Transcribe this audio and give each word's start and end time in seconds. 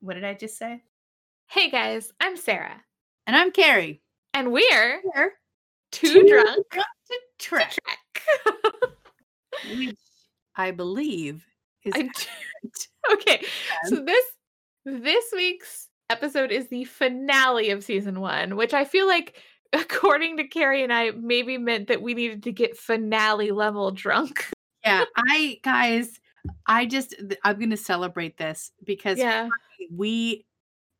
What 0.00 0.14
did 0.14 0.24
I 0.24 0.34
just 0.34 0.56
say? 0.58 0.82
Hey 1.48 1.68
guys, 1.70 2.12
I'm 2.20 2.36
Sarah, 2.36 2.80
And 3.26 3.36
I'm 3.36 3.50
Carrie. 3.50 4.00
and 4.34 4.52
we're 4.52 5.00
Here 5.14 5.32
too, 5.92 6.12
Too 6.12 6.28
drunk 6.28 6.66
to 6.70 6.78
to 7.08 7.18
trek, 7.38 7.76
trek. 8.14 8.26
which 9.76 9.96
I 10.56 10.70
believe 10.70 11.44
is 11.84 11.92
I 11.96 12.02
d- 12.02 12.10
okay, 13.12 13.44
so 13.86 13.96
this 13.96 14.24
this 14.84 15.24
week's 15.34 15.88
episode 16.08 16.52
is 16.52 16.68
the 16.68 16.84
finale 16.84 17.70
of 17.70 17.82
season 17.84 18.20
one, 18.20 18.56
which 18.56 18.72
I 18.74 18.84
feel 18.84 19.06
like, 19.06 19.36
according 19.72 20.36
to 20.38 20.44
Carrie 20.44 20.82
and 20.82 20.92
I, 20.92 21.10
maybe 21.10 21.58
meant 21.58 21.88
that 21.88 22.02
we 22.02 22.14
needed 22.14 22.44
to 22.44 22.52
get 22.52 22.76
finale 22.76 23.50
level 23.50 23.90
drunk. 23.90 24.46
yeah. 24.84 25.04
I 25.16 25.58
guys, 25.62 26.20
I 26.66 26.86
just 26.86 27.14
I'm 27.44 27.58
gonna 27.58 27.76
celebrate 27.76 28.36
this 28.36 28.72
because 28.84 29.18
yeah, 29.18 29.48
we 29.94 30.46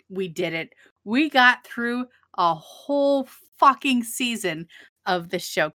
we 0.08 0.28
did 0.28 0.52
it. 0.52 0.74
We 1.04 1.30
got 1.30 1.64
through 1.66 2.06
a 2.36 2.54
whole 2.54 3.28
fucking 3.58 4.04
season 4.04 4.66
of 5.06 5.30
the 5.30 5.38
show. 5.38 5.72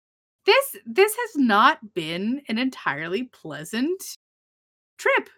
This 0.45 0.77
this 0.85 1.15
has 1.15 1.35
not 1.35 1.93
been 1.93 2.41
an 2.49 2.57
entirely 2.57 3.23
pleasant 3.23 4.01
trip. 4.97 5.29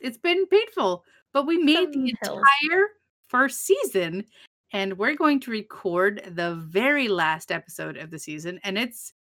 It's 0.00 0.18
been 0.18 0.46
painful, 0.46 1.04
but 1.32 1.46
we 1.46 1.58
made 1.58 1.92
Some 1.92 2.04
the 2.04 2.14
hills. 2.22 2.42
entire 2.70 2.88
first 3.28 3.64
season 3.64 4.24
and 4.72 4.98
we're 4.98 5.14
going 5.14 5.40
to 5.40 5.50
record 5.50 6.22
the 6.34 6.54
very 6.54 7.08
last 7.08 7.52
episode 7.52 7.96
of 7.96 8.10
the 8.10 8.18
season 8.18 8.58
and 8.64 8.76
it's 8.76 9.12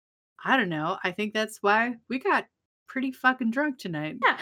I 0.42 0.56
don't 0.56 0.70
know, 0.70 0.96
I 1.04 1.10
think 1.10 1.34
that's 1.34 1.58
why 1.60 1.96
we 2.08 2.18
got 2.18 2.46
pretty 2.90 3.12
fucking 3.12 3.50
drunk 3.52 3.78
tonight. 3.78 4.16
Yeah. 4.24 4.36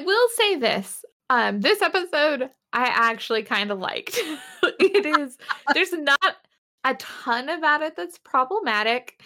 I 0.00 0.04
will 0.04 0.28
say 0.36 0.56
this. 0.56 1.04
Um, 1.30 1.60
this 1.60 1.80
episode 1.82 2.50
I 2.72 2.84
actually 2.84 3.42
kind 3.42 3.70
of 3.70 3.78
liked. 3.78 4.18
it 4.62 5.06
is 5.06 5.38
there's 5.72 5.92
not 5.92 6.36
a 6.84 6.94
ton 6.94 7.48
about 7.48 7.82
it 7.82 7.96
that's 7.96 8.18
problematic. 8.18 9.20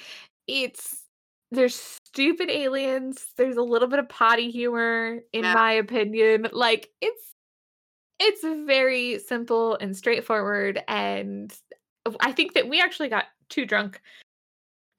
It's 0.46 1.02
there's 1.50 1.74
stupid 1.74 2.48
aliens. 2.48 3.26
There's 3.36 3.56
a 3.56 3.62
little 3.62 3.88
bit 3.88 3.98
of 3.98 4.08
potty 4.08 4.50
humor, 4.52 5.18
in 5.32 5.42
Yeah. 5.42 5.54
my 5.54 5.72
opinion. 5.72 6.46
Like 6.52 6.90
it's 7.00 7.32
it's 8.20 8.42
very 8.66 9.18
simple 9.18 9.76
and 9.80 9.96
straightforward. 9.96 10.82
And 10.86 11.52
I 12.20 12.32
think 12.32 12.54
that 12.54 12.68
we 12.68 12.80
actually 12.80 13.08
got 13.08 13.24
too 13.48 13.66
drunk 13.66 14.00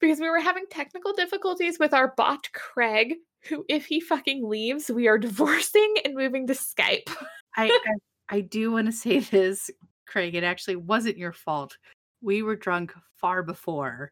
because 0.02 0.20
we 0.20 0.30
were 0.30 0.40
having 0.42 0.66
technical 0.70 1.14
difficulties 1.14 1.80
with 1.80 1.94
our 1.94 2.14
bot 2.18 2.50
Craig, 2.54 3.16
who, 3.48 3.66
if 3.68 3.86
he 3.86 4.00
fucking 4.00 4.48
leaves, 4.48 4.90
we 4.90 5.08
are 5.08 5.18
divorcing 5.20 5.96
and 6.06 6.16
moving 6.16 6.48
to 6.48 6.54
Skype. 6.54 7.10
I, 7.58 7.68
I 7.68 7.94
I 8.38 8.42
do 8.42 8.72
want 8.72 8.88
to 8.88 8.94
say 8.94 9.20
this, 9.20 9.70
Craig. 10.08 10.36
It 10.36 10.44
actually 10.44 10.78
wasn't 10.78 11.18
your 11.18 11.34
fault. 11.34 11.78
We 12.22 12.42
were 12.44 12.56
drunk 12.56 12.94
far 13.18 13.44
before 13.44 14.12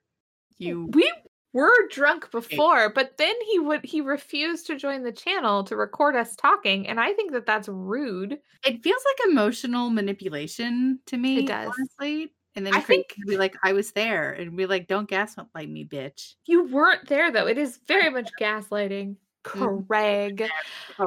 you. 0.58 0.90
We 0.94 1.12
were 1.54 1.88
drunk 1.90 2.30
before, 2.32 2.92
but 2.94 3.18
then 3.18 3.34
he 3.50 3.60
would 3.60 3.86
he 3.86 4.02
refused 4.02 4.68
to 4.68 4.76
join 4.76 5.04
the 5.04 5.12
channel 5.12 5.64
to 5.64 5.76
record 5.76 6.16
us 6.16 6.36
talking, 6.36 6.88
and 6.88 7.00
I 7.00 7.14
think 7.14 7.32
that 7.32 7.46
that's 7.46 7.70
rude. 7.70 8.38
It 8.66 8.84
feels 8.84 9.02
like 9.06 9.32
emotional 9.32 9.90
manipulation 9.90 11.00
to 11.08 11.18
me. 11.18 11.40
It 11.40 11.48
does. 11.48 11.72
honestly. 11.78 12.34
And 12.56 12.66
then 12.66 12.74
I 12.76 12.82
Craig 12.82 13.06
think- 13.16 13.28
be 13.28 13.38
like, 13.38 13.56
"I 13.64 13.74
was 13.74 13.92
there," 13.92 14.32
and 14.34 14.56
be 14.58 14.66
like, 14.66 14.88
"Don't 14.88 15.08
gaslight 15.10 15.70
me, 15.70 15.86
bitch." 15.86 16.34
You 16.46 16.66
weren't 16.66 17.08
there 17.08 17.32
though. 17.32 17.48
It 17.48 17.58
is 17.58 17.80
very 17.88 18.10
much 18.12 18.30
gaslighting. 18.40 19.16
Mhm. 19.46 19.88
Craig. 19.88 20.50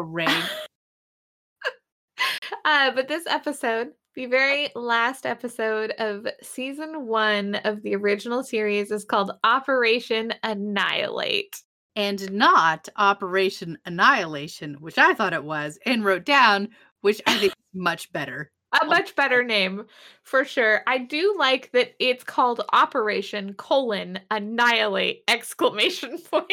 Uh, 2.64 2.92
but 2.92 3.08
this 3.08 3.26
episode, 3.26 3.88
the 4.14 4.26
very 4.26 4.70
last 4.76 5.26
episode 5.26 5.90
of 5.98 6.26
season 6.42 7.06
one 7.06 7.56
of 7.56 7.82
the 7.82 7.94
original 7.96 8.44
series, 8.44 8.90
is 8.92 9.04
called 9.04 9.32
Operation 9.42 10.32
Annihilate. 10.44 11.60
and 11.96 12.30
not 12.32 12.88
Operation 12.96 13.76
Annihilation, 13.84 14.74
which 14.74 14.96
I 14.96 15.12
thought 15.14 15.32
it 15.34 15.42
was, 15.44 15.78
and 15.84 16.04
wrote 16.04 16.24
down, 16.24 16.68
which 17.00 17.20
I 17.26 17.32
think 17.38 17.52
is 17.52 17.58
much 17.74 18.10
better. 18.12 18.50
A 18.80 18.86
much 18.86 19.14
better 19.14 19.42
name 19.42 19.84
for 20.22 20.44
sure. 20.44 20.82
I 20.86 20.98
do 20.98 21.34
like 21.38 21.70
that 21.72 21.94
it's 21.98 22.24
called 22.24 22.62
Operation 22.72 23.52
colon 23.54 24.18
Annihilate 24.30 25.24
exclamation 25.28 26.18
point. 26.18 26.50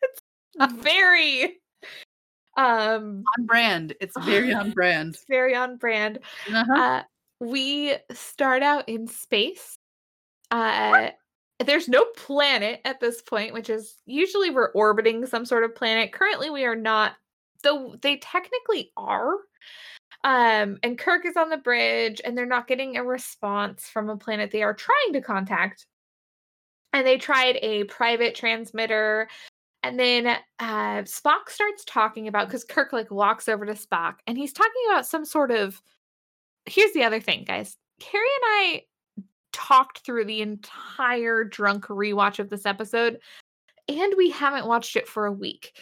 It's 0.00 0.72
very 0.74 1.58
um 2.56 3.24
On 3.38 3.46
brand. 3.46 3.94
It's 4.00 4.18
very 4.24 4.52
on 4.52 4.70
brand. 4.74 5.14
it's 5.14 5.24
very 5.28 5.54
on 5.54 5.76
brand. 5.76 6.18
Uh-huh. 6.52 6.74
Uh, 6.74 7.02
we 7.40 7.94
start 8.12 8.62
out 8.62 8.88
in 8.88 9.06
space. 9.06 9.76
Uh, 10.50 11.10
there's 11.64 11.88
no 11.88 12.04
planet 12.16 12.80
at 12.84 13.00
this 13.00 13.22
point, 13.22 13.52
which 13.52 13.70
is 13.70 13.96
usually 14.06 14.50
we're 14.50 14.70
orbiting 14.72 15.26
some 15.26 15.44
sort 15.44 15.64
of 15.64 15.74
planet. 15.74 16.12
Currently, 16.12 16.50
we 16.50 16.64
are 16.64 16.76
not, 16.76 17.14
though 17.62 17.96
they 18.02 18.16
technically 18.18 18.92
are. 18.96 19.34
Um, 20.24 20.78
and 20.82 20.98
Kirk 20.98 21.26
is 21.26 21.36
on 21.36 21.50
the 21.50 21.56
bridge, 21.56 22.20
and 22.24 22.36
they're 22.36 22.46
not 22.46 22.68
getting 22.68 22.96
a 22.96 23.04
response 23.04 23.88
from 23.88 24.08
a 24.08 24.16
planet 24.16 24.50
they 24.50 24.62
are 24.62 24.74
trying 24.74 25.12
to 25.12 25.20
contact. 25.20 25.86
And 26.92 27.06
they 27.06 27.18
tried 27.18 27.58
a 27.62 27.84
private 27.84 28.34
transmitter. 28.34 29.28
And 29.82 29.98
then 29.98 30.26
uh, 30.60 31.02
Spock 31.02 31.48
starts 31.48 31.84
talking 31.84 32.28
about 32.28 32.46
because 32.46 32.64
Kirk 32.64 32.92
like 32.92 33.10
walks 33.10 33.48
over 33.48 33.66
to 33.66 33.72
Spock 33.72 34.16
and 34.26 34.38
he's 34.38 34.52
talking 34.52 34.70
about 34.88 35.06
some 35.06 35.24
sort 35.24 35.50
of 35.50 35.82
here's 36.66 36.92
the 36.92 37.04
other 37.04 37.20
thing, 37.20 37.44
guys. 37.44 37.76
Carrie 37.98 38.22
and 38.42 38.44
I 38.44 38.82
talked 39.52 40.04
through 40.04 40.24
the 40.24 40.42
entire 40.42 41.44
drunk 41.44 41.86
rewatch 41.86 42.38
of 42.38 42.50
this 42.50 42.66
episode, 42.66 43.18
and 43.88 44.14
we 44.16 44.30
haven't 44.30 44.66
watched 44.66 44.96
it 44.96 45.08
for 45.08 45.26
a 45.26 45.32
week. 45.32 45.72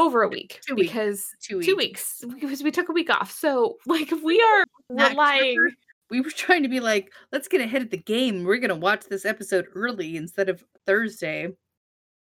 Over 0.00 0.22
a 0.22 0.28
week. 0.28 0.60
Two 0.66 0.74
because 0.74 1.26
Two 1.42 1.60
two 1.62 1.76
weeks. 1.76 2.22
weeks. 2.24 2.34
Because 2.40 2.62
we 2.62 2.70
took 2.70 2.88
a 2.88 2.92
week 2.92 3.10
off. 3.10 3.30
So 3.30 3.76
like 3.86 4.10
we 4.24 4.40
are 4.40 4.64
Not 4.88 5.10
relying 5.12 5.56
clever. 5.56 5.72
We 6.10 6.20
were 6.22 6.30
trying 6.30 6.62
to 6.64 6.68
be 6.68 6.80
like, 6.80 7.12
let's 7.32 7.46
get 7.48 7.60
ahead 7.60 7.82
of 7.82 7.90
the 7.90 7.96
game. 7.98 8.44
We're 8.44 8.56
gonna 8.58 8.74
watch 8.74 9.04
this 9.04 9.24
episode 9.24 9.66
early 9.74 10.16
instead 10.16 10.48
of 10.48 10.64
Thursday. 10.86 11.48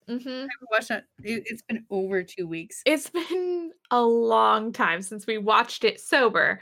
Mhm. 0.09 0.43
We 0.45 0.67
watched 0.71 0.91
it. 0.91 1.03
it- 1.23 1.43
It's 1.45 1.61
been 1.61 1.85
over 1.89 2.23
two 2.23 2.47
weeks. 2.47 2.81
It's 2.85 3.09
been 3.09 3.71
a 3.91 4.01
long 4.01 4.71
time 4.73 5.01
since 5.01 5.27
we 5.27 5.37
watched 5.37 5.83
it 5.83 5.99
sober. 5.99 6.59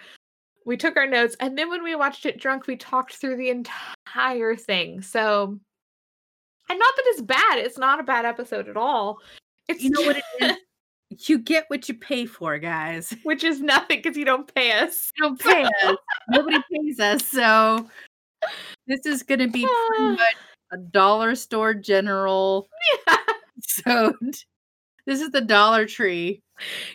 We 0.65 0.77
took 0.77 0.97
our 0.97 1.05
notes, 1.07 1.35
and 1.39 1.55
then 1.57 1.69
when 1.69 1.83
we 1.83 1.93
watched 1.95 2.25
it 2.25 2.39
drunk, 2.39 2.65
we 2.65 2.75
talked 2.75 3.15
through 3.17 3.37
the 3.37 3.49
entire 3.51 4.55
thing. 4.55 5.03
So, 5.03 5.59
and 6.69 6.79
not 6.79 6.95
that 6.95 7.03
it's 7.07 7.21
bad. 7.21 7.59
It's 7.59 7.77
not 7.77 7.99
a 7.99 8.03
bad 8.03 8.25
episode 8.25 8.67
at 8.67 8.75
all. 8.77 9.19
It's 9.67 9.83
You 9.83 9.91
know 9.91 10.01
what 10.01 10.17
it 10.17 10.23
is? 10.41 10.57
You 11.19 11.39
get 11.39 11.65
what 11.69 11.87
you 11.87 11.95
pay 11.95 12.25
for, 12.25 12.57
guys. 12.57 13.13
which 13.23 13.43
is 13.43 13.61
nothing 13.61 14.01
because 14.01 14.17
you 14.17 14.25
don't 14.25 14.53
pay 14.53 14.71
us. 14.71 15.11
You 15.17 15.23
don't 15.23 15.39
pay 15.41 15.63
us. 15.63 15.97
Nobody 16.29 16.57
pays 16.71 16.99
us. 16.99 17.25
So 17.27 17.89
this 18.87 19.05
is 19.05 19.23
gonna 19.23 19.47
be 19.47 19.67
pretty 19.87 20.03
much 20.17 20.35
a 20.71 20.77
dollar 20.77 21.35
store 21.35 21.73
general 21.73 22.67
Yeah. 23.07 23.17
episode. 23.57 24.35
This 25.05 25.21
is 25.21 25.29
the 25.29 25.41
Dollar 25.41 25.85
Tree. 25.85 26.41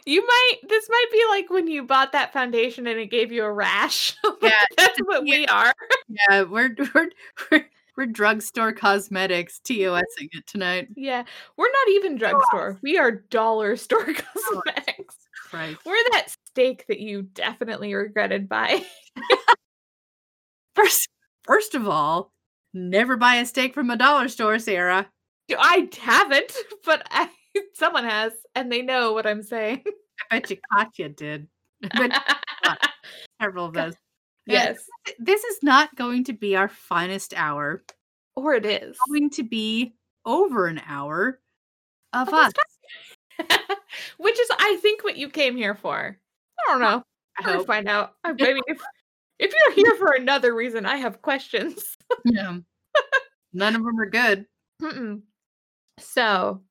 You 0.04 0.26
might. 0.26 0.56
This 0.69 0.88
might 0.91 1.06
be 1.12 1.22
like 1.30 1.50
when 1.50 1.69
you 1.69 1.84
bought 1.84 2.10
that 2.12 2.32
foundation 2.32 2.86
and 2.88 2.98
it 2.98 3.06
gave 3.10 3.30
you 3.30 3.44
a 3.44 3.53
rash. 3.53 4.16
Yeah, 4.42 4.50
that's 4.76 4.98
what 5.04 5.22
we 5.22 5.47
are. 5.47 5.72
Yeah, 6.09 6.42
we're 6.42 6.75
we're 6.94 7.10
we're, 7.53 7.66
we're 7.97 8.06
drugstore 8.06 8.73
cosmetics 8.73 9.61
TOSing 9.65 10.28
it 10.33 10.47
tonight. 10.47 10.89
Yeah, 10.97 11.25
we're 11.56 11.71
not 11.71 11.89
even 11.91 12.16
drugstore. 12.16 12.78
We 12.83 12.98
are 12.98 13.10
dollar 13.10 13.77
store 13.77 14.04
cosmetics. 14.15 15.16
Right. 15.53 15.77
We're 15.84 15.97
that 16.13 16.28
steak 16.47 16.87
that 16.89 17.01
you 17.01 17.22
definitely 17.22 17.95
regretted 17.95 18.48
buying. 18.48 18.84
First, 20.75 21.09
first 21.42 21.75
of 21.75 21.89
all, 21.89 22.33
never 22.72 23.16
buy 23.16 23.37
a 23.37 23.47
steak 23.47 23.75
from 23.75 23.91
a 23.91 23.97
dollar 23.97 24.28
store, 24.28 24.59
Sarah. 24.59 25.09
I 25.59 25.89
haven't, 26.01 26.53
but 26.84 27.07
I, 27.10 27.28
someone 27.75 28.04
has, 28.04 28.33
and 28.54 28.71
they 28.71 28.83
know 28.83 29.13
what 29.13 29.27
I'm 29.27 29.43
saying. 29.43 29.83
I 29.86 30.41
bet 30.41 30.51
you 30.51 30.59
Katya 30.72 31.09
did. 31.10 31.48
Several 33.41 33.66
of 33.66 33.77
us. 33.77 33.95
Yes, 34.47 34.78
This 35.19 35.45
is 35.45 35.59
not 35.63 35.95
going 35.97 36.25
to 36.25 36.33
be 36.33 36.57
our 36.57 36.69
finest 36.69 37.34
hour. 37.37 37.83
or 38.37 38.54
it 38.54 38.66
is. 38.66 38.97
Going 39.09 39.31
to 39.31 39.42
be 39.42 39.95
over 40.25 40.66
an 40.66 40.81
hour 40.87 41.41
of 42.13 42.28
us. 42.33 42.53
Which 44.19 44.39
is, 44.39 44.48
I 44.59 44.78
think, 44.83 45.04
what 45.04 45.16
you 45.16 45.28
came 45.28 45.57
here 45.57 45.75
for. 45.75 46.19
I 46.69 46.72
don't 46.72 46.81
know. 46.81 47.03
I 47.39 47.48
I'll 47.51 47.59
hope. 47.59 47.66
find 47.66 47.89
out. 47.89 48.15
I 48.25 48.33
mean, 48.33 48.60
if, 48.66 48.81
if 49.39 49.53
you're 49.53 49.72
here 49.75 49.95
for 49.97 50.13
another 50.13 50.54
reason, 50.54 50.84
I 50.86 50.97
have 50.97 51.22
questions. 51.22 51.97
Yeah. 52.25 52.59
None 53.53 53.77
of 53.77 53.83
them 53.84 53.98
are 54.01 54.10
good. 54.10 54.47
Mm-mm. 54.83 55.22
So 55.98 56.63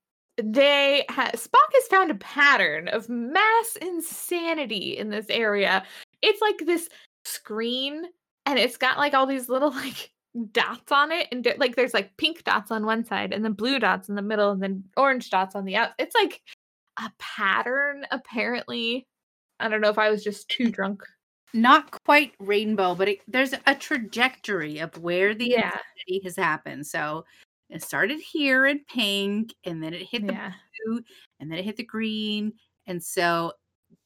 they 0.41 1.05
ha- 1.09 1.31
Spock 1.35 1.73
has 1.73 1.87
found 1.89 2.11
a 2.11 2.15
pattern 2.15 2.87
of 2.87 3.09
mass 3.09 3.75
insanity 3.81 4.97
in 4.97 5.09
this 5.09 5.25
area 5.29 5.83
it's 6.21 6.41
like 6.41 6.57
this 6.65 6.87
screen 7.25 8.05
and 8.45 8.57
it's 8.59 8.77
got 8.77 8.97
like 8.97 9.13
all 9.13 9.25
these 9.25 9.49
little 9.49 9.71
like 9.85 10.11
dots 10.51 10.91
on 10.91 11.11
it 11.11 11.27
and 11.31 11.47
like 11.57 11.75
there's 11.75 11.93
like 11.93 12.15
pink 12.17 12.43
dots 12.43 12.71
on 12.71 12.85
one 12.85 13.03
side 13.03 13.33
and 13.33 13.43
then 13.43 13.53
blue 13.53 13.79
dots 13.79 14.09
in 14.09 14.15
the 14.15 14.21
middle 14.21 14.51
and 14.51 14.61
then 14.61 14.83
orange 14.95 15.29
dots 15.29 15.55
on 15.55 15.65
the 15.65 15.75
out 15.75 15.89
it's 15.97 16.15
like 16.15 16.41
a 17.01 17.11
pattern 17.17 18.05
apparently. 18.11 19.07
I 19.59 19.67
don't 19.69 19.81
know 19.81 19.89
if 19.89 19.97
i 19.97 20.09
was 20.09 20.23
just 20.23 20.49
too 20.49 20.69
drunk. 20.69 21.01
not 21.53 21.91
quite 22.05 22.33
rainbow 22.39 22.93
but 22.95 23.09
it, 23.09 23.19
there's 23.27 23.53
a 23.65 23.75
trajectory 23.75 24.79
of 24.79 24.95
where 24.99 25.33
the 25.33 25.49
Yeah. 25.49 25.77
has 26.23 26.35
happened 26.35 26.85
so 26.85 27.25
it 27.69 27.83
started 27.83 28.19
here 28.19 28.65
in 28.67 28.81
pink 28.91 29.53
and 29.65 29.81
then 29.83 29.93
it 29.93 30.03
hit 30.03 30.25
the 30.27 30.33
yeah. 30.33 30.53
blue 30.85 31.01
and 31.39 31.51
then 31.51 31.57
it 31.59 31.65
hit 31.65 31.77
the 31.77 31.83
green 31.83 32.53
and 32.87 33.03
so 33.03 33.51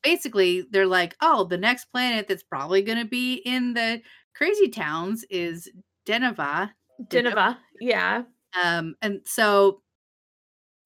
basically 0.03 0.65
they're 0.71 0.85
like 0.87 1.15
oh 1.21 1.45
the 1.45 1.57
next 1.57 1.85
planet 1.85 2.27
that's 2.27 2.43
probably 2.43 2.81
going 2.81 2.99
to 2.99 3.05
be 3.05 3.35
in 3.45 3.73
the 3.73 4.01
crazy 4.35 4.69
towns 4.69 5.25
is 5.29 5.69
deneva 6.05 6.69
Dinova. 7.07 7.57
yeah. 7.81 8.23
Um 8.61 8.95
and 9.01 9.21
so 9.25 9.81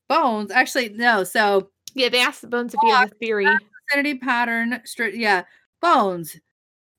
bones 0.08 0.52
actually 0.52 0.90
no 0.90 1.24
so 1.26 1.70
yeah 1.94 2.08
they 2.10 2.22
asked 2.22 2.42
the 2.42 2.48
bones 2.48 2.74
if 2.74 2.80
he 2.82 2.90
had 2.90 3.12
a 3.12 3.16
theory. 3.16 3.46
insanity 3.92 4.18
pattern 4.18 4.80
straight 4.86 5.16
yeah 5.16 5.44
bones. 5.82 6.38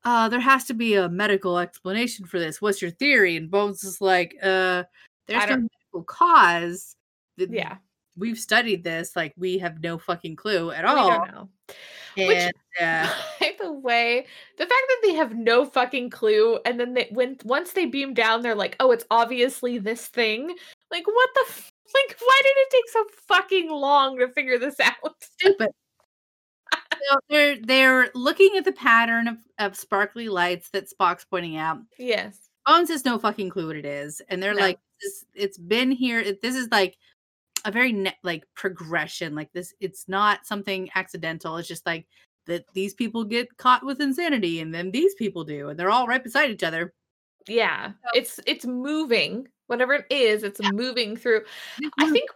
Uh 0.04 0.28
there 0.28 0.40
has 0.40 0.64
to 0.64 0.74
be 0.74 0.94
a 0.94 1.08
medical 1.08 1.58
explanation 1.58 2.26
for 2.26 2.38
this. 2.38 2.60
What's 2.60 2.82
your 2.82 2.90
theory? 2.90 3.36
And 3.36 3.50
bones 3.50 3.82
is 3.84 4.00
like 4.00 4.36
uh 4.42 4.84
there's 5.26 5.48
no 5.48 5.56
medical 5.56 6.04
cause. 6.06 6.94
Th- 7.38 7.50
yeah 7.50 7.76
we've 8.18 8.38
studied 8.38 8.84
this 8.84 9.14
like 9.16 9.32
we 9.36 9.58
have 9.58 9.82
no 9.82 9.96
fucking 9.98 10.36
clue 10.36 10.70
at 10.70 10.84
all. 10.84 11.08
we 11.10 11.16
don't 11.16 11.32
know 11.32 11.48
Which- 12.16 12.36
and 12.36 12.52
uh, 12.80 13.12
by 13.40 13.52
the 13.60 13.72
way, 13.72 14.26
the 14.56 14.64
fact 14.64 14.70
that 14.88 14.98
they 15.02 15.14
have 15.14 15.34
no 15.36 15.64
fucking 15.64 16.10
clue, 16.10 16.58
and 16.64 16.78
then 16.78 16.94
they 16.94 17.08
when 17.12 17.36
once 17.44 17.72
they 17.72 17.86
beam 17.86 18.14
down, 18.14 18.42
they're 18.42 18.54
like, 18.54 18.76
"Oh, 18.80 18.90
it's 18.92 19.04
obviously 19.10 19.78
this 19.78 20.06
thing." 20.06 20.54
Like, 20.90 21.06
what 21.06 21.28
the? 21.34 21.44
F- 21.48 21.70
like, 21.94 22.16
why 22.20 22.40
did 22.42 22.54
it 22.56 22.68
take 22.70 22.88
so 22.90 23.04
fucking 23.28 23.70
long 23.70 24.18
to 24.18 24.28
figure 24.28 24.58
this 24.58 24.78
out? 24.80 25.14
stupid 25.20 25.70
so 27.08 27.16
they're 27.30 27.56
they're 27.62 28.10
looking 28.14 28.50
at 28.56 28.64
the 28.64 28.72
pattern 28.72 29.28
of, 29.28 29.36
of 29.58 29.76
sparkly 29.76 30.28
lights 30.28 30.70
that 30.70 30.86
spock's 30.90 31.24
pointing 31.24 31.56
out 31.56 31.78
yes. 31.98 32.36
Bones 32.66 32.90
has 32.90 33.04
no 33.04 33.18
fucking 33.18 33.48
clue 33.50 33.68
what 33.68 33.76
it 33.76 33.86
is, 33.86 34.20
and 34.28 34.42
they're 34.42 34.52
No. 34.54 34.60
like, 34.60 34.78
this, 35.00 35.24
"It's 35.34 35.56
been 35.58 35.90
here. 35.90 36.22
This 36.42 36.54
is 36.54 36.68
like 36.70 36.96
a 37.64 37.72
very 37.72 37.92
ne- 37.92 38.18
like 38.22 38.44
progression. 38.54 39.34
Like 39.34 39.52
this, 39.52 39.74
it's 39.80 40.08
not 40.08 40.46
something 40.46 40.88
accidental. 40.94 41.56
It's 41.56 41.68
just 41.68 41.86
like 41.86 42.06
that 42.46 42.64
these 42.74 42.94
people 42.94 43.24
get 43.24 43.56
caught 43.56 43.84
with 43.84 44.00
insanity, 44.00 44.60
and 44.60 44.74
then 44.74 44.90
these 44.90 45.14
people 45.14 45.44
do, 45.44 45.68
and 45.68 45.78
they're 45.78 45.90
all 45.90 46.06
right 46.06 46.22
beside 46.22 46.50
each 46.50 46.62
other. 46.62 46.94
Yeah. 47.46 47.92
It's 48.14 48.40
it's 48.46 48.66
moving. 48.66 49.48
Whatever 49.66 49.94
it 49.94 50.06
is, 50.10 50.44
it's 50.44 50.60
moving 50.72 51.16
through. 51.16 51.42
I 51.98 52.04
mm-hmm. 52.04 52.12
think 52.12 52.30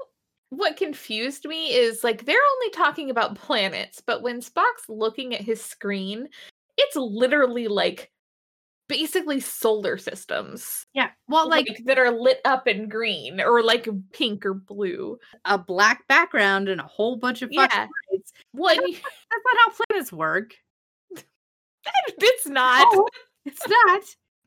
what 0.51 0.77
confused 0.77 1.47
me 1.47 1.73
is 1.73 2.05
like 2.05 2.25
they're 2.25 2.37
only 2.55 2.71
talking 2.71 3.11
about 3.11 3.37
planets, 3.37 4.03
but 4.05 4.23
when 4.23 4.41
Spock's 4.41 4.89
looking 4.89 5.35
at 5.35 5.41
his 5.41 5.63
screen, 5.63 6.29
it's 6.77 6.97
literally 6.97 7.69
like 7.69 8.11
basically 8.93 9.41
solar 9.41 9.97
systems. 9.97 10.85
yeah. 10.93 11.09
Well, 11.29 11.49
like 11.49 11.67
like 11.69 11.83
that 11.87 11.99
are 11.99 12.11
lit 12.11 12.41
up 12.45 12.69
in 12.69 12.89
green 12.91 13.41
or 13.41 13.63
like 13.63 13.89
pink 14.13 14.45
or 14.45 14.53
blue. 14.55 15.19
a 15.47 15.57
black 15.57 16.07
background 16.09 16.69
and 16.69 16.79
a 16.81 16.85
whole 16.85 17.17
bunch 17.17 17.41
of 17.41 17.51
Yeah. 17.51 17.87
lights. 18.13 18.33
What 18.53 18.77
That's 18.77 18.93
not 18.93 19.57
how 19.65 19.85
planets 19.89 20.13
work. 20.13 20.55
it's 22.19 22.47
not. 22.47 22.87
No, 22.93 23.09
it's 23.47 23.67
not. 23.67 24.03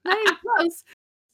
Not 0.06 0.18
even 0.22 0.36
close. 0.58 0.84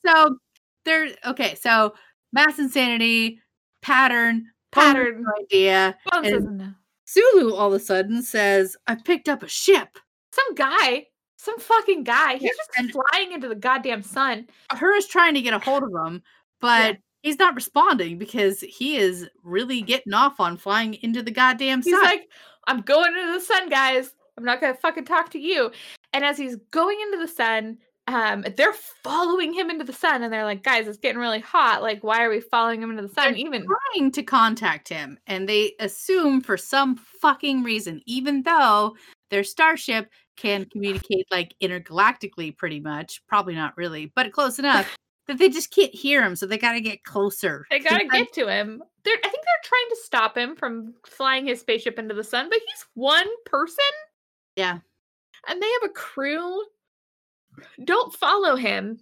So 0.06 0.38
they're 0.86 1.10
okay. 1.28 1.56
So 1.56 1.94
mass 2.32 2.58
insanity 2.60 3.42
pattern 3.82 4.48
Pattern. 4.72 5.26
idea. 5.42 5.98
Sulu 7.06 7.54
all 7.54 7.68
of 7.68 7.74
a 7.74 7.80
sudden 7.84 8.24
says, 8.24 8.78
"I 8.88 8.96
picked 8.96 9.28
up 9.28 9.44
a 9.44 9.48
ship." 9.50 10.00
Some 10.32 10.56
guy, 10.56 11.08
some 11.42 11.60
fucking 11.60 12.04
guy. 12.04 12.34
He's 12.34 12.44
Yeah, 12.44 12.84
just 12.84 12.94
flying 12.94 13.32
into 13.32 13.48
the 13.48 13.56
goddamn 13.56 14.04
sun. 14.04 14.48
Her 14.70 14.94
is 14.96 15.08
trying 15.08 15.34
to 15.34 15.42
get 15.42 15.56
a 15.56 15.60
hold 15.60 15.84
of 15.84 15.90
him, 15.90 16.22
but 16.60 16.98
he's 17.24 17.40
not 17.40 17.56
responding 17.56 18.20
because 18.20 18.62
he 18.62 18.98
is 18.98 19.28
really 19.44 19.82
getting 19.82 20.14
off 20.14 20.40
on 20.40 20.58
flying 20.58 20.94
into 21.02 21.24
the 21.24 21.32
goddamn 21.32 21.82
He's 21.82 21.96
sun. 21.96 22.04
He's 22.04 22.12
like, 22.12 22.30
I'm 22.68 22.82
going 22.82 23.16
into 23.18 23.34
the 23.34 23.44
sun, 23.44 23.70
guys. 23.70 24.14
I'm 24.38 24.44
not 24.44 24.62
gonna 24.62 24.76
fucking 24.76 25.06
talk 25.06 25.32
to 25.32 25.40
you. 25.40 25.72
And 26.14 26.24
as 26.24 26.38
he's 26.38 26.58
going 26.70 27.00
into 27.02 27.18
the 27.18 27.28
sun, 27.28 27.80
um, 28.06 28.46
they're 28.56 28.74
following 28.74 29.54
him 29.54 29.72
into 29.72 29.84
the 29.84 29.94
sun, 29.94 30.22
and 30.22 30.32
they're 30.32 30.46
like, 30.46 30.64
guys, 30.64 30.88
it's 30.88 30.98
getting 30.98 31.20
really 31.20 31.40
hot. 31.40 31.82
Like, 31.82 32.04
why 32.04 32.24
are 32.24 32.30
we 32.30 32.40
following 32.40 32.84
him 32.84 32.92
into 32.92 33.04
the 33.04 33.14
sun? 33.14 33.34
They're 33.34 33.36
Even 33.36 33.66
trying 33.66 34.12
to 34.12 34.22
contact 34.22 34.90
him, 34.90 35.18
and 35.26 35.50
they 35.50 35.74
assume 35.80 36.42
for 36.42 36.58
some 36.58 36.98
fucking 36.98 37.64
reason, 37.64 38.02
even 38.06 38.44
though 38.44 38.96
their 39.32 39.44
starship 39.44 40.10
can 40.38 40.66
communicate 40.66 41.28
like 41.32 41.54
intergalactically, 41.62 42.56
pretty 42.58 42.80
much, 42.80 43.22
probably 43.28 43.56
not 43.56 43.76
really, 43.78 44.12
but 44.16 44.32
close 44.32 44.60
enough. 44.60 44.96
That 45.28 45.38
they 45.38 45.50
just 45.50 45.72
can't 45.74 45.94
hear 45.94 46.24
him, 46.24 46.36
so 46.36 46.48
they 46.48 46.58
got 46.58 46.72
to 46.74 46.82
get 46.82 47.04
closer. 47.04 47.68
they 47.70 47.78
gotta 47.78 48.08
get 48.08 48.34
to 48.34 48.48
him. 48.48 48.82
They're, 49.06 49.16
I 49.24 49.30
think 49.30 49.44
they're 49.46 49.64
trying 49.64 49.90
to 49.92 49.98
stop 50.04 50.36
him 50.36 50.56
from 50.56 50.96
flying 51.06 51.46
his 51.46 51.60
spaceship 51.60 52.00
into 52.00 52.16
the 52.16 52.24
sun, 52.24 52.50
but 52.50 52.58
he's 52.58 52.86
one 52.96 53.28
person, 53.46 53.86
Yeah, 54.56 54.80
and 55.48 55.62
they 55.62 55.70
have 55.80 55.92
a 55.92 55.94
crew. 55.94 56.64
Don't 57.84 58.12
follow 58.16 58.56
him, 58.56 58.98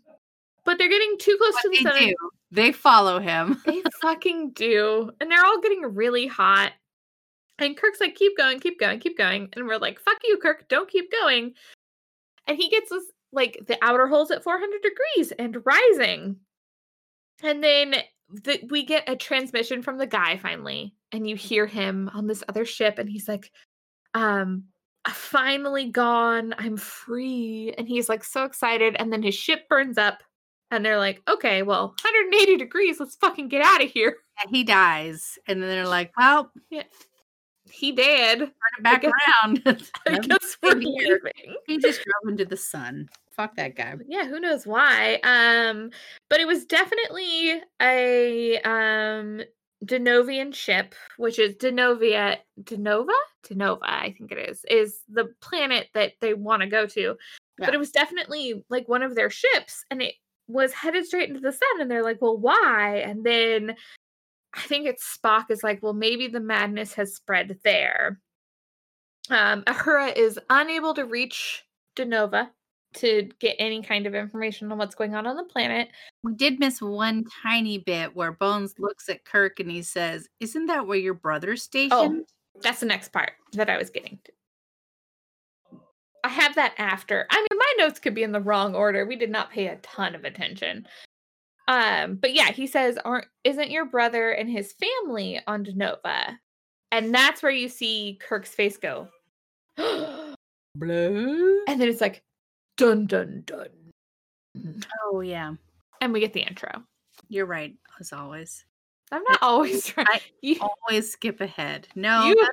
but 0.65 0.77
they're 0.77 0.89
getting 0.89 1.15
too 1.19 1.37
close 1.39 1.53
what 1.53 1.61
to 1.63 1.69
the 1.69 1.77
they 1.77 1.83
sun. 1.83 1.99
do. 2.09 2.15
They 2.51 2.71
follow 2.73 3.19
him. 3.19 3.61
They 3.65 3.81
fucking 4.01 4.51
do. 4.51 5.09
And 5.21 5.31
they're 5.31 5.45
all 5.45 5.61
getting 5.61 5.83
really 5.95 6.27
hot. 6.27 6.73
And 7.59 7.77
Kirk's 7.77 7.99
like, 7.99 8.15
keep 8.15 8.37
going, 8.37 8.59
keep 8.59 8.79
going, 8.79 8.99
keep 8.99 9.17
going. 9.17 9.49
And 9.53 9.67
we're 9.67 9.77
like, 9.77 9.99
fuck 9.99 10.17
you, 10.23 10.37
Kirk, 10.37 10.67
don't 10.69 10.89
keep 10.89 11.11
going. 11.11 11.53
And 12.47 12.57
he 12.57 12.69
gets 12.69 12.91
us 12.91 13.03
like 13.31 13.59
the 13.67 13.77
outer 13.81 14.07
holes 14.07 14.31
at 14.31 14.43
400 14.43 14.81
degrees 14.81 15.31
and 15.37 15.63
rising. 15.65 16.37
And 17.43 17.63
then 17.63 17.95
the, 18.29 18.59
we 18.69 18.85
get 18.85 19.07
a 19.07 19.15
transmission 19.15 19.81
from 19.81 19.97
the 19.97 20.07
guy 20.07 20.37
finally. 20.37 20.95
And 21.11 21.27
you 21.27 21.35
hear 21.35 21.67
him 21.67 22.09
on 22.13 22.27
this 22.27 22.43
other 22.47 22.65
ship. 22.65 22.97
And 22.97 23.09
he's 23.09 23.27
like, 23.27 23.51
um, 24.13 24.65
"I'm 25.05 25.13
finally 25.13 25.89
gone. 25.89 26.53
I'm 26.57 26.77
free. 26.77 27.73
And 27.77 27.87
he's 27.87 28.09
like 28.09 28.23
so 28.23 28.45
excited. 28.45 28.95
And 28.99 29.11
then 29.11 29.23
his 29.23 29.35
ship 29.35 29.67
burns 29.69 29.97
up. 29.97 30.23
And 30.71 30.85
they're 30.85 30.99
like, 30.99 31.21
okay, 31.27 31.63
well, 31.63 31.95
180 32.03 32.57
degrees. 32.57 32.99
Let's 32.99 33.15
fucking 33.15 33.47
get 33.47 33.65
out 33.65 33.83
of 33.83 33.89
here. 33.89 34.17
And 34.43 34.55
he 34.55 34.63
dies, 34.63 35.37
and 35.47 35.61
then 35.61 35.69
they're 35.69 35.87
like, 35.87 36.11
"Well, 36.17 36.51
Yeah. 36.69 36.83
He 37.71 37.91
did. 37.91 38.39
turn 38.39 38.49
it 38.77 38.83
back 38.83 39.01
guess- 39.01 39.11
around." 39.43 39.61
I 40.07 40.19
guess 40.19 40.57
we're 40.61 40.75
leaving. 40.75 41.19
he 41.67 41.77
just 41.77 42.03
drove 42.03 42.31
into 42.31 42.45
the 42.45 42.57
sun. 42.57 43.09
Fuck 43.31 43.55
that 43.55 43.75
guy. 43.75 43.95
Yeah, 44.07 44.25
who 44.25 44.39
knows 44.39 44.67
why? 44.67 45.19
Um, 45.23 45.91
but 46.29 46.39
it 46.41 46.47
was 46.47 46.65
definitely 46.65 47.61
a 47.81 48.59
um 48.61 49.41
Denovian 49.85 50.53
ship, 50.53 50.93
which 51.17 51.39
is 51.39 51.55
Denovia 51.55 52.37
Denova? 52.61 53.13
Denova, 53.47 53.79
I 53.83 54.13
think 54.17 54.31
it 54.31 54.49
is, 54.49 54.65
is 54.69 54.99
the 55.07 55.33
planet 55.41 55.87
that 55.93 56.13
they 56.19 56.33
want 56.33 56.61
to 56.61 56.67
go 56.67 56.85
to. 56.87 57.15
But 57.57 57.73
it 57.73 57.77
was 57.79 57.91
definitely 57.91 58.63
like 58.69 58.87
one 58.87 59.03
of 59.03 59.15
their 59.15 59.29
ships, 59.29 59.83
and 59.91 60.01
it 60.01 60.15
was 60.47 60.73
headed 60.73 61.05
straight 61.05 61.29
into 61.29 61.41
the 61.41 61.51
sun. 61.51 61.81
And 61.81 61.91
they're 61.91 62.03
like, 62.03 62.21
well, 62.21 62.37
why? 62.37 63.03
And 63.05 63.23
then 63.23 63.75
I 64.53 64.61
think 64.61 64.87
it's 64.87 65.17
Spock 65.17 65.45
is 65.49 65.63
like, 65.63 65.81
well, 65.83 65.93
maybe 65.93 66.27
the 66.27 66.39
madness 66.39 66.93
has 66.93 67.15
spread 67.15 67.59
there. 67.63 68.19
Um, 69.29 69.63
Uhura 69.63 70.15
is 70.15 70.39
unable 70.49 70.93
to 70.95 71.05
reach 71.05 71.63
Denova 71.95 72.49
to 72.95 73.29
get 73.39 73.55
any 73.59 73.83
kind 73.83 74.07
of 74.07 74.15
information 74.15 74.71
on 74.71 74.77
what's 74.77 74.95
going 74.95 75.13
on 75.13 75.27
on 75.27 75.35
the 75.35 75.43
planet. 75.43 75.89
We 76.23 76.33
did 76.33 76.59
miss 76.59 76.81
one 76.81 77.25
tiny 77.43 77.77
bit 77.77 78.15
where 78.15 78.31
Bones 78.31 78.73
looks 78.79 79.09
at 79.09 79.25
Kirk 79.25 79.59
and 79.59 79.69
he 79.69 79.83
says, 79.83 80.27
"Isn't 80.39 80.65
that 80.65 80.87
where 80.87 80.97
your 80.97 81.13
brother's 81.13 81.61
stationed?" 81.61 82.25
Oh, 82.27 82.59
That's 82.61 82.79
the 82.79 82.87
next 82.87 83.09
part 83.09 83.33
that 83.53 83.69
I 83.69 83.77
was 83.77 83.91
getting 83.91 84.19
to. 84.25 84.31
I 86.23 86.29
have 86.29 86.55
that 86.55 86.73
after. 86.77 87.27
I 87.29 87.37
mean, 87.37 87.59
my 87.59 87.73
notes 87.77 87.99
could 87.99 88.15
be 88.15 88.23
in 88.23 88.31
the 88.31 88.41
wrong 88.41 88.75
order. 88.75 89.05
We 89.05 89.15
did 89.15 89.29
not 89.29 89.51
pay 89.51 89.67
a 89.67 89.77
ton 89.77 90.15
of 90.15 90.25
attention. 90.25 90.87
Um, 91.69 92.15
but 92.15 92.33
yeah, 92.33 92.51
he 92.51 92.65
says, 92.65 92.97
"Aren't 93.05 93.27
isn't 93.43 93.69
your 93.69 93.85
brother 93.85 94.31
and 94.31 94.49
his 94.49 94.73
family 94.73 95.39
on 95.45 95.63
Denova?" 95.63 96.37
And 96.91 97.13
that's 97.13 97.43
where 97.43 97.51
you 97.51 97.69
see 97.69 98.17
Kirk's 98.19 98.49
face 98.55 98.75
go. 98.75 99.07
Blue. 100.75 101.63
And 101.67 101.79
then 101.79 101.87
it's 101.87 102.01
like, 102.01 102.23
dun 102.75 103.05
dun 103.05 103.43
dun. 103.45 103.67
Oh 105.03 105.21
yeah, 105.21 105.53
And 106.01 106.11
we 106.11 106.19
get 106.19 106.33
the 106.33 106.41
intro. 106.41 106.83
you're 107.29 107.45
right 107.45 107.75
as 107.99 108.11
always. 108.11 108.65
I'm 109.11 109.23
not 109.23 109.39
always 109.43 109.95
right. 109.97 110.07
I 110.09 110.21
You, 110.41 110.59
Always 110.89 111.11
skip 111.11 111.39
ahead. 111.39 111.87
No, 111.95 112.25
you 112.29 112.47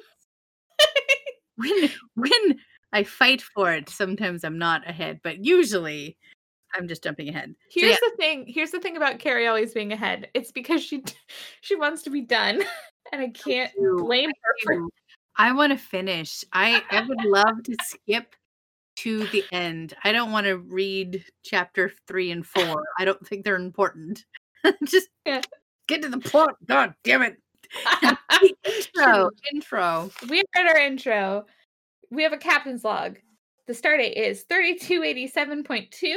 when 1.57 1.91
when 2.15 2.59
I 2.93 3.05
fight 3.05 3.41
for 3.41 3.73
it. 3.73 3.89
Sometimes 3.89 4.45
I'm 4.45 4.59
not 4.59 4.87
ahead, 4.89 5.21
but 5.23 5.43
usually 5.43 6.19
I'm 6.77 6.89
just 6.89 7.03
jumping 7.03 7.29
ahead. 7.29 7.55
So, 7.71 7.81
Here's 7.81 7.93
yeah, 7.93 8.11
the 8.11 8.17
thing. 8.17 8.45
Here's 8.47 8.71
the 8.71 8.81
thing 8.81 8.97
about 8.97 9.19
Carrie 9.19 9.47
always 9.47 9.73
being 9.75 9.93
ahead. 9.93 10.29
It's 10.35 10.53
because 10.53 10.83
she 10.83 11.03
she 11.61 11.77
wants 11.77 12.03
to 12.03 12.11
be 12.11 12.23
done, 12.23 12.63
and 13.13 13.23
I 13.23 13.29
can't 13.29 13.73
do. 13.79 13.97
blame 13.99 14.31
her 14.31 14.55
for. 14.65 14.89
I 15.37 15.53
want 15.53 15.73
to 15.73 15.79
finish. 15.79 16.45
I 16.53 16.83
I 16.91 17.03
would 17.03 17.25
love 17.25 17.63
to 17.65 17.77
skip 17.85 18.35
to 18.97 19.27
the 19.27 19.45
end. 19.53 19.95
I 20.05 20.13
don't 20.13 20.33
want 20.33 20.47
to 20.47 20.57
read 20.59 21.25
chapter 21.45 21.93
three 22.09 22.31
and 22.31 22.45
four. 22.47 22.83
I 22.99 23.05
don't 23.05 23.25
think 23.27 23.45
they're 23.45 23.57
important. 23.57 24.25
just 24.85 25.09
Yeah. 25.27 25.43
get 25.87 26.03
to 26.03 26.09
the 26.09 26.19
point. 26.19 26.57
God 26.67 26.95
damn 27.05 27.23
it. 27.23 27.37
intro. 28.65 29.31
Intro. 29.53 30.11
we 30.29 30.41
are 30.41 30.61
at 30.61 30.67
our 30.67 30.79
intro. 30.79 31.45
We 32.11 32.23
have 32.23 32.33
a 32.33 32.39
captain's 32.39 32.85
log. 32.85 33.19
The 33.67 33.75
start 33.75 33.99
date 34.01 34.17
is 34.17 34.45
3287.2, 34.51 36.15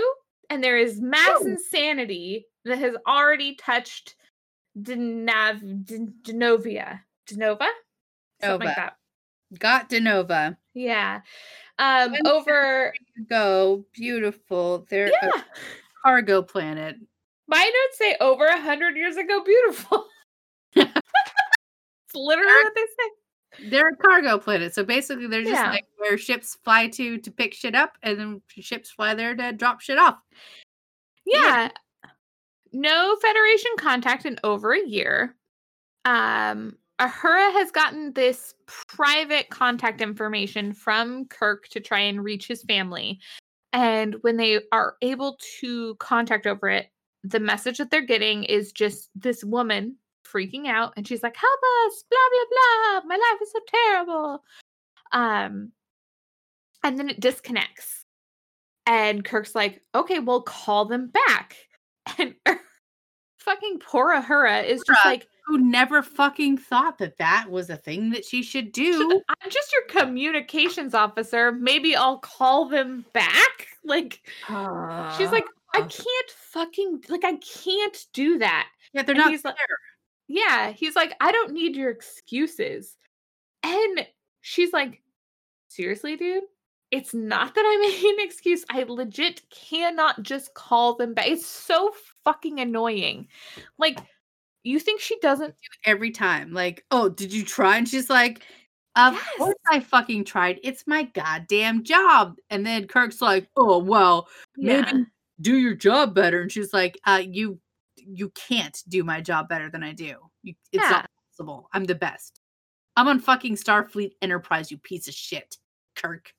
and 0.50 0.63
there 0.63 0.77
is 0.77 1.00
mass 1.00 1.41
insanity 1.41 2.46
that 2.65 2.77
has 2.77 2.96
already 3.08 3.56
touched 3.56 4.15
Denav 4.79 5.86
Den- 5.86 6.13
Denovia. 6.24 7.01
Denova? 7.27 7.68
Something 8.41 8.68
like 8.68 8.75
that. 8.75 8.96
Got 9.58 9.89
Denova. 9.89 10.58
Yeah. 10.74 11.22
Um 11.77 12.12
When 12.12 12.27
over 12.27 12.94
Go. 13.29 13.86
Beautiful. 13.94 14.86
They're 14.89 15.08
yeah. 15.08 15.29
a 15.36 15.44
cargo 16.03 16.41
planet. 16.41 16.96
My 17.48 17.58
notes 17.58 17.98
say 17.98 18.15
over 18.22 18.46
a 18.46 18.62
hundred 18.62 18.96
years 18.96 19.18
ago, 19.18 19.44
beautiful. 19.44 20.06
it's 20.75 20.94
literally 22.13 22.51
what 22.63 22.75
they 22.75 22.82
say. 22.82 23.10
They're 23.70 23.89
a 23.89 23.96
cargo 23.96 24.38
planet. 24.38 24.74
So 24.74 24.84
basically 24.84 25.27
they're 25.27 25.41
just 25.44 25.53
Yeah. 25.53 25.72
like 25.72 25.88
where 25.98 26.18
ships 26.18 26.58
fly 26.63 26.88
to 26.89 27.18
to 27.18 27.32
pick 27.32 27.53
shit 27.53 27.75
up 27.75 27.98
and 28.03 28.20
then 28.20 28.41
ships 28.50 28.91
fly 28.91 29.15
there 29.15 29.36
to 29.36 29.51
drop 29.53 29.82
shit 29.82 29.98
off. 29.98 30.18
Yeah. 31.25 31.70
No 32.72 33.15
Federation 33.22 33.72
contact 33.77 34.25
in 34.25 34.38
over 34.44 34.74
a 34.74 34.86
year. 34.86 35.36
Um 36.06 36.77
Uhura 37.00 37.53
has 37.53 37.72
gotten 37.72 38.12
this 38.13 38.53
private 38.68 39.50
contact 39.50 40.01
information 40.01 40.74
from 40.74 41.25
Kirk 41.25 41.68
to 41.70 41.79
try 41.79 42.00
and 42.00 42.22
reach 42.24 42.46
his 42.46 42.62
family. 42.63 43.20
And 43.72 44.15
when 44.22 44.36
they 44.36 44.60
are 44.74 44.96
able 45.01 45.38
to 45.62 45.96
contact 45.96 46.46
over 46.46 46.68
it, 46.68 46.88
the 47.24 47.39
message 47.39 47.77
that 47.77 47.89
they're 47.89 48.01
getting 48.01 48.44
is 48.44 48.74
just 48.74 49.12
this 49.15 49.44
woman 49.46 49.96
freaking 50.34 50.68
out 50.68 50.94
and 50.98 51.08
she's 51.08 51.24
like, 51.24 51.36
"Help 51.36 51.60
us, 51.88 52.04
blah 52.10 52.20
blah 52.32 53.02
blah. 53.02 53.08
My 53.08 53.16
life 53.16 53.42
is 53.42 53.52
so 53.52 53.60
terrible." 53.68 54.44
Um 55.12 55.72
and 56.84 56.98
then 56.98 57.10
it 57.10 57.20
disconnects. 57.20 58.06
And 58.86 59.24
Kirk's 59.26 59.56
like, 59.56 59.82
"Okay, 59.96 60.20
well 60.20 60.42
call 60.42 60.86
them 60.86 61.08
back." 61.28 61.56
And 62.18 62.34
fucking 63.40 63.80
poor 63.80 64.14
Uhura 64.16 64.64
is 64.66 64.82
just 64.88 65.06
like, 65.06 65.28
Who 65.46 65.58
never 65.60 66.02
fucking 66.02 66.58
thought 66.58 66.98
that 67.00 67.18
that 67.18 67.48
was 67.50 67.70
a 67.70 67.78
thing 67.78 68.10
that 68.12 68.26
she 68.26 68.42
should 68.44 68.72
do. 68.72 69.22
I'm 69.30 69.50
just 69.50 69.72
your 69.72 69.84
communications 70.04 70.94
officer. 70.96 71.52
Maybe 71.52 71.96
I'll 71.96 72.20
call 72.20 72.68
them 72.70 73.06
back. 73.14 73.68
Like, 73.86 74.22
she's 75.18 75.32
like, 75.32 75.46
I 75.74 75.80
Uh. 75.80 75.88
can't 75.88 76.32
fucking, 76.36 77.06
like, 77.10 77.24
I 77.24 77.38
can't 77.38 78.06
do 78.14 78.38
that. 78.40 78.68
yeah, 78.94 79.02
they're 79.04 79.16
and 79.16 79.24
not 79.24 79.32
he's 79.32 79.44
like- 79.46 79.56
there. 79.56 79.78
Yeah. 80.30 80.72
He's 80.72 80.96
like, 80.96 81.14
I 81.20 81.32
don't 81.34 81.52
need 81.52 81.76
your 81.76 81.90
excuses. 81.90 82.96
And 83.64 84.08
she's 84.42 84.72
like, 84.72 85.02
seriously, 85.68 86.16
dude? 86.16 86.44
It's 86.92 87.14
not 87.14 87.54
that 87.54 87.64
I'm 87.68 87.82
making 87.82 88.16
an 88.20 88.26
excuse. 88.26 88.64
I 88.70 88.84
legit 88.84 89.42
cannot 89.50 90.24
just 90.24 90.54
call 90.54 90.96
them 90.96 91.14
back. 91.14 91.28
It's 91.28 91.46
so 91.46 91.92
fucking 92.24 92.60
annoying. 92.60 93.28
Like, 93.78 94.00
you 94.64 94.80
think 94.80 95.02
she 95.02 95.18
doesn't 95.20 95.50
do 95.50 95.54
it 95.84 95.90
every 95.90 96.12
time. 96.12 96.54
Like, 96.54 96.86
oh, 96.92 97.10
did 97.10 97.34
you 97.34 97.44
try? 97.44 97.78
And 97.78 97.88
she's 97.88 98.10
like, 98.10 98.42
of 98.96 99.20
course 99.38 99.56
I 99.72 99.80
fucking 99.80 100.26
tried. 100.26 100.60
It's 100.64 100.86
my 100.88 101.04
goddamn 101.04 101.84
job. 101.84 102.36
And 102.50 102.66
then 102.66 102.88
Kirk's 102.88 103.22
like, 103.22 103.48
oh 103.56 103.78
well, 103.80 104.28
maybe 104.58 104.88
Yeah. 104.92 105.04
do 105.42 105.56
your 105.58 105.76
job 105.76 106.14
better. 106.14 106.42
And 106.42 106.52
she's 106.52 106.74
like, 106.74 107.00
uh, 107.06 107.22
you 107.26 107.60
you 108.12 108.30
can't 108.32 108.82
do 108.88 109.04
my 109.04 109.22
job 109.22 109.48
better 109.50 109.70
than 109.70 109.84
I 109.84 109.94
do. 109.94 110.16
You, 110.44 110.54
it's 110.72 110.84
Yeah. 110.84 110.89
not 110.89 111.10
possible. 111.32 111.70
I'm 111.74 111.86
the 111.86 111.96
best. 111.96 112.39
I'm 112.96 113.08
on 113.08 113.20
fucking 113.20 113.56
Starfleet 113.56 114.12
Enterprise, 114.22 114.72
you 114.72 114.78
piece 114.78 115.08
of 115.08 115.13
shit, 115.13 115.58
Kirk. 115.96 116.34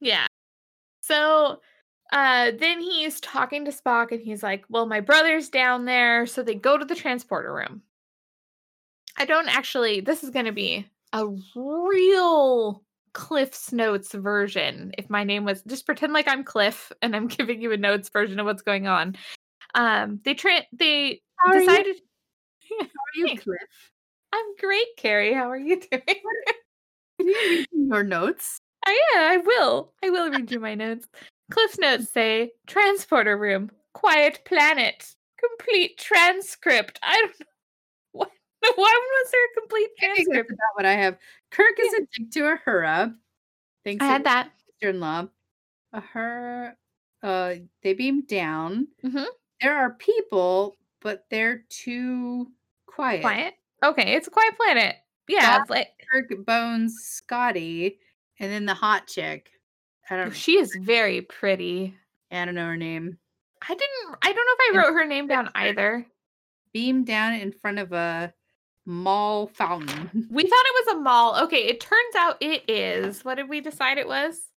Yeah. 0.00 0.26
So 1.02 1.60
uh 2.12 2.52
then 2.58 2.80
he's 2.80 3.20
talking 3.20 3.64
to 3.64 3.70
Spock 3.70 4.10
and 4.12 4.20
he's 4.20 4.42
like, 4.42 4.64
"Well, 4.68 4.86
my 4.86 5.00
brother's 5.00 5.48
down 5.48 5.84
there." 5.84 6.26
So 6.26 6.42
they 6.42 6.54
go 6.56 6.76
to 6.76 6.84
the 6.84 6.94
transporter 6.96 7.52
room. 7.54 7.82
I 9.16 9.24
don't 9.24 9.48
actually 9.48 10.00
this 10.00 10.24
is 10.24 10.30
going 10.30 10.46
to 10.46 10.52
be 10.52 10.86
a 11.12 11.26
real 11.54 12.82
Cliff's 13.12 13.72
Notes 13.72 14.12
version. 14.12 14.92
If 14.96 15.10
my 15.10 15.24
name 15.24 15.44
was 15.44 15.62
just 15.64 15.84
pretend 15.86 16.12
like 16.12 16.28
I'm 16.28 16.44
Cliff 16.44 16.92
and 17.02 17.14
I'm 17.14 17.26
giving 17.28 17.60
you 17.60 17.72
a 17.72 17.76
notes 17.76 18.08
version 18.08 18.38
of 18.40 18.46
what's 18.46 18.62
going 18.62 18.86
on. 18.86 19.16
Um 19.74 20.20
they 20.24 20.34
tra- 20.34 20.66
they 20.72 21.22
How 21.36 21.52
are 21.52 21.58
decided 21.60 21.96
How 22.80 22.86
are 22.86 23.16
you, 23.16 23.36
Cliff? 23.38 23.90
I'm 24.32 24.56
great, 24.60 24.86
Carrie. 24.96 25.34
How 25.34 25.50
are 25.50 25.58
you 25.58 25.80
doing? 25.90 26.02
Can 27.18 27.26
you 27.28 27.36
read 27.48 27.66
your 27.72 28.04
notes? 28.04 28.60
Oh, 28.86 28.98
yeah, 29.14 29.20
I 29.32 29.36
will. 29.38 29.92
I 30.02 30.10
will 30.10 30.30
read 30.30 30.50
you 30.50 30.60
my 30.60 30.74
notes. 30.76 31.06
Cliff's 31.50 31.78
notes 31.78 32.10
say 32.10 32.52
transporter 32.66 33.36
room, 33.36 33.70
quiet 33.92 34.40
planet, 34.44 35.14
complete 35.38 35.98
transcript. 35.98 36.98
I 37.02 37.16
don't 37.16 37.40
know. 37.40 37.46
What? 38.12 38.30
Why 38.76 39.00
was 39.24 39.30
there 39.32 39.44
a 39.44 39.60
complete 39.60 39.88
that's 40.00 40.14
transcript? 40.14 40.50
about 40.50 40.74
what 40.76 40.86
I 40.86 40.92
have. 40.92 41.18
Kirk 41.50 41.74
is 41.80 41.94
a 41.94 42.00
dick 42.00 42.30
to 42.32 42.56
Uhura. 42.66 43.14
Thanks 43.84 44.04
I 44.04 44.06
had 44.06 44.24
that. 44.24 44.50
sister-in-law. 44.66 45.26
Uhura, 45.94 46.72
uh, 47.22 47.54
they 47.82 47.94
beam 47.94 48.22
down. 48.26 48.86
Mhm. 49.04 49.26
There 49.60 49.76
are 49.76 49.90
people, 49.90 50.76
but 51.00 51.24
they're 51.30 51.64
too 51.68 52.48
quiet. 52.86 53.22
Quiet. 53.22 53.54
Okay, 53.82 54.14
it's 54.14 54.28
a 54.28 54.30
quiet 54.30 54.56
planet. 54.56 54.96
Yeah, 55.28 55.60
it's 55.60 55.70
like 55.70 55.88
Kirk 56.10 56.44
bones 56.44 56.94
Scotty, 57.02 57.98
and 58.38 58.52
then 58.52 58.66
the 58.66 58.74
hot 58.74 59.06
chick. 59.06 59.50
I 60.08 60.16
don't. 60.16 60.28
Know. 60.28 60.34
She 60.34 60.58
is 60.58 60.76
very 60.82 61.22
pretty. 61.22 61.94
I 62.32 62.44
don't 62.44 62.54
know 62.54 62.66
her 62.66 62.76
name. 62.76 63.18
I 63.62 63.74
didn't. 63.74 64.16
I 64.22 64.32
don't 64.32 64.36
know 64.36 64.54
if 64.58 64.74
I 64.74 64.78
wrote 64.78 64.94
her 64.94 65.06
name 65.06 65.26
down 65.28 65.50
either. 65.54 66.06
Beam 66.72 67.04
down 67.04 67.34
in 67.34 67.52
front 67.52 67.78
of 67.78 67.92
a 67.92 68.32
mall 68.86 69.48
fountain. 69.48 70.10
We 70.30 70.42
thought 70.42 70.64
it 70.66 70.86
was 70.86 70.96
a 70.96 71.00
mall. 71.00 71.42
Okay, 71.44 71.66
it 71.66 71.80
turns 71.80 72.14
out 72.16 72.36
it 72.40 72.68
is. 72.68 73.24
What 73.24 73.36
did 73.36 73.48
we 73.48 73.60
decide 73.60 73.98
it 73.98 74.08
was? 74.08 74.49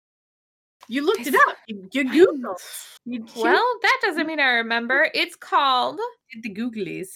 You 0.87 1.05
looked 1.05 1.27
it 1.27 1.35
up. 1.35 1.57
You, 1.67 1.87
you 1.91 2.05
Googled. 2.05 2.57
You 3.05 3.25
Well, 3.35 3.79
that 3.81 3.99
doesn't 4.01 4.27
mean 4.27 4.39
I 4.39 4.49
remember. 4.49 5.09
It's 5.13 5.35
called 5.35 5.99
the 6.41 6.49
Googlies. 6.49 7.07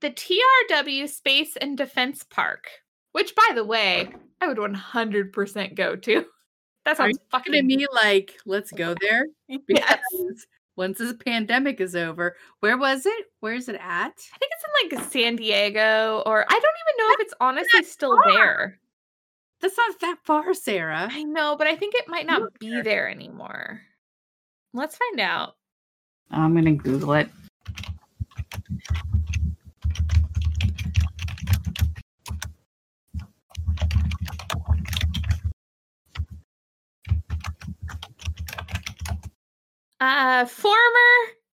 the 0.00 0.10
TRW 0.10 1.08
Space 1.08 1.56
and 1.56 1.76
Defense 1.76 2.24
Park, 2.24 2.68
which, 3.12 3.34
by 3.34 3.50
the 3.54 3.64
way, 3.64 4.08
I 4.40 4.46
would 4.48 4.58
100% 4.58 5.74
go 5.74 5.96
to. 5.96 6.24
That 6.84 7.00
Are 7.00 7.06
sounds 7.06 7.18
Talking 7.30 7.54
to 7.54 7.62
me 7.62 7.86
like, 7.94 8.34
let's 8.44 8.70
go 8.70 8.94
there. 9.00 9.24
Yes. 9.48 10.00
Once 10.76 10.98
this 10.98 11.14
pandemic 11.14 11.80
is 11.80 11.96
over, 11.96 12.36
where 12.60 12.76
was 12.76 13.06
it? 13.06 13.24
Where's 13.40 13.70
it 13.70 13.76
at? 13.76 14.12
I 14.34 14.38
think 14.38 14.52
it's 14.52 14.92
in 14.92 14.98
like 14.98 15.10
San 15.10 15.36
Diego, 15.36 16.22
or 16.26 16.44
I 16.46 16.52
don't 16.52 16.60
even 16.60 16.98
know 16.98 17.14
if 17.14 17.20
it's 17.20 17.34
honestly 17.40 17.84
still 17.84 18.18
there. 18.26 18.78
That's 19.64 19.78
not 19.78 20.00
that 20.00 20.18
far, 20.24 20.52
Sarah. 20.52 21.08
I 21.10 21.22
know, 21.22 21.56
but 21.56 21.66
I 21.66 21.74
think 21.74 21.94
it 21.94 22.06
might 22.06 22.26
Look 22.26 22.40
not 22.42 22.58
be 22.58 22.82
there 22.82 23.08
anymore. 23.08 23.80
Let's 24.74 24.94
find 24.94 25.20
out. 25.20 25.54
I'm 26.30 26.54
gonna 26.54 26.74
Google 26.74 27.14
it. 27.14 27.30
Uh, 39.98 40.44
former 40.44 40.76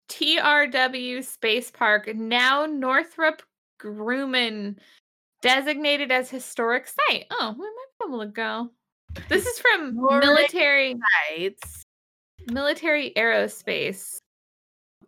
TRW 0.07 1.23
Space 1.23 1.69
Park, 1.69 2.15
now 2.15 2.65
Northrop 2.65 3.43
Grumman, 3.79 4.77
designated 5.41 6.11
as 6.11 6.29
historic 6.29 6.87
site. 6.87 7.25
Oh, 7.31 7.55
we 7.57 7.65
might 7.65 8.07
be 8.07 8.13
able 8.13 8.19
to 8.25 8.31
go. 8.31 8.69
This 9.27 9.45
is 9.45 9.59
from 9.59 9.95
Historic 9.95 10.23
military 10.23 10.95
Sites. 11.37 11.83
military 12.51 13.11
aerospace. 13.17 14.17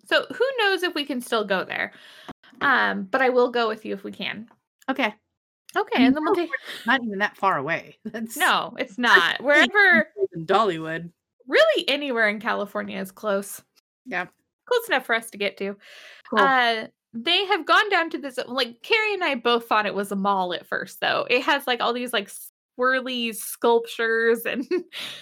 So 0.05 0.25
who 0.33 0.45
knows 0.59 0.83
if 0.83 0.95
we 0.95 1.05
can 1.05 1.21
still 1.21 1.45
go 1.45 1.63
there? 1.63 1.93
Um, 2.61 3.03
but 3.03 3.21
I 3.21 3.29
will 3.29 3.49
go 3.49 3.67
with 3.67 3.85
you 3.85 3.93
if 3.93 4.03
we 4.03 4.11
can. 4.11 4.47
Okay. 4.89 5.13
Okay, 5.77 6.05
and 6.05 6.13
then 6.15 6.23
we'll 6.25 6.35
take. 6.35 6.49
Not 6.85 7.01
even 7.03 7.19
that 7.19 7.37
far 7.37 7.57
away. 7.57 7.97
That's 8.05 8.35
No, 8.35 8.75
it's 8.77 8.97
not. 8.97 9.41
Wherever 9.41 10.07
than 10.33 10.45
Dollywood. 10.45 11.09
Really, 11.47 11.87
anywhere 11.87 12.27
in 12.29 12.39
California 12.39 12.99
is 12.99 13.11
close. 13.11 13.61
Yeah. 14.05 14.25
Close 14.65 14.87
enough 14.89 15.05
for 15.05 15.15
us 15.15 15.29
to 15.31 15.37
get 15.37 15.57
to. 15.57 15.75
Cool. 16.29 16.39
Uh, 16.39 16.87
they 17.13 17.45
have 17.45 17.65
gone 17.65 17.89
down 17.89 18.09
to 18.11 18.17
this. 18.17 18.39
Like 18.47 18.81
Carrie 18.83 19.13
and 19.13 19.23
I 19.23 19.35
both 19.35 19.65
thought 19.67 19.85
it 19.85 19.93
was 19.95 20.11
a 20.11 20.15
mall 20.15 20.53
at 20.53 20.65
first, 20.65 20.99
though. 21.01 21.27
It 21.29 21.41
has 21.43 21.67
like 21.67 21.81
all 21.81 21.93
these 21.93 22.13
like 22.13 22.31
swirly 22.79 23.35
sculptures 23.35 24.45
and 24.45 24.65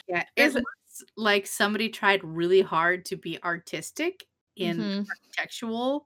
yeah, 0.08 0.19
it 0.22 0.27
there's 0.38 0.55
a- 0.55 0.60
looks 0.60 1.03
like 1.17 1.48
somebody 1.48 1.89
tried 1.89 2.24
really 2.24 2.62
hard 2.62 3.05
to 3.05 3.15
be 3.15 3.41
artistic 3.43 4.25
in 4.55 4.77
Mhm. 4.77 5.08
architectural, 5.10 6.05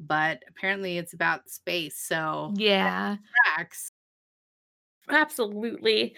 but 0.00 0.42
apparently 0.48 0.98
it's 0.98 1.12
about 1.12 1.48
space. 1.48 1.98
So 1.98 2.52
yeah. 2.56 3.16
tracks. 3.56 3.90
Absolutely. 5.08 6.16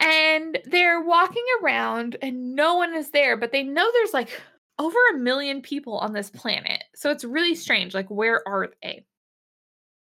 And 0.00 0.58
they're 0.66 1.00
walking 1.00 1.44
around 1.62 2.16
and 2.22 2.54
no 2.54 2.76
one 2.76 2.94
is 2.94 3.10
there, 3.10 3.36
but 3.36 3.52
they 3.52 3.62
know 3.62 3.90
there's 3.92 4.12
like 4.14 4.40
over 4.78 4.98
a 5.12 5.16
million 5.16 5.62
people 5.62 5.98
on 5.98 6.12
this 6.12 6.30
planet. 6.30 6.84
So 6.96 7.10
it's 7.10 7.24
really 7.24 7.54
strange. 7.54 7.92
Like, 7.94 8.08
where 8.08 8.42
are 8.48 8.70
they? 8.82 9.04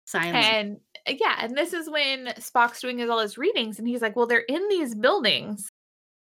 Silent. 0.05 0.35
And 0.35 0.77
uh, 1.07 1.13
yeah, 1.19 1.35
and 1.41 1.55
this 1.57 1.73
is 1.73 1.89
when 1.89 2.27
Spock's 2.37 2.79
doing 2.79 2.99
his, 2.99 3.09
all 3.09 3.19
his 3.19 3.37
readings 3.37 3.79
and 3.79 3.87
he's 3.87 4.01
like, 4.01 4.15
well, 4.15 4.27
they're 4.27 4.39
in 4.39 4.67
these 4.69 4.95
buildings. 4.95 5.67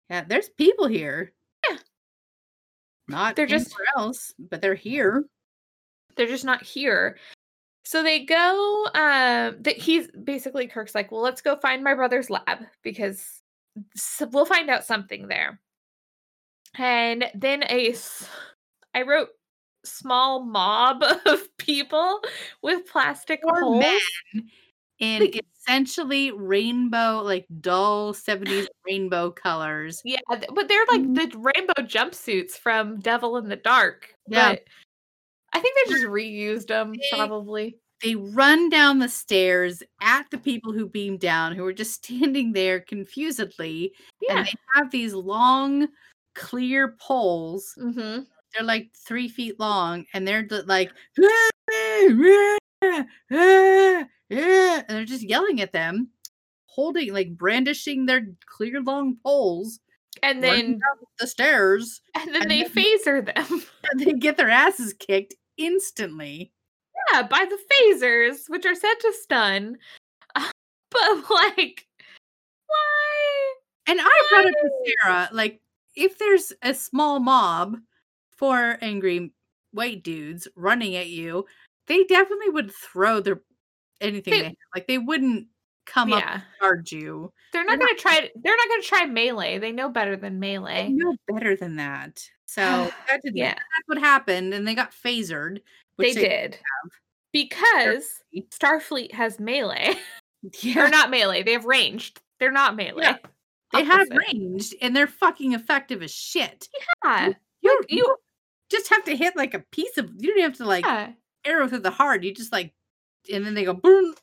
yeah, 0.08 0.24
there's 0.26 0.48
people 0.48 0.86
here. 0.86 1.32
Yeah. 1.68 1.76
Not 3.08 3.36
They're 3.36 3.46
just- 3.46 3.74
else, 3.96 4.32
but 4.38 4.62
they're 4.62 4.74
here. 4.74 5.24
They're 6.16 6.26
just 6.28 6.44
not 6.46 6.62
here. 6.62 7.18
So 7.84 8.02
they 8.02 8.24
go, 8.24 8.86
um, 8.94 9.56
that 9.60 9.76
he's 9.76 10.08
basically 10.12 10.66
Kirk's 10.66 10.94
like, 10.94 11.12
well, 11.12 11.20
let's 11.20 11.42
go 11.42 11.56
find 11.56 11.84
my 11.84 11.92
brother's 11.94 12.30
lab 12.30 12.60
because 12.82 13.42
we'll 14.32 14.46
find 14.46 14.70
out 14.70 14.84
something 14.86 15.28
there. 15.28 15.60
And 16.78 17.26
then 17.34 17.64
a, 17.64 17.94
I 18.94 19.02
wrote 19.02 19.28
small 19.84 20.44
mob 20.44 21.02
of 21.26 21.56
people 21.58 22.20
with 22.62 22.86
plastic 22.86 23.40
Or 23.44 23.60
holes. 23.60 23.80
men 23.80 24.48
in 24.98 25.20
Like- 25.22 25.40
essentially 25.60 26.30
rainbow, 26.30 27.22
like 27.24 27.46
dull 27.60 28.12
70s 28.14 28.66
rainbow 28.86 29.30
colors. 29.30 30.00
Yeah, 30.04 30.20
but 30.28 30.68
they're 30.68 30.84
like 30.88 31.00
Mhm. 31.02 31.14
the 31.32 31.38
rainbow 31.38 31.82
jumpsuits 31.82 32.52
from 32.52 33.00
Devil 33.00 33.36
in 33.38 33.48
the 33.48 33.56
Dark. 33.56 34.14
Yeah. 34.28 34.56
I 35.52 35.60
think 35.60 35.76
they 35.86 35.92
just 35.92 36.04
reused 36.06 36.66
them 36.68 36.94
probably. 37.12 37.78
They 38.02 38.16
run 38.16 38.68
down 38.68 38.98
the 38.98 39.08
stairs 39.08 39.82
at 40.02 40.28
the 40.30 40.36
people 40.36 40.72
who 40.72 40.86
beam 40.88 41.16
down, 41.16 41.54
who 41.54 41.64
are 41.64 41.72
just 41.72 41.94
standing 42.04 42.52
there 42.52 42.80
confusedly. 42.80 43.94
Yeah. 44.20 44.38
And 44.38 44.46
they 44.46 44.52
have 44.74 44.90
these 44.90 45.14
long, 45.14 45.88
clear 46.34 46.96
poles. 47.00 47.72
hmm 47.80 48.20
They're 48.54 48.66
like 48.66 48.90
three 48.94 49.28
feet 49.28 49.58
long, 49.58 50.06
and 50.14 50.26
they're 50.26 50.46
like, 50.66 50.90
and 52.80 54.08
they're 54.88 55.04
just 55.04 55.22
yelling 55.22 55.60
at 55.60 55.72
them, 55.72 56.08
holding, 56.66 57.12
like, 57.12 57.36
brandishing 57.36 58.06
their 58.06 58.26
clear, 58.46 58.80
long 58.80 59.16
poles 59.24 59.80
And 60.22 60.42
then 60.42 60.80
the 61.18 61.26
stairs. 61.26 62.00
and 62.14 62.34
then 62.34 62.42
and 62.42 62.50
they 62.50 62.64
phaser 62.64 63.24
them. 63.24 63.62
And 63.90 64.00
they 64.00 64.12
get 64.12 64.36
their 64.36 64.50
asses 64.50 64.94
kicked 64.94 65.34
instantly. 65.56 66.52
Yeah, 67.12 67.22
by 67.22 67.44
the 67.44 67.58
phasers, 67.70 68.48
which 68.48 68.64
are 68.66 68.74
said 68.74 68.94
to 69.00 69.12
stun. 69.22 69.76
but 70.34 71.30
like, 71.30 71.86
why? 72.66 73.54
And 73.86 74.00
I 74.00 74.26
brought 74.30 74.46
it 74.46 74.54
to 74.62 74.70
Sarah, 75.02 75.28
like, 75.32 75.60
if 75.96 76.18
there's 76.18 76.52
a 76.62 76.72
small 76.74 77.20
mob, 77.20 77.76
four 78.36 78.78
angry 78.80 79.32
white 79.72 80.02
dudes 80.02 80.46
running 80.56 80.96
at 80.96 81.08
you, 81.08 81.46
they 81.86 82.04
definitely 82.04 82.50
would 82.50 82.72
throw 82.72 83.20
their 83.20 83.40
anything 84.00 84.32
They- 84.32 84.38
they, 84.40 84.44
have. 84.46 84.54
Like 84.74 84.86
they 84.86 84.98
wouldn't 84.98 85.48
come 85.86 86.12
up 86.14 86.24
and 86.26 86.42
charge 86.60 86.92
you. 86.92 87.30
they're 87.52 87.64
not 87.64 87.78
they're 87.78 87.86
gonna 87.88 87.98
try. 87.98 88.30
They're 88.42 88.56
not 88.56 88.68
gonna 88.68 88.82
try 88.82 89.04
melee. 89.06 89.58
They 89.58 89.70
know 89.72 89.88
better 89.90 90.16
than 90.16 90.40
They 90.40 90.56
melee. 90.58 90.88
know 90.90 91.14
better 91.28 91.56
than 91.56 91.76
that. 91.76 92.26
So 92.46 92.60
that 93.08 93.20
Yeah. 93.24 93.52
that's 93.54 93.86
what 93.86 93.98
happened, 93.98 94.54
and 94.54 94.66
they 94.66 94.74
got 94.74 94.92
phasered. 94.92 95.58
They 95.98 96.06
Which 96.06 96.14
did 96.14 96.58
because 97.32 98.22
Starfleet 98.50 99.12
has 99.12 99.38
melee, 99.40 99.94
Yeah, 100.62 100.86
or 100.86 100.88
not 100.88 101.10
melee. 101.10 101.42
They 101.42 101.52
have 101.52 101.64
ranged. 101.66 102.20
They're 102.40 102.50
not 102.52 102.76
melee. 102.76 103.16
they 103.72 103.84
have 103.84 104.08
ranged, 104.10 104.74
and 104.80 104.94
they're 104.96 105.06
fucking 105.06 105.52
effective 105.52 106.02
as 106.02 106.12
shit. 106.12 106.68
Yeah, 107.04 107.28
You, 107.28 107.34
you- 107.88 107.98
you 107.98 108.16
just 108.70 108.88
have 108.88 109.04
to 109.04 109.16
hit 109.16 109.36
like 109.36 109.54
a 109.54 109.64
piece 109.72 109.98
of. 109.98 110.10
You 110.18 110.34
don't 110.34 110.42
have 110.42 110.56
to 110.58 110.66
like 110.66 110.84
yeah. 110.84 111.10
arrow 111.44 111.68
through 111.68 111.80
the 111.80 111.90
heart. 111.90 112.22
You 112.22 112.34
just 112.34 112.52
like, 112.52 112.72
and 113.32 113.44
then 113.44 113.54
they 113.54 113.64
go 113.64 113.74
boom. 113.74 114.14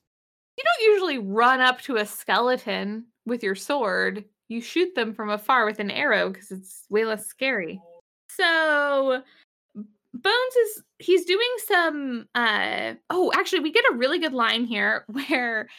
You 0.57 0.63
don't 0.63 0.91
usually 0.91 1.17
run 1.17 1.61
up 1.61 1.81
to 1.81 1.97
a 1.97 2.05
skeleton 2.05 3.05
with 3.25 3.43
your 3.43 3.55
sword. 3.55 4.25
You 4.47 4.61
shoot 4.61 4.93
them 4.95 5.13
from 5.13 5.29
afar 5.29 5.65
with 5.65 5.79
an 5.79 5.91
arrow 5.91 6.29
because 6.29 6.51
it's 6.51 6.85
way 6.89 7.05
less 7.05 7.25
scary. 7.25 7.79
So 8.29 9.23
Bones 10.13 10.55
is 10.65 10.83
he's 10.99 11.25
doing 11.25 11.47
some 11.67 12.27
uh 12.35 12.95
oh 13.09 13.31
actually 13.35 13.61
we 13.61 13.71
get 13.71 13.85
a 13.89 13.95
really 13.95 14.19
good 14.19 14.33
line 14.33 14.65
here 14.65 15.05
where 15.29 15.69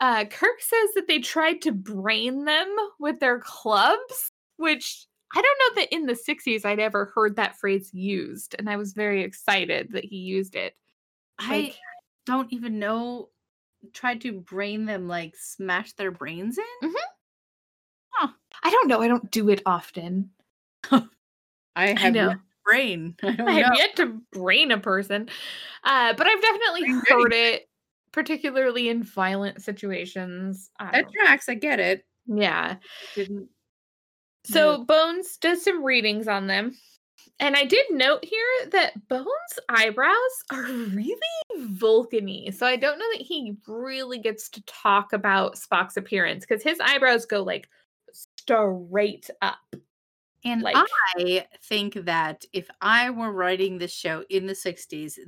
uh 0.00 0.24
Kirk 0.24 0.60
says 0.60 0.94
that 0.94 1.06
they 1.06 1.18
tried 1.18 1.60
to 1.62 1.72
brain 1.72 2.44
them 2.44 2.74
with 2.98 3.20
their 3.20 3.40
clubs, 3.40 4.30
which 4.56 5.06
I 5.34 5.42
don't 5.42 5.76
know 5.76 5.82
that 5.82 5.94
in 5.94 6.06
the 6.06 6.14
60s 6.14 6.64
I'd 6.64 6.80
ever 6.80 7.12
heard 7.14 7.36
that 7.36 7.56
phrase 7.56 7.92
used, 7.92 8.54
and 8.58 8.70
I 8.70 8.76
was 8.76 8.92
very 8.92 9.22
excited 9.22 9.92
that 9.92 10.04
he 10.04 10.16
used 10.16 10.54
it. 10.54 10.76
I 11.38 11.74
don't 12.26 12.52
even 12.52 12.78
know. 12.78 13.30
Tried 13.92 14.22
to 14.22 14.32
brain 14.32 14.86
them, 14.86 15.08
like 15.08 15.34
smash 15.36 15.92
their 15.94 16.10
brains 16.10 16.56
in. 16.56 16.64
I 18.62 18.70
don't 18.70 18.88
know, 18.88 19.00
I 19.00 19.08
don't 19.08 19.30
do 19.30 19.50
it 19.50 19.62
often. 19.66 20.30
I 21.76 21.88
have 21.98 22.14
no 22.14 22.36
brain. 22.64 23.16
I 23.22 23.30
don't 23.32 23.48
I 23.48 23.52
have 23.52 23.72
yet 23.76 23.96
to 23.96 24.20
brain 24.32 24.70
a 24.70 24.78
person, 24.78 25.28
uh, 25.84 26.14
but 26.14 26.26
I've 26.26 26.40
definitely 26.40 26.88
heard 27.08 27.32
it, 27.32 27.68
particularly 28.12 28.88
in 28.88 29.02
violent 29.02 29.62
situations. 29.62 30.70
I 30.78 30.92
That 30.92 31.12
tracks. 31.12 31.48
I 31.48 31.54
get 31.54 31.80
it. 31.80 32.04
yeah. 32.26 32.76
Didn't. 33.14 33.48
So 34.46 34.84
Bones 34.84 35.36
does 35.38 35.62
some 35.64 35.82
readings 35.82 36.28
on 36.28 36.46
them. 36.46 36.76
And 37.40 37.56
I 37.56 37.64
did 37.64 37.84
note 37.90 38.24
here 38.24 38.46
that 38.70 39.08
Bones' 39.08 39.26
eyebrows 39.68 40.14
are 40.52 40.62
really 40.62 41.18
Vulcany. 41.58 42.54
So 42.54 42.66
I 42.66 42.76
don't 42.76 42.98
know 42.98 43.06
that 43.14 43.22
he 43.22 43.56
really 43.66 44.18
gets 44.18 44.48
to 44.50 44.62
talk 44.66 45.12
about 45.12 45.56
Spock's 45.56 45.96
appearance 45.96 46.46
because 46.46 46.62
his 46.62 46.78
eyebrows 46.80 47.26
go 47.26 47.42
like 47.42 47.68
straight 48.12 49.30
up. 49.42 49.58
And 50.44 50.62
Like- 50.62 50.76
I 51.16 51.46
think 51.62 51.94
that 52.04 52.44
if 52.52 52.68
I 52.80 53.10
were 53.10 53.32
writing 53.32 53.78
this 53.78 53.92
show 53.92 54.24
in 54.28 54.46
the 54.46 54.54
60s, 54.54 55.18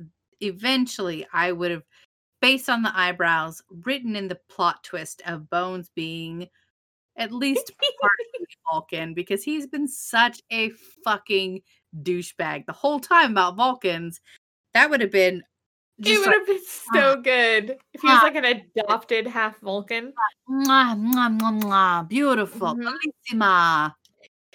eventually 0.41 1.25
I 1.33 1.51
would 1.51 1.71
have, 1.71 1.83
based 2.39 2.69
on 2.69 2.83
the 2.83 2.97
eyebrows, 2.97 3.61
written 3.83 4.15
in 4.15 4.27
the 4.27 4.39
plot 4.47 4.83
twist 4.83 5.21
of 5.25 5.49
Bones 5.49 5.89
being 5.89 6.47
at 7.17 7.31
least 7.31 7.71
partially 8.01 8.47
Vulcan 8.71 9.13
because 9.13 9.43
he's 9.43 9.67
been 9.67 9.87
such 9.87 10.41
a 10.51 10.71
fucking 11.03 11.61
douchebag 12.03 12.65
the 12.65 12.73
whole 12.73 12.99
time 12.99 13.31
about 13.31 13.55
Vulcans. 13.55 14.21
That 14.73 14.89
would 14.89 15.01
have 15.01 15.11
been 15.11 15.43
it 15.99 16.19
would 16.19 16.27
like, 16.27 16.35
have 16.35 16.45
been 16.47 16.59
so 16.93 17.21
good 17.21 17.77
if 17.93 18.01
he 18.01 18.07
was 18.07 18.19
ah. 18.21 18.25
like 18.25 18.35
an 18.35 18.45
adopted 18.45 19.25
half 19.25 19.59
Vulcan. 19.61 20.13
mwah, 20.47 20.95
mwah, 20.95 21.39
mwah, 21.39 21.61
mwah, 21.61 22.07
beautiful, 22.07 22.75
Mhm. 22.75 22.93
bellissima. 23.31 23.95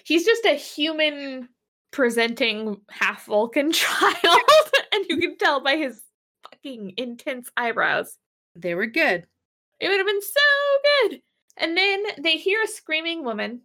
He's 0.05 0.25
just 0.25 0.45
a 0.45 0.53
human 0.53 1.49
presenting 1.91 2.79
half 2.89 3.25
Vulcan 3.25 3.71
child, 3.73 4.15
and 4.93 5.05
you 5.09 5.17
can 5.19 5.37
tell 5.37 5.59
by 5.59 5.75
his 5.75 6.01
fucking 6.49 6.93
intense 6.95 7.51
eyebrows. 7.57 8.17
They 8.55 8.73
were 8.73 8.87
good. 8.87 9.27
It 9.81 9.89
would 9.89 9.97
have 9.97 10.07
been 10.07 10.21
so 10.21 11.09
good. 11.09 11.21
And 11.57 11.77
then 11.77 12.03
they 12.19 12.37
hear 12.37 12.61
a 12.63 12.67
screaming 12.67 13.23
woman 13.23 13.61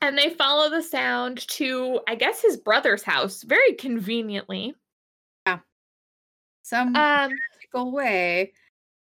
and 0.00 0.18
they 0.18 0.30
follow 0.30 0.68
the 0.70 0.82
sound 0.82 1.46
to, 1.48 2.00
I 2.08 2.14
guess, 2.14 2.42
his 2.42 2.56
brother's 2.56 3.02
house 3.02 3.42
very 3.42 3.72
conveniently. 3.74 4.74
Yeah. 5.46 5.60
Some 6.62 6.88
Um, 6.88 7.32
magical 7.52 7.90
way. 7.92 8.52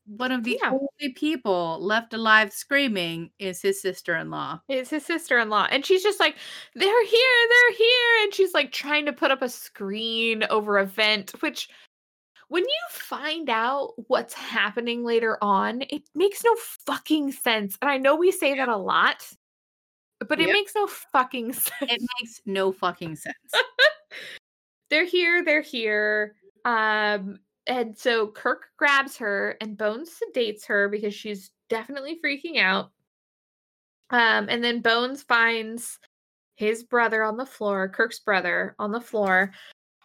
One 0.08 0.32
of 0.32 0.44
the 0.44 0.60
Yeah. 0.64 0.72
only 0.72 1.14
people 1.14 1.78
left 1.80 2.16
alive 2.16 2.52
screaming 2.52 3.30
is 3.38 3.62
his 3.62 3.80
sister 3.80 4.16
in 4.16 4.32
law. 4.32 4.60
it's 4.68 4.90
his 4.90 5.06
sister-in-law 5.06 5.68
and 5.70 5.86
she's 5.86 6.02
just 6.02 6.20
like 6.20 6.36
they're 6.74 7.06
here 7.06 7.48
they're 7.50 7.74
here 7.78 8.24
and 8.24 8.34
she's 8.34 8.54
like 8.56 8.72
trying 8.72 9.06
to 9.06 9.14
put 9.14 9.30
up 9.30 9.44
a 9.44 9.50
screen 9.50 10.44
over 10.50 10.80
a 10.80 10.86
vent 10.86 11.32
which 11.44 11.70
when 12.50 12.64
you 12.64 12.80
find 12.90 13.50
out 13.50 13.94
what's 14.08 14.34
happening 14.34 15.04
later 15.04 15.38
on 15.42 15.82
it 15.90 16.04
makes 16.14 16.44
no 16.44 16.56
fucking 16.86 17.32
sense 17.32 17.78
and 17.82 17.90
i 17.90 17.98
know 17.98 18.16
we 18.16 18.32
say 18.32 18.56
that 18.56 18.70
a 18.70 18.78
lot 18.78 19.24
but 20.28 20.40
it 20.40 20.48
Yep. 20.48 20.54
makes 20.54 20.76
no 20.76 20.86
fucking 20.88 21.54
sense. 21.54 21.72
It 21.82 22.02
makes 22.20 22.42
no 22.46 22.72
fucking 22.72 23.16
sense. 23.16 23.36
they're 24.90 25.06
here, 25.06 25.44
they're 25.46 25.62
here. 25.62 26.36
Um, 26.66 27.40
and 27.68 27.98
so 27.98 28.28
Kirk 28.28 28.66
grabs 28.78 29.16
her 29.18 29.56
and 29.62 29.78
Bones 29.78 30.12
sedates 30.20 30.66
her 30.66 30.90
because 30.90 31.14
she's 31.14 31.52
definitely 31.70 32.20
freaking 32.24 32.58
out. 32.58 32.92
Um, 34.10 34.48
and 34.50 34.64
then 34.64 34.82
Bones 34.82 35.24
finds 35.24 36.00
his 36.56 36.84
brother 36.84 37.24
on 37.24 37.38
the 37.38 37.46
floor, 37.46 37.88
Kirk's 37.88 38.20
brother 38.20 38.76
on 38.80 38.92
the 38.92 39.00
floor. 39.00 39.54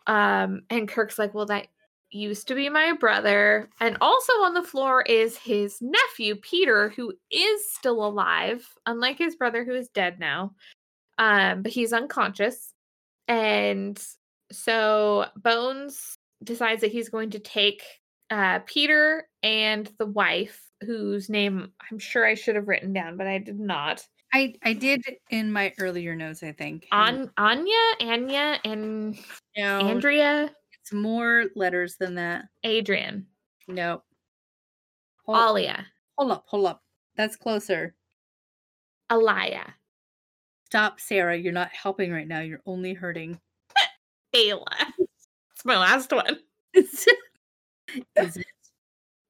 Um, 0.07 0.63
and 0.71 0.87
Kirk's 0.87 1.19
like, 1.19 1.35
Well, 1.35 1.47
that 1.47 1.67
used 2.15 2.49
to 2.49 2.55
be 2.55 2.69
my 2.69 2.93
brother. 2.93 3.69
And 3.81 3.97
also 4.01 4.33
on 4.45 4.55
the 4.55 4.63
floor 4.63 5.03
is 5.03 5.37
his 5.37 5.79
nephew, 5.81 6.37
Peter, 6.37 6.91
who 6.91 7.13
is 7.31 7.73
still 7.73 8.05
alive, 8.05 8.67
unlike 8.87 9.19
his 9.19 9.37
brother, 9.37 9.65
who 9.65 9.75
is 9.75 9.89
dead 9.89 10.19
now. 10.19 10.55
Um, 11.19 11.63
but 11.63 11.73
he's 11.73 11.93
unconscious. 11.93 12.73
And 13.29 14.03
so 14.53 15.27
Bones 15.37 16.17
decides 16.43 16.83
that 16.83 16.93
he's 16.93 17.09
going 17.09 17.31
to 17.31 17.39
take 17.39 17.83
uh, 18.31 18.61
Peter 18.67 19.29
and 19.43 19.91
the 19.99 20.07
wife, 20.07 20.61
whose 20.83 21.29
name 21.29 21.73
I'm 21.91 21.99
sure 21.99 22.27
I 22.27 22.35
should 22.35 22.57
have 22.57 22.69
written 22.69 22.93
down, 22.93 23.17
but 23.17 23.27
I 23.27 23.39
did 23.39 23.59
not. 23.59 24.07
I 24.33 24.55
I 24.65 24.73
did 24.73 25.05
in 25.31 25.53
my 25.53 25.73
earlier 25.79 26.17
notes. 26.17 26.43
I 26.43 26.51
think 26.53 26.89
and 26.91 27.19
An- 27.19 27.31
Anya, 27.37 27.77
Anya, 28.01 28.59
and 28.65 29.17
no, 29.57 29.79
Andrea, 29.79 30.51
it's 30.85 30.93
more 30.93 31.45
letters 31.57 31.97
than 31.97 32.15
that. 32.17 32.45
Adrian, 32.63 33.27
No. 33.67 34.03
Hold, 35.25 35.39
Alia, 35.39 35.87
hold 36.19 36.31
up, 36.33 36.45
hold 36.47 36.67
up. 36.67 36.83
That's 37.17 37.35
closer. 37.37 37.95
Alaya, 39.11 39.65
Stop, 40.67 41.01
Sarah. 41.01 41.37
You're 41.39 41.53
not 41.55 41.71
helping 41.73 42.13
right 42.13 42.29
now. 42.29 42.41
You're 42.41 42.61
only 42.67 42.93
hurting. 42.93 43.41
Ayla. 44.35 44.67
It's 44.99 45.65
my 45.65 45.79
last 45.79 46.13
one. 46.13 46.41
Is 46.75 47.07
it? 48.17 48.47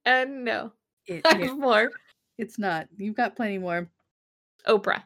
And 0.05 0.43
no, 0.43 0.73
It, 1.05 1.21
I 1.25 1.37
have 1.37 1.57
more. 1.57 1.91
it's 2.37 2.57
not. 2.59 2.87
You've 2.97 3.15
got 3.15 3.35
plenty 3.37 3.57
more. 3.59 3.87
Oprah. 4.67 5.03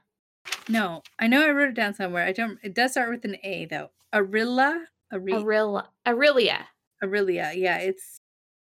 No, 0.70 1.04
I 1.20 1.28
know 1.28 1.46
I 1.46 1.52
wrote 1.52 1.70
it 1.70 1.76
down 1.76 1.94
somewhere. 1.94 2.26
I 2.26 2.32
don't. 2.32 2.58
It 2.64 2.74
does 2.74 2.92
start 2.94 3.10
with 3.10 3.26
an 3.26 3.38
A 3.44 3.66
though. 3.66 3.90
Arilla, 4.14 4.76
Ari, 4.76 4.86
Aurelia. 5.14 5.88
Aurelia. 6.08 6.68
Aurelia. 7.04 7.52
Yeah, 7.56 7.78
it's. 7.78 8.18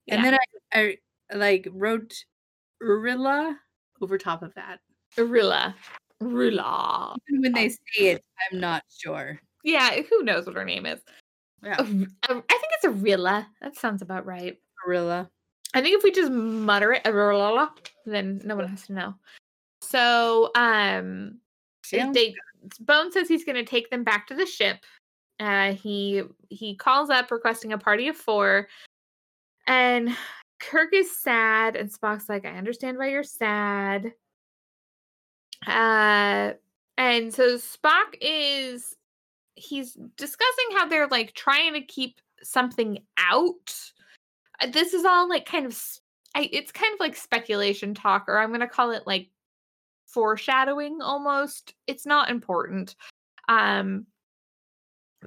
And 0.09 0.25
then 0.25 0.35
I, 0.73 0.97
I 1.31 1.37
like 1.37 1.69
wrote 1.73 2.15
Urilla 2.83 3.57
over 4.01 4.19
top 4.19 4.43
of 4.43 4.55
that. 4.55 4.81
Arilla. 5.17 5.75
Arilla. 6.23 7.17
Even 7.29 7.43
when 7.43 7.53
they 7.53 7.67
Oh. 7.67 7.77
say 7.95 8.07
it, 8.09 8.25
I'm 8.51 8.61
not 8.61 8.83
sure. 8.89 9.41
Yeah, 9.63 10.03
who 10.03 10.23
knows 10.23 10.47
what 10.47 10.57
her 10.57 10.65
name 10.65 10.85
is? 10.87 11.01
Yeah, 11.63 11.77
I 11.79 11.85
think 11.85 12.09
it's 12.29 12.85
Arilla. 12.85 13.47
That 13.63 13.77
sounds 13.77 14.03
about 14.03 14.27
right. 14.27 14.59
Arilla. 14.87 15.29
I 15.73 15.81
think 15.81 15.97
if 15.97 16.05
we 16.05 16.13
just 16.13 16.31
mutter 16.31 16.93
it, 16.93 17.05
Arilla, 17.05 17.71
then 18.05 18.41
no 18.45 18.57
one 18.57 18.69
has 18.69 18.87
to 18.87 18.93
know. 18.93 19.15
So, 19.81 20.51
um, 20.55 21.39
Sounds 21.85 22.15
they 22.15 22.35
Bone 22.81 23.11
says 23.13 23.29
he's 23.29 23.45
going 23.45 23.57
to 23.57 23.65
take 23.65 23.91
them 23.91 24.05
back 24.05 24.27
to 24.29 24.35
the 24.35 24.47
ship. 24.47 24.79
Uh, 25.41 25.73
he 25.73 26.23
he 26.49 26.77
calls 26.77 27.11
up 27.11 27.31
requesting 27.31 27.73
a 27.73 27.79
party 27.79 28.09
of 28.09 28.17
four, 28.17 28.69
and 29.67 30.17
Kirk 30.61 30.93
is 30.95 31.17
sad, 31.19 31.77
and 31.77 31.91
Spock's 31.93 32.29
like, 32.29 32.45
"I 32.47 32.57
understand 32.57 32.99
why 32.99 33.09
you're 33.11 33.23
sad." 33.25 34.13
Uh, 35.67 36.53
and 36.99 37.33
so 37.35 37.57
Spock 37.57 38.15
is 38.21 38.97
he's 39.57 39.95
discussing 40.17 40.67
how 40.77 40.87
they're 40.89 41.09
like 41.09 41.33
trying 41.35 41.73
to 41.75 41.81
keep 41.81 42.21
something 42.43 42.99
out. 43.19 43.75
Uh, 44.61 44.69
This 44.69 44.95
is 44.95 45.05
all 45.05 45.29
like 45.29 45.47
kind 45.47 45.67
of 45.67 45.77
I, 46.37 46.49
it's 46.53 46.73
kind 46.73 46.93
of 46.93 47.01
like 47.01 47.17
speculation 47.17 47.95
talk, 47.95 48.25
or 48.29 48.39
I'm 48.39 48.51
going 48.51 48.61
to 48.61 48.69
call 48.69 48.91
it 48.91 49.07
like 49.07 49.29
foreshadowing 50.07 51.01
almost. 51.03 51.75
It's 51.87 52.07
not 52.07 52.31
important. 52.31 52.97
Um 53.49 54.07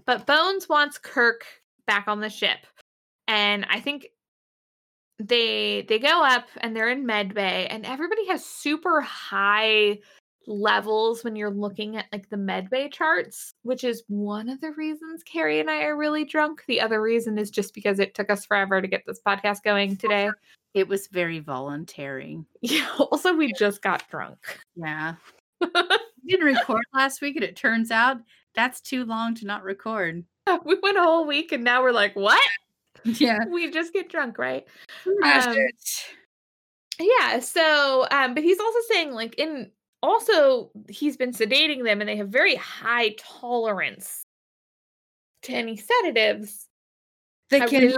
but 0.05 0.25
Bones 0.25 0.69
wants 0.69 0.97
Kirk 0.97 1.45
back 1.85 2.07
on 2.07 2.19
the 2.19 2.29
ship. 2.29 2.59
And 3.27 3.65
I 3.69 3.79
think 3.79 4.07
they 5.19 5.85
they 5.89 5.97
go 5.99 6.23
up 6.23 6.47
and 6.57 6.75
they're 6.75 6.89
in 6.89 7.05
medbay 7.05 7.65
and 7.69 7.85
everybody 7.85 8.27
has 8.27 8.45
super 8.45 9.01
high 9.01 9.97
levels 10.45 11.23
when 11.23 11.35
you're 11.35 11.51
looking 11.51 11.97
at 11.97 12.05
like 12.11 12.29
the 12.29 12.37
medbay 12.37 12.91
charts, 12.91 13.53
which 13.63 13.83
is 13.83 14.03
one 14.07 14.47
of 14.47 14.61
the 14.61 14.71
reasons 14.71 15.23
Carrie 15.23 15.59
and 15.59 15.69
I 15.69 15.83
are 15.83 15.97
really 15.97 16.23
drunk. 16.23 16.63
The 16.67 16.79
other 16.79 17.01
reason 17.01 17.37
is 17.37 17.51
just 17.51 17.73
because 17.73 17.99
it 17.99 18.15
took 18.15 18.29
us 18.29 18.45
forever 18.45 18.81
to 18.81 18.87
get 18.87 19.03
this 19.05 19.19
podcast 19.25 19.63
going 19.63 19.97
today. 19.97 20.29
It 20.73 20.87
was 20.87 21.07
very 21.07 21.39
voluntary. 21.39 22.39
Yeah, 22.61 22.87
also 22.97 23.33
we 23.33 23.53
just 23.53 23.81
got 23.81 24.09
drunk. 24.09 24.37
Yeah. 24.75 25.15
we 25.61 25.69
didn't 26.27 26.45
record 26.45 26.83
last 26.93 27.21
week, 27.21 27.35
and 27.35 27.45
it 27.45 27.55
turns 27.55 27.91
out 27.91 28.17
that's 28.57 28.81
too 28.81 29.05
long 29.05 29.35
to 29.35 29.45
not 29.45 29.63
record. 29.63 30.25
we 30.65 30.77
went 30.81 30.97
a 30.97 31.03
whole 31.03 31.25
week 31.25 31.53
and 31.53 31.63
now 31.63 31.81
we're 31.81 31.91
like, 31.93 32.15
what? 32.15 32.45
Yeah. 33.05 33.45
We 33.49 33.71
just 33.71 33.93
get 33.93 34.09
drunk, 34.09 34.37
right? 34.37 34.65
Um. 35.23 35.55
Yeah. 36.99 37.39
So, 37.39 38.05
um, 38.11 38.33
but 38.33 38.43
he's 38.43 38.59
also 38.59 38.79
saying 38.89 39.11
like 39.11 39.35
in 39.37 39.71
also 40.03 40.71
he's 40.89 41.15
been 41.15 41.31
sedating 41.31 41.83
them 41.83 42.01
and 42.01 42.09
they 42.09 42.17
have 42.17 42.29
very 42.29 42.55
high 42.55 43.15
tolerance 43.17 44.23
to 45.43 45.53
any 45.53 45.77
sedatives. 45.77 46.67
They 47.49 47.61
can 47.61 47.93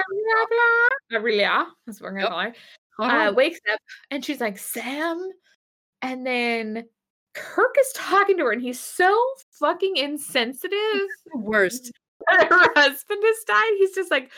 Aurelia, 1.12 1.66
that's 1.86 2.00
what 2.00 2.12
we're 2.12 2.18
gonna 2.18 2.30
call 2.30 2.40
her. 2.40 2.54
Uh, 2.98 3.32
wakes 3.34 3.60
up 3.72 3.78
and 4.10 4.24
she's 4.24 4.40
like, 4.40 4.58
Sam. 4.58 5.30
And 6.02 6.26
then 6.26 6.84
Kirk 7.34 7.74
is 7.78 7.92
talking 7.94 8.38
to 8.38 8.44
her 8.44 8.52
and 8.52 8.62
he's 8.62 8.80
so 8.80 9.16
fucking 9.58 9.96
insensitive. 9.96 11.00
worst. 11.34 11.92
that 12.28 12.46
her 12.50 12.72
husband 12.74 13.22
has 13.22 13.44
died. 13.46 13.72
He's 13.78 13.94
just 13.94 14.10
like, 14.10 14.30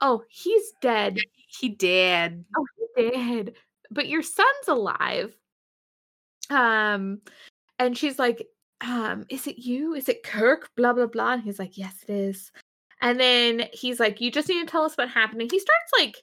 oh, 0.00 0.22
he's 0.28 0.72
dead. 0.80 1.18
He 1.58 1.68
did. 1.68 2.44
Oh, 2.56 2.66
he 2.96 3.10
dead. 3.10 3.54
But 3.90 4.08
your 4.08 4.22
son's 4.22 4.68
alive. 4.68 5.36
Um, 6.50 7.20
and 7.78 7.96
she's 7.96 8.18
like, 8.18 8.46
um, 8.80 9.24
is 9.28 9.46
it 9.46 9.58
you? 9.58 9.94
Is 9.94 10.08
it 10.08 10.22
Kirk? 10.22 10.68
Blah 10.76 10.92
blah 10.92 11.06
blah. 11.06 11.34
And 11.34 11.42
he's 11.42 11.58
like, 11.58 11.78
yes, 11.78 11.94
it 12.06 12.12
is. 12.12 12.52
And 13.00 13.20
then 13.20 13.68
he's 13.72 14.00
like, 14.00 14.20
you 14.20 14.30
just 14.30 14.48
need 14.48 14.60
to 14.60 14.70
tell 14.70 14.82
us 14.82 14.96
what 14.96 15.08
happened. 15.08 15.42
And 15.42 15.50
he 15.50 15.58
starts 15.58 15.92
like, 15.98 16.16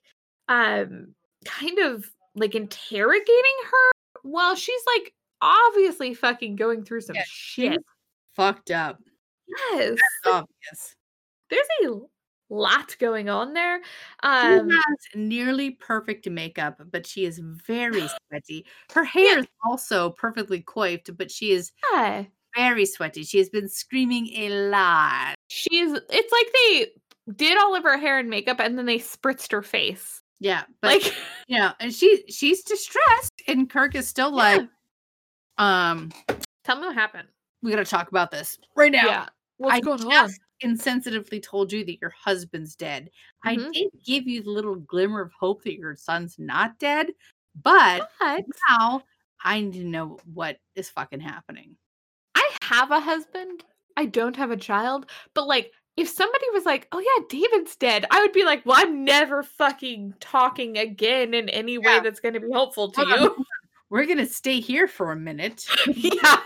um, 0.49 1.13
kind 1.45 1.79
of 1.79 2.09
like 2.35 2.55
interrogating 2.55 3.59
her 3.71 3.91
while 4.23 4.55
she's 4.55 4.81
like 4.97 5.13
obviously 5.41 6.13
fucking 6.13 6.55
going 6.55 6.83
through 6.83 7.01
some 7.01 7.15
Yeah, 7.15 7.23
shit. 7.27 7.83
Fucked 8.35 8.71
up. 8.71 8.97
Yes, 9.71 9.97
obvious. 10.25 10.95
there's 11.49 11.67
a 11.85 11.89
lot 12.49 12.95
going 12.99 13.29
on 13.29 13.53
there. 13.53 13.79
She 14.23 14.27
Um, 14.27 14.69
has 14.69 14.97
nearly 15.15 15.71
perfect 15.71 16.27
makeup, 16.29 16.81
but 16.91 17.05
she 17.05 17.25
is 17.25 17.39
very 17.39 18.07
sweaty. 18.29 18.65
Her 18.93 19.03
hair 19.03 19.39
is 19.39 19.47
also 19.67 20.11
perfectly 20.11 20.61
coiffed, 20.61 21.15
but 21.17 21.29
she 21.29 21.51
is 21.51 21.71
yeah. 21.93 22.23
very 22.55 22.85
sweaty. 22.85 23.23
She 23.23 23.37
has 23.37 23.49
been 23.49 23.69
screaming 23.69 24.29
a 24.35 24.49
lot. 24.69 25.35
she's 25.49 25.91
it's 26.09 26.31
like 26.31 26.47
they 26.53 26.87
did 27.35 27.57
all 27.57 27.75
of 27.75 27.83
her 27.83 27.97
hair 27.97 28.17
and 28.17 28.29
makeup 28.29 28.59
and 28.59 28.77
then 28.77 28.85
they 28.87 28.97
spritzed 28.99 29.51
her 29.51 29.61
face 29.61 30.21
Yeah, 30.43 30.63
but 30.81 30.87
like 30.89 31.13
you 31.47 31.57
know, 31.57 31.71
and 31.79 31.93
she 31.93 32.23
she's 32.29 32.63
distressed, 32.63 33.33
and 33.47 33.69
Kirk 33.69 33.95
is 33.95 34.07
still 34.07 34.31
like, 34.31 34.67
um, 35.57 36.11
tell 36.63 36.75
me 36.79 36.87
what 36.87 36.95
happened 36.95 37.27
we 37.61 37.71
gotta 37.71 37.85
talk 37.85 38.09
about 38.09 38.29
this 38.29 38.57
right 38.75 38.91
now. 38.91 39.05
yeah 39.05 39.25
what's 39.57 39.75
I 39.75 39.79
going 39.79 40.03
on 40.03 40.09
just 40.11 40.41
insensitively 40.63 41.41
told 41.41 41.71
you 41.71 41.85
that 41.85 42.01
your 42.01 42.09
husband's 42.09 42.75
dead. 42.75 43.09
I 43.45 43.55
Mhm. 43.55 43.71
did 43.71 43.89
give 44.05 44.27
you 44.27 44.43
the 44.43 44.49
little 44.49 44.75
glimmer 44.75 45.21
of 45.21 45.31
hope 45.31 45.63
that 45.63 45.75
your 45.77 45.95
son's 45.95 46.37
not 46.37 46.77
dead, 46.77 47.07
but 47.61 48.09
but 48.19 48.43
now 48.69 49.03
I 49.45 49.61
need 49.61 49.73
to 49.73 49.83
know 49.85 50.19
what 50.33 50.57
is 50.75 50.89
fucking 50.89 51.21
happening. 51.21 51.77
i 52.35 52.49
have 52.63 52.91
a 52.91 52.99
husband 52.99 53.63
i 53.95 54.05
don't 54.05 54.35
have 54.35 54.51
a 54.51 54.57
child 54.57 55.05
but 55.33 55.47
like 55.47 55.71
if 55.95 56.09
somebody 56.09 56.45
was 56.53 56.65
like 56.65 56.87
oh 56.91 56.99
yeah 56.99 57.25
david's 57.29 57.75
dead 57.75 58.05
i 58.11 58.19
would 58.19 58.31
be 58.31 58.43
like 58.43 58.65
well 58.65 58.77
i'm 58.79 59.03
never 59.03 59.43
fucking 59.43 60.13
talking 60.19 60.77
again 60.77 61.33
in 61.33 61.49
any 61.49 61.77
way 61.77 61.99
that's 61.99 62.19
going 62.19 62.33
to 62.33 62.39
be 62.39 62.51
helpful 62.51 62.91
to 62.91 63.01
Hold 63.01 63.19
you 63.21 63.29
on. 63.29 63.45
We're 63.89 64.07
gonna 64.07 64.25
stay 64.25 64.59
here 64.59 64.87
for 64.87 65.11
a 65.11 65.15
minute. 65.15 65.65
yeah 65.87 66.37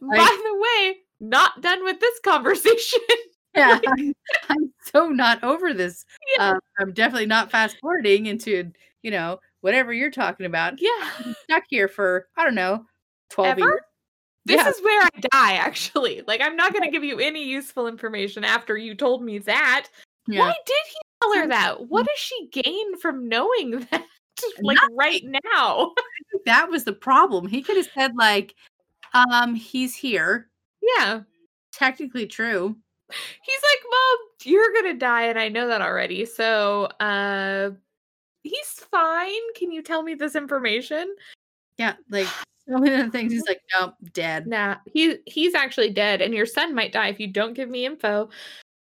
by 0.00 0.38
the 0.42 0.64
way 0.80 0.96
not 1.20 1.60
done 1.60 1.84
with 1.84 2.00
this 2.00 2.18
conversation 2.24 3.00
Yeah, 3.54 3.80
I'm, 3.84 4.14
I'm 4.48 4.72
so 4.84 5.08
not 5.08 5.42
over 5.42 5.74
this 5.74 6.04
Yeah. 6.36 6.50
Um, 6.50 6.60
I'm 6.78 6.92
definitely 6.92 7.26
not 7.26 7.50
fast 7.50 7.76
forwarding 7.80 8.26
into, 8.26 8.70
you 9.02 9.10
know, 9.10 9.40
whatever 9.60 9.92
you're 9.92 10.10
talking 10.10 10.46
about. 10.46 10.74
Yeah. 10.80 11.10
I'm 11.18 11.34
stuck 11.44 11.64
here 11.68 11.88
for, 11.88 12.28
I 12.36 12.44
don't 12.44 12.54
know, 12.54 12.84
12 13.30 13.50
Ever? 13.50 13.60
years. 13.60 13.80
This 14.46 14.56
Yeah. 14.56 14.68
is 14.68 14.80
where 14.82 15.02
I 15.02 15.08
die, 15.32 15.52
actually. 15.54 16.22
Like, 16.26 16.40
I'm 16.40 16.56
not 16.56 16.72
going 16.72 16.84
to 16.84 16.90
give 16.90 17.04
you 17.04 17.18
any 17.18 17.44
useful 17.44 17.86
information 17.86 18.44
after 18.44 18.76
you 18.76 18.94
told 18.94 19.22
me 19.22 19.38
that. 19.40 19.88
Yeah. 20.26 20.40
Why 20.40 20.54
did 20.66 20.76
he 20.86 20.98
tell 21.20 21.34
her 21.34 21.46
that? 21.48 21.88
What 21.88 22.06
does 22.06 22.18
she 22.18 22.48
gain 22.62 22.96
from 22.98 23.28
knowing 23.28 23.80
that? 23.90 24.04
Like, 24.62 24.78
right 24.92 25.22
now. 25.54 25.92
That 26.46 26.70
was 26.70 26.84
the 26.84 26.92
problem. 26.94 27.46
He 27.46 27.60
could 27.60 27.76
have 27.76 27.90
said, 27.94 28.12
like, 28.16 28.54
um, 29.12 29.54
he's 29.54 29.94
here. 29.94 30.48
Yeah. 30.96 31.20
Technically 31.72 32.26
true. 32.26 32.74
He's 33.10 33.62
like, 33.62 33.82
Mom, 33.90 34.18
you're 34.44 34.72
going 34.72 34.86
to 34.94 34.98
die, 34.98 35.24
and 35.24 35.38
I 35.38 35.48
know 35.48 35.66
that 35.68 35.82
already. 35.82 36.24
So, 36.24 36.84
uh, 37.00 37.72
he's 38.42 38.70
fine. 38.90 39.52
Can 39.54 39.70
you 39.70 39.82
tell 39.82 40.02
me 40.02 40.14
this 40.14 40.34
information? 40.34 41.14
Yeah. 41.76 41.96
Like, 42.08 42.28
so 42.70 42.78
many 42.78 42.94
other 42.94 43.10
things. 43.10 43.32
He's 43.32 43.46
like, 43.48 43.60
nope, 43.78 43.94
dead. 44.12 44.46
Nah, 44.46 44.76
he 44.92 45.18
he's 45.26 45.54
actually 45.54 45.90
dead, 45.90 46.20
and 46.22 46.34
your 46.34 46.46
son 46.46 46.74
might 46.74 46.92
die 46.92 47.08
if 47.08 47.20
you 47.20 47.26
don't 47.28 47.54
give 47.54 47.68
me 47.68 47.84
info. 47.86 48.30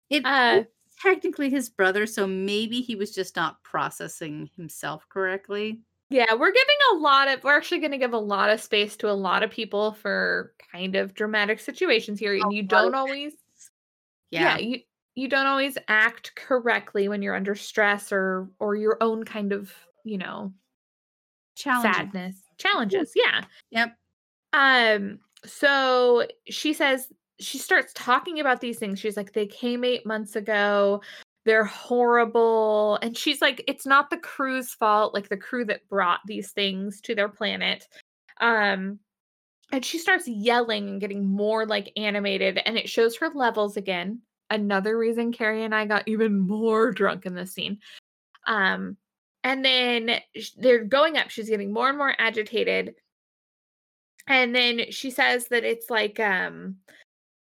It, 0.10 0.26
Uh, 0.26 0.64
it's 0.64 0.96
technically 1.02 1.50
his 1.50 1.70
brother, 1.70 2.06
so 2.06 2.28
maybe 2.28 2.82
he 2.82 2.96
was 2.96 3.14
just 3.14 3.36
not 3.36 3.62
processing 3.64 4.50
himself 4.56 5.08
correctly. 5.10 5.82
Yeah, 6.10 6.34
we're 6.34 6.52
giving 6.52 6.76
a 6.94 6.96
lot 6.98 7.28
of 7.28 7.44
we're 7.44 7.56
actually 7.56 7.80
going 7.80 7.92
to 7.92 7.98
give 8.00 8.14
a 8.14 8.18
lot 8.18 8.50
of 8.50 8.60
space 8.60 8.98
to 8.98 9.10
a 9.10 9.14
lot 9.14 9.44
of 9.44 9.52
people 9.52 9.94
for 9.94 10.54
kind 10.72 10.96
of 10.96 11.14
dramatic 11.14 11.60
situations 11.60 12.20
here 12.20 12.34
and 12.34 12.52
you 12.52 12.64
don't 12.64 12.96
always 12.96 13.34
Yeah. 14.32 14.58
yeah, 14.58 14.58
you 14.58 14.80
you 15.16 15.28
don't 15.28 15.46
always 15.48 15.78
act 15.88 16.36
correctly 16.36 17.08
when 17.10 17.22
you're 17.22 17.36
under 17.36 17.56
stress 17.56 18.12
or 18.12 18.50
or 18.60 18.76
your 18.76 18.98
own 19.02 19.24
kind 19.24 19.52
of, 19.54 19.74
you 20.04 20.18
know, 20.18 20.54
Challenging. 21.56 21.94
sadness, 21.94 22.42
challenges. 22.60 23.14
Yeah. 23.16 23.44
Yep. 23.72 23.96
Um 24.54 25.20
so 25.46 26.28
she 26.50 26.74
says 26.74 27.08
she 27.40 27.58
starts 27.58 27.94
talking 27.96 28.40
about 28.40 28.62
these 28.62 28.78
things. 28.78 29.00
She's 29.00 29.18
like 29.18 29.34
they 29.34 29.48
came 29.48 29.84
8 29.84 30.06
months 30.06 30.36
ago. 30.36 31.02
They're 31.46 31.66
horrible. 31.66 33.00
And 33.02 33.18
she's 33.18 33.42
like 33.42 33.64
it's 33.68 33.86
not 33.86 34.10
the 34.10 34.18
crew's 34.18 34.74
fault, 34.74 35.14
like 35.14 35.30
the 35.30 35.38
crew 35.38 35.66
that 35.66 35.88
brought 35.90 36.20
these 36.28 36.52
things 36.52 37.02
to 37.02 37.16
their 37.16 37.30
planet. 37.30 37.86
Um 38.42 39.00
and 39.72 39.86
she 39.86 40.00
starts 40.00 40.28
yelling 40.28 40.90
and 40.90 41.02
getting 41.02 41.26
more 41.26 41.66
like 41.66 41.92
animated 41.96 42.60
and 42.66 42.78
it 42.78 42.90
shows 42.90 43.16
her 43.18 43.30
levels 43.34 43.78
again. 43.78 44.22
Another 44.50 44.98
reason 44.98 45.32
Carrie 45.32 45.64
and 45.64 45.76
I 45.76 45.86
got 45.86 46.08
even 46.08 46.40
more 46.40 46.92
drunk 46.92 47.26
in 47.26 47.36
this 47.36 47.54
scene. 47.54 47.80
Um 48.48 48.98
and 49.44 49.64
then 49.64 50.20
they're 50.58 50.84
going 50.84 51.18
up. 51.18 51.30
She's 51.30 51.50
getting 51.50 51.72
more 51.74 51.90
and 51.90 51.98
more 51.98 52.14
agitated 52.18 52.96
and 54.30 54.56
then 54.56 54.92
she 54.92 55.10
says 55.10 55.48
that 55.48 55.66
it's 55.66 55.90
like 55.90 56.20
um 56.20 56.76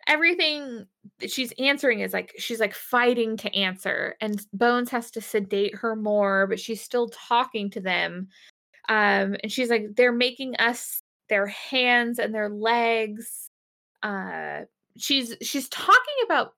everything 0.09 0.87
she's 1.29 1.53
answering 1.59 2.00
is 2.00 2.12
like 2.12 2.33
she's 2.38 2.59
like 2.59 2.74
fighting 2.74 3.37
to 3.37 3.55
answer 3.55 4.16
and 4.20 4.44
bones 4.53 4.90
has 4.90 5.11
to 5.11 5.20
sedate 5.20 5.74
her 5.74 5.94
more 5.94 6.46
but 6.48 6.59
she's 6.59 6.81
still 6.81 7.09
talking 7.11 7.70
to 7.70 7.81
them 7.81 8.26
um 8.88 9.37
and 9.42 9.53
she's 9.53 9.70
like 9.70 9.94
they're 9.94 10.11
making 10.11 10.57
us 10.57 11.03
their 11.29 11.46
hands 11.46 12.18
and 12.18 12.35
their 12.35 12.48
legs 12.48 13.50
uh 14.03 14.61
she's 14.96 15.37
she's 15.42 15.68
talking 15.68 16.14
about 16.24 16.55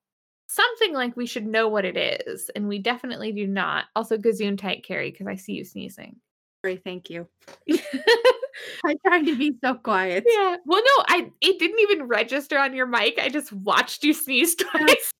something 0.52 0.92
like 0.92 1.16
we 1.16 1.26
should 1.26 1.46
know 1.46 1.68
what 1.68 1.84
it 1.84 1.96
is 2.26 2.50
and 2.54 2.68
we 2.68 2.78
definitely 2.78 3.32
do 3.32 3.46
not 3.46 3.86
also 3.96 4.16
gazoon 4.16 4.58
tight 4.58 4.84
carrie 4.84 5.10
because 5.10 5.26
i 5.26 5.34
see 5.34 5.52
you 5.52 5.64
sneezing 5.64 6.16
Sorry, 6.64 6.76
thank 6.76 7.10
you. 7.10 7.26
I'm 8.84 8.96
trying 9.04 9.26
to 9.26 9.36
be 9.36 9.54
so 9.64 9.74
quiet. 9.74 10.24
Yeah. 10.26 10.56
Well, 10.64 10.80
no, 10.80 11.04
I 11.08 11.30
it 11.40 11.58
didn't 11.58 11.80
even 11.80 12.06
register 12.06 12.58
on 12.58 12.74
your 12.74 12.86
mic. 12.86 13.18
I 13.18 13.28
just 13.28 13.52
watched 13.52 14.04
you 14.04 14.14
sneeze 14.14 14.54
twice. 14.56 15.10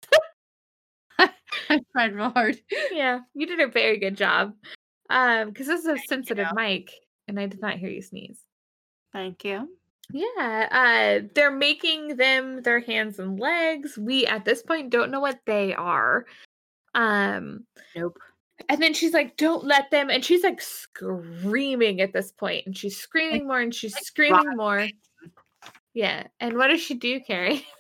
I 1.19 1.81
tried 1.93 2.15
real 2.15 2.31
hard. 2.31 2.61
yeah, 2.93 3.21
you 3.35 3.47
did 3.47 3.61
a 3.61 3.67
very 3.67 3.99
good 3.99 4.17
job. 4.17 4.55
Um, 5.11 5.49
because 5.49 5.67
this 5.67 5.81
is 5.81 5.87
a 5.87 5.99
sensitive 6.07 6.47
you. 6.49 6.63
mic, 6.63 6.93
and 7.29 7.39
I 7.39 7.47
did 7.47 7.61
not 7.61 7.77
hear 7.77 7.91
you 7.91 8.03
sneeze. 8.03 8.39
Thank 9.13 9.45
you. 9.45 9.69
Yeah. 10.13 10.69
Uh, 11.23 11.27
they're 11.35 11.51
making 11.51 12.17
them 12.17 12.63
their 12.63 12.81
hands 12.81 13.19
and 13.19 13.41
legs. 13.41 13.97
We 13.99 14.27
at 14.27 14.45
this 14.45 14.63
point 14.63 14.91
don't 14.91 15.11
know 15.11 15.21
what 15.21 15.41
they 15.47 15.75
are. 15.75 16.27
Um, 16.95 17.65
Nope. 17.97 18.19
and 18.69 18.81
then 18.83 18.93
she's 18.95 19.13
like, 19.15 19.37
"Don't 19.39 19.65
let 19.65 19.91
them," 19.91 20.11
and 20.11 20.25
she's 20.25 20.43
like 20.45 20.61
screaming 20.61 22.01
at 22.03 22.13
this 22.13 22.31
point, 22.33 22.67
and 22.67 22.77
she's 22.77 22.99
screaming 22.99 23.47
more, 23.47 23.61
and 23.61 23.75
she's 23.75 23.95
like 23.95 24.05
screaming 24.05 24.47
rock 24.47 24.57
more. 24.57 24.89
Yeah. 25.95 26.27
And 26.41 26.57
what 26.59 26.69
does 26.69 26.81
she 26.83 26.95
do, 26.95 27.21
Carrie? 27.21 27.65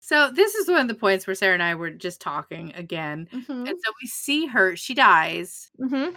So 0.00 0.30
this 0.30 0.54
is 0.54 0.68
one 0.68 0.80
of 0.80 0.88
the 0.88 0.94
points 0.94 1.26
where 1.26 1.34
Sarah 1.34 1.52
and 1.52 1.62
I 1.62 1.74
were 1.74 1.90
just 1.90 2.18
talking 2.22 2.72
again. 2.74 3.28
Mm-hmm. 3.30 3.52
And 3.52 3.68
so 3.68 3.92
we 4.00 4.08
see 4.08 4.46
her, 4.46 4.74
she 4.74 4.94
dies, 4.94 5.70
Mm-hmm. 5.78 6.14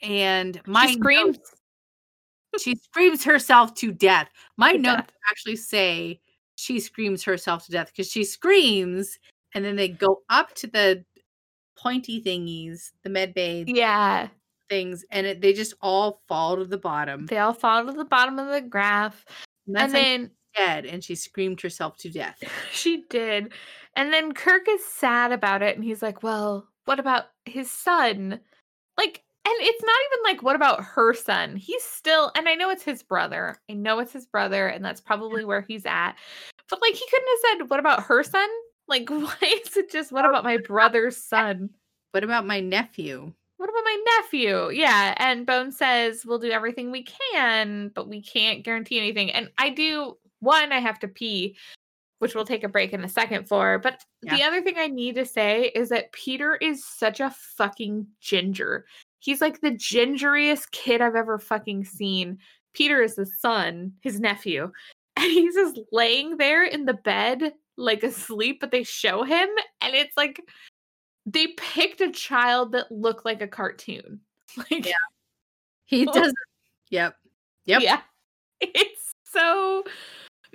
and 0.00 0.60
my 0.66 0.86
she 0.86 0.94
screams. 0.94 1.36
notes- 1.36 1.54
she 2.58 2.74
screams 2.76 3.24
herself 3.24 3.74
to 3.74 3.92
death. 3.92 4.28
My 4.56 4.72
To 4.72 4.78
notes 4.78 4.96
death. 5.02 5.10
actually 5.30 5.56
say 5.56 6.20
she 6.56 6.80
screams 6.80 7.22
herself 7.22 7.64
to 7.66 7.72
death 7.72 7.88
because 7.88 8.10
she 8.10 8.24
screams 8.24 9.18
and 9.54 9.64
then 9.64 9.76
they 9.76 9.88
go 9.88 10.22
up 10.28 10.54
to 10.56 10.66
the 10.66 11.04
pointy 11.76 12.22
thingies, 12.22 12.90
the 13.02 13.10
med 13.10 13.34
bay 13.34 13.64
Yeah, 13.66 14.28
things, 14.68 15.04
and 15.10 15.26
it, 15.26 15.40
they 15.40 15.52
just 15.52 15.74
all 15.80 16.20
fall 16.28 16.56
to 16.56 16.64
the 16.64 16.78
bottom. 16.78 17.26
they 17.26 17.38
all 17.38 17.54
fall 17.54 17.86
to 17.86 17.92
the 17.92 18.04
bottom 18.04 18.38
of 18.38 18.48
the 18.48 18.60
graph, 18.60 19.24
And 19.66 19.76
and 19.78 19.94
then 19.94 20.30
dead, 20.56 20.84
and 20.86 21.02
she 21.02 21.14
screamed 21.14 21.60
herself 21.60 21.96
to 21.98 22.10
death. 22.10 22.42
she 22.72 23.04
did, 23.08 23.52
and 23.96 24.12
then 24.12 24.32
Kirk 24.32 24.68
is 24.68 24.84
sad 24.84 25.32
about 25.32 25.62
it, 25.62 25.74
and 25.76 25.84
he's 25.84 26.02
like, 26.02 26.22
"Well, 26.22 26.68
what 26.84 27.00
about 27.00 27.26
his 27.46 27.70
son?" 27.70 28.40
Like, 28.98 29.22
and 29.44 29.54
it's 29.60 29.82
not 29.82 29.96
even 30.06 30.24
like, 30.24 30.42
"What 30.42 30.56
about 30.56 30.84
her 30.84 31.14
son?" 31.14 31.56
He's 31.56 31.84
still, 31.84 32.32
and 32.36 32.48
I 32.48 32.54
know 32.54 32.70
it's 32.70 32.84
his 32.84 33.02
brother. 33.02 33.56
I 33.70 33.74
know 33.74 33.98
it's 33.98 34.12
his 34.12 34.26
brother, 34.26 34.68
and 34.68 34.84
that's 34.84 35.00
probably 35.00 35.44
where 35.44 35.62
he's 35.62 35.86
at. 35.86 36.14
But 36.68 36.80
like, 36.82 36.94
he 36.94 37.06
couldn't 37.10 37.28
have 37.28 37.58
said, 37.58 37.70
"What 37.70 37.80
about 37.80 38.02
her 38.04 38.22
son?" 38.22 38.48
Like, 38.88 39.08
why 39.10 39.36
is 39.42 39.76
it 39.76 39.90
just, 39.90 40.12
"What 40.12 40.24
about 40.24 40.44
my 40.44 40.58
brother's 40.58 41.16
son?" 41.16 41.70
What 42.12 42.24
about 42.24 42.44
my 42.44 42.58
nephew? 42.58 43.32
what 43.60 43.68
about 43.68 43.84
my 43.84 44.04
nephew? 44.16 44.70
Yeah. 44.70 45.14
And 45.18 45.44
Bone 45.44 45.70
says, 45.70 46.24
we'll 46.24 46.38
do 46.38 46.50
everything 46.50 46.90
we 46.90 47.06
can, 47.34 47.90
but 47.94 48.08
we 48.08 48.22
can't 48.22 48.64
guarantee 48.64 48.98
anything. 48.98 49.30
And 49.32 49.50
I 49.58 49.68
do, 49.68 50.16
one, 50.38 50.72
I 50.72 50.78
have 50.78 50.98
to 51.00 51.08
pee, 51.08 51.58
which 52.20 52.34
we'll 52.34 52.46
take 52.46 52.64
a 52.64 52.70
break 52.70 52.94
in 52.94 53.04
a 53.04 53.08
second 53.08 53.48
for. 53.48 53.78
But 53.78 54.02
the 54.22 54.42
other 54.42 54.62
thing 54.62 54.76
I 54.78 54.86
need 54.86 55.14
to 55.16 55.26
say 55.26 55.64
is 55.74 55.90
that 55.90 56.12
Peter 56.12 56.56
is 56.56 56.86
such 56.86 57.20
a 57.20 57.34
fucking 57.58 58.06
ginger. 58.18 58.86
He's 59.20 59.40
like 59.40 59.60
the 59.60 59.70
gingeriest 59.70 60.70
kid 60.72 61.00
I've 61.00 61.14
ever 61.14 61.38
fucking 61.38 61.84
seen. 61.84 62.38
Peter 62.74 63.02
is 63.02 63.16
the 63.16 63.26
son, 63.26 63.92
his 64.00 64.20
nephew. 64.20 64.72
And 65.16 65.30
he's 65.30 65.54
just 65.54 65.78
laying 65.92 66.38
there 66.38 66.64
in 66.64 66.86
the 66.86 66.94
bed, 66.94 67.52
like 67.76 68.02
asleep, 68.04 68.58
but 68.58 68.70
they 68.70 68.84
show 68.84 69.22
him. 69.22 69.48
And 69.82 69.94
it's 69.94 70.16
like, 70.16 70.40
they 71.26 71.48
picked 71.58 72.00
a 72.00 72.10
child 72.10 72.72
that 72.72 72.90
looked 72.90 73.26
like 73.26 73.42
a 73.42 73.48
cartoon. 73.48 74.20
Like, 74.56 74.86
Yeah. 74.86 74.94
He 75.84 76.06
does. 76.12 76.32
Yep. 76.90 77.16
Yep. 77.66 77.82
yeah, 77.82 78.00
it's 78.60 79.12
so 79.24 79.84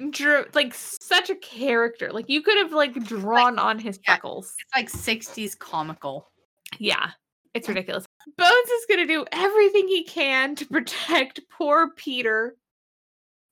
dr- 0.09 0.49
like 0.53 0.73
such 0.73 1.29
a 1.29 1.35
character. 1.35 2.11
Like 2.11 2.29
you 2.29 2.41
could 2.41 2.57
have 2.57 2.71
like 2.71 2.93
drawn 3.03 3.59
on 3.59 3.77
his 3.77 3.99
yeah. 4.03 4.13
freckles. 4.13 4.53
It's 4.59 4.75
like 4.75 4.89
60s 4.91 5.57
comical. 5.57 6.31
Yeah, 6.79 7.11
it's 7.53 7.67
ridiculous. 7.67 8.05
Bones 8.37 8.69
is 8.69 8.85
gonna 8.89 9.07
do 9.07 9.25
everything 9.31 9.87
he 9.87 10.03
can 10.03 10.55
to 10.55 10.65
protect 10.65 11.41
poor 11.49 11.91
Peter, 11.91 12.55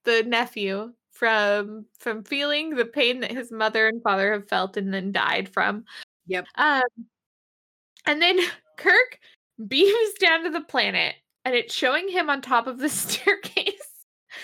the 0.03 0.23
nephew, 0.23 0.93
from 1.11 1.85
from 1.99 2.23
feeling 2.23 2.71
the 2.71 2.85
pain 2.85 3.19
that 3.21 3.31
his 3.31 3.51
mother 3.51 3.87
and 3.87 4.01
father 4.01 4.33
have 4.33 4.47
felt 4.49 4.77
and 4.77 4.93
then 4.93 5.11
died 5.11 5.47
from. 5.47 5.85
Yep. 6.27 6.47
Um, 6.55 6.81
and 8.05 8.21
then 8.21 8.39
Kirk 8.77 9.19
beams 9.67 10.13
down 10.19 10.43
to 10.43 10.49
the 10.49 10.61
planet, 10.61 11.15
and 11.45 11.55
it's 11.55 11.73
showing 11.73 12.09
him 12.09 12.29
on 12.29 12.41
top 12.41 12.67
of 12.67 12.79
the 12.79 12.89
staircase. 12.89 13.87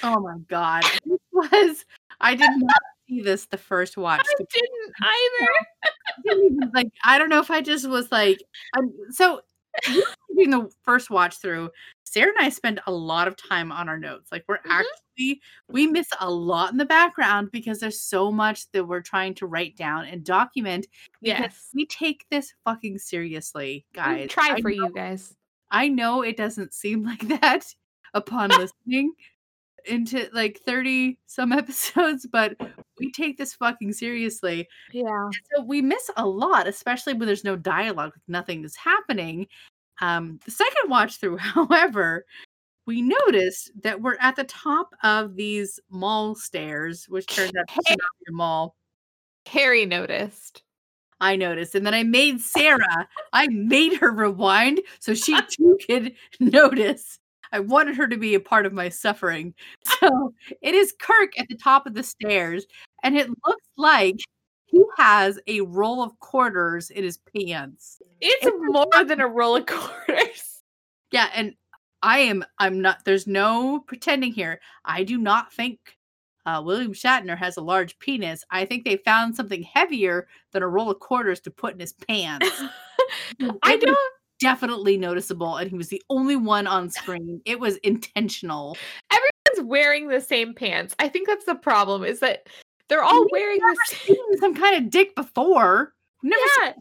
Oh 0.04 0.20
my 0.20 0.38
god. 0.48 0.84
This 1.06 1.52
was 1.52 1.86
I 2.20 2.36
did 2.36 2.50
not 2.58 2.82
see 3.08 3.22
this 3.22 3.46
the 3.46 3.58
first 3.58 3.96
watch. 3.96 4.26
I 4.28 4.44
didn't 4.52 4.94
either. 5.02 5.52
I 5.84 6.22
didn't 6.24 6.46
even, 6.46 6.72
like 6.74 6.92
I 7.04 7.18
don't 7.18 7.30
know 7.30 7.40
if 7.40 7.50
I 7.50 7.62
just 7.62 7.88
was 7.88 8.12
like 8.12 8.40
I'm 8.76 8.92
so 9.12 9.42
doing 10.36 10.50
the 10.50 10.70
first 10.84 11.10
watch 11.10 11.38
through, 11.38 11.70
Sarah 12.04 12.30
and 12.36 12.46
I 12.46 12.50
spend 12.50 12.80
a 12.88 12.92
lot 12.92 13.28
of 13.28 13.36
time 13.36 13.72
on 13.72 13.88
our 13.90 13.98
notes. 13.98 14.32
Like 14.32 14.44
we're 14.48 14.58
Mhm. 14.60 14.72
actually 14.72 14.92
we 15.18 15.42
we 15.68 15.88
miss 15.88 16.08
a 16.22 16.30
lot 16.32 16.72
in 16.72 16.78
the 16.78 16.86
background 16.86 17.52
because 17.52 17.80
there's 17.80 18.02
so 18.02 18.32
much 18.32 18.72
that 18.72 18.86
we're 18.86 19.02
trying 19.02 19.34
to 19.36 19.48
write 19.48 19.76
down 19.76 20.06
and 20.06 20.24
document. 20.24 20.88
Yes. 21.22 21.70
we 21.74 21.86
take 21.86 22.26
this 22.32 22.54
fucking 22.66 22.98
seriously, 23.00 23.86
We 23.94 24.00
guys. 24.02 24.30
try 24.30 24.54
I 24.56 24.62
for 24.62 24.70
know- 24.70 24.76
you 24.88 24.92
guys. 24.94 25.36
I 25.72 25.88
know 25.88 26.22
it 26.24 26.36
doesn't 26.38 26.74
seem 26.74 27.04
like 27.04 27.28
that 27.42 27.66
upon 28.14 28.50
listening 28.50 29.14
into 29.86 30.30
like 30.34 30.60
30 30.66 31.18
some 31.26 31.52
episodes, 31.54 32.28
but 32.32 32.56
we 33.00 33.12
take 33.12 33.38
this 33.38 33.54
fucking 33.54 33.94
seriously. 33.94 34.68
Yeah. 34.92 35.26
And 35.26 35.36
so 35.56 35.64
we 35.64 35.82
miss 35.82 36.10
a 36.18 36.26
lot, 36.26 36.68
especially 36.68 37.14
when 37.14 37.28
there's 37.28 37.44
no 37.44 37.56
dialogue, 37.56 38.12
like 38.16 38.22
nothing 38.28 38.64
is 38.64 38.76
happening. 38.76 39.48
Um, 40.02 40.40
the 40.46 40.52
second 40.52 40.90
watch 40.90 41.18
through, 41.18 41.38
however, 41.40 42.26
we 42.86 43.02
noticed 43.02 43.72
that 43.84 44.02
we're 44.02 44.18
at 44.20 44.36
the 44.36 44.46
top 44.46 44.90
of 45.04 45.36
these 45.36 45.80
mall 45.90 46.34
stairs, 46.36 47.06
which 47.08 47.28
turns 47.28 47.52
out 47.56 47.68
to 47.68 47.82
be 47.88 47.96
a 48.30 48.32
mall. 48.32 48.76
Harry 49.46 49.86
noticed. 49.86 50.64
I 51.22 51.36
noticed. 51.36 51.76
And 51.76 51.86
then 51.86 51.94
I 51.94 52.04
made 52.04 52.40
Sarah, 52.40 53.08
I 53.34 53.48
made 53.50 53.98
her 53.98 54.12
rewind 54.12 54.82
so 55.00 55.14
she 55.14 55.38
too 55.50 55.78
could 55.86 56.14
notice. 56.40 57.20
I 57.52 57.60
wanted 57.60 57.96
her 57.96 58.08
to 58.08 58.18
be 58.18 58.36
a 58.36 58.40
part 58.40 58.66
of 58.66 58.74
my 58.74 58.90
suffering. 58.90 59.54
So 60.00 60.34
it 60.62 60.76
is 60.76 60.94
Kirk 60.98 61.38
at 61.38 61.48
the 61.50 61.58
top 61.58 61.86
of 61.86 61.94
the 61.94 62.04
stairs, 62.04 62.66
and 63.04 63.18
it 63.18 63.30
looks 63.46 63.68
like 63.76 64.16
he 64.66 64.84
has 64.98 65.40
a 65.48 65.62
roll 65.62 66.02
of 66.02 66.18
quarters 66.20 66.90
in 66.90 67.04
his 67.04 67.18
pants. 67.18 68.02
It's 68.22 68.46
It's 68.46 68.56
more 68.60 69.04
than 69.04 69.20
a 69.20 69.28
roll 69.28 69.58
of 69.58 69.66
quarters. 69.68 70.62
Yeah, 71.12 71.30
and 71.36 71.54
I 72.02 72.20
am 72.20 72.46
I'm 72.60 72.82
not 72.82 73.04
there's 73.04 73.28
no 73.28 73.80
pretending 73.80 74.32
here. 74.32 74.62
I 74.86 75.04
do 75.04 75.18
not 75.18 75.52
think 75.52 75.80
uh, 76.46 76.62
William 76.64 76.94
Shatner 76.94 77.38
has 77.38 77.58
a 77.58 77.62
large 77.62 78.00
penis. 78.00 78.44
I 78.50 78.66
think 78.66 78.86
they 78.86 78.98
found 78.98 79.36
something 79.36 79.64
heavier 79.64 80.28
than 80.52 80.64
a 80.64 80.68
roll 80.68 80.90
of 80.90 81.00
quarters 81.00 81.40
to 81.42 81.52
put 81.52 81.74
in 81.74 81.80
his 81.80 81.94
pants. 82.08 82.50
I 83.64 83.78
don't. 83.78 83.98
Definitely 84.40 84.98
noticeable, 84.98 85.58
and 85.58 85.70
he 85.70 85.76
was 85.76 85.90
the 85.90 86.02
only 86.10 86.36
one 86.36 86.66
on 86.68 86.90
screen. 86.90 87.42
It 87.46 87.60
was 87.60 87.78
intentional. 87.78 88.78
Everyone's 89.12 89.70
wearing 89.70 90.08
the 90.08 90.22
same 90.22 90.54
pants. 90.54 90.96
I 91.00 91.10
think 91.10 91.28
that's 91.28 91.46
the 91.46 91.56
problem. 91.56 92.04
Is 92.04 92.20
that 92.22 92.48
they're 92.88 93.04
all 93.04 93.22
we've 93.24 93.30
wearing 93.32 93.60
the 93.60 93.78
same. 93.88 94.16
Seen 94.16 94.38
some 94.40 94.56
kind 94.56 94.76
of 94.84 94.90
dick 94.90 95.16
before. 95.16 95.94
Never 96.24 96.42
seen- 96.62 96.74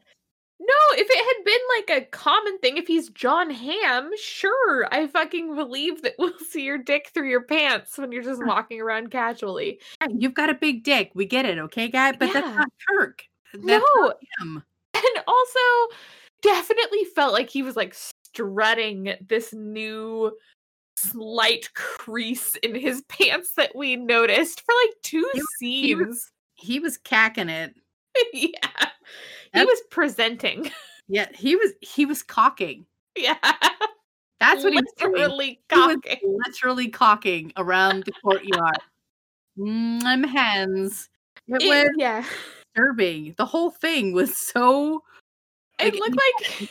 No, 0.61 0.75
if 0.93 1.07
it 1.09 1.37
had 1.37 1.45
been 1.45 1.61
like 1.97 2.03
a 2.03 2.07
common 2.11 2.59
thing, 2.59 2.77
if 2.77 2.87
he's 2.87 3.09
Jon 3.11 3.51
Hamm, 3.51 4.11
sure, 4.21 4.89
I 4.93 5.07
fucking 5.07 5.55
believe 5.55 6.03
that 6.03 6.15
we'll 6.19 6.37
see 6.51 6.63
your 6.65 6.79
dick 6.79 7.11
through 7.15 7.29
your 7.29 7.43
pants 7.43 7.99
when 7.99 8.11
you're 8.13 8.23
just 8.23 8.45
walking 8.45 8.81
around 8.81 9.11
casually. 9.11 9.81
Yeah, 10.01 10.09
You've 10.17 10.35
got 10.35 10.51
a 10.51 10.55
big 10.55 10.83
dick. 10.85 11.11
We 11.15 11.27
get 11.27 11.45
it, 11.45 11.59
okay, 11.59 11.89
guy? 11.89 12.13
But 12.13 12.33
that's 12.33 12.57
not 12.57 12.69
Kirk. 12.89 13.23
That's 13.53 13.65
no, 13.65 13.83
not 13.97 14.17
him. 14.41 14.63
and 14.95 15.25
also 15.27 15.61
definitely 16.43 17.05
felt 17.05 17.33
like 17.33 17.51
he 17.51 17.63
was 17.63 17.77
like 17.77 17.95
strutting 17.95 19.15
this 19.29 19.53
new 19.53 20.33
slight 20.97 21.73
crease 21.75 22.55
in 22.57 22.75
his 22.75 23.03
pants 23.09 23.53
that 23.57 23.75
we 23.75 23.97
noticed 23.97 24.61
for 24.63 24.73
like 24.87 24.95
two 25.03 25.29
He 25.33 25.41
was- 25.41 25.47
he 25.61 25.95
was- 25.95 26.07
scenes. 26.07 26.31
He 26.61 26.81
was 26.81 26.99
cacking 26.99 27.49
it. 27.49 27.73
yeah. 28.33 28.51
He 29.55 29.65
was 29.65 29.81
presenting. 29.91 30.71
Yeah, 31.11 31.29
he 31.35 31.57
was 31.57 31.73
he 31.81 32.05
was 32.05 32.23
cocking. 32.23 32.85
yeah. 33.17 33.39
That's 34.41 34.63
what 34.63 34.75
he 34.75 34.79
was 34.79 34.93
doing. 34.99 35.13
literally 35.15 35.47
He 35.47 35.75
was 35.75 35.97
cocking. 36.05 36.39
literally 36.47 36.89
cocking 36.89 37.53
around 37.57 38.05
the 38.05 38.13
courtyard. 38.23 38.77
Mm, 39.59 40.27
hens. 40.29 41.09
It, 41.47 41.63
It- 41.63 41.67
was 41.69 41.89
yeah. 41.97 42.25
disturbing. 42.75 43.35
The 43.39 43.47
whole 43.47 43.71
thing 43.71 44.13
was 44.13 44.37
so. 44.37 45.03
It 45.81 45.95
looked 45.95 46.17
like 46.61 46.71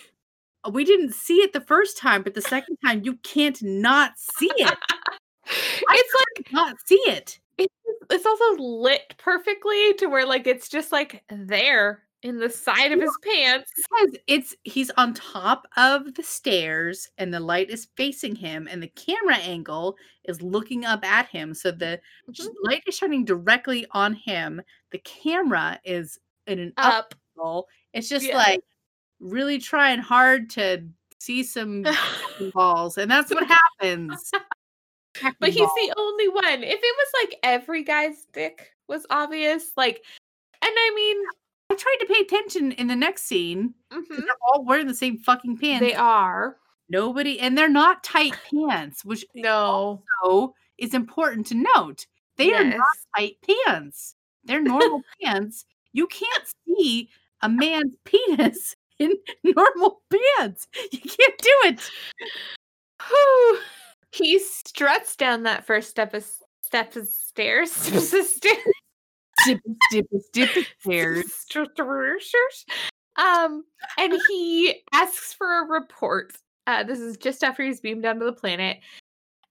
We 0.73 0.83
didn't 0.85 1.13
see 1.13 1.37
it 1.37 1.53
the 1.53 1.61
first 1.61 1.97
time, 1.97 2.23
but 2.23 2.33
the 2.33 2.41
second 2.41 2.77
time 2.85 3.03
you 3.03 3.15
can't 3.17 3.61
not 3.63 4.13
see 4.17 4.51
it. 4.57 4.77
it's 5.45 6.15
like 6.37 6.51
Not 6.51 6.75
see 6.85 7.01
it. 7.07 7.39
it's 7.57 7.73
it's 8.09 8.25
also 8.25 8.61
lit 8.61 9.15
perfectly 9.17 9.93
to 9.95 10.07
where 10.07 10.25
like 10.25 10.47
it's 10.47 10.69
just 10.69 10.91
like 10.91 11.23
there 11.29 12.03
in 12.23 12.39
the 12.39 12.49
side 12.49 12.91
of 12.91 12.99
his 12.99 13.15
pants. 13.23 13.71
Because 13.75 14.17
it's 14.27 14.55
he's 14.63 14.89
on 14.97 15.13
top 15.13 15.67
of 15.77 16.15
the 16.15 16.23
stairs 16.23 17.07
and 17.17 17.33
the 17.33 17.39
light 17.39 17.69
is 17.69 17.87
facing 17.95 18.35
him 18.35 18.67
and 18.69 18.81
the 18.81 18.87
camera 18.89 19.35
angle 19.37 19.95
is 20.25 20.41
looking 20.41 20.83
up 20.85 21.05
at 21.05 21.27
him. 21.27 21.53
So 21.53 21.71
the 21.71 21.99
Mhm. 22.29 22.49
light 22.63 22.83
is 22.87 22.97
shining 22.97 23.23
directly 23.23 23.85
on 23.91 24.13
him. 24.15 24.61
The 24.91 24.99
camera 24.99 25.79
is 25.85 26.19
in 26.47 26.59
an 26.59 26.73
up 26.77 26.93
Up. 26.95 27.15
angle. 27.37 27.67
It's 27.93 28.09
just 28.09 28.25
Yeah. 28.25 28.37
like 28.37 28.61
really 29.19 29.57
trying 29.57 29.99
hard 29.99 30.49
to 30.51 30.83
see 31.19 31.43
some 31.43 31.83
balls, 32.53 32.97
and 32.97 33.09
that's 33.09 33.33
what 33.33 33.45
happens. 33.47 34.31
but 35.39 35.49
he's 35.49 35.55
the 35.55 35.93
only 35.97 36.29
one. 36.29 36.63
If 36.63 36.79
it 36.81 36.95
was 36.97 37.07
like 37.23 37.39
every 37.43 37.83
guy's 37.83 38.25
dick 38.33 38.71
was 38.87 39.05
obvious, 39.09 39.71
like, 39.75 40.03
and 40.61 40.71
I 40.75 40.91
mean, 40.95 41.17
I 41.69 41.75
tried 41.75 41.97
to 42.01 42.13
pay 42.13 42.19
attention 42.21 42.71
in 42.73 42.87
the 42.87 42.95
next 42.95 43.23
scene. 43.23 43.73
mhm, 43.91 44.07
They're 44.09 44.25
all 44.51 44.63
wearing 44.63 44.87
the 44.87 44.93
same 44.95 45.17
fucking 45.17 45.57
pants. 45.57 45.81
they 45.85 45.95
are. 45.95 46.57
Nobody, 46.89 47.37
and 47.41 47.57
they're 47.57 47.67
not 47.67 48.03
tight 48.03 48.33
pants, 48.49 49.03
which 49.03 49.25
No. 49.35 50.01
also 50.23 50.53
is 50.77 50.93
important 50.93 51.47
to 51.47 51.65
note. 51.75 52.05
They 52.37 52.53
are 52.53 52.63
not 52.63 52.85
tight 53.15 53.35
pants. 53.65 54.15
They're 54.45 54.61
normal 54.63 55.01
pants. 55.21 55.65
You 55.91 56.07
can't 56.07 56.43
see 56.65 57.09
a 57.41 57.49
man's 57.49 57.93
penis 58.05 58.75
in 58.99 59.13
normal 59.43 60.01
pants. 60.11 60.67
You 60.91 60.99
can't 60.99 61.37
do 61.37 61.53
it. 61.65 61.91
Whew. 63.07 63.59
He 64.13 64.39
struts 64.39 65.17
down 65.17 65.43
that 65.43 65.67
first 65.67 65.89
step 65.89 66.13
of 66.13 66.25
step 66.61 66.95
of 66.95 67.05
stairs. 67.07 67.71
stairs. 67.73 68.39
Dip, 69.45 69.59
dip, 69.91 70.07
dip, 70.31 70.49
stairs. 70.79 71.33
Stairs. 71.33 72.65
Um, 73.17 73.65
and 73.99 74.17
he 74.29 74.81
asks 74.93 75.33
for 75.33 75.61
a 75.61 75.67
report. 75.67 76.33
Uh, 76.67 76.83
this 76.83 76.99
is 76.99 77.17
just 77.17 77.43
after 77.43 77.63
he's 77.63 77.81
beamed 77.81 78.03
down 78.03 78.17
to 78.19 78.25
the 78.25 78.33
planet, 78.33 78.77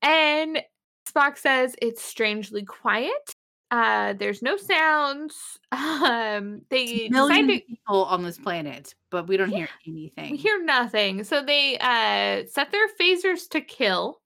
and 0.01 0.63
Spock 1.07 1.37
says 1.37 1.77
it's 1.83 2.03
strangely 2.03 2.65
quiet. 2.65 3.35
Uh, 3.71 4.13
there's 4.15 4.43
no 4.43 4.57
sounds. 4.57 5.35
Um, 5.77 6.63
they 6.71 7.09
decide 7.09 7.11
Millions 7.11 7.61
to 7.61 7.67
people 7.67 8.05
on 8.05 8.23
this 8.23 8.39
planet, 8.39 8.95
but 9.11 9.27
we 9.27 9.37
don't 9.37 9.51
hear 9.51 9.69
anything. 9.87 10.33
we 10.33 10.37
hear 10.37 10.63
nothing. 10.63 11.25
So 11.25 11.43
they 11.43 11.77
uh 11.79 12.47
set 12.49 12.71
their 12.71 12.89
phasers 13.01 13.49
to 13.51 13.61
kill 13.61 14.21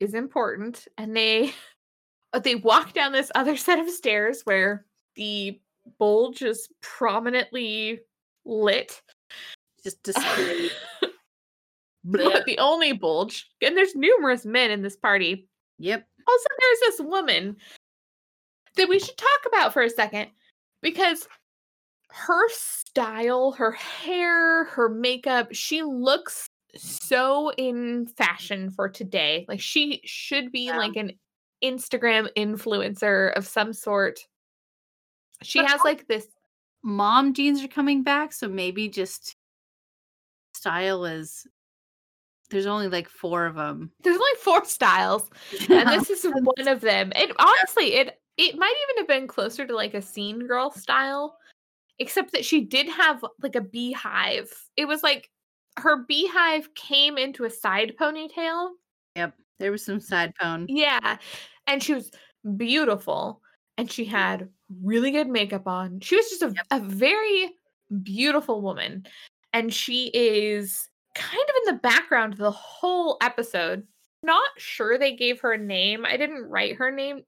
is 0.00 0.14
important, 0.14 0.88
and 0.98 1.16
they 1.16 1.52
uh, 2.32 2.38
they 2.38 2.56
walk 2.56 2.94
down 2.94 3.12
this 3.12 3.30
other 3.34 3.56
set 3.68 3.78
of 3.78 3.90
stairs 3.90 4.42
where 4.44 4.86
the 5.14 5.60
bulge 5.98 6.42
is 6.42 6.68
prominently 6.80 8.00
lit. 8.44 9.02
Just 9.84 10.02
display. 10.02 10.70
the, 12.04 12.42
the 12.46 12.58
only 12.58 12.92
bulge, 12.92 13.50
and 13.60 13.76
there's 13.76 13.94
numerous 13.94 14.44
men 14.44 14.70
in 14.70 14.82
this 14.82 14.96
party. 14.96 15.48
Yep. 15.78 16.06
Also, 16.26 16.46
there's 16.60 16.80
this 16.80 17.00
woman 17.06 17.56
that 18.76 18.88
we 18.88 18.98
should 18.98 19.16
talk 19.16 19.40
about 19.46 19.72
for 19.72 19.82
a 19.82 19.90
second 19.90 20.28
because 20.82 21.26
her 22.10 22.48
style, 22.50 23.52
her 23.52 23.72
hair, 23.72 24.64
her 24.64 24.88
makeup, 24.88 25.48
she 25.52 25.82
looks 25.82 26.46
so 26.76 27.50
in 27.52 28.06
fashion 28.06 28.70
for 28.70 28.88
today. 28.88 29.44
Like 29.48 29.60
she 29.60 30.00
should 30.04 30.52
be 30.52 30.66
Yeah. 30.66 30.76
like 30.78 30.96
an 30.96 31.12
Instagram 31.62 32.28
influencer 32.36 33.32
of 33.34 33.46
some 33.46 33.72
sort. 33.72 34.20
She 35.42 35.60
But 35.60 35.70
has 35.70 35.80
like 35.84 36.06
this 36.08 36.26
Mom 36.82 37.32
jeans 37.32 37.62
are 37.62 37.68
coming 37.68 38.02
back, 38.02 38.32
so 38.32 38.48
maybe 38.48 38.88
just 38.88 39.36
style 40.54 41.04
is. 41.04 41.46
There's 42.50 42.66
only 42.66 42.88
like 42.88 43.08
four 43.08 43.46
of 43.46 43.54
them. 43.54 43.92
there's 44.02 44.16
only 44.16 44.38
four 44.40 44.64
styles 44.64 45.30
and 45.70 45.88
this 45.88 46.10
is 46.10 46.24
one 46.56 46.68
of 46.68 46.80
them. 46.80 47.12
And 47.14 47.32
honestly, 47.38 47.94
it 47.94 48.20
it 48.36 48.58
might 48.58 48.74
even 48.84 49.02
have 49.02 49.08
been 49.08 49.28
closer 49.28 49.66
to 49.66 49.74
like 49.74 49.94
a 49.94 50.02
scene 50.02 50.46
girl 50.46 50.70
style, 50.70 51.36
except 51.98 52.32
that 52.32 52.44
she 52.44 52.62
did 52.62 52.88
have 52.88 53.24
like 53.42 53.54
a 53.54 53.60
beehive. 53.60 54.50
It 54.76 54.86
was 54.86 55.02
like 55.02 55.30
her 55.78 56.04
beehive 56.04 56.74
came 56.74 57.18
into 57.18 57.44
a 57.44 57.50
side 57.50 57.94
ponytail. 58.00 58.70
Yep. 59.16 59.34
There 59.58 59.72
was 59.72 59.84
some 59.84 60.00
side 60.00 60.34
pone. 60.40 60.66
Yeah, 60.68 61.18
and 61.66 61.82
she 61.82 61.94
was 61.94 62.10
beautiful, 62.56 63.40
and 63.78 63.90
she 63.90 64.04
mm-hmm. 64.04 64.14
had 64.14 64.48
really 64.82 65.10
good 65.10 65.28
makeup 65.28 65.66
on. 65.66 66.00
She 66.00 66.16
was 66.16 66.28
just 66.28 66.42
a, 66.42 66.52
Yep. 66.54 66.66
a 66.70 66.80
very 66.80 67.50
beautiful 68.02 68.60
woman, 68.60 69.06
and 69.52 69.72
she 69.72 70.06
is 70.14 70.88
kind 71.14 71.42
of 71.42 71.54
in 71.62 71.74
the 71.74 71.80
background 71.80 72.34
the 72.34 72.50
whole 72.50 73.18
episode 73.20 73.86
not 74.22 74.48
sure 74.56 74.98
they 74.98 75.16
gave 75.16 75.40
her 75.40 75.52
a 75.52 75.58
name. 75.58 76.04
I 76.04 76.16
didn't 76.16 76.48
write 76.48 76.76
her 76.76 76.90
name. 76.90 77.22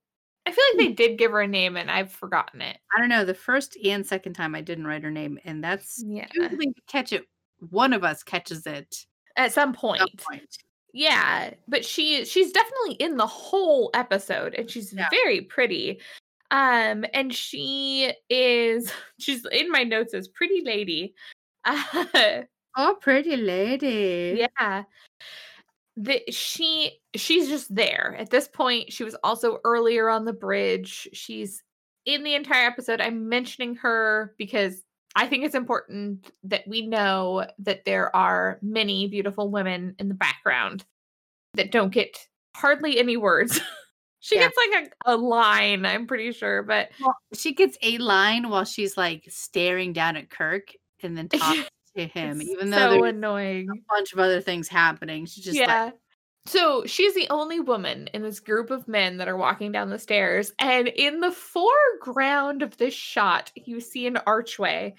I 0.47 0.51
feel 0.51 0.63
like 0.71 0.77
they 0.87 0.93
did 0.93 1.17
give 1.17 1.31
her 1.31 1.41
a 1.41 1.47
name 1.47 1.75
and 1.77 1.89
I've 1.89 2.11
forgotten 2.11 2.61
it. 2.61 2.77
I 2.95 2.99
don't 2.99 3.09
know. 3.09 3.25
The 3.25 3.33
first 3.33 3.77
and 3.83 4.05
second 4.05 4.33
time 4.33 4.53
I 4.55 4.61
didn't 4.61 4.85
write 4.87 5.03
her 5.03 5.11
name, 5.11 5.39
and 5.43 5.63
that's 5.63 6.03
Yeah. 6.05 6.27
usually 6.33 6.73
catch 6.87 7.13
it. 7.13 7.25
One 7.71 7.93
of 7.93 8.03
us 8.03 8.21
catches 8.23 8.67
it 8.67 9.05
At 9.37 9.51
some 9.53 9.73
point. 9.73 10.01
at 10.01 10.09
some 10.09 10.17
point. 10.37 10.57
Yeah, 10.93 11.51
but 11.67 11.83
she 11.83 12.23
she's 12.25 12.51
definitely 12.51 12.93
in 12.95 13.17
the 13.17 13.27
whole 13.27 13.89
episode 13.93 14.53
and 14.55 14.69
she's 14.69 14.93
Yeah. 14.93 15.09
very 15.09 15.41
pretty. 15.41 15.99
Um 16.51 17.05
and 17.13 17.33
she 17.33 18.13
is 18.29 18.91
she's 19.19 19.45
in 19.51 19.71
my 19.71 19.83
notes 19.83 20.13
as 20.13 20.27
pretty 20.27 20.61
lady. 20.63 21.15
Uh, 21.65 22.43
Oh, 22.77 22.97
pretty 23.01 23.37
lady. 23.37 24.45
yeah. 24.59 24.83
The, 25.97 26.21
she 26.29 26.99
she's 27.15 27.47
just 27.47 27.73
there. 27.73 28.15
At 28.19 28.29
this 28.29 28.47
point, 28.47 28.91
she 28.91 29.03
was 29.03 29.15
also 29.23 29.59
earlier 29.63 30.09
on 30.09 30.25
the 30.25 30.33
bridge. 30.33 31.07
She's 31.13 31.63
in 32.05 32.23
the 32.23 32.35
entire 32.35 32.67
episode. 32.67 32.99
I'm 33.01 33.29
mentioning 33.29 33.75
her 33.77 34.35
because 34.37 34.83
I 35.15 35.27
think 35.27 35.45
it's 35.45 35.55
important 35.55 36.29
that 36.43 36.67
we 36.67 36.85
know 36.85 37.47
that 37.59 37.85
there 37.85 38.13
are 38.15 38.59
many 38.61 39.07
beautiful 39.07 39.49
women 39.49 39.95
in 39.97 40.09
the 40.09 40.13
background 40.15 40.83
that 41.53 41.71
don't 41.71 41.93
get 41.93 42.17
hardly 42.53 42.99
any 42.99 43.15
words. 43.15 43.59
she 44.19 44.35
Yeah. 44.35 44.41
gets 44.49 44.57
like 44.57 44.91
a, 45.05 45.13
a 45.13 45.15
line, 45.15 45.85
I'm 45.85 46.05
pretty 46.07 46.33
sure, 46.33 46.63
but 46.63 46.89
Well, 46.99 47.15
she 47.33 47.53
gets 47.53 47.77
a 47.81 47.97
line 47.99 48.49
while 48.49 48.65
she's 48.65 48.97
like 48.97 49.23
staring 49.29 49.93
down 49.93 50.17
at 50.17 50.29
Kirk 50.29 50.73
and 51.01 51.17
then 51.17 51.29
talks 51.29 51.69
to 51.97 52.07
him, 52.07 52.41
it's 52.41 52.49
even 52.49 52.69
though 52.69 52.77
so 52.77 52.89
there's 52.91 53.13
annoying. 53.13 53.67
a 53.69 53.93
bunch 53.93 54.13
of 54.13 54.19
other 54.19 54.41
things 54.41 54.67
happening. 54.67 55.25
She's 55.25 55.43
just 55.43 55.57
yeah. 55.57 55.85
like, 55.85 55.93
so 56.47 56.83
she's 56.85 57.15
the 57.15 57.27
only 57.29 57.59
woman 57.59 58.07
in 58.13 58.21
this 58.21 58.39
group 58.39 58.69
of 58.69 58.87
men 58.87 59.17
that 59.17 59.27
are 59.27 59.37
walking 59.37 59.71
down 59.71 59.89
the 59.89 59.97
stairs. 59.97 60.51
And 60.59 60.87
in 60.87 61.19
the 61.19 61.31
foreground 61.31 62.61
of 62.61 62.77
this 62.77 62.93
shot, 62.93 63.51
you 63.55 63.79
see 63.79 64.05
an 64.05 64.17
archway 64.27 64.93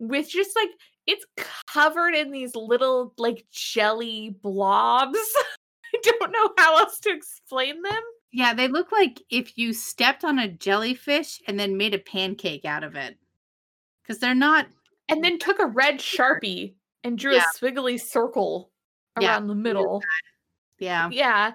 with 0.00 0.28
just 0.28 0.56
like 0.56 0.70
it's 1.06 1.24
covered 1.68 2.14
in 2.14 2.30
these 2.30 2.56
little 2.56 3.14
like 3.18 3.46
jelly 3.52 4.36
blobs. 4.42 5.18
I 5.94 5.98
don't 6.02 6.32
know 6.32 6.50
how 6.56 6.78
else 6.78 6.98
to 7.00 7.10
explain 7.10 7.82
them. 7.82 8.02
yeah, 8.32 8.54
they 8.54 8.68
look 8.68 8.92
like 8.92 9.20
if 9.30 9.58
you 9.58 9.72
stepped 9.72 10.24
on 10.24 10.38
a 10.38 10.48
jellyfish 10.48 11.40
and 11.46 11.58
then 11.58 11.76
made 11.76 11.94
a 11.94 11.98
pancake 11.98 12.64
out 12.64 12.84
of 12.84 12.94
it. 12.94 13.16
Because 14.02 14.20
they're 14.20 14.34
not, 14.34 14.66
And 15.10 15.22
then 15.24 15.38
took 15.38 15.58
a 15.58 15.66
red 15.66 15.98
sharpie 15.98 16.74
and 17.04 17.18
drew 17.18 17.34
Yeah. 17.34 17.44
a 17.44 17.58
swiggly 17.58 18.00
circle 18.00 18.70
Yeah, 19.20 19.32
around 19.32 19.48
the 19.48 19.54
middle. 19.54 20.02
yeah. 20.78 21.08
Yeah. 21.10 21.52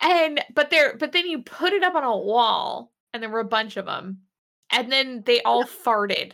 And 0.00 0.42
but 0.54 0.70
they're 0.70 0.96
but 0.96 1.12
then 1.12 1.26
you 1.26 1.42
put 1.42 1.72
it 1.72 1.82
up 1.84 1.94
on 1.94 2.04
a 2.04 2.16
wall 2.16 2.90
and 3.12 3.22
there 3.22 3.30
were 3.30 3.40
a 3.40 3.44
bunch 3.44 3.76
of 3.76 3.86
them. 3.86 4.22
And 4.70 4.90
then 4.90 5.22
they 5.24 5.40
all 5.42 5.64
farted. 5.64 6.32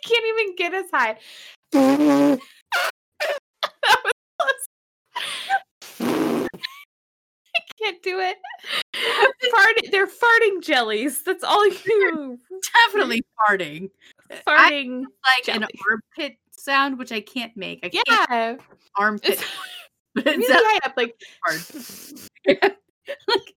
can't 0.03 0.25
even 0.27 0.55
get 0.57 0.73
as 0.73 0.85
high. 0.91 1.17
That 4.39 4.45
was 4.45 4.67
close. 5.99 6.47
I 7.55 7.61
can't 7.87 8.03
do 8.03 8.19
it. 8.19 8.37
Fart- 9.51 9.91
they're 9.91 10.07
farting 10.07 10.61
jellies. 10.61 11.21
That's 11.23 11.43
all 11.43 11.65
you 11.67 12.39
Definitely 12.85 13.23
farting. 13.49 13.89
farting. 14.45 15.03
Like 15.23 15.55
an 15.55 15.65
armpit 15.89 16.37
sound, 16.51 16.97
which 16.97 17.11
I 17.11 17.21
can't 17.21 17.55
make. 17.55 17.79
I 17.83 17.89
can't 17.89 18.07
Yeah. 18.29 18.57
armpit, 18.97 19.39
It's 20.15 20.25
really 20.25 20.45
high 20.49 20.79
up 20.85 20.93
like 20.97 21.15
hard. 21.45 21.61
like 23.27 23.53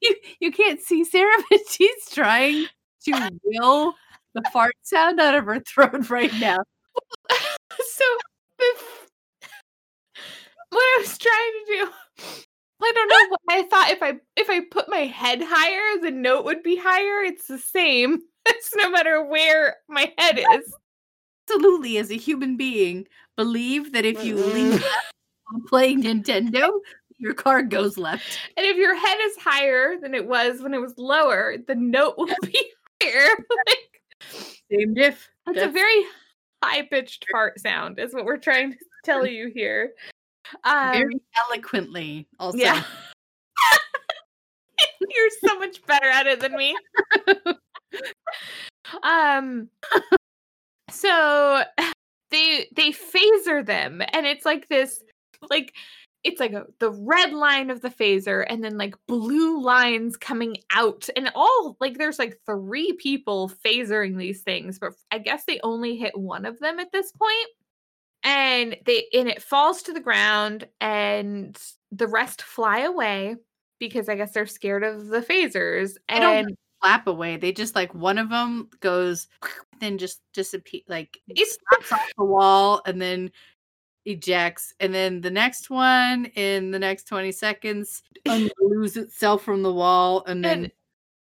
you, 0.00 0.16
you 0.40 0.52
can't 0.52 0.80
see 0.80 1.04
Sarah, 1.04 1.42
but 1.50 1.60
she's 1.68 2.08
trying 2.10 2.66
to 3.04 3.30
will 3.44 3.94
the 4.34 4.42
fart 4.52 4.74
sound 4.82 5.20
out 5.20 5.34
of 5.34 5.44
her 5.46 5.60
throat 5.60 6.08
right 6.10 6.32
now. 6.40 6.58
so 7.30 8.04
bef- 8.60 9.08
what 10.70 10.80
I 10.80 10.98
was 11.00 11.18
trying 11.18 11.52
to 11.52 11.64
do 11.66 12.42
I 12.82 12.92
don't 12.94 13.08
know 13.08 13.28
what 13.30 13.40
I 13.48 13.62
thought 13.64 13.90
if 13.90 14.02
I 14.02 14.14
if 14.36 14.50
I 14.50 14.60
put 14.70 14.88
my 14.88 15.06
head 15.06 15.42
higher 15.42 16.00
the 16.00 16.10
note 16.10 16.44
would 16.44 16.62
be 16.62 16.76
higher. 16.76 17.22
It's 17.22 17.46
the 17.46 17.58
same. 17.58 18.22
It's 18.48 18.76
no 18.76 18.88
matter 18.88 19.24
where 19.24 19.78
my 19.88 20.12
head 20.18 20.38
is. 20.38 20.72
Absolutely, 21.50 21.98
as 21.98 22.12
a 22.12 22.16
human 22.16 22.56
being, 22.56 23.08
believe 23.36 23.92
that 23.92 24.04
if 24.04 24.24
you 24.24 24.36
leave 24.36 24.80
mm-hmm. 24.80 25.66
playing 25.66 26.04
Nintendo, 26.04 26.70
your 27.18 27.34
card 27.34 27.70
goes 27.70 27.98
left. 27.98 28.38
and 28.56 28.66
if 28.66 28.76
your 28.76 28.94
head 28.94 29.16
is 29.22 29.36
higher 29.36 29.96
than 30.00 30.14
it 30.14 30.26
was 30.26 30.60
when 30.60 30.74
it 30.74 30.80
was 30.80 30.94
lower 30.96 31.56
the 31.66 31.74
note 31.74 32.14
will 32.16 32.26
be 32.42 32.72
higher. 33.02 33.36
Like 33.66 34.00
Same 34.70 34.94
diff. 34.94 35.28
it's 35.48 35.60
a 35.60 35.68
very 35.68 36.04
high 36.64 36.82
pitched 36.82 37.26
fart 37.30 37.60
sound 37.60 37.98
is 37.98 38.14
what 38.14 38.24
we're 38.24 38.38
trying 38.38 38.72
to 38.72 38.78
tell 39.04 39.26
you 39.26 39.50
here 39.52 39.90
um 40.64 40.92
very 40.92 41.20
eloquently. 41.48 42.26
Also, 42.38 42.58
Yeah. 42.58 42.82
You're 45.00 45.30
so 45.48 45.58
much 45.58 45.84
better 45.86 46.08
at 46.08 46.26
it 46.26 46.40
than 46.40 46.54
me. 46.56 46.76
um 49.02 49.68
so 50.90 51.62
they 52.30 52.66
they 52.74 52.90
phaser 52.90 53.64
them 53.64 54.02
and 54.12 54.26
it's 54.26 54.44
like 54.44 54.68
this 54.68 55.02
like 55.50 55.72
it's 56.24 56.40
like 56.40 56.52
a, 56.52 56.66
the 56.80 56.90
red 56.90 57.32
line 57.32 57.70
of 57.70 57.82
the 57.82 57.88
phaser 57.88 58.44
and 58.48 58.64
then 58.64 58.76
like 58.76 58.96
blue 59.06 59.62
lines 59.62 60.16
coming 60.16 60.56
out 60.72 61.08
and 61.14 61.30
all 61.36 61.76
like 61.80 61.98
there's 61.98 62.18
like 62.18 62.40
three 62.44 62.92
people 62.94 63.50
phasering 63.64 64.16
these 64.16 64.42
things 64.42 64.78
but 64.78 64.92
i 65.12 65.18
guess 65.18 65.44
they 65.44 65.60
only 65.62 65.96
hit 65.96 66.18
one 66.18 66.44
of 66.44 66.58
them 66.58 66.80
at 66.80 66.90
this 66.90 67.12
point 67.12 67.48
and 68.26 68.76
they 68.84 69.06
and 69.14 69.28
it 69.28 69.40
falls 69.42 69.82
to 69.82 69.92
the 69.94 70.00
ground 70.00 70.66
and 70.80 71.56
the 71.92 72.06
rest 72.08 72.42
fly 72.42 72.80
away 72.80 73.36
because 73.78 74.08
i 74.08 74.14
guess 74.14 74.32
they're 74.32 74.46
scared 74.46 74.82
of 74.82 75.06
the 75.06 75.20
phasers 75.20 75.94
They 76.08 76.20
don't 76.20 76.36
and 76.48 76.56
flap 76.82 77.06
away. 77.06 77.38
They 77.38 77.52
just 77.52 77.74
like 77.74 77.94
one 77.94 78.18
of 78.18 78.28
them 78.28 78.68
goes, 78.80 79.28
then 79.80 79.96
just 79.98 80.20
disappear, 80.34 80.82
like 80.88 81.18
it's 81.28 81.56
snaps 81.70 81.92
off 81.92 82.06
the 82.18 82.24
wall 82.24 82.82
and 82.86 83.00
then 83.00 83.30
ejects. 84.04 84.74
And 84.78 84.94
then 84.94 85.20
the 85.22 85.30
next 85.30 85.70
one 85.70 86.26
in 86.36 86.70
the 86.70 86.78
next 86.78 87.04
20 87.04 87.32
seconds 87.32 88.02
unglues 88.26 88.96
itself 88.96 89.42
from 89.42 89.62
the 89.62 89.72
wall 89.72 90.22
and 90.26 90.44
then 90.44 90.64
And- 90.64 90.72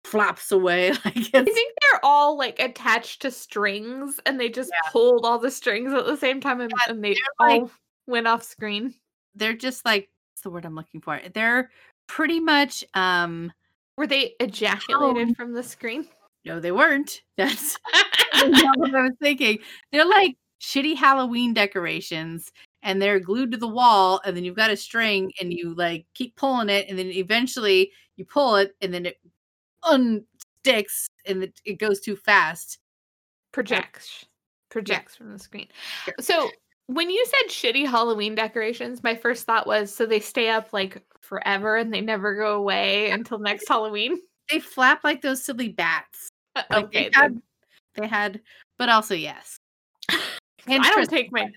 flaps 0.04 0.52
away. 0.52 0.92
Like 0.92 1.18
I 1.34 1.44
think 1.44 1.74
they're 1.82 2.00
all 2.04 2.38
like 2.38 2.60
attached 2.60 3.22
to 3.24 3.32
strings 3.32 4.20
and 4.26 4.40
they 4.40 4.50
just 4.50 4.72
pulled 4.92 5.26
all 5.26 5.40
the 5.40 5.52
strings 5.52 5.94
at 5.94 6.06
the 6.06 6.18
same 6.18 6.42
time 6.42 6.62
and, 6.62 6.72
Yeah, 6.72 6.94
and 6.94 7.04
they 7.04 7.14
they're 7.14 7.48
like- 7.48 7.62
all 7.62 7.72
went 8.08 8.28
off 8.28 8.44
screen. 8.44 8.94
they're 9.36 9.54
just 9.54 9.86
like 9.86 10.10
what's 10.34 10.42
the 10.42 10.50
word 10.50 10.66
I'm 10.66 10.76
looking 10.76 11.00
for? 11.02 11.20
They're 11.34 11.72
pretty 12.08 12.40
much 12.40 12.84
um 12.94 13.52
Were 13.98 14.08
they 14.08 14.34
ejaculated 14.40 15.30
Oh. 15.30 15.34
from 15.36 15.54
the 15.54 15.64
screen? 15.64 16.08
no, 16.46 16.60
they 16.60 16.72
weren't. 16.74 17.22
That's 17.38 17.78
not 18.34 18.78
what 18.78 18.94
I 18.94 19.04
was 19.04 19.14
thinking. 19.22 19.60
They're 19.92 20.06
like 20.06 20.36
shitty 20.62 20.96
Halloween 20.98 21.54
decorations 21.54 22.52
and 22.82 23.02
they're 23.02 23.20
glued 23.20 23.52
to 23.52 23.58
the 23.58 23.68
wall 23.68 24.20
and 24.26 24.36
then 24.36 24.44
you've 24.44 24.56
got 24.56 24.72
a 24.72 24.76
string 24.78 25.32
and 25.40 25.54
you 25.54 25.74
like 25.76 26.06
keep 26.14 26.36
pulling 26.36 26.68
it 26.70 26.88
and 26.90 26.98
then 27.00 27.08
eventually 27.12 27.92
you 28.18 28.26
pull 28.26 28.56
it 28.58 28.76
and 28.82 28.94
then 28.94 29.06
it 29.06 29.18
unsticks 29.86 31.06
and 31.26 31.44
it, 31.44 31.60
it 31.66 31.80
goes 31.80 32.00
too 32.00 32.16
fast. 32.16 32.80
projects 33.52 34.26
projects 34.70 35.16
from 35.16 35.32
the 35.32 35.40
screen. 35.40 35.68
So 36.20 36.50
when 36.88 37.10
you 37.10 37.26
said 37.26 37.50
shitty 37.50 37.86
Halloween 37.88 38.36
decorations, 38.36 39.04
my 39.04 39.16
first 39.16 39.46
thought 39.46 39.68
was 39.68 39.94
so 39.94 40.06
they 40.06 40.20
stay 40.20 40.50
up 40.50 40.74
like 40.74 41.02
forever 41.22 41.78
and 41.78 41.94
they 41.94 42.02
never 42.02 42.36
go 42.36 42.56
away 42.56 43.12
until 43.12 43.40
next 43.40 43.68
Halloween. 43.68 44.18
They 44.50 44.60
flap 44.60 45.04
like 45.04 45.22
those 45.22 45.46
silly 45.46 45.70
bats. 45.70 46.30
Uh, 46.56 46.64
Like 46.70 46.86
okay, 46.86 47.10
they 47.14 47.22
had, 47.22 47.42
they 47.96 48.08
had 48.08 48.42
but 48.78 48.90
also 48.90 49.14
yes. 49.16 49.58
And 50.10 50.20
I 50.68 50.76
don't 50.76 50.82
Christmas 50.82 51.08
take 51.08 51.32
my. 51.32 51.48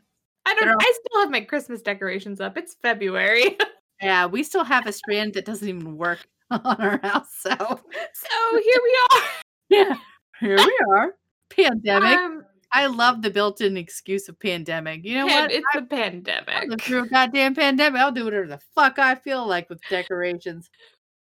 I 0.45 0.55
don't 0.55 0.69
all- 0.69 0.77
I 0.79 0.93
still 1.05 1.21
have 1.23 1.31
my 1.31 1.41
Christmas 1.41 1.83
decorations 1.83 2.41
up. 2.41 2.57
It's 2.57 2.77
February. 2.83 3.57
Yeah, 4.03 4.27
we 4.27 4.43
still 4.43 4.63
have 4.63 4.87
a 4.87 4.93
strand 4.93 5.33
that 5.35 5.47
doesn't 5.47 5.67
even 5.67 5.97
work 5.97 6.19
on 6.51 6.81
our 6.81 7.01
house. 7.03 7.29
So 7.41 7.51
so 7.51 8.61
here 8.63 8.81
we 8.83 8.99
are. 9.11 9.23
yeah, 9.69 9.97
here 10.41 10.57
we 10.57 10.79
are. 10.93 11.15
Pandemic. 11.51 12.19
Um, 12.19 12.45
I 12.73 12.87
love 12.87 13.23
the 13.23 13.31
built-in 13.31 13.77
excuse 13.77 14.29
of 14.29 14.39
pandemic. 14.39 15.05
You 15.05 15.19
know 15.19 15.27
pan- 15.29 15.43
what? 15.43 15.53
It's 15.53 15.67
I 15.75 15.79
a 15.79 15.83
pandemic. 15.83 16.69
live 16.69 16.81
through 16.81 17.05
a 17.05 17.09
goddamn 17.09 17.55
pandemic. 17.55 18.01
I'll 18.01 18.13
do 18.13 18.25
whatever 18.25 18.47
the 18.47 18.61
fuck 18.75 18.99
I 18.99 19.15
feel 19.15 19.47
like 19.47 19.71
with 19.71 19.81
decorations. 19.89 20.69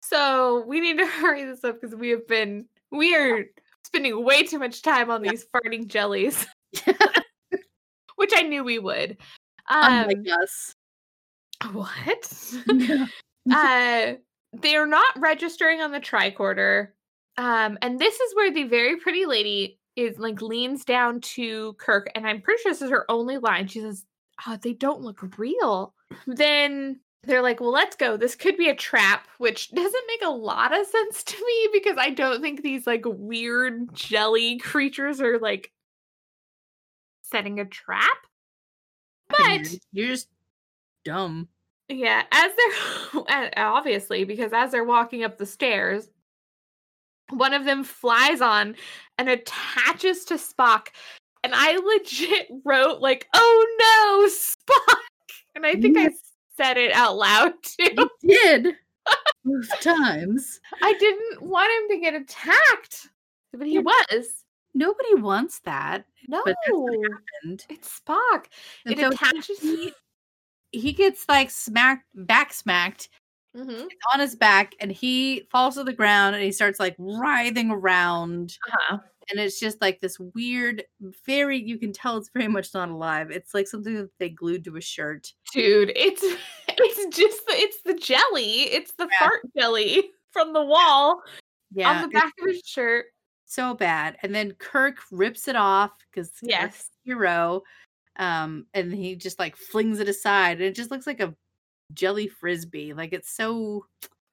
So 0.01 0.63
we 0.67 0.80
need 0.80 0.97
to 0.97 1.05
hurry 1.21 1.45
this 1.45 1.63
up 1.63 1.80
because 1.80 1.95
we 1.95 2.09
have 2.09 2.28
been 2.28 2.65
we 2.91 3.15
are 3.15 3.45
spending 3.86 4.23
way 4.23 4.43
too 4.43 4.59
much 4.59 4.82
time 4.82 5.09
on 5.09 5.21
these 5.21 5.45
farting 5.45 5.88
jellies. 5.88 6.45
which 8.15 8.32
I 8.36 8.41
knew 8.43 8.63
we 8.63 8.80
would. 8.80 9.17
Um, 9.69 10.09
Unlike 10.09 10.28
us. 10.41 10.76
what? 11.71 12.53
uh, 13.51 14.13
they're 14.62 14.88
not 14.88 15.20
registering 15.20 15.82
on 15.82 15.91
the 15.91 15.99
tricorder. 15.99 16.89
Um, 17.38 17.78
and 17.82 17.99
this 17.99 18.20
is 18.20 18.36
where 18.36 18.51
the 18.51 18.64
very 18.64 18.97
pretty 18.97 19.26
lady 19.26 19.80
is 19.95 20.18
like 20.20 20.41
leans 20.41 20.86
down 20.86 21.22
to 21.22 21.74
Kirk, 21.74 22.10
and 22.16 22.28
I'm 22.28 22.41
pretty 22.41 22.62
sure 22.62 22.72
this 22.72 22.82
is 22.82 22.91
her 22.91 23.10
only 23.10 23.38
line. 23.38 23.68
She 23.68 23.82
says, 23.82 24.06
oh, 24.47 24.58
they 24.62 24.74
don't 24.74 25.01
look 25.01 25.38
real. 25.38 25.93
Then 26.28 26.99
they're 27.24 27.41
like, 27.41 27.60
well, 27.60 27.72
let's 27.72 27.95
go. 27.95 28.18
This 28.18 28.36
could 28.36 28.58
be 28.58 28.70
a 28.70 28.76
trap, 28.76 29.28
which 29.38 29.72
doesn't 29.74 30.08
make 30.08 30.24
a 30.24 30.30
lot 30.30 30.78
of 30.78 30.86
sense 30.86 31.24
to 31.24 31.38
me 31.38 31.70
because 31.74 31.97
I 31.97 32.10
don't 32.10 32.41
think 32.41 32.62
these 32.62 32.86
like 32.88 33.03
weird 33.06 33.93
jelly 33.93 34.58
creatures 34.60 35.22
are 35.22 35.39
like 35.39 35.72
setting 37.24 37.60
a 37.60 37.66
trap. 37.66 38.18
But 39.28 39.68
you're 39.91 40.10
just 40.10 40.28
dumb. 41.03 41.49
Yeah, 41.90 42.24
as 42.32 42.52
they're 42.56 43.52
obviously 43.58 44.24
because 44.24 44.52
as 44.54 44.72
they're 44.72 44.84
walking 44.84 45.24
up 45.24 45.38
the 45.38 45.46
stairs, 45.46 46.10
one 47.32 47.54
of 47.54 47.66
them 47.66 47.84
flies 47.84 48.42
on 48.42 48.76
and 49.18 49.30
attaches 49.30 50.26
to 50.26 50.36
Spock. 50.36 50.88
And 51.44 51.54
I 51.56 51.78
legit 51.78 52.48
wrote 52.66 53.02
like, 53.02 53.28
"Oh 53.34 53.68
no, 53.80 54.28
Spock!" 54.30 54.98
And 55.56 55.66
I 55.66 55.76
think 55.76 55.98
I 55.98 56.10
said 56.58 56.78
it 56.78 56.92
out 56.92 57.18
loud 57.18 57.54
too. 57.64 57.88
You 57.98 58.10
did. 58.28 58.76
Both 59.44 59.80
times. 59.82 60.60
I 60.82 60.94
didn't 60.94 61.42
want 61.44 61.72
him 61.72 61.96
to 61.96 62.02
get 62.02 62.16
attacked, 62.16 63.10
but 63.54 63.68
he 63.68 63.78
was. 63.78 64.44
Nobody 64.74 65.16
wants 65.16 65.60
that. 65.60 66.04
No, 66.28 66.42
But 66.44 66.56
that's 66.66 66.76
what 66.78 66.94
happened. 67.12 67.66
it's 67.70 68.02
Spock. 68.02 68.46
And 68.86 68.96
it 68.96 69.00
so 69.00 69.10
attaches. 69.12 69.60
he, 69.60 69.94
he 70.80 70.91
gets 70.93 71.26
like 71.30 71.49
smacked 71.49 72.05
back 72.15 72.53
smacked 72.53 73.09
Mhm. 73.55 73.88
on 74.13 74.19
his 74.19 74.36
back 74.36 74.73
and 74.82 74.91
he 74.91 75.47
falls 75.49 75.76
to 75.76 75.84
the 75.86 75.93
ground 75.93 76.36
and 76.36 76.43
he 76.43 76.51
starts 76.51 76.78
like 76.80 76.95
writhing 76.99 77.71
around 77.71 78.57
Uh-huh. 78.67 78.97
and 79.30 79.39
it's 79.39 79.59
just 79.61 79.80
like 79.82 80.01
this 80.01 80.19
weird 80.19 80.84
very 81.26 81.57
you 81.57 81.78
can 81.78 81.93
tell 81.93 82.17
it's 82.17 82.30
very 82.34 82.49
much 82.49 82.73
not 82.73 82.89
alive 82.89 83.32
it's 83.32 83.53
like 83.53 83.67
something 83.67 83.93
that 83.95 84.09
they 84.19 84.28
glued 84.30 84.65
to 84.65 84.76
a 84.76 84.82
shirt 84.82 85.32
Dude, 85.53 85.93
it's 85.95 86.21
it's 86.67 87.17
just 87.17 87.45
the 87.47 87.53
it's 87.53 87.82
the 87.86 87.93
jelly. 87.93 88.63
It's 88.73 88.91
the 88.97 89.07
Yeah. 89.09 89.19
fart 89.19 89.41
jelly 89.57 90.11
from 90.32 90.51
the 90.51 90.63
wall 90.65 91.21
yeah 91.71 91.89
on 91.91 92.01
the 92.01 92.09
back 92.09 92.34
of 92.41 92.47
his 92.49 92.61
shirt. 92.65 93.05
so 93.45 93.73
bad 93.73 94.17
and 94.21 94.36
then 94.36 94.51
kirk 94.55 94.97
rips 95.11 95.47
it 95.47 95.55
off 95.55 95.91
because 96.11 96.34
Yes. 96.41 96.89
hero 97.05 97.61
um 98.18 98.66
and 98.74 98.93
he 98.93 99.16
just 99.16 99.39
like 99.39 99.55
flings 99.55 99.99
it 99.99 100.07
aside 100.09 100.53
and 100.57 100.66
it 100.66 100.76
just 100.76 100.91
looks 100.91 101.05
like 101.07 101.20
a 101.20 101.34
jelly 101.93 102.28
frisbee 102.28 102.93
like 102.93 103.13
it's 103.13 103.30
so 103.30 103.86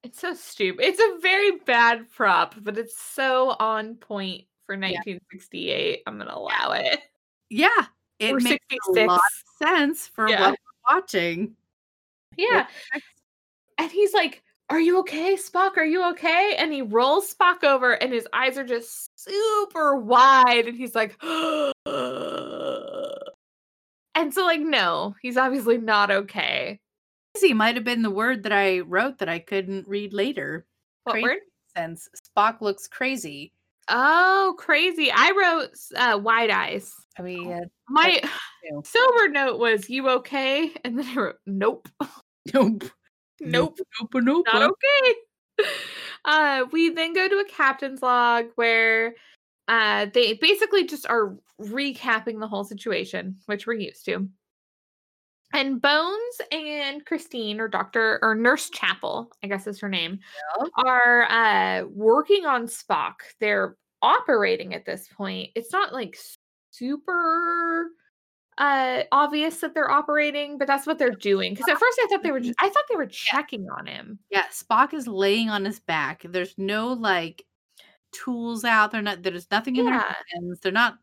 It's 0.02 0.20
so 0.20 0.34
stupid. 0.34 0.84
It's 0.84 1.00
a 1.00 1.18
very 1.20 1.58
bad 1.58 2.10
prop, 2.10 2.54
but 2.60 2.76
it's 2.76 2.98
so 3.00 3.50
on 3.60 3.94
point 3.96 4.46
for 4.66 4.74
1968. 4.74 6.02
I'm 6.06 6.18
gonna 6.18 6.34
allow 6.34 6.72
it. 6.72 6.98
yeah 7.50 7.86
it 8.18 8.32
Or 8.32 8.40
makes 8.40 8.64
a 8.96 9.00
lot 9.00 9.20
of 9.20 9.66
sense 9.68 10.08
for 10.08 10.28
Yeah. 10.28 10.40
what 10.40 10.50
we're 10.52 10.94
watching 10.96 11.56
Yeah. 12.36 12.66
And 13.78 13.90
he's 13.90 14.12
like, 14.14 14.42
Are 14.70 14.80
you 14.80 14.98
okay, 15.00 15.36
Spock? 15.36 15.76
Are 15.76 15.84
you 15.84 16.08
okay? 16.12 16.54
And 16.58 16.72
he 16.72 16.82
rolls 16.82 17.32
Spock 17.34 17.62
over, 17.64 17.92
and 17.92 18.12
his 18.12 18.26
eyes 18.32 18.56
are 18.56 18.64
just 18.64 19.10
super 19.16 19.96
wide. 19.96 20.66
And 20.66 20.76
he's 20.76 20.94
like, 20.94 21.16
And 24.14 24.32
so, 24.32 24.44
like, 24.44 24.60
no, 24.60 25.14
he's 25.22 25.36
obviously 25.36 25.78
not 25.78 26.10
okay. 26.10 26.80
crazy 27.34 27.54
might 27.54 27.76
have 27.76 27.84
been 27.84 28.02
the 28.02 28.10
word 28.10 28.42
that 28.42 28.52
I 28.52 28.80
wrote 28.80 29.18
that 29.18 29.28
I 29.28 29.38
couldn't 29.38 29.88
read 29.88 30.12
later. 30.12 30.66
What 31.04 31.12
Crazy 31.14 31.22
word? 31.24 31.38
Sense 31.76 32.08
Spock 32.36 32.60
looks 32.60 32.86
crazy. 32.86 33.52
Oh, 33.88 34.54
crazy. 34.58 35.10
I 35.10 35.32
wrote 35.32 35.70
uh, 35.96 36.18
wide 36.18 36.50
eyes. 36.50 36.92
I 37.18 37.22
mean, 37.22 37.52
uh, 37.52 37.60
My 37.88 38.20
sober 38.84 39.28
note 39.30 39.58
was, 39.58 39.88
You 39.88 40.08
okay? 40.10 40.72
And 40.84 40.98
then 40.98 41.06
I 41.06 41.14
wrote, 41.20 41.36
Nope. 41.46 41.88
nope, 42.54 42.84
Nope. 43.40 43.78
nope, 44.00 44.14
nope. 44.14 44.46
not 44.52 44.62
okay. 44.70 45.14
Uh, 46.24 46.64
we 46.70 46.88
then 46.88 47.12
go 47.12 47.28
to 47.28 47.38
a 47.40 47.44
captain's 47.44 48.00
log 48.00 48.46
where 48.54 49.16
uh, 49.68 50.06
they 50.12 50.34
basically 50.34 50.84
just 50.86 51.06
are 51.08 51.36
recapping 51.60 52.40
the 52.40 52.48
whole 52.48 52.64
situation, 52.64 53.36
which 53.46 53.66
we're 53.66 53.74
used 53.74 54.04
to. 54.06 54.28
And 55.54 55.82
Bones 55.82 56.40
and 56.50 57.04
Christine, 57.04 57.60
or 57.60 57.68
Doctor 57.68 58.18
or 58.22 58.34
Nurse 58.34 58.70
Chapel, 58.70 59.30
I 59.44 59.48
guess 59.48 59.66
is 59.66 59.80
her 59.80 59.88
name, 59.88 60.18
Yep. 60.60 60.68
are 60.86 61.30
uh, 61.30 61.84
working 61.88 62.46
on 62.46 62.66
Spock. 62.66 63.16
They're 63.38 63.76
operating 64.00 64.74
at 64.74 64.86
this 64.86 65.08
point. 65.08 65.50
It's 65.54 65.72
not 65.72 65.92
like 65.92 66.16
super 66.70 67.88
uh 68.58 69.02
obvious 69.12 69.60
that 69.60 69.72
they're 69.74 69.90
operating 69.90 70.58
but 70.58 70.66
that's 70.66 70.86
what 70.86 70.98
they're 70.98 71.08
doing 71.10 71.54
because 71.54 71.66
at 71.70 71.78
first 71.78 71.98
i 72.02 72.06
thought 72.10 72.22
they 72.22 72.30
were 72.30 72.38
just, 72.40 72.54
i 72.60 72.68
thought 72.68 72.84
they 72.90 72.96
were 72.96 73.06
checking 73.06 73.66
on 73.78 73.86
him 73.86 74.18
Yeah, 74.30 74.44
Spock 74.52 74.92
is 74.92 75.08
laying 75.08 75.48
on 75.48 75.64
his 75.64 75.80
back. 75.80 76.22
There's 76.28 76.54
no 76.58 76.92
like 76.92 77.44
tools 78.12 78.64
out. 78.64 78.90
They're 78.92 79.02
not. 79.02 79.22
There's 79.22 79.50
nothing 79.50 79.76
in 79.76 79.86
Yeah. 79.86 79.98
their 80.02 80.16
hands. 80.34 80.60
They're 80.60 80.72
not. 80.72 80.98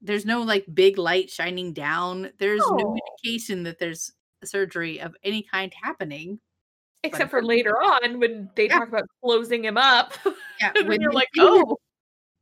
There's 0.00 0.26
no 0.26 0.42
like 0.42 0.66
big 0.74 0.98
light 0.98 1.30
shining 1.30 1.72
down. 1.72 2.30
There's 2.38 2.60
no 2.60 2.76
No. 2.76 2.96
indication 3.22 3.62
that 3.64 3.78
there's 3.78 4.12
surgery 4.44 5.00
of 5.00 5.14
any 5.22 5.42
kind 5.42 5.72
happening. 5.80 6.40
except 7.04 7.30
for 7.30 7.42
later 7.42 7.72
on 7.82 8.20
when 8.20 8.48
they 8.54 8.66
Yeah. 8.68 8.78
talk 8.78 8.86
about 8.88 9.02
closing 9.24 9.64
him 9.64 9.76
up 9.76 10.14
Yeah, 10.60 10.72
when 10.86 11.00
you're 11.00 11.10
like 11.12 11.26
oh 11.38 11.76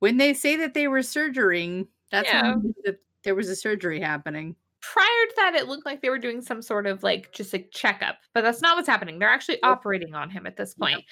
when 0.01 0.19
they 0.19 0.35
say 0.35 0.55
that 0.57 0.75
they 0.75 0.87
were 0.89 0.99
surgerying, 1.01 1.89
that's 2.11 2.31
when 2.31 2.45
Yeah. 2.45 2.57
that 2.85 2.99
there 3.23 3.35
was 3.35 3.49
a 3.49 3.57
surgery 3.57 4.01
happening. 4.01 4.55
prior 4.83 5.07
to 5.29 5.33
that 5.37 5.55
it 5.55 5.67
looked 5.69 5.85
like 5.87 6.01
they 6.03 6.11
were 6.11 6.19
doing 6.19 6.41
some 6.43 6.61
sort 6.63 6.87
of 6.87 7.03
like 7.03 7.33
just 7.33 7.53
a 7.55 7.59
checkup 7.71 8.19
but 8.35 8.41
that's 8.43 8.61
not 8.63 8.77
what's 8.77 8.89
happening 8.89 9.19
they're 9.19 9.29
actually 9.31 9.63
operating 9.63 10.15
on 10.15 10.29
him 10.31 10.47
at 10.47 10.57
this 10.57 10.75
Yep. 10.79 10.89
point 10.91 11.05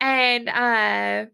and 0.00 0.48
uh 0.48 1.26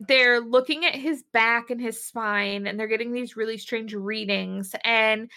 they're 0.00 0.40
looking 0.40 0.84
at 0.84 0.94
his 0.94 1.24
back 1.32 1.70
and 1.70 1.80
his 1.80 2.04
spine 2.04 2.66
and 2.66 2.78
they're 2.78 2.86
getting 2.86 3.12
these 3.12 3.36
really 3.36 3.58
strange 3.58 3.94
readings 3.94 4.74
and 4.84 5.30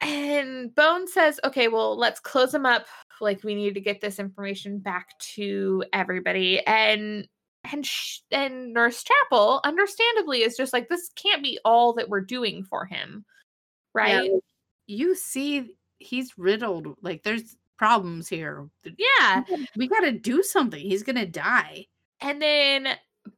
and 0.00 0.74
bone 0.74 1.06
says 1.06 1.38
okay 1.44 1.68
well 1.68 1.96
let's 1.96 2.20
close 2.20 2.54
him 2.54 2.64
up 2.64 2.86
like 3.20 3.44
we 3.44 3.54
need 3.54 3.74
to 3.74 3.80
get 3.80 4.00
this 4.00 4.18
information 4.18 4.78
back 4.78 5.08
to 5.18 5.84
everybody 5.92 6.64
and 6.66 7.28
and 7.70 7.84
sh- 7.84 8.20
and 8.30 8.72
nurse 8.72 9.04
chapel 9.04 9.60
understandably 9.64 10.42
is 10.42 10.56
just 10.56 10.72
like 10.72 10.88
this 10.88 11.10
can't 11.14 11.42
be 11.42 11.58
all 11.64 11.92
that 11.92 12.08
we're 12.08 12.22
doing 12.22 12.64
for 12.64 12.86
him 12.86 13.26
right 13.92 14.32
like, 14.32 14.42
you 14.90 15.14
see, 15.14 15.76
he's 16.00 16.36
riddled. 16.36 16.96
Like 17.00 17.22
there's 17.22 17.56
problems 17.78 18.28
here. 18.28 18.68
Yeah 18.98 19.44
we 19.76 19.88
got 19.88 20.00
to 20.00 20.12
do 20.12 20.42
something. 20.42 20.80
He's 20.80 21.02
gonna 21.02 21.26
die. 21.26 21.86
And 22.20 22.42
then 22.42 22.88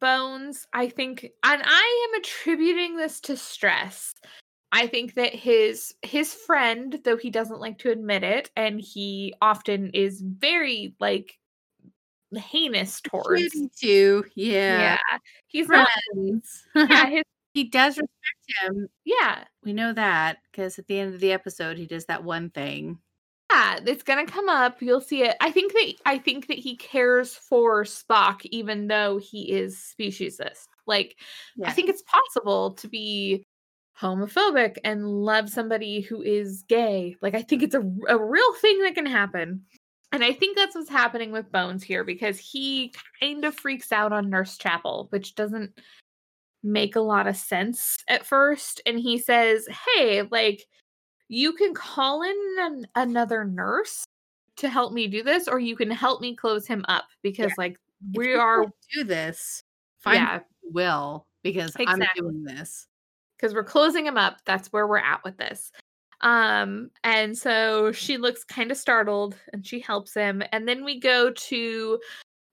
Bones, 0.00 0.66
I 0.72 0.88
think, 0.88 1.24
and 1.42 1.62
I 1.64 2.08
am 2.14 2.20
attributing 2.20 2.96
this 2.96 3.20
to 3.22 3.36
stress. 3.36 4.14
I 4.70 4.86
think 4.86 5.14
that 5.14 5.34
his 5.34 5.94
his 6.02 6.32
friend, 6.32 6.98
though 7.04 7.16
he 7.16 7.30
doesn't 7.30 7.60
like 7.60 7.78
to 7.78 7.90
admit 7.90 8.22
it, 8.22 8.50
and 8.56 8.80
he 8.80 9.34
often 9.42 9.90
is 9.90 10.20
very 10.22 10.94
like 10.98 11.38
heinous 12.34 13.00
towards. 13.00 13.54
Too. 13.78 14.24
Yeah. 14.34 14.98
Yeah, 15.12 15.18
he's 15.46 15.68
not. 15.68 15.88
Friends. 16.14 16.64
Yeah, 16.74 17.06
his, 17.10 17.22
he 17.54 17.64
does 17.64 17.98
respect 17.98 18.62
him. 18.62 18.88
yeah, 19.04 19.44
We 19.62 19.74
know 19.74 19.92
that 19.92 20.38
because 20.50 20.78
at 20.78 20.86
the 20.86 20.98
end 20.98 21.14
of 21.14 21.20
the 21.20 21.32
episode, 21.32 21.76
he 21.76 21.86
does 21.86 22.06
that 22.06 22.24
one 22.24 22.48
thing. 22.48 22.98
Yeah. 23.52 23.80
It's 23.86 24.02
gonna 24.02 24.26
come 24.26 24.48
up. 24.48 24.80
You'll 24.80 25.00
see 25.00 25.22
it. 25.22 25.36
I 25.40 25.50
think 25.50 25.72
that 25.72 25.94
I 26.06 26.18
think 26.18 26.48
that 26.48 26.58
he 26.58 26.76
cares 26.76 27.34
for 27.34 27.84
Spock, 27.84 28.40
even 28.46 28.88
though 28.88 29.18
he 29.18 29.52
is 29.52 29.76
speciesist. 29.76 30.66
Like, 30.86 31.16
I 31.64 31.72
think 31.72 31.88
it's 31.88 32.02
possible 32.02 32.72
to 32.74 32.88
be 32.88 33.44
homophobic 34.00 34.78
and 34.84 35.06
love 35.06 35.48
somebody 35.48 36.00
who 36.00 36.22
is 36.22 36.64
gay. 36.68 37.16
Like, 37.22 37.34
I 37.34 37.42
think 37.42 37.62
it's 37.62 37.74
a, 37.74 37.84
a 38.08 38.18
real 38.18 38.54
thing 38.54 38.82
that 38.82 38.94
can 38.94 39.06
happen. 39.06 39.62
And 40.10 40.24
I 40.24 40.32
think 40.32 40.56
that's 40.56 40.74
what's 40.74 40.90
happening 40.90 41.30
with 41.30 41.52
Bones 41.52 41.82
here 41.82 42.04
because 42.04 42.38
he 42.38 42.92
kind 43.20 43.44
of 43.44 43.54
freaks 43.54 43.92
out 43.92 44.12
on 44.12 44.28
Nurse 44.28 44.58
Chapel, 44.58 45.06
which 45.10 45.34
doesn't 45.34 45.78
make 46.62 46.96
a 46.96 47.00
lot 47.00 47.26
of 47.26 47.36
sense 47.36 47.98
at 48.08 48.26
first. 48.26 48.82
And 48.84 48.98
he 48.98 49.18
says, 49.18 49.66
Hey, 49.94 50.22
like, 50.30 50.64
you 51.32 51.54
can 51.54 51.72
call 51.72 52.22
in 52.22 52.36
an, 52.58 52.86
another 52.94 53.44
nurse 53.44 54.04
to 54.56 54.68
help 54.68 54.92
me 54.92 55.08
do 55.08 55.22
this, 55.22 55.48
or 55.48 55.58
you 55.58 55.74
can 55.76 55.90
help 55.90 56.20
me 56.20 56.36
close 56.36 56.66
him 56.66 56.84
up 56.88 57.04
because, 57.22 57.52
like, 57.56 57.78
If 58.12 58.18
we 58.18 58.34
are, 58.34 58.66
do 58.92 59.02
this. 59.02 59.62
Find 60.00 60.16
yeah, 60.16 60.40
will 60.62 61.26
because 61.42 61.74
I'm 61.86 62.02
doing 62.16 62.44
this. 62.44 62.86
because 63.36 63.54
we're 63.54 63.64
closing 63.64 64.06
him 64.06 64.18
up. 64.18 64.38
That's 64.44 64.68
where 64.72 64.86
we're 64.86 64.98
at 64.98 65.24
with 65.24 65.38
this. 65.38 65.72
Um, 66.20 66.90
and 67.02 67.36
so 67.36 67.92
she 67.92 68.16
looks 68.18 68.44
kind 68.44 68.70
of 68.70 68.76
startled 68.76 69.36
and 69.52 69.66
she 69.66 69.80
helps 69.80 70.14
him. 70.14 70.42
And 70.52 70.68
then 70.68 70.84
we 70.84 71.00
go 71.00 71.30
to 71.30 71.98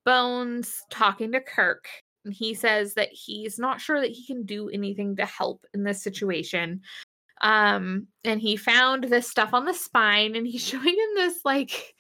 Bones 0.06 0.82
talking 0.90 1.32
to 1.34 1.42
Kirk. 1.42 1.88
And 2.26 2.34
he 2.34 2.54
says 2.54 2.94
that 2.96 3.10
he's 3.12 3.60
not 3.60 3.80
sure 3.82 4.02
that 4.02 4.12
he 4.12 4.26
can 4.26 4.44
do 4.46 4.70
anything 4.70 5.16
to 5.18 5.26
help 5.26 5.66
in 5.74 5.84
this 5.84 6.02
situation. 6.02 6.82
Um, 7.42 8.08
and 8.24 8.42
he 8.42 8.58
found 8.58 9.06
this 9.06 9.30
stuff 9.30 9.54
on 9.54 9.66
the 9.66 9.74
spine 9.74 10.36
and 10.36 10.46
he's 10.46 10.64
showing 10.68 10.84
him 10.88 11.16
this 11.16 11.40
like 11.46 11.96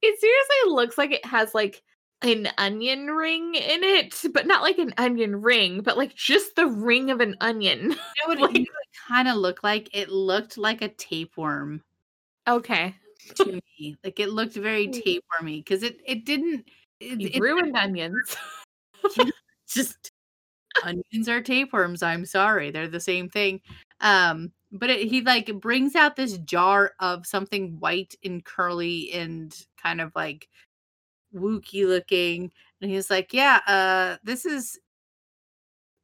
it 0.00 0.20
seriously 0.20 0.74
looks 0.74 0.96
like 0.96 1.10
it 1.12 1.24
has 1.26 1.54
like 1.54 1.82
an 2.22 2.48
onion 2.58 3.06
ring 3.08 3.54
in 3.54 3.82
it, 3.84 4.20
but 4.32 4.46
not 4.46 4.62
like 4.62 4.78
an 4.78 4.92
onion 4.98 5.40
ring, 5.40 5.82
but 5.82 5.96
like 5.96 6.14
just 6.14 6.56
the 6.56 6.66
ring 6.66 7.10
of 7.10 7.20
an 7.20 7.36
onion. 7.40 7.80
You 7.82 7.88
know 7.90 8.26
what 8.26 8.38
it, 8.38 8.42
Like- 8.42 8.56
it 8.56 8.68
kind 9.08 9.28
of 9.28 9.36
looked 9.36 9.62
like? 9.64 9.88
It 9.92 10.08
looked 10.08 10.56
like 10.58 10.82
a 10.82 10.88
tapeworm 10.88 11.82
okay. 12.48 12.94
to 13.36 13.60
me. 13.78 13.96
Like 14.04 14.18
it 14.20 14.30
looked 14.30 14.54
very 14.54 14.88
Mm. 14.88 15.02
tapewormy 15.04 15.60
because 15.60 15.82
it 15.82 16.00
it 16.06 16.24
didn't. 16.24 16.68
It, 17.00 17.36
it 17.36 17.40
ruined 17.40 17.76
onions. 17.76 18.36
just 19.68 20.12
onions 20.84 21.28
are 21.28 21.40
tapeworms. 21.40 22.02
I'm 22.02 22.24
sorry, 22.24 22.70
they're 22.70 22.88
the 22.88 23.00
same 23.00 23.28
thing. 23.28 23.60
Um, 24.00 24.52
but 24.72 24.90
it, 24.90 25.08
he 25.08 25.22
like 25.22 25.50
brings 25.60 25.94
out 25.96 26.16
this 26.16 26.38
jar 26.38 26.92
of 27.00 27.26
something 27.26 27.78
white 27.80 28.14
and 28.24 28.44
curly 28.44 29.10
and 29.12 29.54
kind 29.82 30.00
of 30.00 30.12
like 30.14 30.48
wookie 31.34 31.86
looking, 31.86 32.50
and 32.80 32.90
he's 32.90 33.10
like, 33.10 33.32
"Yeah, 33.32 33.60
uh, 33.66 34.16
this 34.24 34.44
is 34.46 34.78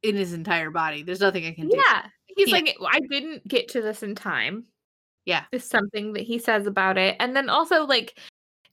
in 0.03 0.15
his 0.15 0.33
entire 0.33 0.71
body. 0.71 1.03
There's 1.03 1.19
nothing 1.21 1.45
I 1.45 1.53
can 1.53 1.69
do." 1.69 1.77
Yeah. 1.77 2.07
He's 2.35 2.49
can't- 2.49 2.65
like, 2.79 2.93
I 2.93 2.99
didn't 2.99 3.47
get 3.47 3.69
to 3.69 3.81
this 3.81 4.03
in 4.03 4.13
time. 4.13 4.65
Yeah. 5.25 5.45
Is 5.51 5.63
something 5.63 6.13
that 6.13 6.23
he 6.23 6.37
says 6.37 6.67
about 6.67 6.97
it. 6.97 7.15
And 7.19 7.33
then 7.35 7.49
also, 7.49 7.85
like, 7.85 8.19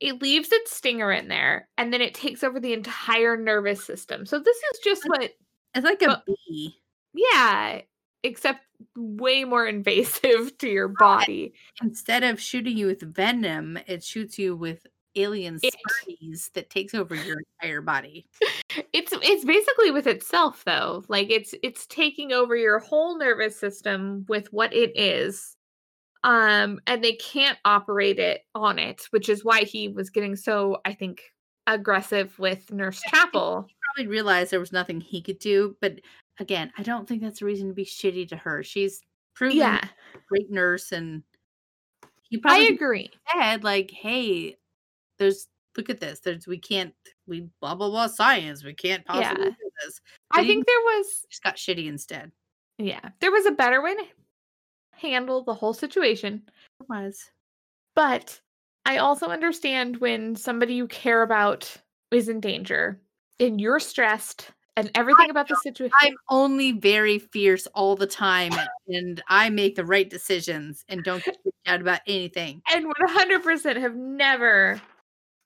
it 0.00 0.20
leaves 0.20 0.50
its 0.52 0.74
stinger 0.76 1.12
in 1.12 1.28
there 1.28 1.68
and 1.78 1.92
then 1.92 2.00
it 2.02 2.12
takes 2.12 2.42
over 2.42 2.58
the 2.58 2.72
entire 2.72 3.36
nervous 3.36 3.84
system. 3.84 4.26
So 4.26 4.38
this 4.40 4.56
is 4.56 4.78
just 4.82 5.02
what, 5.06 5.30
It's 5.74 5.84
like 5.84 6.02
a 6.02 6.22
bee. 6.26 6.76
yeah, 7.14 7.82
except 8.22 8.64
way 8.96 9.44
more 9.44 9.66
invasive 9.68 10.56
to 10.58 10.68
your 10.68 10.88
body. 10.88 11.54
Instead 11.82 12.24
of 12.24 12.40
shooting 12.40 12.76
you 12.76 12.86
with 12.86 13.02
venom, 13.02 13.78
it 13.86 14.02
shoots 14.02 14.38
you 14.38 14.56
with 14.56 14.86
alien 15.14 15.58
It. 15.62 15.74
spurties 15.74 16.50
that 16.52 16.70
takes 16.70 16.94
over 16.94 17.14
your 17.14 17.38
entire 17.60 17.80
body. 17.80 18.26
It's 18.94 19.12
it's 19.12 19.44
basically 19.44 19.90
with 19.90 20.06
itself 20.06 20.64
though. 20.64 21.04
Like 21.08 21.30
it's 21.30 21.54
it's 21.62 21.86
taking 21.88 22.32
over 22.32 22.56
your 22.56 22.78
whole 22.78 23.18
nervous 23.18 23.54
system 23.58 24.24
with 24.30 24.50
what 24.50 24.72
it 24.72 24.98
is. 24.98 25.56
Um 26.24 26.80
and 26.86 27.04
they 27.04 27.12
can't 27.12 27.58
operate 27.66 28.18
it 28.18 28.42
on 28.54 28.78
it, 28.78 29.06
which 29.10 29.28
is 29.28 29.44
why 29.44 29.64
he 29.64 29.88
was 29.88 30.08
getting 30.08 30.36
so 30.36 30.80
I 30.86 30.94
think 30.94 31.22
aggressive 31.66 32.38
with 32.38 32.72
Nurse 32.72 33.02
Chapel. 33.10 33.66
Probably 33.94 34.10
realized 34.10 34.50
there 34.50 34.60
was 34.60 34.72
nothing 34.72 35.02
he 35.02 35.20
could 35.20 35.38
do, 35.38 35.76
but 35.82 36.00
again, 36.38 36.72
I 36.78 36.82
don't 36.82 37.06
think 37.08 37.22
that's 37.22 37.42
a 37.42 37.44
reason 37.44 37.68
to 37.68 37.74
be 37.74 37.84
shitty 37.84 38.28
to 38.28 38.36
her. 38.36 38.62
She's 38.62 39.00
proven 39.34 39.58
Yeah, 39.58 39.80
a 40.14 40.18
great 40.28 40.50
nurse, 40.50 40.92
and 40.92 41.22
he 42.22 42.36
I 42.38 42.40
probably 42.40 42.68
agree. 42.68 43.10
said 43.32 43.64
like, 43.64 43.90
"Hey, 43.90 44.56
there's 45.18 45.48
look 45.76 45.88
at 45.90 46.00
this. 46.00 46.20
There's 46.20 46.46
we 46.46 46.58
can't 46.58 46.94
we 47.26 47.48
blah 47.60 47.74
blah 47.74 47.88
blah 47.90 48.06
science. 48.08 48.64
We 48.64 48.74
can't 48.74 49.04
possibly 49.04 49.44
Yeah. 49.44 49.50
do 49.50 49.70
this." 49.84 50.00
I 50.30 50.38
But 50.38 50.44
he 50.44 50.52
think 50.52 50.66
there 50.66 50.80
was 50.80 51.26
just 51.30 51.42
got 51.42 51.56
shitty 51.56 51.86
instead. 51.86 52.32
yeah, 52.78 53.10
there 53.20 53.32
was 53.32 53.46
a 53.46 53.52
better 53.52 53.82
way 53.82 53.94
to 53.94 54.04
handle 54.92 55.42
the 55.44 55.54
whole 55.54 55.74
situation. 55.74 56.42
It 56.80 56.88
was 56.88 57.30
But 57.94 58.40
I 58.86 58.96
also 58.98 59.26
understand 59.28 59.98
when 59.98 60.34
somebody 60.36 60.74
you 60.74 60.88
care 60.88 61.22
about 61.22 61.76
is 62.10 62.28
in 62.28 62.40
danger 62.40 63.00
and 63.38 63.60
you're 63.60 63.80
stressed 63.80 64.50
and 64.76 64.90
everything 64.94 65.30
about 65.30 65.48
the 65.48 65.56
situation. 65.56 65.92
I'm 66.00 66.14
only 66.30 66.72
very 66.72 67.18
fierce 67.18 67.66
all 67.74 67.94
the 67.96 68.06
time, 68.06 68.52
and 68.88 69.22
I 69.28 69.50
make 69.50 69.76
the 69.76 69.84
right 69.84 70.08
decisions 70.08 70.84
and 70.88 71.02
don't 71.04 71.24
get 71.24 71.36
out 71.66 71.80
about 71.80 72.00
anything. 72.06 72.62
and 72.72 72.86
100% 73.08 73.76
have 73.80 73.94
never 73.96 74.80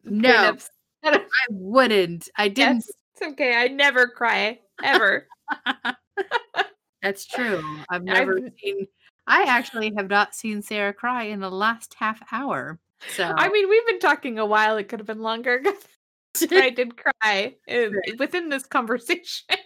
No. 0.05 0.57
I 1.05 1.21
wouldn't. 1.51 2.29
I 2.37 2.49
didn't. 2.49 2.77
Yes, 2.87 2.91
it's 3.15 3.33
okay. 3.33 3.55
I 3.55 3.69
never 3.69 4.09
cry 4.09 4.59
ever. 4.83 5.27
That's 7.03 7.27
true. 7.27 7.63
I've 7.91 8.03
never 8.03 8.39
I've- 8.39 8.51
seen. 8.63 8.87
I 9.29 9.43
actually 9.43 9.93
have 9.97 10.09
not 10.09 10.35
seen 10.37 10.63
Sarah 10.63 10.93
cry 10.93 11.25
in 11.25 11.41
the 11.41 11.51
last 11.51 11.95
half 11.99 12.21
hour. 12.31 12.79
So 13.17 13.25
I 13.37 13.49
mean, 13.49 13.69
we've 13.69 13.87
been 13.87 13.99
talking 13.99 14.39
a 14.39 14.47
while. 14.47 14.77
It 14.77 14.89
could 14.89 15.01
have 15.01 15.07
been 15.07 15.23
longer. 15.23 15.63
I 16.51 16.71
did 16.71 16.97
cry 16.97 17.55
in, 17.67 18.01
within 18.19 18.49
this 18.49 18.67
conversation. 18.67 19.47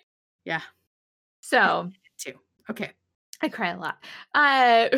Yeah. 0.46 0.62
So 1.40 1.90
too. 2.18 2.32
Okay. 2.70 2.92
I 3.42 3.50
cry 3.50 3.68
a 3.72 3.78
lot. 3.78 4.02
Uh, 4.34 4.88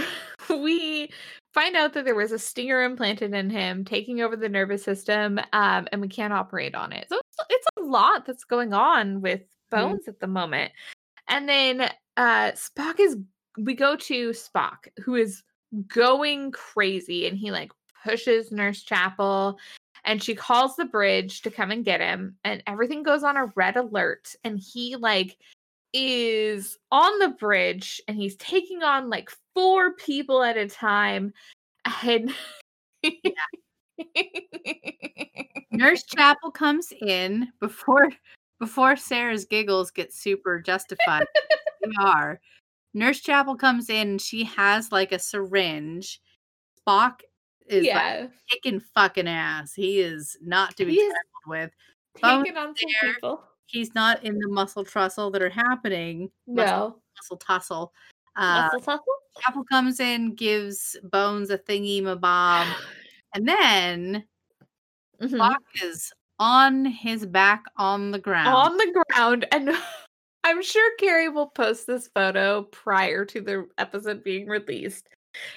we 0.49 1.11
find 1.53 1.75
out 1.75 1.95
that 1.95 2.05
there 2.05 2.15
was 2.15 2.31
a 2.31 2.39
stinger 2.39 2.85
implanted 2.85 3.35
in 3.35 3.51
him, 3.51 3.85
taking 3.85 4.23
over 4.23 4.37
the 4.37 4.49
nervous 4.49 4.85
system, 4.85 5.41
um, 5.53 5.89
and 5.91 6.01
we 6.01 6.07
can't 6.07 6.33
operate 6.33 6.77
on 6.77 6.93
it. 6.93 7.07
So 7.09 7.19
it's, 7.19 7.39
it's 7.51 7.67
a 7.77 7.83
lot 7.83 8.25
that's 8.25 8.45
going 8.45 8.73
on 8.73 9.21
with 9.21 9.43
Mhm. 9.73 9.91
Bones 9.91 10.09
at 10.09 10.21
the 10.21 10.27
moment. 10.27 10.73
And 11.29 11.49
then 11.49 11.91
uh, 12.17 12.53
Spock 12.53 13.01
is. 13.01 13.17
We 13.59 13.75
go 13.75 13.97
to 13.97 14.31
Spock, 14.31 14.89
who 15.05 15.15
is 15.15 15.43
going 15.89 16.53
crazy, 16.53 17.27
and 17.27 17.37
he 17.37 17.51
like 17.51 17.73
pushes 18.05 18.51
Nurse 18.53 18.83
Chapel. 18.83 19.59
And 20.05 20.23
she 20.23 20.35
calls 20.35 20.77
the 20.77 20.85
bridge 20.85 21.43
to 21.43 21.51
come 21.51 21.71
and 21.71 21.85
get 21.85 22.01
him, 22.01 22.37
and 22.45 22.63
everything 22.67 23.03
goes 23.03 23.23
on 23.23 23.37
a 23.37 23.53
red 23.55 23.77
alert. 23.77 24.35
And 24.43 24.59
he 24.59 24.97
like 24.97 25.39
is 25.93 26.79
on 26.91 27.19
the 27.19 27.29
bridge 27.29 28.01
and 28.09 28.17
he's 28.17 28.37
taking 28.37 28.83
on 28.83 29.11
like 29.11 29.31
four 29.55 29.93
people 29.95 30.43
at 30.43 30.57
a 30.57 30.67
time 30.67 31.33
and 32.03 32.33
Nurse 35.71 36.03
Chapel 36.05 36.51
comes 36.51 36.93
in 37.03 37.49
before 37.61 38.09
before 38.59 38.97
Sarah's 38.97 39.45
giggles 39.45 39.91
get 39.91 40.13
super 40.13 40.61
justified. 40.61 41.27
they 41.83 41.91
are. 41.99 42.41
Nurse 42.95 43.21
Chapel 43.21 43.57
comes 43.57 43.91
in 43.91 44.19
she 44.19 44.45
has 44.45 44.93
like 44.93 45.13
a 45.13 45.19
syringe. 45.19 46.21
Spock 46.87 47.21
is 47.69 47.87
like 47.87 48.31
kicking 48.51 48.81
fucking 48.95 49.29
ass. 49.29 49.73
He 49.75 50.01
is 50.01 50.37
not 50.43 50.77
to 50.77 50.85
be 50.85 50.93
He 50.95 50.99
trifled 51.01 51.47
with. 51.47 51.71
Taking 52.17 52.57
on 52.57 52.75
some 52.77 52.91
there. 53.03 53.15
people 53.15 53.45
He's 53.67 53.95
not 53.95 54.23
in 54.23 54.39
the 54.39 54.49
muscle 54.49 54.85
trussle 54.85 55.31
that 55.31 55.41
are 55.43 55.49
happening. 55.49 56.31
Muscle, 56.47 56.77
no 56.91 56.97
muscle 57.17 57.37
tussle. 57.39 57.93
Uh, 58.37 58.63
muscle 58.65 58.81
tussle 58.81 59.05
Chapel 59.41 59.65
comes 59.65 59.99
in, 59.99 60.35
gives 60.35 60.95
Bones 61.05 61.49
a 61.49 61.57
thingy 61.57 62.03
mabob, 62.03 62.67
and 63.35 63.49
then 63.49 64.25
Mhm. 65.21 65.31
Spock 65.39 65.57
is 65.85 66.13
on 66.39 66.85
his 66.85 67.25
back 67.25 67.65
on 67.77 68.11
the 68.11 68.19
ground. 68.19 68.49
on 68.49 68.77
the 68.77 69.05
ground 69.15 69.47
and 69.53 69.71
i'm 70.45 70.61
sure 70.63 70.91
carrie 70.97 71.29
will 71.29 71.47
post 71.47 71.87
this 71.87 72.09
photo 72.13 72.63
prior 72.73 73.25
to 73.25 73.41
the 73.41 73.69
episode 73.79 74.25
being 74.25 74.49
released 74.49 75.09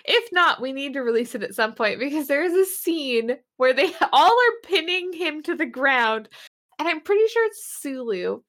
if 0.05 0.31
not 0.31 0.61
we 0.61 0.71
need 0.73 0.93
to 0.93 1.01
release 1.01 1.35
it 1.35 1.43
at 1.43 1.53
some 1.55 1.73
point 1.73 1.99
because 1.99 2.27
there 2.27 2.43
is 2.43 2.53
a 2.53 2.65
scene 2.65 3.37
where 3.57 3.73
they 3.73 3.91
all 4.13 4.31
are 4.31 4.61
pinning 4.69 5.11
him 5.13 5.41
to 5.43 5.55
the 5.55 5.65
ground 5.65 6.29
and 6.79 6.87
i'm 6.87 7.01
pretty 7.01 7.27
sure 7.27 7.45
it's 7.45 7.79
sulu 7.81 8.39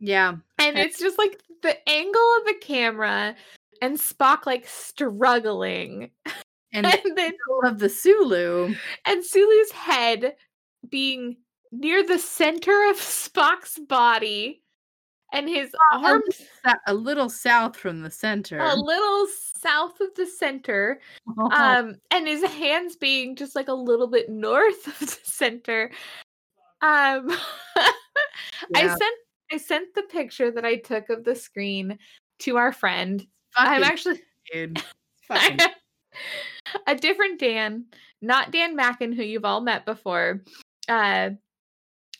yeah. 0.00 0.36
And 0.58 0.76
Okay. 0.76 0.82
it's 0.84 1.00
just 1.00 1.18
like 1.18 1.40
the 1.62 1.76
angle 1.88 2.36
of 2.38 2.44
the 2.46 2.54
camera 2.60 3.34
and 3.82 3.96
Spock 3.96 4.46
like 4.46 4.64
struggling. 4.66 6.10
And 6.72 6.86
And 6.86 7.16
then 7.16 7.32
of 7.64 7.78
the 7.78 7.88
Sulu. 7.88 8.74
and 9.06 9.24
Sulu's 9.24 9.72
head 9.72 10.36
being 10.88 11.38
near 11.72 12.06
the 12.06 12.18
center 12.18 12.90
of 12.90 12.96
Spock's 12.96 13.78
body 13.88 14.62
and 15.32 15.48
his 15.48 15.70
arms 15.92 16.42
a 16.86 16.94
little 16.94 17.28
south 17.28 17.76
from 17.76 18.02
the 18.02 18.10
center. 18.10 18.58
a 18.58 18.74
little 18.74 19.26
south 19.58 20.00
of 20.00 20.14
the 20.16 20.26
center. 20.26 21.00
Um 21.52 21.96
and 22.10 22.26
his 22.26 22.42
hands 22.44 22.96
being 22.96 23.36
just 23.36 23.54
like 23.54 23.68
a 23.68 23.74
little 23.74 24.08
bit 24.08 24.28
north 24.28 24.86
of 24.86 24.98
the 24.98 25.18
center. 25.24 25.90
Um 26.80 27.30
I 28.74 28.86
sent 28.86 29.16
I 29.52 29.56
sent 29.56 29.94
the 29.94 30.02
picture 30.02 30.50
that 30.50 30.64
I 30.64 30.76
took 30.76 31.10
of 31.10 31.24
the 31.24 31.34
screen 31.34 31.98
to 32.40 32.56
our 32.56 32.72
friend. 32.72 33.26
I'm 33.56 33.82
actually. 33.82 34.20
A 36.86 36.94
different 36.94 37.38
Dan, 37.38 37.86
not 38.20 38.50
Dan 38.50 38.76
Mackin, 38.76 39.12
who 39.12 39.22
you've 39.22 39.44
all 39.44 39.60
met 39.60 39.84
before. 39.86 40.42
Uh, 40.88 41.30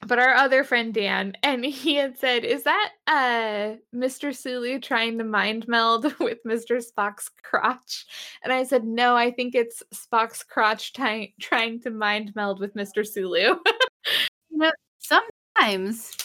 but 0.06 0.18
our 0.18 0.34
other 0.34 0.64
friend 0.64 0.94
Dan, 0.94 1.34
and 1.42 1.64
he 1.64 1.94
had 1.94 2.18
said, 2.18 2.44
"Is 2.44 2.64
that 2.64 2.92
uh 3.06 3.76
Mr. 3.94 4.34
Sulu 4.34 4.78
trying 4.80 5.18
to 5.18 5.24
mind 5.24 5.66
meld 5.68 6.04
with 6.20 6.38
Mr. 6.44 6.82
Spock's 6.82 7.30
crotch?" 7.42 8.06
And 8.42 8.52
I 8.52 8.64
said, 8.64 8.84
"No, 8.84 9.16
I 9.16 9.30
think 9.30 9.54
it's 9.54 9.82
Spock's 9.94 10.42
crotch 10.42 10.92
ty- 10.92 11.32
trying 11.40 11.80
to 11.82 11.90
mind 11.90 12.32
meld 12.34 12.60
with 12.60 12.74
Mr. 12.74 13.06
Sulu." 13.06 13.56
you 14.50 14.58
know, 14.58 14.72
sometimes 14.98 16.16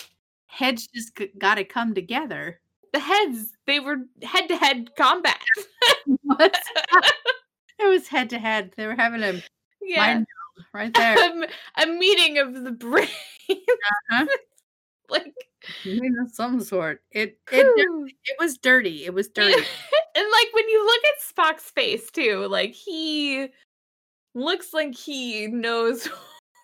heads 0.48 0.88
just 0.88 1.20
got 1.38 1.56
to 1.56 1.64
come 1.64 1.94
together. 1.94 2.60
The 2.94 3.00
heads, 3.00 3.58
they 3.66 3.80
were 3.80 3.98
head 4.22 4.48
to 4.50 4.56
head 4.56 4.90
combat. 4.96 5.42
It 7.80 7.88
was 7.88 8.08
head 8.08 8.30
to 8.30 8.40
head. 8.40 8.72
They 8.78 8.88
were 8.88 8.96
having 8.96 9.24
a 9.24 9.42
yeah, 9.82 9.98
mind 9.98 10.28
right 10.74 10.94
there. 10.94 11.48
a 11.78 11.88
meeting 11.88 12.38
of 12.38 12.64
the 12.64 12.72
brain. 12.72 13.08
Uh-huh. 13.50 14.26
like 15.10 15.34
You 15.84 16.02
know, 16.02 16.28
some 16.32 16.62
sort. 16.62 17.02
It 17.12 17.40
it 17.52 17.66
it 17.76 18.36
was 18.40 18.58
dirty. 18.58 19.06
It 19.06 19.14
was 19.14 19.30
dirty. 19.30 19.54
and 20.16 20.32
like 20.32 20.48
when 20.54 20.70
you 20.70 20.86
look 20.86 21.02
at 21.06 21.58
Spock's 21.58 21.72
face 21.72 22.12
too, 22.12 22.48
like 22.48 22.74
he 22.74 23.48
looks 24.36 24.74
like 24.74 24.96
he 24.96 25.48
knows 25.48 26.08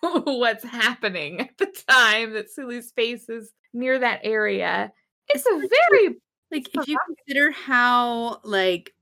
what's 0.00 0.64
happening 0.64 1.40
at 1.40 1.58
the 1.58 1.74
time 1.88 2.32
that 2.34 2.50
Sulu's 2.50 2.90
face 2.92 3.28
is 3.28 3.52
near 3.72 3.98
that 3.98 4.20
area. 4.24 4.92
It's 5.28 5.46
a 5.46 5.68
very 5.68 6.16
like 6.50 6.68
if 6.74 6.88
you 6.88 6.98
consider 7.06 7.52
how 7.52 8.40
like 8.42 8.92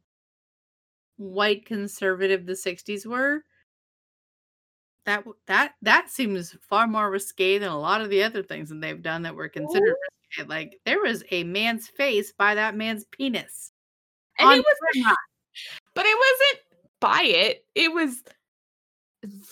white 1.16 1.66
conservative 1.66 2.47
the 2.47 2.53
60s 2.53 3.05
were 3.05 3.43
that 5.07 5.24
that 5.46 5.74
that 5.82 6.11
seems 6.11 6.57
far 6.68 6.86
more 6.86 7.11
risque 7.11 7.59
than 7.59 7.70
a 7.70 7.78
lot 7.78 8.01
of 8.01 8.11
the 8.11 8.22
other 8.22 8.42
things 8.42 8.68
that 8.68 8.80
they've 8.80 9.03
done 9.03 9.22
that 9.22 9.34
were 9.34 9.49
considered 9.49 9.94
risque. 10.36 10.49
like 10.49 10.80
there 10.84 11.01
was 11.01 11.24
a 11.30 11.44
man's 11.44 11.88
face 11.88 12.32
by 12.32 12.55
that 12.55 12.76
man's 12.76 13.05
penis 13.07 13.72
and 14.38 14.59
it 14.59 14.64
was 14.64 15.16
but 15.94 16.07
it 16.07 16.16
wasn't 16.16 16.64
by 17.01 17.22
it. 17.22 17.64
It 17.74 17.92
was 17.92 18.22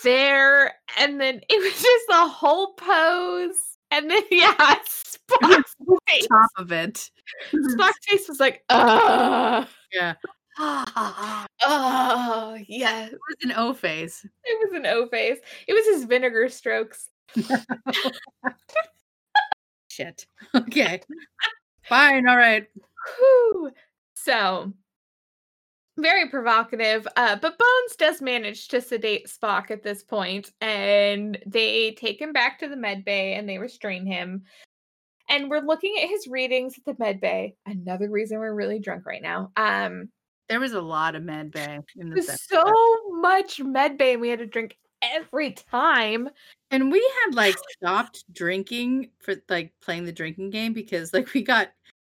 there 0.03 0.75
and 0.99 1.21
then 1.21 1.41
it 1.49 1.59
was 1.59 1.73
just 1.83 2.05
a 2.11 2.29
whole 2.29 2.75
pose. 2.75 3.55
And 3.91 4.11
then 4.11 4.23
yeah, 4.31 4.53
Spock's 4.55 5.77
face. 6.09 6.27
top 6.27 6.51
of 6.57 6.73
it 6.73 7.11
Spock's 7.53 8.07
face 8.07 8.29
was 8.29 8.41
like, 8.41 8.63
uh 8.69 9.65
yeah 9.93 10.15
oh 11.63 12.57
yeah. 12.67 13.07
it 13.07 13.13
was 13.13 13.37
an 13.43 13.53
o 13.57 13.75
face 13.75 14.25
It 14.45 14.71
was 14.71 14.73
an 14.77 14.87
O 14.87 15.07
face. 15.09 15.39
It 15.67 15.75
was 15.75 15.87
his 15.87 16.05
vinegar 16.05 16.49
strokes. 16.49 17.09
shit 19.89 20.27
okay 20.55 21.01
fine 21.89 22.29
all 22.29 22.37
right 22.37 22.67
Whew. 23.19 23.71
So 24.15 24.73
very 25.99 26.29
provocative. 26.29 27.07
Uh, 27.17 27.37
but 27.37 27.59
Bones 27.59 27.97
does 27.99 28.21
manage 28.21 28.69
to 28.69 28.81
sedate 28.81 29.29
Spock 29.29 29.71
at 29.71 29.83
this 29.83 30.03
point, 30.03 30.53
and 30.61 31.39
they 31.47 31.93
take 31.93 32.21
him 32.21 32.33
back 32.33 32.59
to 32.59 32.69
the 32.69 32.77
med 32.77 33.05
bay 33.05 33.35
and 33.35 33.49
they 33.49 33.59
restrain 33.59 34.05
him. 34.05 34.43
And 35.29 35.51
we're 35.51 35.61
looking 35.61 35.97
at 36.01 36.09
his 36.09 36.29
readings 36.29 36.77
at 36.79 36.85
the 36.85 37.03
med 37.03 37.21
bay. 37.21 37.57
Another 37.65 38.11
reason 38.11 38.39
we're 38.39 38.55
really 38.55 38.79
drunk 38.79 39.07
right 39.07 39.23
now. 39.23 39.51
Um, 39.57 40.11
there 40.49 40.61
was 40.61 40.73
a 40.73 40.81
lot 40.81 41.15
of 41.15 41.23
med 41.23 41.51
bay 41.51 41.79
in 41.97 42.13
episode. 42.13 42.39
so 42.49 42.65
much 43.21 43.61
med 43.61 43.99
bay, 43.99 44.13
and 44.13 44.21
we 44.21 44.29
had 44.29 44.39
to 44.39 44.47
drink 44.47 44.77
every 45.03 45.53
time. 45.53 46.29
And 46.71 46.91
we 46.91 47.01
had 47.25 47.35
like 47.35 47.57
stopped 47.77 48.25
drinking 48.33 49.11
for 49.21 49.35
like 49.49 49.73
playing 49.83 50.05
the 50.05 50.13
drinking 50.13 50.51
game 50.51 50.73
because 50.73 51.13
like 51.13 51.33
we 51.33 51.43
got 51.43 51.69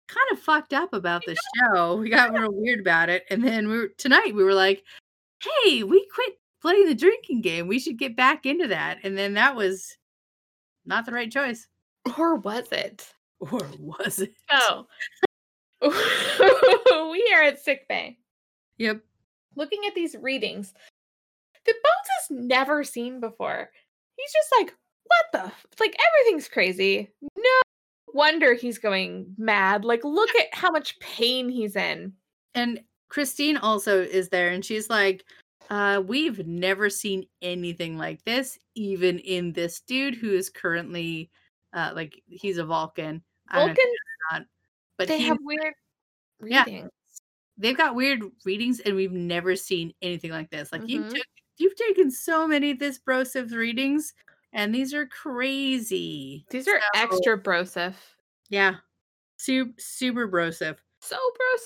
kind 0.08 0.28
of 0.32 0.40
fucked 0.40 0.74
up 0.74 0.94
about 0.94 1.24
the 1.26 1.36
show. 1.58 1.96
We 1.96 2.10
got 2.10 2.34
real 2.34 2.52
weird 2.52 2.80
about 2.80 3.10
it. 3.10 3.24
And 3.30 3.44
then 3.44 3.68
we 3.68 3.78
were 3.78 3.90
tonight 3.98 4.36
we 4.36 4.44
were 4.44 4.54
like, 4.54 4.84
hey, 5.42 5.84
we 5.84 6.08
quit 6.14 6.34
playing 6.62 6.88
the 6.88 6.96
drinking 6.96 7.42
game. 7.42 7.68
We 7.68 7.80
should 7.80 7.98
get 7.98 8.16
back 8.16 8.46
into 8.46 8.68
that. 8.68 9.00
And 9.04 9.18
then 9.18 9.34
that 9.34 9.56
was 9.56 9.98
not 10.86 11.06
the 11.06 11.12
right 11.12 11.32
choice. 11.32 11.68
Or 12.18 12.36
was 12.36 12.72
it? 12.72 13.14
Or 13.40 13.62
was 13.80 14.20
it? 14.20 14.34
Oh. 14.52 14.88
we 17.12 17.34
are 17.36 17.44
at 17.44 17.60
sick 17.60 17.88
bay. 17.90 18.18
Yep. 18.84 19.02
looking 19.56 19.80
at 19.88 19.96
these 19.96 20.16
readings 20.20 20.74
that 21.66 21.76
Bones 21.84 22.10
has 22.20 22.46
never 22.46 22.84
seen 22.84 23.20
before. 23.22 23.70
He's 24.18 24.34
just 24.34 24.54
like, 24.60 24.76
what 25.06 25.26
the? 25.32 25.46
f-" 25.46 25.66
Like, 25.80 25.96
everything's 26.10 26.50
crazy. 26.50 27.14
No 27.22 27.62
wonder 28.14 28.54
he's 28.54 28.78
going 28.78 29.34
mad. 29.38 29.86
Like, 29.86 30.04
look 30.04 30.30
at 30.36 30.54
how 30.54 30.70
much 30.70 31.00
pain 31.00 31.48
he's 31.50 31.76
in. 31.76 32.14
And 32.56 32.82
Christine 33.10 33.58
also 33.58 34.02
is 34.02 34.30
there 34.30 34.50
and 34.50 34.66
she's 34.66 34.90
like, 34.90 35.24
uh, 35.70 36.02
we've 36.06 36.46
never 36.46 36.90
seen 36.90 37.26
anything 37.42 37.98
like 37.98 38.24
this, 38.26 38.60
even 38.76 39.20
in 39.20 39.54
this 39.54 39.80
dude 39.80 40.16
who 40.16 40.32
is 40.32 40.50
currently 40.50 41.32
uh 41.74 41.92
like 41.96 42.22
he's 42.28 42.58
a 42.58 42.66
Vulcan. 42.66 43.24
I 43.48 43.60
don't 43.60 43.68
know 43.68 43.74
Vulcan, 43.74 43.86
you 43.86 43.92
know 43.92 44.38
or 44.38 44.40
not, 44.40 44.48
but 44.98 45.08
they 45.08 45.20
have 45.22 45.38
weird 45.42 45.74
Yeah. 46.44 46.66
They've 47.58 47.78
got 47.78 47.96
weird 47.96 48.22
readings 48.46 48.80
and 48.80 48.96
we've 48.96 49.12
never 49.12 49.56
seen 49.56 49.94
anything 50.02 50.32
like 50.32 50.50
this. 50.50 50.72
Like 50.72 50.88
you 50.90 51.02
Mhm. 51.02 51.10
took 51.16 51.26
you've 51.58 51.76
taken 51.76 52.10
so 52.10 52.48
many 52.48 52.74
this 52.74 52.98
brosif 53.00 53.52
readings 53.52 54.14
and 54.54 54.74
these 54.74 54.94
are 54.94 55.06
crazy. 55.06 56.46
These 56.50 56.68
are 56.68 56.80
So, 56.80 56.88
extra 57.02 57.40
brosif. 57.42 57.94
Yeah. 58.50 58.78
Super 59.38 59.74
super 59.80 60.28
brosif. 60.28 60.78
So 61.02 61.18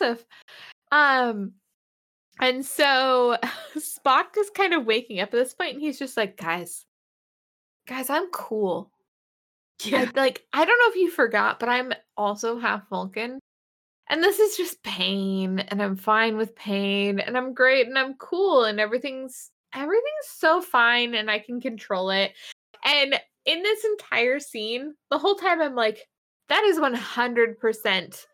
brosif. 0.01 0.25
Um, 0.91 1.53
and 2.39 2.65
so 2.65 3.37
Spock 3.75 4.37
is 4.37 4.49
kind 4.49 4.73
of 4.73 4.85
waking 4.85 5.19
up 5.19 5.29
at 5.29 5.31
this 5.33 5.53
point, 5.53 5.73
and 5.73 5.81
he's 5.81 5.99
just 5.99 6.17
like, 6.17 6.37
guys, 6.37 6.85
guys, 7.87 8.09
I'm 8.09 8.29
cool. 8.31 8.91
I, 9.85 10.09
like 10.15 10.45
I 10.53 10.65
don't 10.65 10.79
know 10.79 10.89
if 10.89 10.95
you 10.95 11.11
forgot, 11.11 11.59
but 11.59 11.69
I'm 11.69 11.93
also 12.17 12.57
half 12.59 12.87
Vulcan. 12.89 13.39
And 14.09 14.23
this 14.23 14.39
is 14.39 14.55
just 14.55 14.81
pain, 14.83 15.59
and 15.59 15.81
I'm 15.81 15.97
fine 15.97 16.37
with 16.37 16.55
pain, 16.55 17.19
and 17.19 17.37
I'm 17.37 17.53
great, 17.53 17.87
and 17.87 17.97
I'm 17.97 18.13
cool, 18.15 18.63
and 18.63 18.79
everything's 18.79 19.51
everything's 19.73 20.27
so 20.27 20.61
fine, 20.61 21.13
and 21.15 21.29
I 21.29 21.39
can 21.39 21.59
control 21.59 22.09
it. 22.09 22.31
And 22.85 23.19
in 23.45 23.63
this 23.63 23.83
entire 23.83 24.39
scene, 24.39 24.93
the 25.11 25.17
whole 25.17 25.35
time 25.35 25.61
I'm 25.61 25.75
like, 25.75 26.07
that 26.49 26.63
is 26.63 26.79
100% 26.79 28.25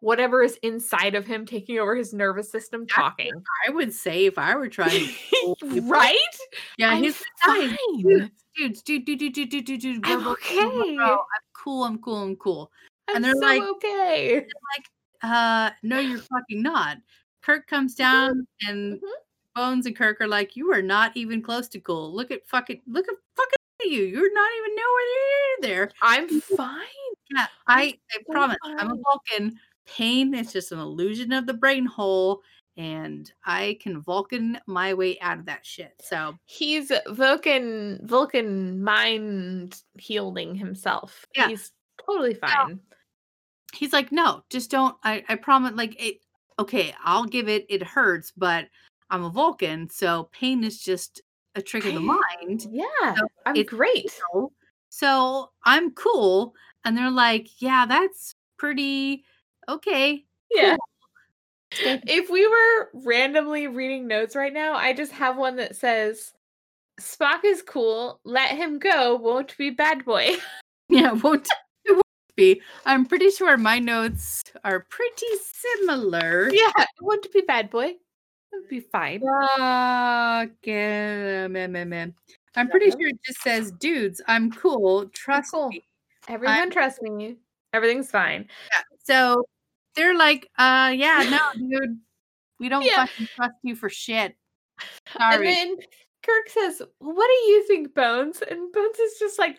whatever 0.00 0.42
is 0.42 0.58
inside 0.62 1.14
of 1.14 1.26
him 1.26 1.46
taking 1.46 1.78
over 1.78 1.96
his 1.96 2.12
nervous 2.12 2.50
system 2.50 2.86
talking. 2.86 3.32
I 3.66 3.70
would 3.70 3.92
say 3.92 4.26
if 4.26 4.38
I 4.38 4.54
were 4.54 4.68
trying 4.68 5.08
to 5.32 5.80
right? 5.82 6.16
Yeah, 6.78 6.90
I'm 6.90 7.02
he's 7.02 7.20
like, 7.46 7.70
fine. 7.70 8.30
dudes, 8.54 8.82
dude, 8.82 9.04
dude, 9.04 9.18
dude, 9.18 9.32
dude, 9.32 9.50
dude, 9.50 9.64
dude, 9.64 9.80
dude, 9.80 10.06
I'm 10.06 10.22
bro, 10.22 10.34
bro, 10.34 10.70
bro, 10.70 10.80
okay. 10.82 10.96
bro, 10.96 11.12
I'm 11.12 11.46
cool, 11.54 11.84
I'm 11.84 11.98
cool, 11.98 12.16
I'm 12.16 12.36
cool. 12.36 12.70
I'm 13.08 13.22
they're 13.22 13.34
so 13.34 13.40
like- 13.40 13.62
okay. 13.62 14.46
Uh, 15.22 15.70
no, 15.82 15.98
you're 15.98 16.18
fucking 16.18 16.62
not. 16.62 16.98
Kirk 17.42 17.66
comes 17.66 17.94
down 17.94 18.46
and 18.66 18.94
mhm. 18.94 19.08
Bones 19.54 19.86
and 19.86 19.96
Kirk 19.96 20.20
are 20.20 20.28
like, 20.28 20.56
you 20.56 20.72
are 20.72 20.82
not 20.82 21.16
even 21.16 21.40
close 21.40 21.68
to 21.68 21.80
cool. 21.80 22.14
Look 22.14 22.30
at 22.30 22.46
fucking, 22.46 22.82
look 22.86 23.06
at 23.08 23.14
fucking 23.36 23.90
you. 23.90 24.02
You're 24.02 24.34
not 24.34 24.50
even 24.58 24.76
nowhere 24.76 25.04
near 25.14 25.86
there. 25.86 25.90
I'm 26.02 26.40
fine. 26.40 26.84
Yeah, 27.34 27.46
I, 27.66 27.98
I 28.12 28.18
so 28.26 28.32
promise. 28.32 28.56
I'm 28.64 28.90
a. 28.90 28.96
Vulcan. 28.96 29.58
Pain 29.86 30.34
is 30.34 30.52
just 30.52 30.72
an 30.72 30.78
illusion 30.80 31.32
of 31.32 31.46
the 31.46 31.54
brain 31.54 31.86
hole, 31.86 32.42
and 32.76 33.32
I 33.44 33.78
can 33.80 34.00
Vulcan 34.00 34.58
my 34.66 34.94
way 34.94 35.18
out 35.20 35.38
of 35.38 35.46
that 35.46 35.64
shit. 35.64 35.94
So 36.02 36.36
He's 36.44 36.90
Vulcan 37.08 38.00
Vulcan 38.02 38.82
mind 38.82 39.80
healing 39.98 40.54
himself. 40.54 41.24
Yeah. 41.34 41.48
He's 41.48 41.72
totally 42.04 42.34
fine. 42.34 42.80
He's 43.74 43.92
like, 43.92 44.12
no, 44.12 44.44
just 44.50 44.70
don't. 44.70 44.96
I, 45.02 45.24
I 45.28 45.34
promise. 45.36 45.74
Like, 45.74 46.00
it. 46.02 46.20
Okay, 46.58 46.94
I'll 47.04 47.24
give 47.24 47.48
it. 47.48 47.66
It 47.68 47.82
hurts, 47.82 48.32
but 48.36 48.66
I'm 49.10 49.24
a 49.24 49.30
Vulcan, 49.30 49.88
so 49.90 50.28
pain 50.32 50.64
is 50.64 50.80
just 50.80 51.22
a 51.54 51.62
trick 51.62 51.84
of 51.84 51.94
the 51.94 52.00
mind. 52.00 52.66
Yeah. 52.70 53.14
So 53.14 53.26
I'm 53.44 53.56
it's 53.56 53.70
great. 53.70 54.10
So, 54.10 54.52
so 54.88 55.50
I'm 55.64 55.92
cool, 55.92 56.54
and 56.84 56.96
they're 56.96 57.10
like, 57.10 57.48
yeah, 57.60 57.86
that's 57.86 58.34
pretty 58.58 59.24
okay. 59.68 60.24
Yeah. 60.50 60.76
Cool. 60.76 61.98
If 62.06 62.30
we 62.30 62.46
were 62.46 62.90
randomly 63.04 63.66
reading 63.66 64.06
notes 64.06 64.36
right 64.36 64.52
now, 64.52 64.74
I 64.74 64.92
just 64.92 65.12
have 65.12 65.36
one 65.36 65.56
that 65.56 65.76
says 65.76 66.32
Spock 67.00 67.44
is 67.44 67.62
cool, 67.62 68.20
let 68.24 68.56
him 68.56 68.78
go, 68.78 69.16
won't 69.16 69.56
be 69.58 69.70
bad 69.70 70.04
boy. 70.04 70.30
Yeah, 70.88 71.16
it 71.16 71.24
won't, 71.24 71.48
it 71.48 71.50
won't 71.50 71.50
be. 72.36 72.60
I'm 72.84 73.06
pretty 73.06 73.30
sure 73.30 73.56
my 73.56 73.78
notes 73.78 74.44
are 74.64 74.80
pretty 74.88 75.26
similar. 75.42 76.50
yeah, 76.52 76.70
won't 77.00 77.30
be 77.32 77.40
bad 77.40 77.70
boy. 77.70 77.86
It 77.86 77.98
would 78.52 78.68
be 78.68 78.80
fine. 78.80 79.22
Okay, 80.42 81.46
man, 81.50 81.72
man. 81.72 82.14
I'm 82.54 82.68
pretty 82.70 82.90
sure 82.90 83.08
it 83.08 83.18
just 83.26 83.42
says, 83.42 83.72
"Dudes, 83.72 84.20
I'm 84.28 84.50
cool. 84.52 85.08
Trust 85.08 85.52
cool. 85.52 85.68
me." 85.68 85.84
Everyone 86.28 86.56
I'm- 86.58 86.70
trusts 86.70 87.02
me. 87.02 87.36
Everything's 87.72 88.10
fine. 88.10 88.48
So 89.04 89.44
they're 89.94 90.16
like, 90.16 90.48
"Uh, 90.58 90.92
yeah, 90.96 91.26
no, 91.28 91.68
dude, 91.68 92.00
we 92.58 92.68
don't 92.68 92.82
Yeah. 92.84 93.06
fucking 93.06 93.26
trust 93.34 93.54
you 93.62 93.74
for 93.76 93.88
shit." 93.90 94.36
Sorry. 95.12 95.34
And 95.34 95.44
then 95.44 95.76
Kirk 96.22 96.48
says, 96.48 96.82
"What 96.98 97.26
do 97.28 97.50
you 97.52 97.66
think, 97.66 97.94
Bones?" 97.94 98.42
And 98.42 98.72
Bones 98.72 98.98
is 98.98 99.18
just 99.18 99.38
like, 99.38 99.58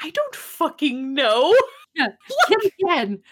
"I 0.00 0.10
don't 0.10 0.36
fucking 0.36 1.14
know." 1.14 1.54
Yet 1.94 2.16
again. 2.80 3.22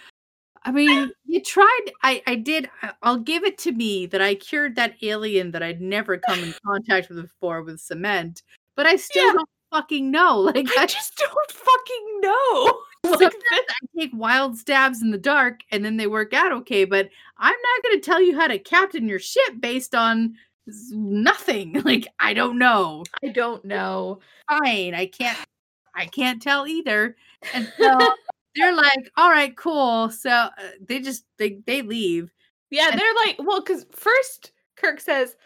I 0.64 0.70
mean, 0.70 1.10
you 1.26 1.40
tried. 1.42 1.90
I 2.02 2.22
I 2.26 2.36
did. 2.36 2.70
I'll 3.02 3.18
give 3.18 3.44
it 3.44 3.58
to 3.58 3.72
me 3.72 4.06
that 4.06 4.22
I 4.22 4.34
cured 4.36 4.76
that 4.76 4.94
alien 5.02 5.50
that 5.52 5.62
I'd 5.62 5.80
never 5.80 6.18
come 6.18 6.38
in 6.38 6.54
contact 6.66 7.08
with 7.08 7.20
before 7.22 7.62
with 7.62 7.80
cement, 7.80 8.42
but 8.76 8.86
I 8.86 8.96
still 8.96 9.26
Yeah. 9.26 9.32
don't 9.32 9.48
fucking 9.72 10.10
know. 10.10 10.38
Like 10.54 10.68
I 10.78 10.82
I 10.82 10.86
just 10.86 11.16
don't 11.16 11.50
fucking 11.50 12.20
know. 12.20 12.78
Like, 13.04 13.34
I 13.50 13.62
take 13.98 14.10
wild 14.14 14.56
stabs 14.56 15.02
in 15.02 15.10
the 15.10 15.18
dark 15.18 15.60
and 15.72 15.84
then 15.84 15.96
they 15.96 16.06
work 16.06 16.32
out 16.32 16.52
okay, 16.52 16.84
but 16.84 17.08
I'm 17.38 17.50
not 17.50 17.82
going 17.82 17.96
to 18.00 18.04
tell 18.04 18.22
you 18.22 18.38
how 18.38 18.46
to 18.46 18.60
captain 18.60 19.08
your 19.08 19.18
ship 19.18 19.54
based 19.58 19.94
on 19.96 20.36
nothing. 20.92 21.82
Like 21.84 22.06
I 22.20 22.32
don't 22.34 22.58
know. 22.58 23.02
I 23.24 23.28
don't 23.28 23.64
know. 23.64 24.20
Fine, 24.48 24.94
I 24.94 25.06
can't. 25.06 25.36
I 25.95 26.07
can't 26.07 26.40
tell 26.43 26.66
either. 26.66 27.16
And 27.55 27.70
so 27.78 27.99
they're 28.57 28.74
like, 28.74 29.11
"All 29.16 29.30
right, 29.30 29.57
cool." 29.57 30.11
So 30.11 30.30
uh, 30.30 30.51
they 30.80 31.01
just 31.01 31.24
they 31.38 31.61
they 31.66 31.82
leave. 31.82 32.30
Yeah, 32.70 32.88
And- 32.90 32.99
they're 33.01 33.14
like, 33.26 33.36
well, 33.38 33.61
because 33.61 33.84
first 33.93 34.53
Kirk 34.76 34.99
says, 35.01 35.36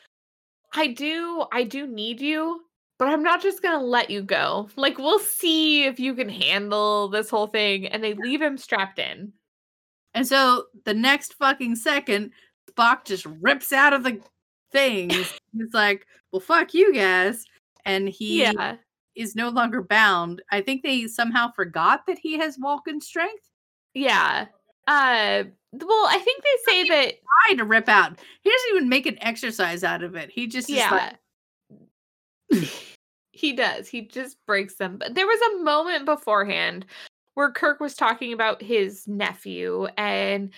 I 0.75 0.87
do, 0.89 1.45
I 1.51 1.65
do 1.65 1.87
need 1.87 2.21
you, 2.21 2.63
but 2.99 3.09
I'm 3.09 3.23
not 3.23 3.43
just 3.43 3.63
gonna 3.63 3.83
let 3.83 4.11
you 4.11 4.23
go. 4.23 4.69
Like, 4.77 4.99
we'll 4.99 5.19
see 5.19 5.85
if 5.85 5.99
you 5.99 6.15
can 6.15 6.29
handle 6.29 7.09
this 7.09 7.29
whole 7.29 7.49
thing. 7.49 7.87
And 7.87 8.03
they 8.03 8.15
leave 8.15 8.41
him 8.41 8.57
strapped 8.57 8.99
in. 9.01 9.33
And 10.15 10.27
so 10.27 10.67
the 10.85 10.95
next 10.95 11.35
fucking 11.35 11.77
second, 11.77 12.31
Spock 12.71 13.05
just 13.05 13.27
rips 13.41 13.73
out 13.73 13.93
of 13.93 14.05
the 14.05 14.21
thing. 14.73 15.11
He's 15.11 15.75
like, 15.75 16.07
"Well, 16.33 16.41
fuck 16.41 16.75
you 16.75 16.95
guys," 16.95 17.45
and 17.85 18.09
he 18.09 18.43
yeah. 18.43 18.77
Is 19.17 19.35
no 19.35 19.49
longer 19.49 19.83
bound. 19.83 20.43
I 20.51 20.61
think 20.61 20.83
they 20.83 21.07
somehow 21.07 21.51
forgot 21.53 22.07
that 22.07 22.19
he 22.19 22.39
has 22.39 22.57
Vulcan 22.57 23.01
strength. 23.01 23.51
Yeah. 23.95 24.47
Uh 24.87 25.45
well, 25.73 26.07
I 26.09 26.19
think 26.19 26.43
they 26.43 26.73
say 26.73 26.89
that 26.89 27.15
Try 27.47 27.57
to 27.57 27.65
rip 27.65 27.89
out. 27.89 28.19
He 28.43 28.51
doesn't 28.51 28.77
even 28.77 28.89
make 28.89 29.07
an 29.07 29.19
exercise 29.21 29.85
out 29.85 30.03
of 30.03 30.15
it. 30.15 30.31
He 30.31 30.47
just 30.47 30.71
is 30.71 30.77
yeah. 30.77 31.17
like, 32.51 32.71
he 33.33 33.53
does. 33.53 33.89
He 33.89 34.03
just 34.03 34.39
breaks 34.47 34.77
them. 34.77 34.97
But 34.99 35.15
there 35.15 35.27
was 35.27 35.41
a 35.41 35.63
moment 35.63 36.05
beforehand 36.05 36.87
where 37.35 37.51
Kirk 37.51 37.81
was 37.81 37.95
talking 37.95 38.33
about 38.33 38.63
his 38.63 39.07
nephew 39.07 39.87
and 39.99 40.51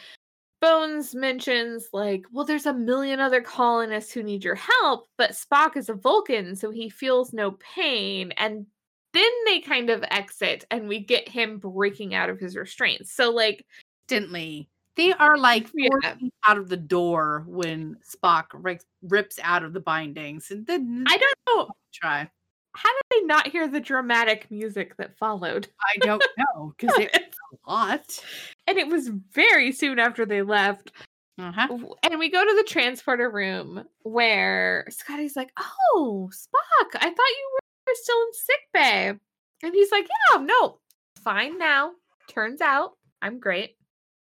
Bones 0.60 1.14
mentions 1.14 1.88
like, 1.92 2.24
well, 2.32 2.44
there's 2.44 2.66
a 2.66 2.72
million 2.74 3.20
other 3.20 3.40
colonists 3.40 4.12
who 4.12 4.22
need 4.24 4.42
your 4.42 4.56
help, 4.56 5.06
but 5.16 5.30
Spock 5.32 5.76
is 5.76 5.88
a 5.88 5.94
Vulcan, 5.94 6.56
so 6.56 6.70
he 6.70 6.88
feels 6.90 7.32
no 7.32 7.52
pain. 7.52 8.32
And 8.36 8.66
then 9.12 9.30
they 9.46 9.60
kind 9.60 9.88
of 9.88 10.04
exit 10.10 10.64
and 10.70 10.88
we 10.88 11.00
get 11.00 11.28
him 11.28 11.58
breaking 11.58 12.14
out 12.14 12.28
of 12.28 12.38
his 12.40 12.56
restraints. 12.56 13.12
So 13.12 13.30
like 13.30 13.64
instantly. 14.10 14.68
They 14.96 15.12
are 15.12 15.38
like 15.38 15.68
Yeah. 15.74 16.16
out 16.46 16.58
of 16.58 16.68
the 16.68 16.76
door 16.76 17.44
when 17.46 17.96
Spock 18.04 18.46
rips, 18.52 18.84
rips 19.02 19.38
out 19.42 19.62
of 19.62 19.72
the 19.72 19.80
bindings, 19.80 20.50
and 20.50 20.66
then 20.66 21.04
I 21.06 21.16
don't 21.18 21.38
know. 21.68 21.68
try. 21.94 22.28
How 22.74 22.90
did 22.90 23.02
they 23.20 23.26
not 23.26 23.48
hear 23.48 23.66
the 23.66 23.80
dramatic 23.80 24.50
music 24.50 24.96
that 24.98 25.16
followed? 25.18 25.68
I 25.80 25.98
don't 25.98 26.22
know 26.38 26.74
because 26.76 26.96
it's 26.98 27.36
a 27.66 27.70
lot. 27.70 28.24
and 28.66 28.78
it 28.78 28.88
was 28.88 29.08
very 29.32 29.72
soon 29.72 29.98
after 29.98 30.24
they 30.24 30.42
left. 30.42 30.92
Uh-huh. 31.38 31.68
And 32.02 32.18
we 32.18 32.30
go 32.30 32.44
to 32.44 32.54
the 32.56 32.64
transporter 32.68 33.30
room 33.30 33.84
where 34.02 34.84
Scotty's 34.90 35.36
like, 35.36 35.50
"Oh, 35.56 36.28
Spock, 36.32 36.96
I 36.96 37.04
thought 37.08 37.16
you 37.16 37.50
were 37.86 37.94
still 37.94 38.20
in 38.22 38.32
sick 38.32 38.60
bay," 38.74 39.08
and 39.62 39.74
he's 39.74 39.92
like, 39.92 40.08
"Yeah, 40.32 40.38
no, 40.40 40.78
fine 41.22 41.56
now. 41.58 41.92
Turns 42.28 42.60
out 42.60 42.92
I'm 43.22 43.38
great. 43.38 43.76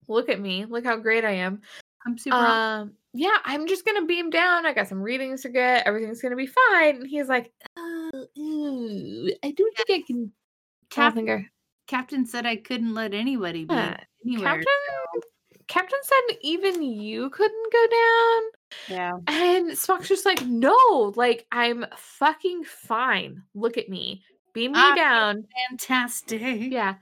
Look 0.07 0.27
at 0.29 0.39
me. 0.41 0.65
Look 0.65 0.85
how 0.85 0.97
great 0.97 1.23
I 1.23 1.31
am. 1.33 1.61
I'm 2.05 2.17
super. 2.17 2.35
Um, 2.35 2.93
yeah, 3.13 3.37
I'm 3.45 3.67
just 3.67 3.85
gonna 3.85 4.05
beam 4.07 4.31
down. 4.31 4.65
I 4.65 4.73
got 4.73 4.87
some 4.87 5.01
readings 5.01 5.43
to 5.43 5.49
get. 5.49 5.85
Everything's 5.85 6.21
gonna 6.21 6.35
be 6.35 6.47
fine." 6.47 6.95
And 6.95 7.07
he's 7.07 7.29
like, 7.29 7.51
"Oh, 7.77 7.92
ooh, 8.13 9.31
I 9.43 9.51
don't 9.51 9.77
think 9.77 9.89
I 9.89 10.01
can." 10.05 10.31
Cap- 10.89 11.15
Captain, 11.15 11.49
Captain 11.87 12.25
said 12.25 12.45
I 12.45 12.57
couldn't 12.57 12.93
let 12.93 13.13
anybody 13.13 13.65
be 13.65 13.73
Yeah, 13.73 13.97
anywhere. 14.25 14.55
Captain, 14.55 15.21
Captain 15.67 15.99
said 16.03 16.37
even 16.41 16.83
you 16.83 17.29
couldn't 17.31 17.73
go 17.73 17.87
down. 17.87 18.41
Yeah. 18.87 19.11
And 19.27 19.71
Spock's 19.71 20.07
just 20.07 20.25
like, 20.25 20.45
no, 20.45 21.13
like 21.15 21.47
I'm 21.51 21.85
fucking 21.95 22.63
fine. 22.65 23.41
Look 23.55 23.77
at 23.77 23.89
me. 23.89 24.23
Beam 24.53 24.73
me 24.73 24.79
Ah, 24.79 24.93
down. 24.95 25.47
Fantastic. 25.69 26.71
Yeah. 26.71 26.95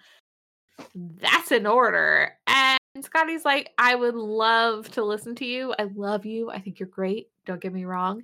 That's 0.95 1.51
an 1.51 1.66
order. 1.66 2.38
And 2.47 2.80
Scotty's 3.01 3.45
like, 3.45 3.72
I 3.78 3.95
would 3.95 4.16
love 4.16 4.89
to 4.91 5.03
listen 5.03 5.36
to 5.36 5.45
you. 5.45 5.74
I 5.78 5.89
love 5.95 6.26
you. 6.26 6.49
I 6.49 6.59
think 6.59 6.80
you're 6.80 6.88
great. 6.88 7.30
Don't 7.45 7.62
get 7.62 7.74
me 7.74 7.86
wrong. 7.86 8.24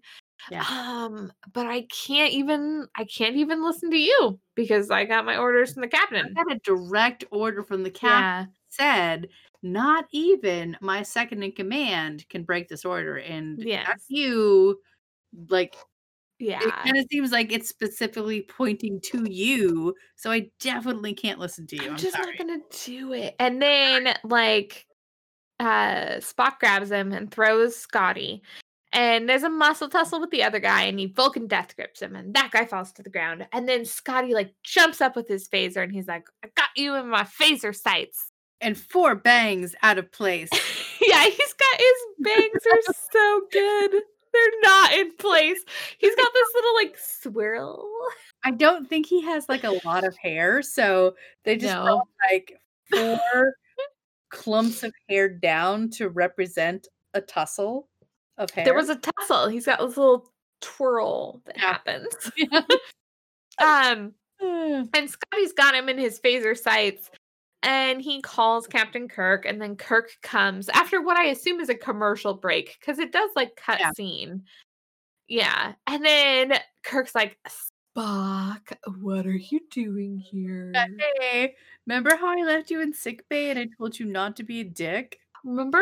Yeah. 0.51 0.63
Um, 0.69 1.31
but 1.53 1.65
I 1.67 1.87
can't 2.05 2.31
even 2.33 2.87
I 2.95 3.05
can't 3.05 3.35
even 3.35 3.63
listen 3.63 3.89
to 3.91 3.97
you 3.97 4.39
because 4.55 4.91
I 4.91 5.05
got 5.05 5.25
my 5.25 5.37
orders 5.37 5.73
from 5.73 5.81
the 5.81 5.87
captain. 5.87 6.33
I 6.37 6.43
got 6.43 6.55
a 6.55 6.59
direct 6.59 7.23
order 7.31 7.63
from 7.63 7.83
the 7.83 7.91
captain. 7.91 8.21
Yeah. 8.21 8.45
Said 8.69 9.29
not 9.63 10.05
even 10.11 10.77
my 10.81 11.01
second 11.01 11.43
in 11.43 11.51
command 11.51 12.27
can 12.29 12.43
break 12.43 12.67
this 12.67 12.85
order, 12.85 13.17
and 13.17 13.59
that's 13.59 14.05
you. 14.07 14.79
Like 15.49 15.75
Yeah. 16.39 16.59
it 16.61 16.71
kind 16.73 16.97
of 16.97 17.05
seems 17.11 17.31
like 17.31 17.51
it's 17.51 17.69
specifically 17.69 18.41
pointing 18.47 19.01
to 19.05 19.25
you, 19.29 19.95
so 20.15 20.31
I 20.31 20.49
definitely 20.59 21.13
can't 21.13 21.39
listen 21.39 21.65
to 21.67 21.75
you. 21.75 21.83
I'm, 21.83 21.91
I'm, 21.91 21.97
just 21.97 22.15
sorry. 22.15 22.27
not 22.27 22.37
gonna 22.37 22.59
do 22.85 23.13
it. 23.13 23.35
And 23.39 23.61
then 23.61 24.13
like 24.23 24.85
uh 25.59 26.17
Spock 26.17 26.59
grabs 26.59 26.91
him 26.91 27.11
and 27.11 27.31
throws 27.31 27.75
Scotty. 27.75 28.43
And 28.93 29.27
there's 29.27 29.43
a 29.43 29.49
muscle 29.49 29.89
tussle 29.89 30.21
with 30.21 30.31
the 30.31 30.43
other 30.43 30.59
guy, 30.59 30.83
and 30.83 30.97
he 30.99 31.07
Vulcan 31.07 31.47
death 31.47 31.75
grips 31.75 32.01
him, 32.01 32.15
and 32.15 32.33
that 32.35 32.51
guy 32.51 32.65
falls 32.65 32.91
to 32.93 33.03
the 33.03 33.09
ground. 33.09 33.45
And 33.51 33.67
then 33.67 33.83
Scotty 33.85 34.33
like 34.33 34.53
jumps 34.63 35.01
up 35.01 35.15
with 35.15 35.27
his 35.27 35.47
phaser, 35.47 35.83
and 35.83 35.91
he's 35.91 36.07
like, 36.07 36.27
"I 36.43 36.49
got 36.55 36.69
you 36.75 36.95
in 36.95 37.09
my 37.09 37.23
phaser 37.23 37.75
sights." 37.75 38.31
And 38.61 38.77
four 38.77 39.13
bangs 39.15 39.75
out 39.83 39.97
of 39.99 40.11
place. 40.11 40.49
yeah, 41.05 41.23
he's 41.25 41.53
got 41.53 41.79
his 41.79 42.03
bangs 42.19 42.65
are 42.71 42.93
so 43.11 43.41
good. 43.51 43.91
They're 44.33 44.61
not 44.63 44.93
in 44.93 45.15
place. 45.17 45.59
He's 45.97 46.15
got 46.15 46.29
this 46.33 46.47
little 46.55 46.75
like 46.75 46.97
swirl. 46.97 47.87
I 48.43 48.51
don't 48.51 48.87
think 48.87 49.05
he 49.07 49.21
has 49.23 49.49
like 49.49 49.63
a 49.63 49.79
lot 49.85 50.05
of 50.05 50.15
hair, 50.17 50.61
so 50.61 51.15
they 51.43 51.55
just 51.57 51.73
No. 51.73 52.03
like 52.31 52.53
four 52.91 53.53
clumps 54.29 54.83
of 54.83 54.93
hair 55.09 55.29
down 55.29 55.89
to 55.91 56.09
represent 56.09 56.87
a 57.13 57.21
tussle 57.21 57.87
of 58.37 58.49
hair. 58.51 58.65
There 58.65 58.73
was 58.75 58.89
a 58.89 58.95
tussle. 58.97 59.47
He's 59.49 59.65
got 59.65 59.79
this 59.79 59.97
little 59.97 60.31
twirl 60.61 61.41
that 61.45 61.55
Yeah. 61.57 61.61
happens. 61.63 62.31
Yeah. 62.37 62.61
Um, 63.59 64.13
and 64.93 65.09
Scotty's 65.09 65.53
got 65.53 65.73
him 65.75 65.89
in 65.89 65.97
his 65.97 66.19
phaser 66.19 66.55
sights, 66.57 67.09
and 67.63 67.99
he 68.01 68.21
calls 68.21 68.67
Captain 68.67 69.07
Kirk, 69.07 69.45
and 69.45 69.59
then 69.61 69.75
Kirk 69.75 70.11
comes 70.21 70.69
after 70.69 71.01
what 71.01 71.17
I 71.17 71.25
assume 71.25 71.59
is 71.59 71.69
a 71.69 71.75
commercial 71.75 72.35
break 72.35 72.77
because 72.79 72.99
it 72.99 73.11
does 73.11 73.31
like 73.35 73.55
cut 73.55 73.79
Yeah. 73.79 73.91
scene. 73.95 74.43
Yeah, 75.27 75.73
and 75.87 76.05
then 76.05 76.53
Kirk's 76.83 77.15
like, 77.15 77.37
Spock, 77.97 78.61
what 79.01 79.25
are 79.25 79.35
you 79.35 79.59
doing 79.71 80.17
here? 80.19 80.71
hey, 81.19 81.55
remember 81.87 82.15
how 82.15 82.27
I 82.39 82.43
left 82.43 82.69
you 82.69 82.79
in 82.81 82.93
sick 82.93 83.27
bay 83.27 83.49
and 83.49 83.57
I 83.59 83.67
told 83.77 83.97
you 83.99 84.05
not 84.05 84.35
to 84.37 84.43
be 84.43 84.61
a 84.61 84.63
dick? 84.63 85.19
Remember, 85.47 85.81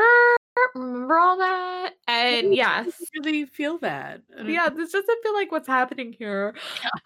remember 0.75 1.17
all 1.17 1.37
that? 1.37 1.93
And 2.07 2.47
Ooh, 2.49 2.55
yes, 2.55 2.87
I 3.01 3.25
really 3.25 3.45
feel 3.45 3.79
that. 3.79 4.21
Yeah, 4.45 4.69
this 4.69 4.91
doesn't 4.91 5.23
feel 5.23 5.33
like 5.33 5.51
what's 5.51 5.67
happening 5.67 6.13
here. 6.13 6.53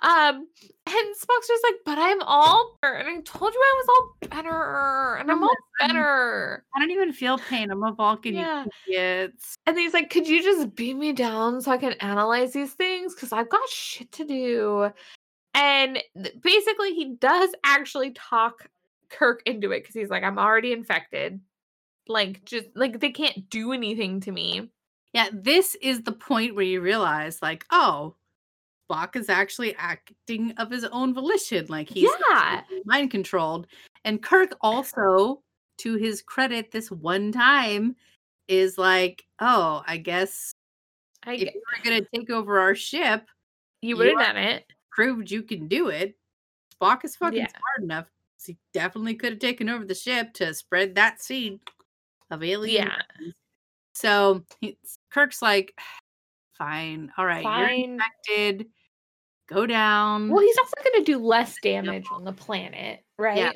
Um, 0.03 0.45
and 0.85 1.15
Spock's 1.15 1.47
just 1.47 1.63
like, 1.63 1.75
but 1.85 1.97
I'm 1.97 2.21
all 2.23 2.77
better, 2.81 2.95
and 2.95 3.07
I 3.07 3.21
told 3.21 3.53
you 3.53 3.59
I 3.61 3.73
was 3.77 3.87
all 3.87 4.27
better, 4.29 5.15
and 5.15 5.31
I'm 5.31 5.41
all 5.41 5.55
better. 5.79 6.65
I 6.75 6.79
don't 6.81 6.91
even 6.91 7.13
feel 7.13 7.37
pain. 7.37 7.71
I'm 7.71 7.81
a 7.81 7.93
Vulcan, 7.93 8.33
Yeah. 8.33 8.65
idiots. 8.87 9.55
And 9.65 9.77
he's 9.77 9.93
like, 9.93 10.09
could 10.09 10.27
you 10.27 10.43
just 10.43 10.75
beam 10.75 10.99
me 10.99 11.13
down 11.13 11.61
so 11.61 11.71
I 11.71 11.77
can 11.77 11.93
analyze 11.93 12.51
these 12.51 12.73
things? 12.73 13.15
Because 13.15 13.31
I've 13.31 13.49
got 13.49 13.67
shit 13.69 14.11
to 14.13 14.25
do. 14.25 14.91
And 15.53 16.03
basically, 16.41 16.93
he 16.93 17.15
does 17.15 17.51
actually 17.63 18.11
talk 18.11 18.67
Kirk 19.09 19.43
into 19.45 19.71
it 19.71 19.79
because 19.79 19.95
he's 19.95 20.09
like, 20.09 20.23
I'm 20.23 20.37
already 20.37 20.73
infected. 20.73 21.39
Like, 22.09 22.43
just 22.43 22.67
like 22.75 22.99
they 22.99 23.11
can't 23.11 23.49
do 23.49 23.71
anything 23.71 24.19
to 24.21 24.31
me. 24.31 24.69
Yeah, 25.13 25.29
this 25.31 25.75
is 25.81 26.01
the 26.01 26.11
point 26.11 26.55
where 26.55 26.65
you 26.65 26.81
realize, 26.81 27.41
like, 27.41 27.65
oh, 27.71 28.15
Spock 28.89 29.15
is 29.15 29.29
actually 29.29 29.75
acting 29.75 30.51
of 30.57 30.71
his 30.71 30.83
own 30.85 31.13
volition, 31.13 31.65
like 31.69 31.89
he's 31.89 32.09
Yeah. 32.31 32.63
mind 32.85 33.11
controlled. 33.11 33.67
And 34.03 34.21
Kirk 34.21 34.57
also, 34.61 35.43
to 35.79 35.95
his 35.95 36.21
credit, 36.21 36.71
this 36.71 36.89
one 36.91 37.31
time 37.31 37.95
is 38.47 38.77
like, 38.77 39.23
oh, 39.39 39.83
I 39.87 39.97
guess 39.97 40.51
I 41.23 41.33
if 41.33 41.53
you 41.53 41.61
were 41.71 41.83
gonna 41.83 42.01
take 42.13 42.29
over 42.31 42.59
our 42.59 42.73
ship, 42.75 43.27
you 43.81 43.95
would 43.97 44.07
have 44.07 44.19
done 44.19 44.37
it. 44.37 44.65
proved 44.91 45.29
you 45.31 45.43
can 45.43 45.67
do 45.67 45.89
it. 45.89 46.17
Spock 46.75 47.05
is 47.05 47.15
fucking 47.15 47.37
Yeah. 47.37 47.47
smart 47.47 47.83
enough. 47.83 48.07
He 48.43 48.57
definitely 48.73 49.15
could 49.15 49.33
have 49.33 49.39
taken 49.39 49.69
over 49.69 49.85
the 49.85 49.95
ship 49.95 50.33
to 50.35 50.53
spread 50.53 50.95
that 50.95 51.21
seed 51.21 51.59
of 52.31 52.43
alien. 52.43 52.85
Yeah. 52.85 53.31
So 53.93 54.43
Kirk's 55.11 55.41
like, 55.41 55.73
fine, 56.57 57.11
all 57.17 57.25
right, 57.25 57.43
you're 57.43 57.91
infected. 57.91 58.67
Go 59.47 59.65
down. 59.65 60.29
Well, 60.29 60.41
he's 60.41 60.57
also 60.59 60.73
going 60.83 61.03
to 61.03 61.11
do 61.11 61.17
less 61.17 61.55
damage 61.63 62.05
on 62.11 62.23
the 62.23 62.33
planet, 62.33 63.03
right? 63.17 63.37
Yeah. 63.37 63.51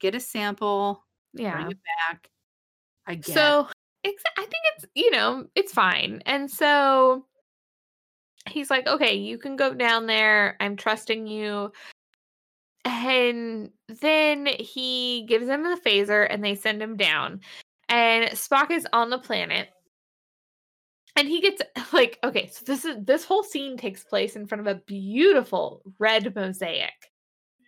get 0.00 0.14
a 0.14 0.20
sample. 0.20 1.04
Yeah. 1.34 1.56
Bring 1.56 1.72
it 1.72 1.78
back. 2.08 2.30
I 3.06 3.16
guess. 3.16 3.34
So 3.34 3.68
I 4.04 4.40
think 4.40 4.62
it's 4.76 4.86
you 4.94 5.10
know 5.10 5.46
it's 5.54 5.72
fine, 5.72 6.22
and 6.26 6.50
so 6.50 7.26
he's 8.48 8.70
like, 8.70 8.86
okay, 8.86 9.14
you 9.14 9.38
can 9.38 9.56
go 9.56 9.74
down 9.74 10.06
there. 10.06 10.56
I'm 10.60 10.76
trusting 10.76 11.26
you. 11.26 11.72
And 12.84 13.70
then 13.88 14.46
he 14.46 15.26
gives 15.28 15.48
him 15.48 15.64
the 15.64 15.80
phaser, 15.84 16.26
and 16.28 16.44
they 16.44 16.54
send 16.54 16.80
him 16.80 16.96
down. 16.96 17.40
And 17.88 18.30
Spock 18.30 18.70
is 18.70 18.86
on 18.92 19.10
the 19.10 19.18
planet, 19.18 19.68
and 21.16 21.28
he 21.28 21.40
gets 21.40 21.62
like, 21.92 22.18
okay, 22.22 22.48
so 22.52 22.64
this 22.64 22.84
is 22.84 22.96
this 23.04 23.24
whole 23.24 23.42
scene 23.42 23.76
takes 23.76 24.04
place 24.04 24.36
in 24.36 24.46
front 24.46 24.60
of 24.60 24.66
a 24.66 24.80
beautiful 24.86 25.82
red 25.98 26.34
mosaic. 26.34 26.92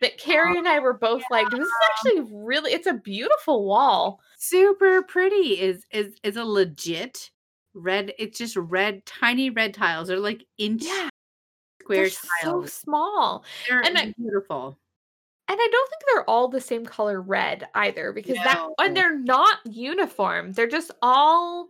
That 0.01 0.17
Carrie 0.17 0.57
and 0.57 0.69
I 0.69 0.79
were 0.79 0.95
oh, 0.95 0.99
both 1.01 1.23
like, 1.29 1.51
this 1.51 1.59
is 1.59 1.73
actually 1.91 2.31
really, 2.33 2.73
it's 2.73 2.87
a 2.87 2.95
beautiful 2.95 3.65
wall. 3.65 4.21
super 4.39 5.03
pretty 5.03 5.61
is 5.61 5.85
is 5.91 6.15
is 6.23 6.37
a 6.37 6.45
legit 6.45 7.31
red. 7.75 8.13
It's 8.17 8.39
just 8.39 8.57
red, 8.57 9.05
tiny 9.07 9.51
red 9.51 9.75
tiles. 9.75 10.07
They're 10.07 10.21
like 10.21 10.45
inch 10.57 10.85
Yeah, 10.85 11.09
square 11.83 12.03
They're 12.05 12.19
so 12.43 12.65
small. 12.67 13.45
They're 13.69 13.81
and 13.81 14.15
beautiful. 14.17 14.79
And 15.51 15.57
I 15.59 15.69
don't 15.73 15.89
think 15.91 16.03
they're 16.15 16.29
all 16.29 16.49
the 16.49 16.61
same 16.61 16.85
color 16.85 17.21
red 17.23 17.67
either 17.75 18.13
because 18.13 18.37
that 18.45 18.69
and 18.79 18.95
they're 18.97 19.19
not 19.19 19.59
uniform. 19.65 20.53
They're 20.53 20.67
just 20.69 20.91
all 21.01 21.69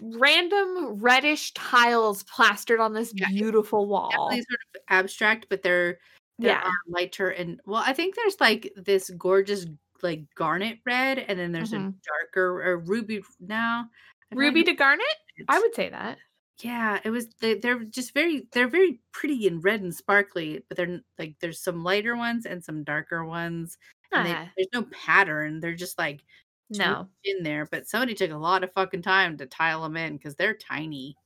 random 0.00 1.00
reddish 1.02 1.52
tiles 1.54 2.22
plastered 2.24 2.80
on 2.80 2.92
this 2.94 3.12
Yeah, 3.12 3.26
beautiful 3.28 3.86
wall. 3.86 4.10
Definitely 4.10 4.42
sort 4.50 4.60
of 4.76 4.80
abstract, 4.88 5.46
but 5.50 5.62
they're 5.62 5.98
there 6.38 6.58
Yeah. 6.62 6.70
lighter 6.88 7.30
and 7.30 7.60
well, 7.66 7.82
I 7.84 7.92
think 7.92 8.14
there's 8.14 8.40
like 8.40 8.72
this 8.76 9.10
gorgeous 9.10 9.66
like 10.02 10.22
garnet 10.34 10.78
red, 10.86 11.18
and 11.18 11.38
then 11.38 11.52
there's 11.52 11.72
a 11.72 11.78
Mhm. 11.78 11.94
darker 12.04 12.62
or 12.62 12.78
ruby 12.78 13.22
now. 13.40 13.88
Ruby 14.32 14.64
to 14.64 14.72
garnet? 14.74 15.06
I 15.48 15.58
would 15.60 15.74
say 15.74 15.88
that. 15.88 16.18
Yeah, 16.60 17.00
it 17.04 17.10
was 17.10 17.28
they, 17.40 17.54
they're 17.54 17.84
just 17.84 18.14
very 18.14 18.46
they're 18.52 18.68
very 18.68 19.00
pretty 19.12 19.46
and 19.46 19.62
red 19.64 19.82
and 19.82 19.94
sparkly, 19.94 20.62
but 20.68 20.76
they're 20.76 21.00
like 21.18 21.36
there's 21.40 21.60
some 21.60 21.82
lighter 21.82 22.16
ones 22.16 22.46
and 22.46 22.62
some 22.62 22.84
darker 22.84 23.24
ones. 23.24 23.76
And 24.12 24.26
they, 24.26 24.32
Ah, 24.32 24.48
there's 24.56 24.68
no 24.72 24.82
pattern. 24.92 25.58
They're 25.60 25.74
just 25.74 25.98
like 25.98 26.22
no. 26.70 27.08
in 27.24 27.42
there, 27.42 27.66
but 27.70 27.88
somebody 27.88 28.14
took 28.14 28.30
a 28.30 28.36
lot 28.36 28.62
of 28.64 28.72
fucking 28.72 29.02
time 29.02 29.36
to 29.38 29.46
tile 29.46 29.82
them 29.82 29.96
in 29.96 30.16
because 30.16 30.36
they're 30.36 30.54
tiny. 30.56 31.16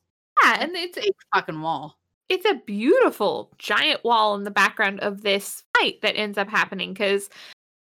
Yeah, 0.43 0.62
and 0.62 0.74
it's 0.74 0.99
Big 0.99 1.12
fucking 1.35 1.61
wall. 1.61 1.99
it's 2.29 2.47
a 2.47 2.61
beautiful 2.66 3.51
giant 3.59 4.03
wall 4.05 4.35
in 4.35 4.45
the 4.45 4.51
background 4.51 5.01
of 5.01 5.22
this 5.22 5.62
fight 5.76 6.01
that 6.03 6.16
ends 6.16 6.39
up 6.39 6.49
happening 6.49 6.93
because 6.95 7.29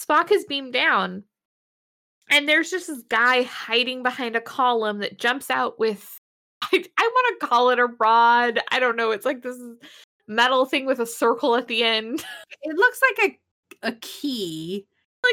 Spock 0.02 0.30
has 0.30 0.44
beamed 0.46 0.74
down, 0.74 1.24
and 2.30 2.48
there's 2.50 2.70
just 2.72 2.88
this 2.88 3.04
guy 3.10 3.44
hiding 3.44 4.04
behind 4.04 4.36
a 4.36 4.42
column 4.42 5.00
that 5.00 5.18
jumps 5.20 5.50
out 5.50 5.80
with 5.80 6.20
I, 6.74 6.84
I 6.98 7.10
want 7.14 7.40
to 7.40 7.48
call 7.48 7.70
it 7.70 7.80
a 7.80 7.88
rod. 8.00 8.60
I 8.72 8.80
don't 8.80 8.96
know. 8.96 9.12
It's 9.12 9.26
like 9.26 9.42
this 9.42 9.58
metal 10.28 10.66
thing 10.66 10.86
with 10.86 11.00
a 11.00 11.06
circle 11.06 11.56
at 11.56 11.68
the 11.68 11.84
end. 11.84 12.24
It 12.64 12.76
looks 12.76 13.02
like 13.20 13.32
a 13.32 13.88
a 13.90 13.92
key 14.02 14.86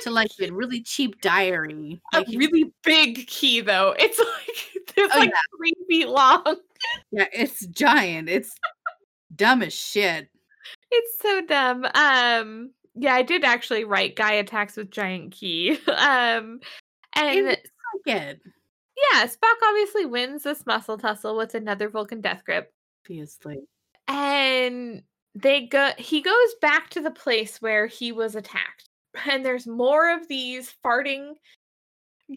to 0.02 0.10
like 0.10 0.30
a 0.40 0.50
really 0.50 0.82
cheap 0.82 1.20
diary. 1.20 2.00
A 2.14 2.18
Like 2.18 2.28
really 2.28 2.72
big 2.84 3.26
key, 3.26 3.60
though. 3.60 3.94
It's 3.98 4.18
like 4.18 4.84
it's 4.96 5.14
Oh, 5.14 5.18
like 5.18 5.30
yeah. 5.30 5.40
three 5.58 5.72
feet 5.88 6.08
long. 6.08 6.56
yeah, 7.10 7.26
it's 7.32 7.66
giant. 7.66 8.28
It's 8.28 8.54
dumb 9.34 9.62
as 9.62 9.74
shit. 9.74 10.28
It's 10.90 11.20
so 11.20 11.42
dumb. 11.46 11.84
Um, 11.94 12.70
yeah, 12.94 13.14
I 13.14 13.22
did 13.22 13.44
actually 13.44 13.84
write 13.84 14.16
guy 14.16 14.32
attacks 14.34 14.76
with 14.76 14.90
giant 14.90 15.32
key. 15.32 15.78
Um, 15.88 16.60
and 17.14 17.48
It's 17.48 17.68
so 17.68 18.00
good. 18.04 18.40
Yeah, 19.12 19.26
Spock 19.26 19.56
obviously 19.68 20.06
wins 20.06 20.42
this 20.42 20.64
muscle 20.66 20.98
tussle 20.98 21.36
with 21.36 21.54
another 21.54 21.88
Vulcan 21.88 22.20
death 22.20 22.42
grip, 22.44 22.72
Obviously. 23.04 23.60
and 24.08 25.02
they 25.34 25.66
go. 25.66 25.90
He 25.98 26.22
goes 26.22 26.54
back 26.60 26.90
to 26.90 27.00
the 27.00 27.10
place 27.10 27.60
where 27.60 27.86
he 27.86 28.12
was 28.12 28.34
attacked, 28.34 28.88
and 29.30 29.44
there's 29.44 29.66
more 29.66 30.12
of 30.12 30.28
these 30.28 30.74
farting 30.84 31.32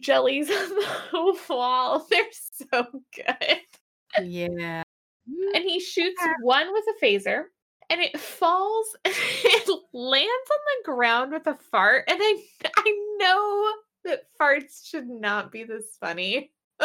jellies 0.00 0.50
on 0.50 0.68
the 0.68 1.38
wall. 1.48 2.06
They're 2.10 2.24
so 2.72 2.86
good. 3.14 3.58
Yeah. 4.24 4.82
and 5.54 5.64
he 5.64 5.78
shoots 5.80 6.20
one 6.42 6.72
with 6.72 6.84
a 6.88 7.04
phaser 7.04 7.44
and 7.88 8.00
it 8.00 8.18
falls 8.18 8.96
it 9.04 9.68
lands 9.92 10.50
on 10.50 10.58
the 10.84 10.92
ground 10.92 11.30
with 11.32 11.46
a 11.46 11.54
fart 11.70 12.04
and 12.08 12.18
i 12.20 12.42
i 12.76 13.14
know 13.20 13.72
that 14.04 14.24
farts 14.40 14.88
should 14.88 15.08
not 15.08 15.52
be 15.52 15.64
this 15.64 15.96
funny 16.00 16.52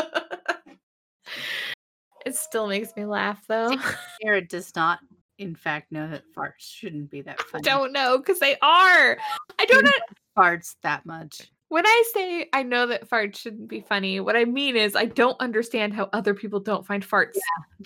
it 2.26 2.36
still 2.36 2.68
makes 2.68 2.95
me 2.95 3.05
laugh 3.05 3.43
though 3.47 3.76
Sarah 4.22 4.41
does 4.41 4.76
not, 4.76 4.99
in 5.38 5.55
fact, 5.55 5.91
know 5.91 6.09
that 6.09 6.24
farts 6.36 6.53
shouldn't 6.59 7.09
be 7.09 7.22
that 7.22 7.41
funny. 7.41 7.61
i 7.63 7.70
don't 7.70 7.91
know 7.91 8.18
because 8.18 8.39
they 8.39 8.55
are 8.61 9.18
i 9.59 9.66
don't 9.66 9.84
know 9.86 9.91
farts 10.38 10.76
that 10.84 11.05
much. 11.05 11.49
when 11.70 11.86
i 11.86 12.03
say 12.13 12.49
i 12.51 12.61
know 12.61 12.88
that 12.88 13.09
farts 13.09 13.38
shouldn't 13.38 13.70
be 13.70 13.80
funny 13.80 14.20
what 14.20 14.36
i 14.36 14.43
mean 14.43 14.76
is 14.76 14.95
i 14.95 15.05
don't 15.05 15.39
understand 15.39 15.93
how 15.93 16.09
other 16.11 16.34
people 16.34 16.59
don't 16.59 16.86
find 16.86 17.07
farts 17.07 17.38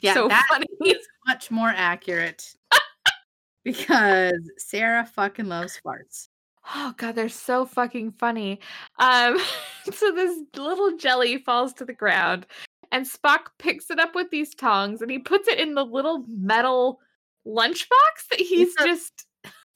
Yeah, 0.01 0.13
so 0.15 0.27
that 0.29 0.45
funny 0.49 0.65
is 0.85 1.07
much 1.27 1.51
more 1.51 1.69
accurate. 1.75 2.55
because 3.63 4.49
Sarah 4.57 5.05
fucking 5.05 5.47
loves 5.47 5.79
farts. 5.85 6.28
Oh 6.73 6.93
god, 6.97 7.15
they're 7.15 7.29
so 7.29 7.65
fucking 7.65 8.11
funny. 8.13 8.59
Um 8.99 9.37
so 9.93 10.11
this 10.11 10.39
little 10.55 10.97
jelly 10.97 11.37
falls 11.37 11.73
to 11.73 11.85
the 11.85 11.93
ground 11.93 12.45
and 12.91 13.05
Spock 13.05 13.47
picks 13.59 13.89
it 13.89 13.99
up 13.99 14.15
with 14.15 14.29
these 14.31 14.53
tongs 14.55 15.01
and 15.01 15.11
he 15.11 15.19
puts 15.19 15.47
it 15.47 15.59
in 15.59 15.75
the 15.75 15.85
little 15.85 16.25
metal 16.27 16.99
lunchbox 17.47 18.27
that 18.31 18.39
he's 18.39 18.75
a- 18.79 18.85
just 18.85 19.25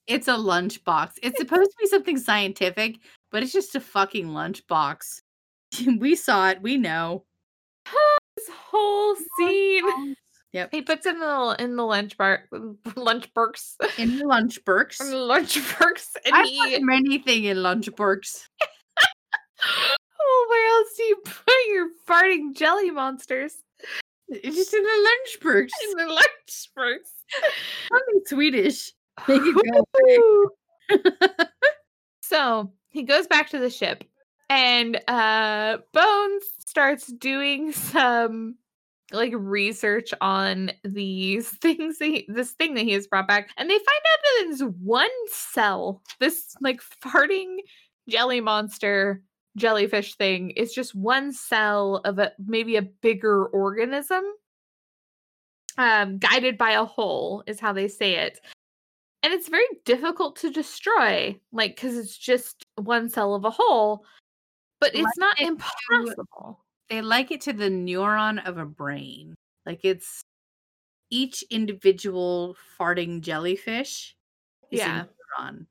It's 0.07 0.27
a 0.27 0.31
lunchbox. 0.33 1.13
It's 1.23 1.39
supposed 1.39 1.71
to 1.71 1.77
be 1.79 1.87
something 1.87 2.17
scientific, 2.17 2.97
but 3.31 3.43
it's 3.43 3.53
just 3.53 3.75
a 3.75 3.79
fucking 3.79 4.27
lunchbox. 4.27 5.21
we 5.99 6.15
saw 6.15 6.49
it. 6.49 6.61
We 6.61 6.77
know. 6.77 7.25
this 8.37 8.49
whole 8.49 9.15
scene. 9.37 10.15
Yep. 10.53 10.69
He 10.71 10.81
puts 10.83 11.05
it 11.07 11.15
in 11.15 11.19
the 11.19 11.55
in 11.59 11.75
the 11.75 11.83
lunch 11.83 12.15
bar 12.17 12.47
lunchbox. 12.53 13.75
In 13.97 14.19
the 14.19 14.25
lunchbox. 14.25 15.01
In 15.01 15.09
the 15.09 15.17
lunchbox 15.17 16.15
and 16.25 16.35
I 16.35 16.43
he 16.43 16.79
put 16.79 16.93
anything 16.93 17.45
in 17.45 17.57
lunchbox. 17.57 18.47
Oh, 20.25 20.47
where 20.49 20.67
else 20.71 20.89
do 20.97 21.03
you 21.03 21.15
put 21.23 21.55
your 21.69 21.87
farting 22.07 22.53
jelly 22.53 22.91
monsters? 22.91 23.55
It's 24.27 24.55
just 24.57 24.73
in 24.73 24.83
the 24.83 25.09
lunchbox. 25.39 25.69
In 25.83 25.97
the 25.97 26.21
lunchbox. 26.21 26.97
Something 27.89 28.21
Swedish. 28.25 28.91
Make 29.27 29.41
it 29.43 29.55
go. 30.89 31.03
So 32.21 32.71
he 32.89 33.03
goes 33.03 33.27
back 33.27 33.49
to 33.51 33.59
the 33.59 33.69
ship, 33.69 34.03
and 34.49 34.99
uh, 35.07 35.77
Bones 35.93 36.43
starts 36.59 37.07
doing 37.07 37.71
some 37.71 38.55
like 39.13 39.33
research 39.35 40.13
on 40.21 40.71
these 40.83 41.49
things. 41.61 41.99
That 41.99 42.05
he, 42.05 42.25
this 42.27 42.51
thing 42.51 42.73
that 42.75 42.83
he 42.83 42.91
has 42.91 43.07
brought 43.07 43.27
back, 43.27 43.49
and 43.57 43.69
they 43.69 43.77
find 43.77 43.87
out 43.87 44.19
that 44.23 44.45
it's 44.49 44.61
one 44.81 45.09
cell. 45.27 46.01
This 46.19 46.55
like 46.61 46.81
farting 47.03 47.57
jelly 48.09 48.41
monster 48.41 49.21
jellyfish 49.55 50.15
thing 50.15 50.49
is 50.51 50.73
just 50.73 50.95
one 50.95 51.31
cell 51.31 52.01
of 52.05 52.19
a 52.19 52.31
maybe 52.45 52.75
a 52.75 52.81
bigger 52.81 53.45
organism. 53.47 54.23
Um, 55.75 56.19
guided 56.19 56.57
by 56.57 56.71
a 56.71 56.85
hole 56.85 57.43
is 57.47 57.59
how 57.59 57.73
they 57.73 57.87
say 57.87 58.17
it 58.17 58.39
and 59.23 59.33
it's 59.33 59.47
very 59.47 59.65
difficult 59.85 60.35
to 60.35 60.51
destroy 60.51 61.35
like 61.51 61.75
because 61.75 61.97
it's 61.97 62.17
just 62.17 62.65
one 62.75 63.09
cell 63.09 63.33
of 63.33 63.45
a 63.45 63.49
hole 63.49 64.05
but 64.79 64.93
it's 64.93 65.03
Like 65.03 65.13
not 65.17 65.41
impossible 65.41 66.62
They 66.89 67.01
like 67.01 67.31
it 67.31 67.41
to 67.41 67.53
the 67.53 67.69
neuron 67.69 68.45
of 68.47 68.57
a 68.57 68.65
brain. 68.65 69.35
Like 69.65 69.81
it's 69.83 70.21
each 71.09 71.43
individual 71.49 72.55
farting 72.79 73.21
jellyfish 73.21 74.15
is 74.71 74.79
Yeah. 74.79 75.03
a 75.03 75.41
neuron. 75.41 75.65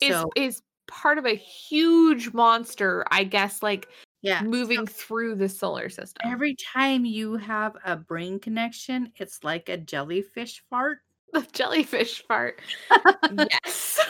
Is 0.00 0.14
So 0.14 0.30
is 0.36 0.62
part 0.86 1.18
of 1.18 1.26
a 1.26 1.34
huge 1.34 2.32
monster, 2.32 3.04
I 3.10 3.24
guess, 3.24 3.62
like 3.62 3.88
yeah, 4.22 4.42
moving 4.42 4.86
through 4.86 5.36
the 5.36 5.48
solar 5.48 5.88
system. 5.88 6.30
every 6.30 6.56
time 6.56 7.04
you 7.04 7.36
have 7.36 7.76
a 7.84 7.94
brain 7.96 8.40
connection, 8.40 9.12
it's 9.16 9.44
like 9.44 9.68
a 9.68 9.76
jellyfish 9.76 10.62
fart. 10.70 10.98
the 11.32 11.46
jellyfish 11.52 12.24
fart. 12.26 12.60
yes. 13.50 14.00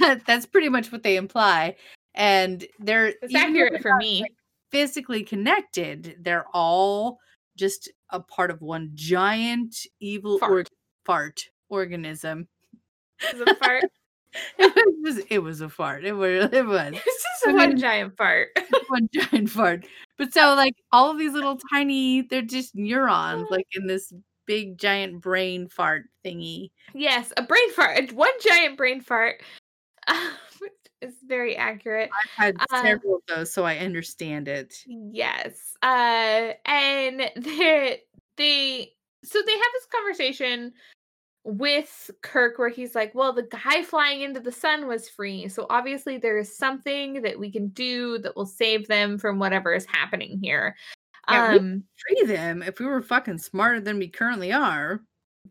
That's 0.26 0.46
pretty 0.46 0.68
much 0.68 0.92
what 0.92 1.02
they 1.02 1.16
imply. 1.16 1.76
And 2.14 2.66
they're 2.78 3.14
accurate 3.34 3.82
for 3.82 3.96
me. 3.96 4.24
Physically 4.70 5.22
connected, 5.22 6.16
they're 6.20 6.46
all 6.52 7.18
just 7.56 7.90
a 8.10 8.20
part 8.20 8.50
of 8.50 8.60
one 8.62 8.90
giant 8.94 9.74
evil 10.00 10.38
Fart. 10.38 10.52
Or- 10.52 10.64
fart 11.04 11.44
organism. 11.68 12.48
Is 13.32 13.40
it 13.40 13.48
a 13.48 13.54
fart? 13.56 13.84
it 14.58 14.94
was 15.02 15.18
it 15.28 15.38
was 15.40 15.60
a 15.60 15.68
fart. 15.68 16.04
It 16.04 16.12
was 16.12 16.48
it 16.52 16.64
was 16.66 16.92
This 17.04 17.04
is 17.04 17.42
I 17.48 17.52
one 17.52 17.76
giant 17.76 18.16
fart. 18.16 18.48
one 18.88 19.08
giant 19.12 19.50
fart. 19.50 19.86
But 20.18 20.32
so 20.32 20.54
like 20.54 20.74
all 20.92 21.10
of 21.10 21.18
these 21.18 21.32
little 21.32 21.58
tiny, 21.72 22.22
they're 22.22 22.42
just 22.42 22.74
neurons, 22.74 23.46
like 23.50 23.66
in 23.74 23.86
this 23.86 24.12
big 24.46 24.78
giant 24.78 25.20
brain 25.20 25.68
fart 25.68 26.04
thingy. 26.24 26.70
yes, 26.94 27.32
a 27.36 27.42
brain 27.42 27.72
fart. 27.72 28.12
One 28.12 28.30
giant 28.40 28.76
brain 28.76 29.00
fart. 29.00 29.42
Is 31.02 31.14
very 31.26 31.56
accurate. 31.56 32.10
I've 32.22 32.30
had 32.30 32.56
Uh, 32.70 32.82
several 32.82 33.16
of 33.16 33.22
those, 33.28 33.52
so 33.52 33.64
I 33.64 33.78
understand 33.78 34.48
it. 34.48 34.82
Yes. 34.86 35.76
Uh 35.82 36.52
and 36.66 37.30
they 37.36 38.02
they 38.36 38.92
so 39.22 39.42
they 39.44 39.52
have 39.52 39.72
this 39.74 39.86
conversation 39.92 40.72
with 41.44 42.10
Kirk 42.22 42.58
where 42.58 42.68
he's 42.68 42.94
like, 42.94 43.14
"Well, 43.14 43.32
the 43.32 43.44
guy 43.44 43.82
flying 43.82 44.20
into 44.22 44.40
the 44.40 44.52
sun 44.52 44.86
was 44.86 45.08
free. 45.08 45.48
So 45.48 45.66
obviously 45.70 46.18
there 46.18 46.38
is 46.38 46.54
something 46.56 47.22
that 47.22 47.38
we 47.38 47.50
can 47.50 47.68
do 47.68 48.18
that 48.18 48.36
will 48.36 48.46
save 48.46 48.88
them 48.88 49.18
from 49.18 49.38
whatever 49.38 49.72
is 49.74 49.86
happening 49.86 50.38
here." 50.42 50.76
Yeah, 51.28 51.54
um 51.54 51.84
Free 52.08 52.26
them 52.26 52.62
if 52.62 52.80
we 52.80 52.86
were 52.86 53.02
fucking 53.02 53.38
smarter 53.38 53.80
than 53.80 53.98
we 53.98 54.08
currently 54.08 54.52
are. 54.52 55.02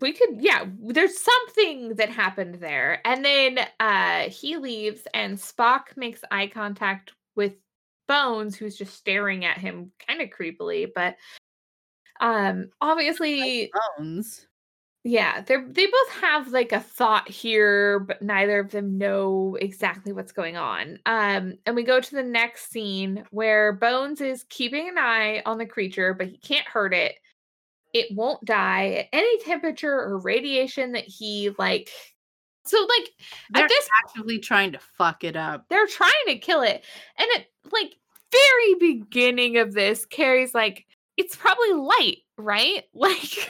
We 0.01 0.13
could 0.13 0.39
yeah 0.39 0.65
there's 0.81 1.19
something 1.19 1.95
that 1.95 2.09
happened 2.09 2.55
there 2.55 3.05
and 3.05 3.25
then 3.25 3.59
uh 3.79 4.29
he 4.29 4.57
leaves 4.57 5.01
and 5.13 5.37
spock 5.37 5.95
makes 5.95 6.21
eye 6.31 6.47
contact 6.47 7.13
with 7.35 7.53
bones 8.07 8.55
who's 8.55 8.77
just 8.77 8.95
staring 8.95 9.45
at 9.45 9.57
him 9.57 9.91
kind 10.07 10.21
of 10.21 10.29
creepily 10.29 10.87
but 10.93 11.15
um 12.21 12.69
obviously 12.81 13.71
Bones. 13.97 14.47
yeah 15.03 15.41
they're 15.41 15.65
they 15.69 15.85
both 15.85 16.09
have 16.21 16.47
like 16.49 16.71
a 16.71 16.79
thought 16.79 17.29
here 17.29 17.99
but 17.99 18.21
neither 18.21 18.59
of 18.59 18.71
them 18.71 18.97
know 18.97 19.57
exactly 19.59 20.11
what's 20.11 20.31
going 20.31 20.57
on 20.57 20.99
um 21.05 21.53
and 21.65 21.75
we 21.75 21.83
go 21.83 21.99
to 21.99 22.15
the 22.15 22.23
next 22.23 22.71
scene 22.71 23.23
where 23.31 23.73
bones 23.73 24.21
is 24.21 24.45
keeping 24.49 24.89
an 24.89 24.97
eye 24.97 25.41
on 25.45 25.57
the 25.57 25.65
creature 25.65 26.13
but 26.13 26.27
he 26.27 26.37
can't 26.37 26.67
hurt 26.67 26.93
it 26.93 27.15
it 27.93 28.15
won't 28.15 28.43
die 28.45 28.91
at 28.91 29.07
any 29.13 29.39
temperature 29.43 29.93
or 29.93 30.17
radiation 30.19 30.91
that 30.93 31.05
he 31.05 31.51
like 31.57 31.89
so 32.65 32.77
like 32.81 33.09
They're 33.51 33.63
at 33.63 33.69
this 33.69 33.89
actively 34.05 34.39
trying 34.39 34.71
to 34.73 34.79
fuck 34.97 35.23
it 35.23 35.35
up. 35.35 35.65
they're 35.69 35.87
trying 35.87 36.11
to 36.27 36.37
kill 36.37 36.61
it 36.61 36.83
and 37.17 37.27
at 37.37 37.45
like 37.71 37.95
very 38.31 38.75
beginning 38.79 39.57
of 39.57 39.73
this 39.73 40.05
carrie's 40.05 40.53
like 40.53 40.85
it's 41.17 41.35
probably 41.35 41.73
light 41.73 42.17
right 42.37 42.83
like 42.93 43.49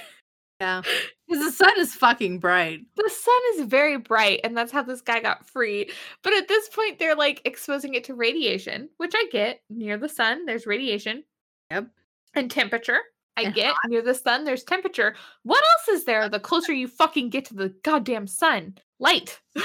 Yeah. 0.62 0.82
Because 1.28 1.46
the 1.46 1.52
sun 1.52 1.74
is 1.78 1.94
fucking 1.94 2.40
bright. 2.40 2.80
the 2.96 3.08
sun 3.08 3.40
is 3.56 3.68
very 3.68 3.98
bright 3.98 4.40
and 4.44 4.58
that's 4.58 4.72
how 4.72 4.82
this 4.82 5.00
guy 5.02 5.20
got 5.20 5.46
free 5.48 5.92
but 6.24 6.34
at 6.34 6.48
this 6.48 6.68
point 6.70 6.98
they're 6.98 7.14
like 7.16 7.40
exposing 7.46 7.94
it 7.94 8.04
to 8.06 8.16
radiation 8.16 8.90
which 8.98 9.14
i 9.16 9.26
get 9.32 9.62
near 9.70 9.96
the 9.98 10.10
sun 10.10 10.46
there's 10.48 10.66
radiation 10.66 11.24
Yep. 11.70 11.88
and 12.34 12.50
temperature 12.50 13.00
i 13.48 13.52
get 13.52 13.74
near 13.88 14.02
the 14.02 14.14
sun 14.14 14.44
there's 14.44 14.64
temperature 14.64 15.16
what 15.44 15.64
else 15.64 15.98
is 15.98 16.06
there 16.06 16.30
the 16.30 16.40
closer 16.40 16.74
you 16.74 16.88
fucking 16.88 17.30
get 17.30 17.46
to 17.46 17.54
the 17.54 17.70
goddamn 17.84 18.28
sun 18.28 18.76
light 19.00 19.40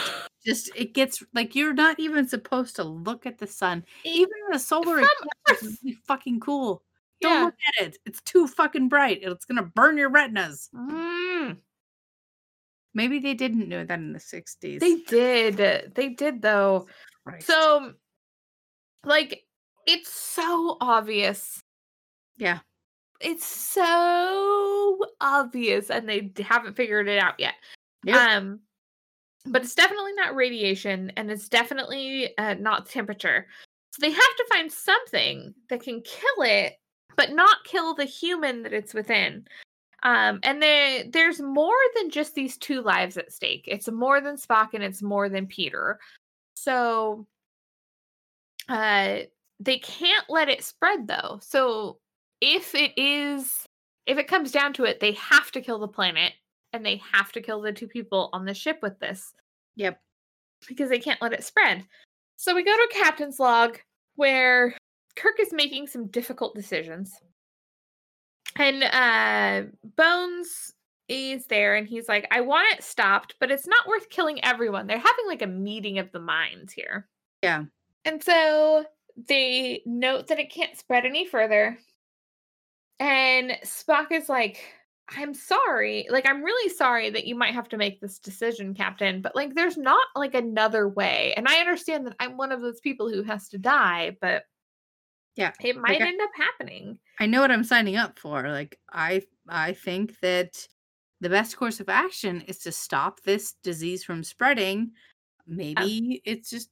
Just 0.44 0.70
it 0.76 0.92
gets 0.92 1.22
like 1.32 1.54
you're 1.54 1.72
not 1.72 1.98
even 1.98 2.28
supposed 2.28 2.76
to 2.76 2.84
look 2.84 3.24
at 3.24 3.38
the 3.38 3.46
sun. 3.46 3.82
Even 4.04 4.28
the 4.52 4.58
solar 4.58 5.00
eclipse 5.00 5.62
is 5.62 5.78
really 5.82 5.96
fucking 6.06 6.40
cool. 6.40 6.82
Don't 7.22 7.32
yeah 7.32 7.44
look 7.44 7.54
at 7.78 7.86
it. 7.86 7.98
It's 8.04 8.20
too 8.20 8.46
fucking 8.46 8.90
bright. 8.90 9.20
It's 9.22 9.46
gonna 9.46 9.62
burn 9.62 9.96
your 9.96 10.10
retinas. 10.10 10.68
Mm, 10.74 11.56
Maybe 12.92 13.20
they 13.20 13.32
didn't 13.32 13.70
know 13.70 13.84
that 13.84 13.98
in 13.98 14.12
the 14.12 14.18
60s. 14.18 14.80
they 14.80 14.96
did 14.96 15.94
they 15.94 16.10
did 16.10 16.42
though 16.42 16.88
Christ. 17.26 17.46
so 17.46 17.94
like 19.02 19.44
it's 19.86 20.12
so 20.12 20.76
obvious 20.80 21.62
yeah. 22.36 22.58
It's 23.24 23.46
so 23.46 24.98
obvious 25.20 25.90
and 25.90 26.08
they 26.08 26.30
haven't 26.44 26.76
figured 26.76 27.08
it 27.08 27.18
out 27.18 27.34
yet. 27.38 27.54
Yep. 28.04 28.16
um 28.16 28.60
but 29.46 29.62
it's 29.62 29.74
definitely 29.74 30.12
not 30.14 30.34
radiation 30.34 31.12
and 31.16 31.30
it's 31.30 31.48
definitely 31.50 32.36
uh, 32.38 32.54
not 32.54 32.88
temperature. 32.88 33.46
So 33.92 33.98
they 34.00 34.10
have 34.10 34.36
to 34.36 34.46
find 34.50 34.72
something 34.72 35.54
that 35.68 35.82
can 35.82 36.02
kill 36.02 36.44
it 36.44 36.74
but 37.16 37.32
not 37.32 37.64
kill 37.64 37.94
the 37.94 38.04
human 38.04 38.62
that 38.62 38.72
it's 38.72 38.94
within. 38.94 39.46
Um 40.02 40.40
and 40.42 40.62
there 40.62 41.04
there's 41.10 41.40
more 41.40 41.72
than 41.96 42.10
just 42.10 42.34
these 42.34 42.58
two 42.58 42.82
lives 42.82 43.16
at 43.16 43.32
stake. 43.32 43.64
It's 43.66 43.90
more 43.90 44.20
than 44.20 44.36
spock 44.36 44.68
and 44.74 44.84
it's 44.84 45.02
more 45.02 45.28
than 45.30 45.46
peter. 45.46 45.98
So 46.54 47.26
uh 48.68 49.20
they 49.60 49.78
can't 49.78 50.26
let 50.28 50.48
it 50.50 50.62
spread 50.62 51.06
though. 51.06 51.38
So 51.40 51.98
if 52.40 52.74
it 52.74 52.92
is 52.96 53.66
if 54.06 54.18
it 54.18 54.28
comes 54.28 54.50
down 54.52 54.72
to 54.74 54.84
it 54.84 55.00
they 55.00 55.12
have 55.12 55.50
to 55.52 55.60
kill 55.60 55.78
the 55.78 55.88
planet 55.88 56.32
and 56.72 56.84
they 56.84 57.00
have 57.12 57.32
to 57.32 57.40
kill 57.40 57.60
the 57.60 57.72
two 57.72 57.86
people 57.86 58.30
on 58.32 58.44
the 58.44 58.54
ship 58.54 58.78
with 58.82 58.98
this 58.98 59.32
Yep. 59.76 60.00
because 60.68 60.88
they 60.88 60.98
can't 60.98 61.22
let 61.22 61.32
it 61.32 61.44
spread. 61.44 61.84
So 62.36 62.54
we 62.54 62.64
go 62.64 62.76
to 62.76 62.88
a 62.90 63.02
captain's 63.02 63.38
log 63.38 63.78
where 64.16 64.76
Kirk 65.16 65.38
is 65.40 65.52
making 65.52 65.86
some 65.86 66.06
difficult 66.08 66.54
decisions. 66.54 67.12
And 68.56 68.82
uh 68.84 69.70
Bones 69.96 70.72
is 71.08 71.46
there 71.46 71.74
and 71.74 71.86
he's 71.86 72.08
like, 72.08 72.26
I 72.30 72.40
want 72.40 72.72
it 72.72 72.82
stopped, 72.82 73.34
but 73.38 73.50
it's 73.50 73.66
not 73.66 73.86
worth 73.86 74.08
killing 74.10 74.42
everyone. 74.44 74.86
They're 74.86 74.98
having 74.98 75.26
like 75.26 75.42
a 75.42 75.46
meeting 75.46 75.98
of 75.98 76.10
the 76.12 76.20
minds 76.20 76.72
here. 76.72 77.08
Yeah. 77.42 77.64
And 78.04 78.22
so 78.22 78.84
they 79.28 79.82
note 79.86 80.28
that 80.28 80.38
it 80.40 80.50
can't 80.50 80.76
spread 80.76 81.04
any 81.04 81.26
further. 81.26 81.78
And 83.00 83.52
Spock 83.64 84.12
is 84.12 84.28
like, 84.28 84.60
I'm 85.16 85.34
sorry. 85.34 86.06
Like, 86.10 86.26
I'm 86.28 86.42
really 86.42 86.72
sorry 86.72 87.10
that 87.10 87.26
you 87.26 87.34
might 87.34 87.52
have 87.54 87.68
to 87.70 87.76
make 87.76 88.00
this 88.00 88.18
decision, 88.18 88.72
Captain, 88.74 89.20
but 89.20 89.36
like, 89.36 89.54
there's 89.54 89.76
not 89.76 90.06
like 90.16 90.34
another 90.34 90.88
way. 90.88 91.34
And 91.36 91.46
I 91.48 91.58
understand 91.60 92.06
that 92.06 92.16
I'm 92.20 92.36
one 92.36 92.52
of 92.52 92.62
those 92.62 92.80
people 92.80 93.10
who 93.10 93.22
has 93.24 93.48
to 93.50 93.58
die, 93.58 94.16
but 94.20 94.44
Yeah, 95.36 95.52
it 95.60 95.76
might 95.76 96.00
I- 96.00 96.06
end 96.06 96.20
up 96.22 96.30
happening. 96.36 96.98
I 97.20 97.26
know 97.26 97.40
what 97.42 97.50
I'm 97.50 97.64
signing 97.64 97.96
up 97.96 98.18
for. 98.18 98.48
Like 98.48 98.78
I 98.92 99.22
I 99.48 99.72
think 99.74 100.18
that 100.20 100.66
the 101.20 101.28
best 101.28 101.56
course 101.56 101.80
of 101.80 101.88
action 101.88 102.40
is 102.42 102.58
to 102.60 102.72
stop 102.72 103.20
this 103.22 103.54
disease 103.62 104.02
from 104.04 104.24
spreading. 104.24 104.92
Maybe 105.46 106.22
it's 106.24 106.48
just 106.50 106.70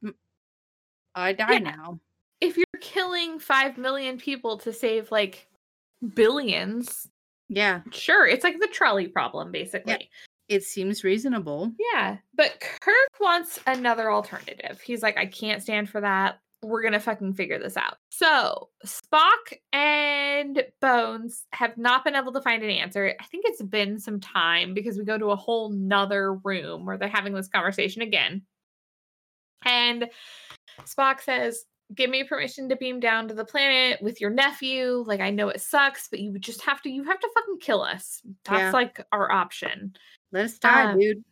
I 1.14 1.32
die 1.34 1.52
Yeah. 1.54 1.58
now. 1.58 2.00
If 2.40 2.56
you're 2.56 2.64
killing 2.80 3.38
5 3.38 3.76
million 3.78 4.18
people 4.18 4.56
to 4.58 4.72
save 4.72 5.10
like 5.12 5.46
billions, 6.14 7.08
Yeah, 7.48 7.82
sure, 7.92 8.26
it's 8.26 8.44
like 8.44 8.58
the 8.60 8.68
trolley 8.68 9.08
problem, 9.08 9.52
basically. 9.52 9.92
Yeah. 10.48 10.56
it 10.56 10.64
seems 10.64 11.04
reasonable. 11.04 11.72
Yeah, 11.92 12.16
but 12.34 12.60
Kirk 12.80 13.20
wants 13.20 13.58
another 13.66 14.10
alternative. 14.10 14.80
He's 14.80 15.02
like, 15.02 15.16
I 15.16 15.26
can't 15.26 15.62
stand 15.62 15.88
for 15.88 16.00
that. 16.00 16.38
We're 16.62 16.82
gonna 16.82 17.00
fucking 17.00 17.34
figure 17.34 17.58
this 17.58 17.76
out. 17.76 17.96
So 18.10 18.68
Spock 18.86 19.58
and 19.72 20.64
Bones 20.80 21.44
have 21.52 21.76
not 21.76 22.04
been 22.04 22.14
able 22.14 22.32
to 22.32 22.40
find 22.40 22.62
an 22.62 22.70
answer. 22.70 23.14
I 23.20 23.24
think 23.24 23.44
it's 23.48 23.62
been 23.62 23.98
some 23.98 24.20
time 24.20 24.72
because 24.72 24.96
we 24.96 25.04
go 25.04 25.18
to 25.18 25.30
a 25.32 25.36
whole 25.36 25.70
nother 25.70 26.34
room 26.34 26.86
where 26.86 26.96
they're 26.96 27.08
having 27.08 27.32
this 27.34 27.48
conversation 27.48 28.02
again. 28.02 28.42
And 29.64 30.08
Spock 30.84 31.20
says, 31.20 31.64
Give 31.94 32.08
me 32.10 32.24
permission 32.24 32.68
to 32.68 32.76
beam 32.76 33.00
down 33.00 33.28
to 33.28 33.34
the 33.34 33.44
planet 33.44 34.00
with 34.02 34.20
your 34.20 34.30
nephew. 34.30 35.04
Like, 35.06 35.20
I 35.20 35.30
know 35.30 35.48
it 35.48 35.60
sucks, 35.60 36.08
but 36.08 36.20
you 36.20 36.32
would 36.32 36.42
just 36.42 36.62
have 36.62 36.80
to, 36.82 36.90
you 36.90 37.04
have 37.04 37.20
to 37.20 37.28
fucking 37.34 37.58
kill 37.60 37.82
us. 37.82 38.22
That's 38.44 38.58
Yeah. 38.60 38.70
like 38.72 39.04
our 39.12 39.30
option. 39.30 39.94
Let 40.30 40.46
us 40.46 40.58
die, 40.58 40.92
Um, 40.92 40.98
dude. 40.98 41.24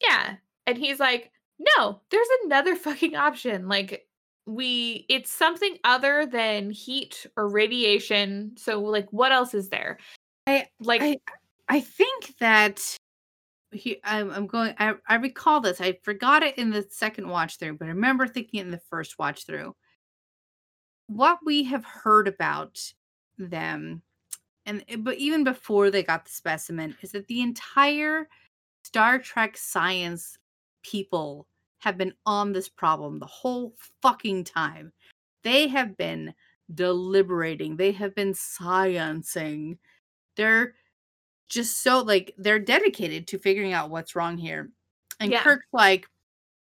Yeah. 0.00 0.36
And 0.66 0.78
he's 0.78 1.00
like, 1.00 1.30
no, 1.58 2.00
there's 2.10 2.28
another 2.44 2.76
fucking 2.76 3.16
option. 3.16 3.68
Like, 3.68 4.06
we, 4.46 5.06
it's 5.08 5.32
something 5.32 5.76
other 5.82 6.26
than 6.26 6.70
heat 6.70 7.26
or 7.36 7.48
radiation. 7.48 8.52
So, 8.56 8.80
like, 8.80 9.12
what 9.12 9.32
else 9.32 9.54
is 9.54 9.68
there? 9.70 9.98
I- 10.46 10.68
like, 10.80 11.02
I- 11.02 11.16
I 11.68 11.80
think 11.80 12.36
that 12.38 12.96
he, 13.72 13.98
I'm, 14.04 14.30
I'm 14.30 14.46
going. 14.46 14.72
I, 14.78 14.94
I 15.08 15.16
recall 15.16 15.60
this. 15.60 15.80
I 15.80 15.98
forgot 16.04 16.44
it 16.44 16.56
in 16.58 16.70
the 16.70 16.86
second 16.90 17.28
watch 17.28 17.58
through, 17.58 17.78
but 17.78 17.86
I 17.86 17.88
remember 17.88 18.28
thinking 18.28 18.60
in 18.60 18.70
the 18.70 18.80
first 18.88 19.18
watch 19.18 19.44
through. 19.46 19.74
What 21.08 21.38
we 21.44 21.62
have 21.64 21.84
heard 21.84 22.26
about 22.28 22.80
them, 23.38 24.02
and 24.64 24.84
eh, 24.88 24.96
but 24.96 25.16
even 25.18 25.44
before 25.44 25.90
they 25.90 26.02
got 26.02 26.24
the 26.24 26.30
specimen, 26.32 26.96
is 27.02 27.12
that 27.12 27.26
the 27.28 27.40
entire 27.42 28.28
Star 28.84 29.18
Trek 29.18 29.56
science 29.56 30.38
people 30.82 31.46
have 31.78 31.96
been 31.98 32.12
on 32.24 32.52
this 32.52 32.68
problem 32.68 33.18
the 33.18 33.26
whole 33.26 33.74
fucking 34.02 34.44
time. 34.44 34.92
They 35.44 35.68
have 35.68 35.96
been 35.96 36.34
deliberating. 36.74 37.76
They 37.76 37.92
have 37.92 38.14
been 38.14 38.32
sciencing. 38.32 39.78
They're 40.36 40.74
just 41.48 41.82
so 41.82 42.00
like 42.00 42.34
they're 42.38 42.58
dedicated 42.58 43.28
to 43.28 43.38
figuring 43.38 43.72
out 43.72 43.90
what's 43.90 44.16
wrong 44.16 44.36
here. 44.36 44.70
And 45.20 45.30
Yeah. 45.30 45.42
Kirk's 45.42 45.66
like, 45.72 46.08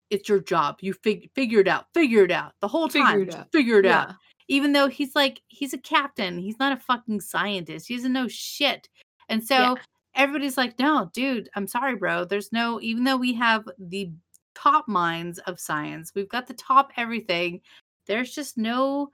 "It's 0.10 0.28
your 0.28 0.40
job. 0.40 0.78
You 0.82 0.94
fig- 0.94 1.30
figure 1.36 1.60
it 1.60 1.68
out. 1.68 1.86
Figure 1.94 2.24
it 2.24 2.32
out. 2.32 2.54
The 2.62 2.68
whole 2.68 2.90
Figure 2.90 3.06
time, 3.06 3.22
it 3.30 3.36
out. 3.36 3.52
figure 3.52 3.80
it 3.80 3.86
out." 3.86 4.16
Even 4.52 4.74
though 4.74 4.88
he's 4.90 5.16
like, 5.16 5.42
he's 5.48 5.74
a 5.74 5.78
captain. 5.78 6.38
He's 6.38 6.60
not 6.60 6.74
a 6.78 6.82
fucking 6.82 7.22
scientist. 7.22 7.88
He 7.88 7.96
doesn't 7.96 8.12
know 8.12 8.28
shit. 8.28 8.90
And 9.30 9.42
so 9.42 9.56
Yeah. 9.56 9.76
everybody's 10.14 10.58
like, 10.58 10.78
"No, 10.78 11.10
dude, 11.14 11.50
I'm 11.56 11.68
sorry, 11.68 11.96
bro. 11.96 12.26
There's 12.26 12.52
no. 12.52 12.82
Even 12.82 13.06
though 13.06 13.16
we 13.18 13.34
have 13.36 13.64
the 13.80 14.12
top 14.54 14.88
minds 14.90 15.40
of 15.48 15.58
science, 15.60 16.12
we've 16.14 16.28
got 16.28 16.48
the 16.48 16.54
top 16.54 16.92
everything. 16.98 17.62
There's 18.08 18.36
just 18.36 18.58
no 18.58 19.12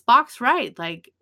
Spock's 0.00 0.40
right. 0.40 0.76
Like 0.78 1.12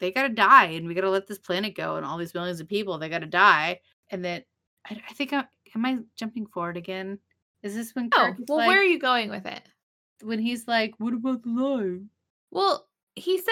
they 0.00 0.10
gotta 0.10 0.28
die, 0.34 0.66
and 0.76 0.88
we 0.88 0.94
gotta 0.94 1.08
let 1.10 1.28
this 1.28 1.38
planet 1.38 1.76
go, 1.76 1.96
and 1.96 2.04
all 2.04 2.18
these 2.18 2.34
millions 2.34 2.58
of 2.60 2.68
people 2.68 2.98
they 2.98 3.08
gotta 3.08 3.26
die. 3.26 3.80
And 4.10 4.24
then 4.24 4.42
I, 4.90 5.00
I 5.08 5.12
think 5.14 5.32
I, 5.32 5.44
am 5.76 5.86
I 5.86 5.98
jumping 6.16 6.46
forward 6.46 6.76
again? 6.76 7.18
Is 7.62 7.74
this 7.76 7.94
when 7.94 8.10
Oh, 8.14 8.34
Kirk 8.36 8.38
well, 8.48 8.58
like, 8.58 8.66
where 8.68 8.80
are 8.80 8.84
you 8.84 8.98
going 8.98 9.30
with 9.30 9.46
it? 9.46 9.62
when 10.22 10.38
he's 10.40 10.66
like, 10.66 10.94
"What 10.98 11.14
about 11.14 11.42
the 11.44 11.50
life?" 11.50 12.02
Well, 12.50 12.88
he 13.16 13.38
says, 13.38 13.48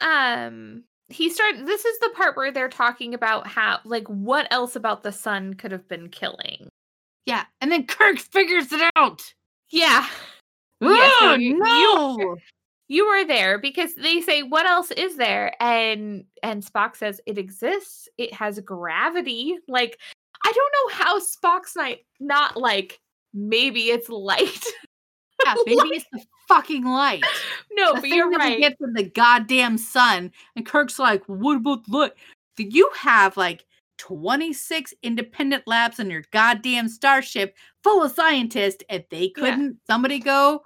um, 0.00 0.84
he 1.08 1.28
started. 1.28 1.66
This 1.66 1.84
is 1.84 1.98
the 1.98 2.10
part 2.16 2.36
where 2.36 2.52
they're 2.52 2.68
talking 2.68 3.12
about 3.14 3.46
how, 3.46 3.80
like, 3.84 4.06
what 4.08 4.46
else 4.50 4.76
about 4.76 5.02
the 5.02 5.12
sun 5.12 5.54
could 5.54 5.72
have 5.72 5.88
been 5.88 6.08
killing. 6.08 6.68
Yeah, 7.26 7.44
and 7.60 7.70
then 7.70 7.86
Kirk 7.86 8.18
figures 8.18 8.72
it 8.72 8.90
out. 8.96 9.22
Yeah. 9.70 10.06
Yeah, 10.80 11.10
so 11.18 11.30
Oh 11.32 11.34
you- 11.34 11.54
you- 11.56 11.58
no! 11.58 12.36
You 12.88 13.06
were 13.08 13.24
there 13.24 13.58
because 13.58 13.94
they 13.94 14.20
say, 14.20 14.42
"What 14.42 14.66
else 14.66 14.90
is 14.92 15.16
there?" 15.16 15.54
and 15.62 16.24
and 16.42 16.64
Spock 16.64 16.96
says, 16.96 17.20
"It 17.26 17.38
exists. 17.38 18.08
It 18.18 18.32
has 18.34 18.58
gravity." 18.60 19.56
Like, 19.68 20.00
I 20.44 20.50
don't 20.52 20.72
know 20.74 21.04
how 21.04 21.20
Spock's 21.20 21.76
not 21.76 21.98
not 22.18 22.56
like 22.56 22.98
maybe 23.34 23.90
it's 23.90 24.08
light. 24.08 24.64
Yeah, 25.44 25.54
maybe 25.66 25.96
it's 25.96 26.06
the 26.12 26.24
fucking 26.48 26.84
light. 26.84 27.24
no, 27.72 27.94
the 27.94 28.00
but 28.00 28.08
you're 28.10 28.30
right. 28.30 28.58
get 28.58 28.78
from 28.78 28.94
the 28.94 29.04
goddamn 29.04 29.78
sun. 29.78 30.32
And 30.56 30.66
Kirk's 30.66 30.98
like, 30.98 31.22
what 31.26 31.56
about 31.56 31.86
the 31.86 31.96
light? 31.96 32.12
Do 32.56 32.64
you 32.64 32.90
have 32.98 33.36
like 33.36 33.64
26 33.98 34.94
independent 35.02 35.64
labs 35.66 36.00
on 36.00 36.10
your 36.10 36.24
goddamn 36.32 36.88
starship 36.88 37.54
full 37.82 38.02
of 38.02 38.12
scientists? 38.12 38.82
If 38.88 39.08
they 39.08 39.28
couldn't, 39.28 39.78
somebody 39.86 40.18
go, 40.18 40.62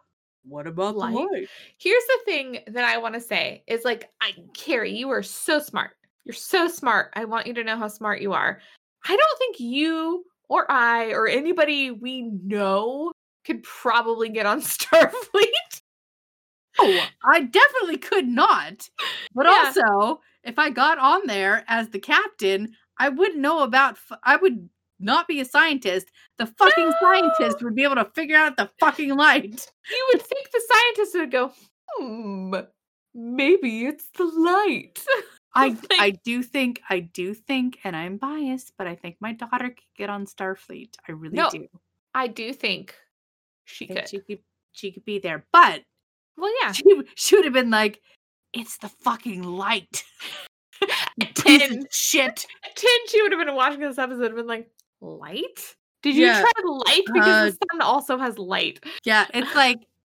what 0.46 0.66
about 0.66 0.96
Light? 0.96 1.14
light? 1.14 1.48
Here's 1.78 2.04
the 2.04 2.18
thing 2.26 2.58
that 2.68 2.84
I 2.84 2.98
want 2.98 3.14
to 3.14 3.20
say 3.20 3.62
is 3.66 3.84
like, 3.84 4.10
I 4.20 4.32
Carrie, 4.52 4.92
you 4.92 5.10
are 5.10 5.22
so 5.22 5.58
smart. 5.58 5.92
You're 6.24 6.34
so 6.34 6.68
smart. 6.68 7.12
I 7.14 7.24
want 7.24 7.46
you 7.46 7.54
to 7.54 7.64
know 7.64 7.76
how 7.76 7.88
smart 7.88 8.20
you 8.20 8.32
are. 8.32 8.60
I 9.06 9.16
don't 9.16 9.38
think 9.38 9.60
you 9.60 10.24
or 10.48 10.70
I 10.70 11.10
or 11.12 11.26
anybody 11.26 11.90
we 11.90 12.22
know 12.22 13.12
could 13.44 13.62
probably 13.62 14.28
get 14.28 14.46
on 14.46 14.60
Starfleet. 14.62 15.80
Oh, 16.80 17.06
I 17.24 17.42
definitely 17.42 17.98
could 17.98 18.26
not. 18.26 18.88
But 19.34 19.46
Yeah. 19.46 19.72
also, 19.76 20.20
if 20.42 20.58
I 20.58 20.70
got 20.70 20.98
on 20.98 21.26
there 21.26 21.64
as 21.68 21.88
the 21.90 22.00
captain, 22.00 22.74
I 22.98 23.10
wouldn't 23.10 23.38
know 23.40 23.62
about, 23.62 23.92
f- 23.94 24.18
I 24.24 24.36
would 24.36 24.68
not 24.98 25.28
be 25.28 25.40
a 25.40 25.44
scientist. 25.44 26.10
The 26.38 26.46
fucking 26.46 26.92
scientist 27.00 27.62
would 27.62 27.74
be 27.76 27.84
able 27.84 27.94
to 27.96 28.10
figure 28.14 28.36
out 28.36 28.56
the 28.56 28.70
fucking 28.80 29.14
light. 29.16 29.70
You 29.90 30.10
would 30.12 30.22
think 30.22 30.50
the 30.50 30.62
scientist 30.72 31.14
would 31.14 31.30
go, 31.30 31.52
hmm, 31.96 32.54
maybe 33.14 33.86
it's 33.86 34.08
the 34.16 34.24
light. 34.24 35.04
I 35.54 35.68
Like- 35.68 35.78
I 36.00 36.10
do 36.24 36.42
think 36.42 36.80
I 36.90 36.98
do 36.98 37.32
think, 37.34 37.78
and 37.84 37.94
I'm 37.94 38.16
biased, 38.16 38.72
but 38.76 38.88
I 38.88 38.96
think 38.96 39.16
my 39.20 39.32
daughter 39.32 39.68
could 39.68 39.78
get 39.96 40.10
on 40.10 40.26
Starfleet. 40.26 40.94
I 41.08 41.12
really 41.12 41.36
No, 41.36 41.48
do. 41.50 41.68
I 42.12 42.26
do 42.26 42.52
think 42.52 42.96
she 43.64 43.86
could. 43.86 44.08
she 44.08 44.18
could 44.20 44.38
she 44.72 44.90
could 44.92 45.04
be 45.04 45.18
there, 45.18 45.44
but 45.52 45.82
well, 46.36 46.52
yeah. 46.62 46.72
she 46.72 46.84
she 47.14 47.36
would 47.36 47.44
have 47.44 47.54
been 47.54 47.70
like, 47.70 48.00
"It's 48.52 48.78
the 48.78 48.88
fucking 48.88 49.42
light, 49.42 50.04
Ten, 51.34 51.84
shit." 51.90 52.46
ten, 52.76 52.98
she 53.08 53.22
would 53.22 53.32
have 53.32 53.44
been 53.44 53.54
watching 53.54 53.80
this 53.80 53.98
episode 53.98 54.26
and 54.26 54.36
been 54.36 54.46
like, 54.46 54.68
light? 55.00 55.76
Did 56.02 56.16
you 56.16 56.26
Yeah. 56.26 56.40
try 56.40 56.50
light? 56.66 57.02
Because 57.06 57.26
Uh, 57.26 57.44
the 57.46 57.58
sun 57.72 57.80
also 57.80 58.18
has 58.18 58.38
light. 58.38 58.84
Yeah, 59.04 59.26
it's 59.32 59.54
like 59.54 59.78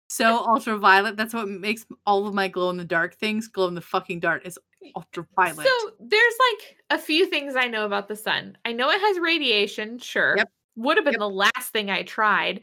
so 0.10 0.38
ultraviolet. 0.48 1.18
That's 1.18 1.34
what 1.34 1.48
makes 1.48 1.86
all 2.06 2.28
of 2.28 2.34
my 2.34 2.48
glow 2.48 2.70
in 2.70 2.78
the 2.78 2.86
dark 2.86 3.16
things 3.16 3.48
glow 3.48 3.68
in 3.68 3.76
the 3.76 3.82
fucking 3.82 4.20
dark. 4.20 4.46
Is 4.48 4.58
ultraviolet. 4.96 5.68
So 5.68 5.92
there's 6.00 6.34
like 6.52 6.78
a 6.92 6.98
few 6.98 7.26
things 7.28 7.56
I 7.56 7.68
know 7.68 7.86
about 7.86 8.08
the 8.08 8.16
sun. 8.16 8.58
I 8.66 8.72
know 8.72 8.90
it 8.90 9.00
has 9.02 9.20
radiation, 9.20 10.00
sure. 10.00 10.36
Yep. 10.38 10.50
Would 10.78 10.98
have 10.98 11.06
been 11.06 11.14
Yep. 11.14 11.20
the 11.20 11.30
last 11.30 11.72
thing 11.74 11.90
I 11.90 12.04
tried. 12.04 12.62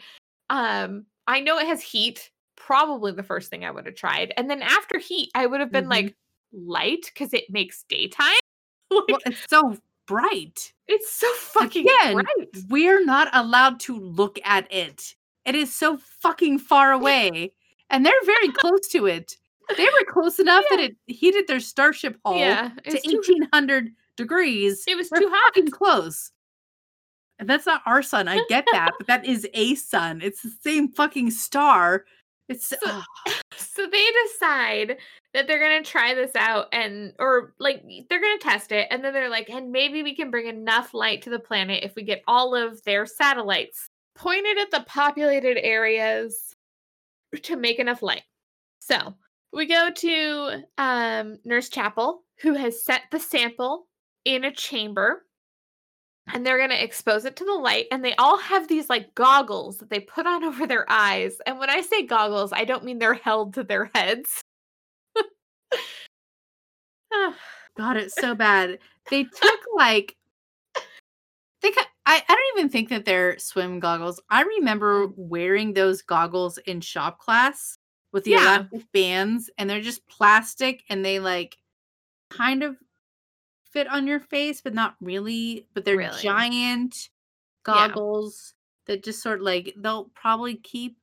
Um, 0.53 1.07
I 1.27 1.41
know 1.41 1.59
it 1.59 1.67
has 1.67 1.83
heat, 1.83 2.31
probably 2.57 3.11
the 3.13 3.23
first 3.23 3.51
thing 3.51 3.65
I 3.65 3.71
would 3.71 3.87
have 3.87 3.95
tried. 3.97 4.33
And 4.37 4.49
then 4.51 4.63
after 4.63 4.99
heat, 4.99 5.31
I 5.35 5.47
would 5.47 5.61
have 5.61 5.73
been 5.73 5.87
Mhm. 5.87 5.91
like 5.91 6.17
light 6.53 7.07
because 7.07 7.33
it 7.33 7.45
makes 7.51 7.83
daytime. 7.89 8.39
like, 8.91 9.05
well, 9.09 9.19
it's 9.27 9.49
so 9.49 9.77
bright. 10.07 10.73
it's 10.89 11.11
so 11.13 11.33
fucking 11.35 11.87
Again, 11.89 12.15
bright. 12.15 12.49
We're 12.69 13.05
not 13.05 13.29
allowed 13.33 13.81
to 13.81 13.97
look 13.99 14.39
at 14.45 14.71
it. 14.73 15.15
It 15.47 15.55
is 15.55 15.75
so 15.75 15.97
fucking 16.21 16.59
far 16.59 16.93
away. 16.93 17.53
And 17.89 18.05
they're 18.05 18.13
very 18.27 18.49
close 18.53 18.89
to 18.89 19.07
it. 19.07 19.37
They 19.77 19.85
were 19.87 20.05
close 20.13 20.39
enough 20.39 20.65
that 20.71 20.81
it 20.81 20.97
heated 21.07 21.47
their 21.47 21.61
starship 21.61 22.19
hull 22.27 22.37
Yeah, 22.37 22.71
to 22.85 23.01
1800 23.05 23.95
degrees. 24.17 24.85
it 24.87 24.97
was 24.97 25.11
We're 25.11 25.21
too 25.21 25.31
hot. 25.31 25.55
fucking 25.55 25.71
close. 25.71 26.32
And 27.39 27.49
that's 27.49 27.67
not 27.67 27.83
our 27.87 28.03
sun. 28.03 28.29
I 28.29 28.41
get 28.49 28.65
that, 28.73 28.93
but 28.99 29.07
that 29.09 29.25
is 29.27 29.49
a 29.55 29.75
sun. 29.75 30.21
It's 30.23 30.43
the 30.43 30.53
same 30.63 30.89
fucking 30.89 31.31
star. 31.33 32.05
It's 32.49 32.67
So- 32.67 32.77
ah, 32.87 33.05
so 33.57 33.87
they 33.87 34.07
decide 34.27 34.99
that 35.35 35.47
they're 35.47 35.61
gonna 35.61 35.83
try 35.83 36.15
this 36.15 36.35
out 36.37 36.69
and 36.73 37.15
or 37.19 37.55
like 37.59 37.83
they're 38.09 38.21
gonna 38.21 38.39
test 38.39 38.73
it 38.73 38.87
and 38.91 39.03
then 39.03 39.13
they're 39.15 39.31
like 39.31 39.49
and 39.49 39.73
maybe 39.73 40.03
we 40.03 40.15
can 40.15 40.31
bring 40.31 40.47
enough 40.47 40.93
light 40.93 41.23
to 41.23 41.31
the 41.31 41.39
planet 41.39 41.83
if 41.83 41.95
we 41.95 42.03
get 42.03 42.23
all 42.27 42.55
of 42.55 42.83
their 42.85 43.07
satellites 43.07 43.89
pointed 44.15 44.59
at 44.59 44.71
the 44.71 44.85
populated 44.87 45.57
areas 45.65 46.55
to 47.43 47.57
make 47.57 47.79
enough 47.79 48.03
light 48.03 48.25
so 48.81 49.15
we 49.55 49.65
go 49.67 49.91
to 49.91 50.63
um, 50.77 51.39
nurse 51.45 51.71
chapel 51.71 52.25
who 52.41 52.53
has 52.55 52.85
set 52.85 53.03
the 53.11 53.21
sample 53.21 53.87
in 54.27 54.45
a 54.45 54.53
chamber 54.53 55.25
and 56.33 56.47
they're 56.47 56.59
going 56.59 56.71
to 56.71 56.83
expose 56.83 57.25
it 57.25 57.37
to 57.37 57.45
the 57.45 57.53
light 57.53 57.87
and 57.91 58.05
they 58.05 58.15
all 58.15 58.39
have 58.39 58.69
these 58.69 58.89
like 58.89 59.15
goggles 59.15 59.79
that 59.79 59.91
they 59.91 60.01
put 60.01 60.27
on 60.27 60.45
over 60.45 60.67
their 60.67 60.91
eyes 60.91 61.39
and 61.47 61.59
when 61.59 61.71
i 61.71 61.81
say 61.81 62.07
goggles 62.07 62.53
i 62.53 62.65
don't 62.65 62.85
mean 62.85 62.99
they're 62.99 63.15
held 63.15 63.55
to 63.55 63.65
their 63.65 63.91
heads 63.95 64.43
God, 67.77 67.97
it's 67.97 68.15
so 68.15 68.35
bad. 68.35 68.79
They 69.11 69.25
took 69.43 69.61
like 69.77 70.17
they 71.63 71.71
ca- 71.71 71.89
I, 72.07 72.23
I 72.29 72.35
don't 72.35 72.59
even 72.59 72.71
think 72.71 72.89
that 72.89 73.05
they're 73.05 73.39
swim 73.39 73.81
goggles. 73.81 74.21
I 74.31 74.43
remember 74.43 75.09
mm. 75.09 75.15
wearing 75.17 75.73
those 75.73 76.03
goggles 76.03 76.59
in 76.59 76.81
shop 76.81 77.19
class 77.19 77.77
with 78.13 78.25
the 78.25 78.33
Yeah. 78.33 78.57
elastic 78.57 78.93
bands 78.93 79.51
and 79.59 79.71
they're 79.71 79.81
just 79.81 80.07
plastic 80.09 80.83
and 80.89 81.05
they 81.05 81.19
like 81.21 81.57
kind 82.31 82.63
of 82.63 82.77
fit 83.73 83.89
on 83.89 84.07
your 84.07 84.21
face 84.21 84.61
but 84.61 84.75
not 84.75 84.97
really, 85.01 85.67
but 85.75 85.85
they're 85.85 85.97
Really? 85.97 86.23
giant 86.23 87.09
Yeah. 87.67 87.89
goggles 87.89 88.55
that 88.87 89.03
just 89.05 89.23
sort 89.23 89.39
of 89.39 89.45
like 89.45 89.75
they'll 89.79 90.11
probably 90.15 90.57
keep 90.57 90.97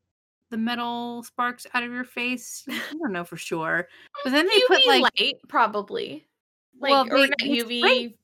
the 0.50 0.58
metal 0.58 1.24
sparks 1.24 1.66
out 1.74 1.84
of 1.84 1.92
your 1.92 2.04
face. 2.04 2.66
I 2.70 2.80
don't 3.00 3.12
know 3.12 3.24
for 3.24 3.38
sure. 3.38 3.88
But 4.24 4.32
then 4.32 4.48
they 4.48 4.60
UV 4.60 4.68
put 4.68 4.88
like 4.88 5.02
light 5.20 5.36
probably 5.48 6.28
like 6.80 6.92
Well, 6.92 7.06
they- 7.06 7.30
they 7.40 7.64
uv 7.64 7.80
spray- 7.80 8.16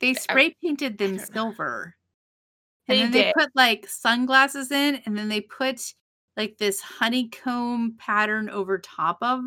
they 0.00 0.14
spray 0.14 0.46
uh, 0.48 0.50
painted 0.62 0.98
them 0.98 1.18
silver. 1.18 1.94
They 2.88 3.00
and 3.00 3.04
then 3.04 3.12
they 3.12 3.24
did. 3.24 3.34
put 3.34 3.50
like 3.54 3.88
sunglasses 3.88 4.70
in 4.70 4.96
and 5.06 5.16
then 5.16 5.28
they 5.28 5.40
put 5.40 5.80
like 6.36 6.58
this 6.58 6.80
honeycomb 6.80 7.94
pattern 7.98 8.50
over 8.50 8.76
top 8.78 9.18
of 9.22 9.44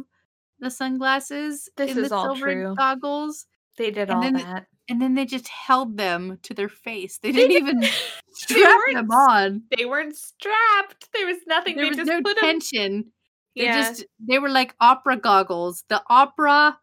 the 0.60 0.72
sunglasses 0.72 1.70
This 1.76 1.92
in 1.92 1.98
is 2.00 2.10
the 2.10 2.16
all 2.16 2.36
silver 2.36 2.54
true. 2.54 2.76
goggles. 2.76 3.46
They 3.78 3.92
did 3.92 4.10
and 4.10 4.12
all 4.12 4.22
then- 4.22 4.34
that 4.34 4.68
and 4.90 5.02
then 5.02 5.16
they 5.16 5.26
just 5.26 5.50
held 5.50 5.98
them 5.98 6.40
to 6.44 6.54
their 6.54 6.70
face. 6.70 7.20
They 7.22 7.34
didn't 7.34 7.58
even 7.58 7.84
strap 8.32 8.80
them 8.94 9.12
on. 9.12 9.64
They 9.76 9.84
weren't 9.86 10.16
strapped. 10.16 11.10
There 11.14 11.26
was 11.26 11.38
nothing. 11.46 11.76
There 11.76 11.84
they 11.86 11.90
was 11.90 11.98
just 11.98 12.10
no 12.10 12.22
tension. 12.36 13.12
They 13.56 13.66
Yeah. 13.66 13.76
just 13.90 14.06
they 14.26 14.40
were 14.40 14.50
like 14.50 14.74
opera 14.80 15.18
goggles. 15.18 15.84
The 15.90 16.02
opera 16.10 16.78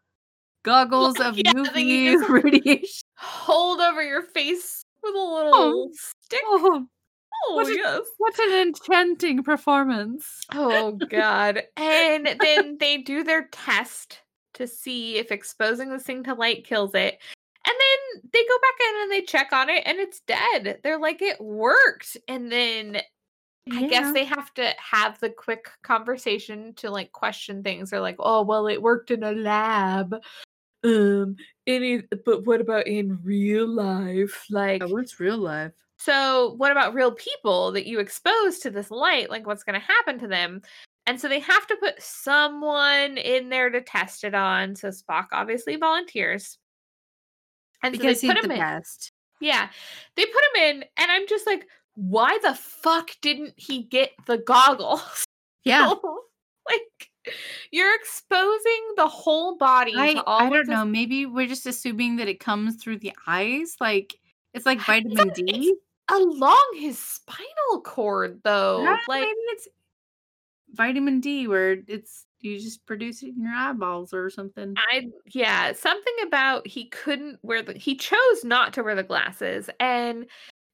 goggles 0.63 1.19
of 1.19 1.35
Yeah, 1.37 1.51
UV 1.53 2.15
oh! 2.17 2.27
radiation. 2.43 3.07
hold 3.17 3.79
over 3.81 4.03
your 4.03 4.21
face 4.21 4.85
with 5.01 5.15
a 5.15 5.17
oh! 5.17 5.33
little 5.35 5.51
Oh. 5.55 5.89
stick. 6.23 6.41
Oh, 6.45 6.85
Oh, 7.47 7.55
what 7.55 7.67
a- 7.67 7.75
yes. 7.75 8.01
what 8.17 8.39
an 8.39 8.67
enchanting 8.67 9.43
performance. 9.43 10.25
Oh 10.53 10.91
god. 11.09 11.63
And 11.75 12.27
then 12.39 12.77
they 12.79 12.97
do 12.97 13.23
their 13.23 13.47
test 13.51 14.19
to 14.55 14.67
see 14.67 15.17
if 15.17 15.31
exposing 15.31 15.89
this 15.89 16.03
thing 16.03 16.23
to 16.23 16.33
light 16.33 16.65
kills 16.65 16.93
it. 16.95 17.19
And 17.67 17.75
then 17.79 18.21
they 18.31 18.43
go 18.43 18.57
back 18.59 18.89
in 18.89 19.01
and 19.01 19.11
they 19.11 19.21
check 19.21 19.53
on 19.53 19.69
it 19.69 19.83
and 19.85 19.97
it's 19.99 20.21
dead. 20.21 20.79
They're 20.83 20.99
like 20.99 21.21
it 21.21 21.41
worked. 21.41 22.17
And 22.27 22.51
then 22.51 23.01
I 23.71 23.87
guess 23.87 24.13
they 24.13 24.25
have 24.25 24.53
to 24.55 24.73
have 24.77 25.19
the 25.19 25.31
quick 25.31 25.69
conversation 25.81 26.73
to 26.75 26.91
like 26.91 27.11
question 27.11 27.63
things. 27.63 27.89
They're 27.89 27.99
like, 27.99 28.17
"Oh, 28.19 28.43
well, 28.43 28.67
it 28.67 28.81
worked 28.81 29.09
in 29.09 29.23
a 29.23 29.31
lab." 29.31 30.15
Um, 30.83 31.35
any 31.65 32.03
but 32.25 32.45
what 32.45 32.61
about 32.61 32.85
in 32.85 33.19
real 33.23 33.67
life? 33.67 34.45
Like 34.51 34.83
Oh, 34.83 34.89
what's 34.89 35.19
real 35.19 35.39
life? 35.39 35.71
so, 35.97 36.53
what 36.57 36.71
about 36.71 36.93
real 36.93 37.11
people 37.11 37.71
that 37.71 37.87
you 37.87 37.99
expose 37.99 38.59
to 38.59 38.69
this 38.69 38.91
light? 38.91 39.29
Like, 39.29 39.47
what's 39.47 39.63
going 39.63 39.79
to 39.79 39.85
happen 39.85 40.19
to 40.19 40.27
them? 40.27 40.61
And 41.07 41.19
so 41.21 41.27
they 41.27 41.39
have 41.39 41.67
to 41.67 41.75
put 41.75 42.01
someone 42.01 43.17
in 43.17 43.49
there 43.49 43.69
to 43.69 43.81
test 43.81 44.23
it 44.23 44.33
on. 44.33 44.75
So 44.75 44.89
Spock 44.89 45.27
obviously 45.31 45.75
volunteers. 45.75 46.57
And 47.83 47.91
Because 47.91 48.19
so 48.21 48.27
he's 48.27 48.33
they 48.35 48.41
put 48.41 48.41
the 48.41 48.45
him 48.45 48.51
in. 48.51 48.57
best. 48.59 49.11
Yeah. 49.39 49.69
They 50.15 50.25
put 50.25 50.43
him 50.55 50.63
in, 50.63 50.85
and 50.97 51.11
I'm 51.11 51.27
just 51.27 51.45
like, 51.45 51.67
why 51.93 52.37
the 52.41 52.55
fuck 52.55 53.11
didn't 53.21 53.53
he 53.57 53.83
get 53.83 54.11
the 54.25 54.37
goggles? 54.37 55.25
Yeah. 55.63 55.91
like, 56.69 57.09
you're 57.71 57.95
exposing 57.95 58.93
the 58.97 59.07
whole 59.07 59.57
body 59.57 59.93
I, 59.97 60.13
to 60.13 60.23
all 60.25 60.41
I 60.41 60.49
don't 60.51 60.67
know. 60.67 60.85
Maybe 60.85 61.25
we're 61.25 61.47
just 61.47 61.65
assuming 61.65 62.17
that 62.17 62.27
it 62.27 62.39
comes 62.39 62.75
through 62.75 62.99
the 62.99 63.13
eyes. 63.25 63.75
Like 63.81 64.15
it's 64.53 64.65
like 64.67 64.79
vitamin 64.81 65.17
it's- 65.31 65.41
D. 65.41 65.75
along 66.11 66.75
his 66.77 66.99
spinal 66.99 67.81
cord, 67.83 68.41
though. 68.43 68.85
Ah, 68.87 68.99
like, 69.07 69.21
maybe 69.21 69.33
it's 69.53 69.67
vitamin 70.75 71.19
D 71.19 71.47
where 71.47 71.77
it's 71.87 72.25
you 72.41 72.59
just 72.59 72.85
produce 72.85 73.23
it 73.23 73.29
in 73.35 73.43
your 73.43 73.53
eyeballs 73.53 74.13
or 74.13 74.29
something. 74.29 74.75
I 74.91 75.07
yeah, 75.33 75.73
something 75.73 76.13
about 76.25 76.67
he 76.67 76.89
couldn't 76.89 77.39
wear 77.41 77.63
the 77.63 77.73
he 77.73 77.95
chose 77.95 78.43
not 78.43 78.73
to 78.73 78.83
wear 78.83 78.95
the 78.95 79.03
glasses 79.03 79.69
and 79.79 80.27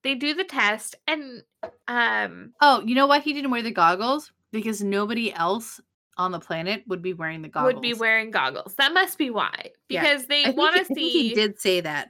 they 0.03 0.15
do 0.15 0.34
the 0.34 0.44
test 0.44 0.95
and 1.07 1.44
um 1.88 2.53
Oh, 2.61 2.82
you 2.86 2.95
know 2.95 3.07
why 3.07 3.19
he 3.19 3.34
didn't 3.34 3.52
wear 3.52 3.61
the 3.61 3.72
goggles? 3.72 4.32
Because 4.52 4.84
nobody 4.84 5.34
else 5.34 5.80
on 6.18 6.32
the 6.32 6.40
planet 6.40 6.84
would 6.88 7.02
be 7.02 7.14
wearing 7.14 7.41
the 7.41 7.48
goggles. 7.48 7.73
would 7.73 7.82
be 7.82 7.94
wearing 7.94 8.32
goggles. 8.32 8.76
That 8.76 8.94
must 8.94 9.18
be 9.18 9.30
why. 9.30 9.72
Because 9.88 10.23
I 10.23 10.26
they 10.28 10.52
want 10.52 10.76
to 10.76 10.82
I 10.82 10.84
think 10.84 10.99
see 10.99 11.10
he 11.10 11.34
did 11.34 11.60
say 11.60 11.82
that. 11.82 12.10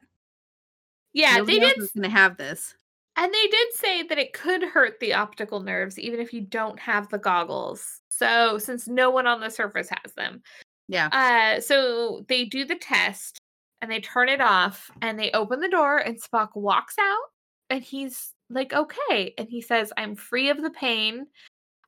Yeah, 1.13 1.37
Nobody 1.37 1.59
they 1.59 1.65
did 1.67 1.77
is 1.77 1.91
gonna 1.91 2.09
have 2.09 2.37
this. 2.37 2.75
And 3.17 3.33
they 3.33 3.47
did 3.47 3.73
say 3.73 4.03
that 4.03 4.17
it 4.17 4.33
could 4.33 4.63
hurt 4.63 4.99
the 4.99 5.13
optical 5.13 5.59
nerves 5.59 5.99
even 5.99 6.19
if 6.19 6.33
you 6.33 6.41
don't 6.41 6.79
have 6.79 7.09
the 7.09 7.17
goggles. 7.17 8.01
So 8.09 8.57
since 8.57 8.87
no 8.87 9.09
one 9.09 9.27
on 9.27 9.41
the 9.41 9.49
surface 9.49 9.89
has 9.89 10.13
them. 10.13 10.41
Yeah. 10.87 11.07
Uh 11.07 11.61
so 11.61 12.25
they 12.27 12.45
do 12.45 12.65
the 12.65 12.75
test 12.75 13.39
and 13.81 13.91
they 13.91 13.99
turn 13.99 14.29
it 14.29 14.41
off 14.41 14.89
and 15.01 15.19
they 15.19 15.31
open 15.31 15.59
the 15.59 15.69
door 15.69 15.97
and 15.97 16.21
Spock 16.21 16.49
walks 16.55 16.95
out 16.99 17.29
and 17.69 17.83
he's 17.83 18.33
like 18.49 18.73
okay 18.73 19.33
and 19.37 19.49
he 19.49 19.61
says 19.61 19.91
I'm 19.97 20.15
free 20.15 20.49
of 20.49 20.61
the 20.61 20.71
pain. 20.71 21.27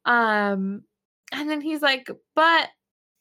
Um 0.06 0.84
and 1.32 1.50
then 1.50 1.62
he's 1.62 1.82
like 1.82 2.10
but 2.36 2.70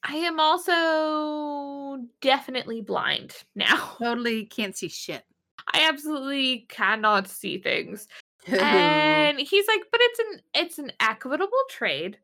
I 0.05 0.17
am 0.17 0.41
also 0.41 2.05
definitely 2.21 2.81
blind 2.81 3.37
now. 3.55 3.95
Totally 3.99 4.47
can't 4.47 4.77
see 4.77 4.89
shit. 4.89 5.25
I 5.73 5.87
absolutely 5.89 6.67
cannot 6.69 7.29
see 7.29 7.59
things. 7.59 8.09
And 8.49 9.39
he's 9.39 9.69
like 9.69 9.83
but 9.93 10.01
it's 10.03 10.19
an 10.19 10.41
it's 10.55 10.79
an 10.79 10.93
equitable 10.99 11.63
trade. 11.71 12.19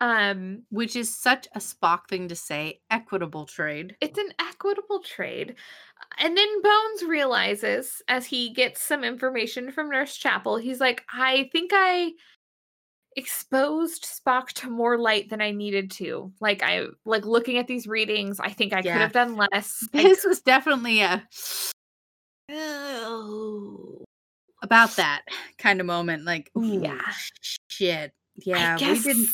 Um 0.00 0.62
Which 0.70 0.94
is 0.94 1.14
such 1.14 1.48
a 1.54 1.58
Spock 1.58 2.08
thing 2.08 2.28
to 2.28 2.36
say. 2.36 2.80
Equitable 2.90 3.46
trade. 3.46 3.96
it's 4.00 4.18
an 4.18 4.30
equitable 4.38 5.00
trade. 5.00 5.56
And 6.18 6.36
then 6.36 6.62
Bones 6.62 7.02
realizes 7.08 8.02
as 8.06 8.24
he 8.26 8.52
gets 8.52 8.82
some 8.82 9.02
information 9.02 9.72
from 9.72 9.90
Nurse 9.90 10.16
Chapel, 10.16 10.58
he's 10.58 10.80
like, 10.80 11.02
I 11.12 11.48
think 11.52 11.72
I 11.74 12.12
exposed 13.16 14.04
Spock 14.04 14.48
to 14.48 14.70
more 14.70 14.98
light 14.98 15.30
than 15.30 15.40
I 15.40 15.50
needed 15.50 15.90
to. 15.92 16.32
Like 16.40 16.62
I 16.62 16.86
like 17.04 17.24
looking 17.24 17.58
at 17.58 17.66
these 17.66 17.86
readings, 17.86 18.40
I 18.40 18.50
think 18.50 18.72
I 18.72 18.82
could 18.82 18.92
have 18.92 19.12
done 19.12 19.36
less. 19.36 19.88
I 19.94 20.02
This 20.02 20.24
was 20.24 20.40
definitely 20.40 21.00
a 21.00 21.26
about 24.62 24.96
that 24.96 25.22
kind 25.58 25.80
of 25.80 25.86
moment. 25.86 26.24
Like, 26.24 26.50
ooh, 26.56 26.80
Yeah. 26.82 27.00
shit. 27.68 28.10
I 28.10 28.42
Yeah, 28.44 28.76
we 28.76 28.98
didn't 29.00 29.28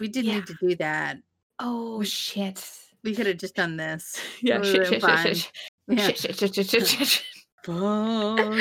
we 0.00 0.08
didn't 0.08 0.26
Yeah. 0.26 0.34
need 0.36 0.46
to 0.46 0.56
do 0.60 0.74
that. 0.76 1.18
Oh 1.60 1.98
we- 1.98 2.04
shit. 2.06 2.68
We 3.04 3.14
could 3.14 3.26
have 3.26 3.36
just 3.36 3.54
done 3.54 3.76
this. 3.76 4.18
Yeah, 4.42 4.58
It 4.58 4.64
shit, 4.64 4.86
shit, 4.86 5.02
shit, 5.02 5.36
shit, 5.36 5.52
Yeah. 5.88 6.06
shit, 6.08 6.36
shit, 6.38 6.54
shit, 6.54 6.68
shit, 6.68 6.86
shit. 6.86 7.22
Um, 7.66 8.60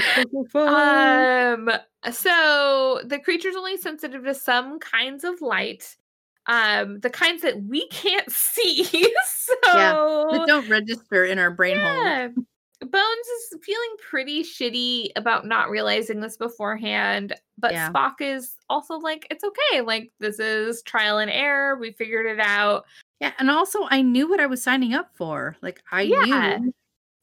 so 2.10 3.02
the 3.04 3.20
creature's 3.20 3.56
only 3.58 3.76
sensitive 3.76 4.24
to 4.24 4.34
some 4.34 4.80
kinds 4.80 5.26
of 5.26 5.42
light, 5.42 5.98
um, 6.46 7.02
the 7.02 7.10
kinds 7.10 7.42
that 7.42 7.62
we 7.64 7.86
can't 7.90 8.32
see. 8.32 8.86
so 8.86 10.28
that 10.32 10.44
don't 10.48 10.70
register 10.70 11.26
in 11.26 11.38
our 11.38 11.52
brain 11.52 11.80
hole. 11.80 12.46
Yeah. 12.84 12.90
Bones 12.90 13.28
is 13.28 13.58
feeling 13.64 13.96
pretty 14.10 14.44
shitty 14.44 15.10
about 15.16 15.46
not 15.48 15.70
realizing 15.70 16.20
this 16.20 16.38
beforehand, 16.38 17.34
but 17.58 17.72
Yeah. 17.72 17.90
Spock 17.90 18.16
is 18.20 18.56
also 18.70 18.96
like, 19.00 19.28
it's 19.32 19.44
okay. 19.44 19.82
Like, 19.82 20.12
this 20.20 20.40
is 20.40 20.82
trial 20.84 21.18
and 21.20 21.32
error. 21.32 21.76
We 21.78 21.92
figured 21.94 22.26
it 22.26 22.40
out. 22.40 22.86
Yeah, 23.20 23.34
and 23.40 23.50
also 23.50 23.88
I 23.90 24.02
knew 24.02 24.28
what 24.30 24.40
I 24.40 24.48
was 24.48 24.62
signing 24.62 24.94
up 24.94 25.12
for. 25.16 25.56
Like 25.62 25.82
I 25.92 26.02
Yeah. 26.02 26.58
knew 26.58 26.74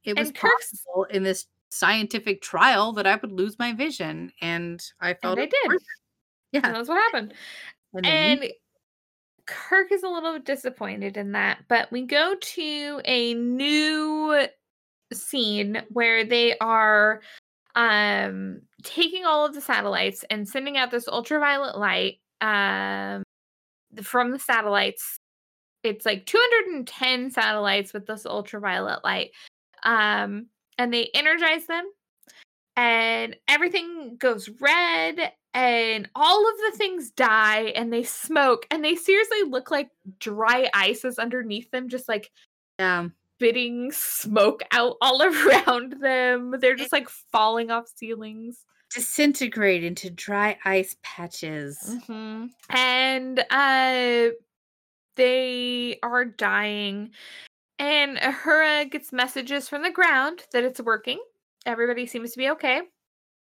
it 0.04 0.18
was 0.18 0.28
And 0.28 0.36
Kirk's- 0.36 0.70
possible 0.70 1.04
in 1.04 1.22
this 1.22 1.46
scientific 1.70 2.42
trial 2.42 2.92
that 2.94 3.06
I 3.06 3.16
would 3.16 3.32
lose 3.32 3.58
my 3.58 3.72
vision, 3.72 4.32
and 4.40 4.82
I 5.00 5.14
felt 5.14 5.38
I 5.38 5.46
did. 5.46 5.54
it. 5.54 5.70
And 5.70 5.80
Yeah, 6.52 6.72
that's 6.72 6.88
what 6.88 6.96
happened. 6.96 7.34
and 7.94 8.06
And 8.06 8.52
Kirk 9.46 9.92
is 9.92 10.02
a 10.04 10.08
little 10.08 10.38
disappointed 10.38 11.16
in 11.16 11.32
that, 11.32 11.64
but 11.68 11.90
we 11.92 12.02
go 12.06 12.34
to 12.34 13.00
a 13.04 13.34
new 13.34 14.46
scene 15.14 15.82
where 15.90 16.24
they 16.24 16.56
are 16.58 17.20
um 17.76 18.60
taking 18.82 19.24
all 19.24 19.46
of 19.46 19.54
the 19.54 19.60
satellites 19.60 20.24
and 20.30 20.48
sending 20.48 20.76
out 20.76 20.90
this 20.90 21.06
ultraviolet 21.08 21.78
light 21.78 22.18
um 22.40 23.22
from 24.02 24.30
the 24.30 24.38
satellites. 24.38 25.16
It's 25.82 26.04
like 26.04 26.26
210 26.26 27.30
satellites 27.30 27.92
with 27.92 28.06
this 28.06 28.26
ultraviolet 28.26 29.04
light 29.04 29.30
um 29.82 30.46
and 30.78 30.92
they 30.92 31.10
energize 31.14 31.66
them 31.66 31.90
and 32.76 33.36
everything 33.48 34.16
goes 34.18 34.48
red 34.60 35.32
and 35.52 36.08
all 36.14 36.48
of 36.48 36.54
the 36.70 36.78
things 36.78 37.10
die 37.10 37.72
and 37.74 37.92
they 37.92 38.02
smoke 38.02 38.66
and 38.70 38.84
they 38.84 38.94
seriously 38.94 39.42
look 39.42 39.70
like 39.70 39.88
dry 40.18 40.68
ice 40.74 41.04
is 41.04 41.18
underneath 41.18 41.70
them 41.70 41.88
just 41.88 42.08
like 42.08 42.30
yeah, 42.78 43.08
spitting 43.40 43.90
smoke 43.90 44.62
out 44.70 44.96
all 45.00 45.22
around 45.22 45.94
them. 46.00 46.54
They're 46.60 46.76
just 46.76 46.92
like 46.92 47.08
falling 47.08 47.70
off 47.70 47.86
ceilings. 47.94 48.64
Disintegrate 48.94 49.82
into 49.84 50.10
dry 50.10 50.58
ice 50.64 50.96
patches. 51.02 51.78
hmm 52.06 52.46
and 52.70 53.38
uh 53.50 54.30
they 55.16 55.98
are 56.02 56.24
dying. 56.24 57.10
And 57.78 58.18
Uhura 58.18 58.90
gets 58.90 59.12
messages 59.12 59.68
from 59.68 59.82
the 59.82 59.90
ground 59.90 60.44
that 60.52 60.64
it's 60.64 60.80
working. 60.80 61.18
Everybody 61.64 62.06
seems 62.06 62.32
to 62.32 62.38
be 62.38 62.50
okay. 62.50 62.82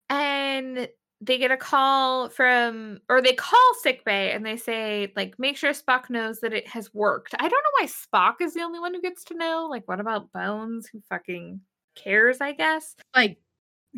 And 0.09 0.89
they 1.25 1.39
get 1.39 1.53
a 1.53 1.57
call 1.57 2.29
from 2.29 2.99
or 3.09 3.23
they 3.23 3.33
call 3.33 3.61
sickbay 3.81 4.33
and 4.33 4.45
they 4.45 4.57
say 4.57 5.13
like 5.15 5.39
make 5.39 5.57
sure 5.57 5.71
spock 5.71 6.11
knows 6.11 6.41
that 6.41 6.53
it 6.53 6.67
has 6.67 6.93
worked 6.93 7.33
i 7.39 7.49
don't 7.49 7.53
know 7.53 7.81
why 7.81 7.87
spock 7.87 8.35
is 8.45 8.55
the 8.55 8.61
only 8.61 8.81
one 8.81 8.93
who 8.93 9.01
gets 9.01 9.23
to 9.23 9.35
know 9.35 9.69
like 9.71 9.87
what 9.87 10.01
about 10.01 10.33
bones 10.33 10.89
who 10.89 11.01
fucking 11.09 11.61
cares 11.95 12.41
i 12.41 12.51
guess 12.53 12.97
Like 13.15 13.39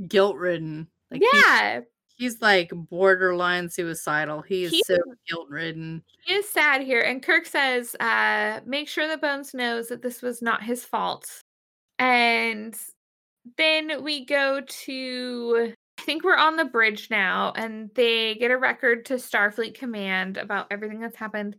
guilt 0.08 0.36
ridden. 0.36 0.86
Like 1.10 1.22
yeah 1.32 1.80
he's, 2.16 2.40
like 2.42 2.70
borderline 2.74 3.68
suicidal. 3.70 4.42
He 4.42 4.64
is 4.64 4.70
He 4.72 4.82
so 4.86 4.96
guilt 5.28 5.48
ridden. 5.48 6.02
he 6.26 6.34
is 6.34 6.48
sad 6.48 6.82
here 6.82 7.00
and 7.00 7.22
kirk 7.22 7.46
says 7.46 7.94
uh 8.00 8.60
make 8.66 8.88
sure 8.88 9.08
that 9.08 9.20
bones 9.22 9.54
knows 9.54 9.88
that 9.88 10.02
this 10.02 10.20
was 10.22 10.42
not 10.42 10.62
his 10.62 10.84
fault 10.84 11.26
and 11.98 12.76
then 13.56 14.02
we 14.02 14.24
go 14.26 14.60
to 14.66 15.72
think 16.04 16.24
we're 16.24 16.36
on 16.36 16.56
the 16.56 16.64
bridge 16.64 17.08
now, 17.10 17.52
and 17.56 17.90
they 17.94 18.34
get 18.36 18.50
a 18.50 18.56
record 18.56 19.04
to 19.06 19.14
Starfleet 19.14 19.74
Command 19.74 20.36
about 20.36 20.66
everything 20.70 21.00
that's 21.00 21.16
happened. 21.16 21.56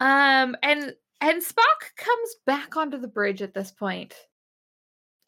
Um, 0.00 0.56
and 0.62 0.94
and 1.20 1.42
Spock 1.42 1.94
comes 1.96 2.36
back 2.46 2.76
onto 2.76 2.98
the 2.98 3.06
bridge 3.08 3.42
at 3.42 3.54
this 3.54 3.70
point. 3.70 4.14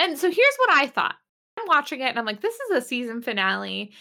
And 0.00 0.18
so 0.18 0.28
here's 0.28 0.56
what 0.58 0.70
I 0.72 0.88
thought. 0.88 1.14
I'm 1.58 1.68
watching 1.68 2.00
it 2.00 2.08
and 2.08 2.18
I'm 2.18 2.24
like, 2.24 2.40
this 2.40 2.54
is 2.54 2.76
a 2.76 2.82
season 2.82 3.22
finale. 3.22 3.92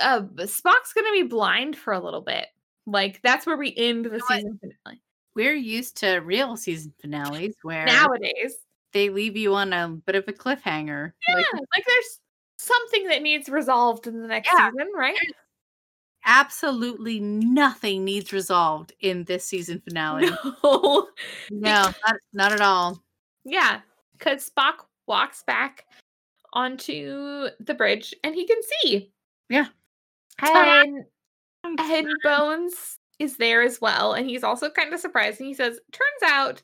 Uh, 0.00 0.22
Spock's 0.38 0.92
gonna 0.92 1.12
be 1.12 1.22
blind 1.22 1.76
for 1.76 1.92
a 1.92 2.00
little 2.00 2.20
bit. 2.22 2.46
Like 2.86 3.20
that's 3.22 3.46
where 3.46 3.56
we 3.56 3.72
end 3.76 4.06
the 4.06 4.10
You 4.10 4.16
know 4.18 4.24
what? 4.28 4.36
season 4.38 4.58
finale. 4.60 5.02
We're 5.36 5.54
used 5.54 5.98
to 5.98 6.16
real 6.16 6.56
season 6.56 6.92
finales 7.00 7.54
where 7.62 7.84
Nowadays, 7.86 8.56
they 8.92 9.10
leave 9.10 9.36
you 9.36 9.54
on 9.54 9.72
a 9.72 9.88
bit 9.88 10.16
of 10.16 10.24
a 10.26 10.32
cliffhanger. 10.32 11.12
yeah, 11.28 11.34
Like 11.36 11.46
like, 11.76 11.84
there's 11.86 12.20
something 12.56 13.06
that 13.08 13.22
needs 13.22 13.48
resolved 13.48 14.06
in 14.06 14.20
the 14.20 14.28
next 14.28 14.50
Yeah. 14.52 14.70
season, 14.70 14.92
right? 14.94 15.16
absolutely 16.28 17.20
nothing 17.20 18.04
needs 18.04 18.32
resolved 18.32 18.92
in 19.00 19.22
this 19.24 19.44
season 19.44 19.80
finale. 19.88 20.28
No. 20.64 21.08
No, 21.50 21.82
not, 22.04 22.16
not 22.32 22.52
at 22.52 22.60
all. 22.60 23.00
Yeah, 23.44 23.80
because 24.18 24.50
Spock 24.50 24.86
walks 25.06 25.44
back 25.46 25.84
onto 26.52 27.48
the 27.60 27.74
bridge 27.74 28.12
and 28.24 28.34
he 28.34 28.44
can 28.44 28.58
see. 28.82 29.12
Yeah. 29.48 29.66
And, 30.40 31.04
and 31.62 32.08
Bones 32.24 32.98
is 33.20 33.36
there 33.36 33.62
as 33.62 33.80
well. 33.80 34.14
And 34.14 34.28
he's 34.28 34.42
also 34.42 34.68
kind 34.68 34.92
of 34.92 34.98
surprised. 34.98 35.38
And 35.38 35.46
he 35.46 35.54
says, 35.54 35.78
Turns 35.92 36.32
out 36.32 36.60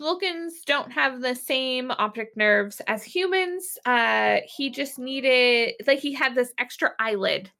Vulcans 0.00 0.62
don't 0.66 0.90
have 0.90 1.20
the 1.20 1.34
same 1.34 1.90
optic 1.90 2.36
nerves 2.36 2.80
as 2.86 3.04
humans. 3.04 3.78
Uh, 3.84 4.38
he 4.56 4.70
just 4.70 4.98
needed, 4.98 5.74
like, 5.86 5.98
he 5.98 6.12
had 6.14 6.34
this 6.34 6.52
extra 6.58 6.92
eyelid 6.98 7.50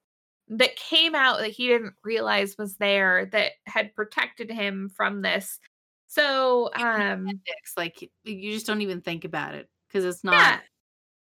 that 0.48 0.74
came 0.76 1.14
out 1.14 1.38
that 1.38 1.50
he 1.50 1.68
didn't 1.68 1.94
realize 2.02 2.56
was 2.58 2.76
there 2.78 3.26
that 3.26 3.52
had 3.66 3.94
protected 3.94 4.50
him 4.50 4.88
from 4.96 5.22
this. 5.22 5.60
So, 6.08 6.70
um, 6.74 7.28
Like 7.76 8.10
you 8.24 8.52
just 8.52 8.66
don't 8.66 8.80
even 8.80 9.00
think 9.00 9.24
about 9.24 9.54
it 9.54 9.68
because 9.86 10.04
it's 10.04 10.24
not 10.24 10.32
yeah, 10.34 10.58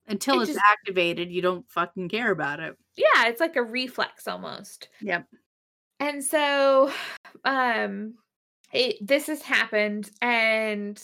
until 0.07 0.39
it 0.41 0.45
it's 0.45 0.53
just- 0.55 0.65
activated. 0.73 1.31
You 1.31 1.43
don't 1.43 1.69
fucking 1.71 2.09
care 2.09 2.31
about 2.31 2.61
it. 2.61 2.77
yeah, 2.97 3.27
it's 3.27 3.41
like 3.41 3.57
a 3.57 3.63
reflex 3.63 4.27
almost. 4.27 4.89
Yep. 5.03 5.27
And 5.99 6.25
so 6.25 6.91
um 7.45 8.15
it 8.73 9.05
this 9.07 9.27
has 9.27 9.43
happened 9.43 10.11
and 10.23 11.03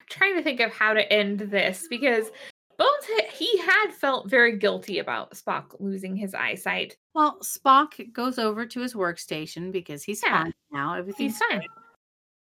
I'm 0.00 0.06
trying 0.08 0.36
to 0.36 0.42
think 0.42 0.60
of 0.60 0.72
how 0.72 0.92
to 0.94 1.12
end 1.12 1.40
this 1.40 1.86
because 1.88 2.30
Bones 2.78 3.04
he 3.32 3.58
had 3.58 3.90
felt 3.92 4.30
very 4.30 4.56
guilty 4.56 5.00
about 5.00 5.32
Spock 5.32 5.74
losing 5.80 6.14
his 6.14 6.32
eyesight. 6.32 6.96
Well, 7.14 7.38
Spock 7.42 8.12
goes 8.12 8.38
over 8.38 8.64
to 8.66 8.80
his 8.80 8.94
workstation 8.94 9.72
because 9.72 10.04
he's 10.04 10.22
Yeah. 10.22 10.44
fine 10.44 10.54
now. 10.70 10.94
Everything's 10.94 11.38
He's 11.38 11.42
fine. 11.50 11.66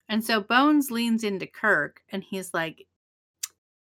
And 0.08 0.22
so 0.24 0.40
Bones 0.40 0.90
leans 0.90 1.22
into 1.24 1.46
Kirk 1.46 2.02
and 2.10 2.22
he's 2.24 2.52
like, 2.52 2.84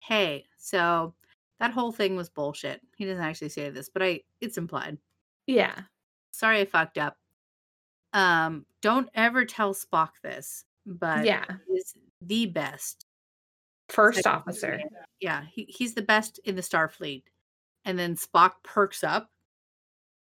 Hey, 0.02 0.46
so 0.58 1.16
that 1.60 1.72
whole 1.72 1.92
thing 1.92 2.16
was 2.16 2.30
bullshit. 2.30 2.80
He 2.96 3.06
doesn't 3.06 3.24
actually 3.24 3.50
say 3.50 3.72
this, 3.72 3.90
but 3.90 4.04
I 4.04 4.22
it's 4.40 4.58
implied. 4.60 5.00
Yeah. 5.48 5.80
Sorry 6.32 6.60
I 6.62 6.66
fucked 6.66 7.00
up. 7.00 7.18
Um, 8.16 8.66
don't 8.82 9.10
ever 9.14 9.46
tell 9.46 9.74
Spock 9.74 10.12
this, 10.24 10.64
but 10.86 11.26
yeah. 11.26 11.44
he's 11.68 11.94
the 12.22 12.46
best. 12.48 13.06
First 13.90 14.24
second 14.24 14.32
officer. 14.32 14.80
Yeah, 15.20 15.44
he, 15.52 15.66
he's 15.66 15.94
the 15.94 16.02
best 16.02 16.40
in 16.46 16.56
the 16.56 16.62
Starfleet. 16.62 17.24
And 17.84 18.00
then 18.00 18.16
Spock 18.16 18.54
perks 18.64 19.04
up. 19.04 19.30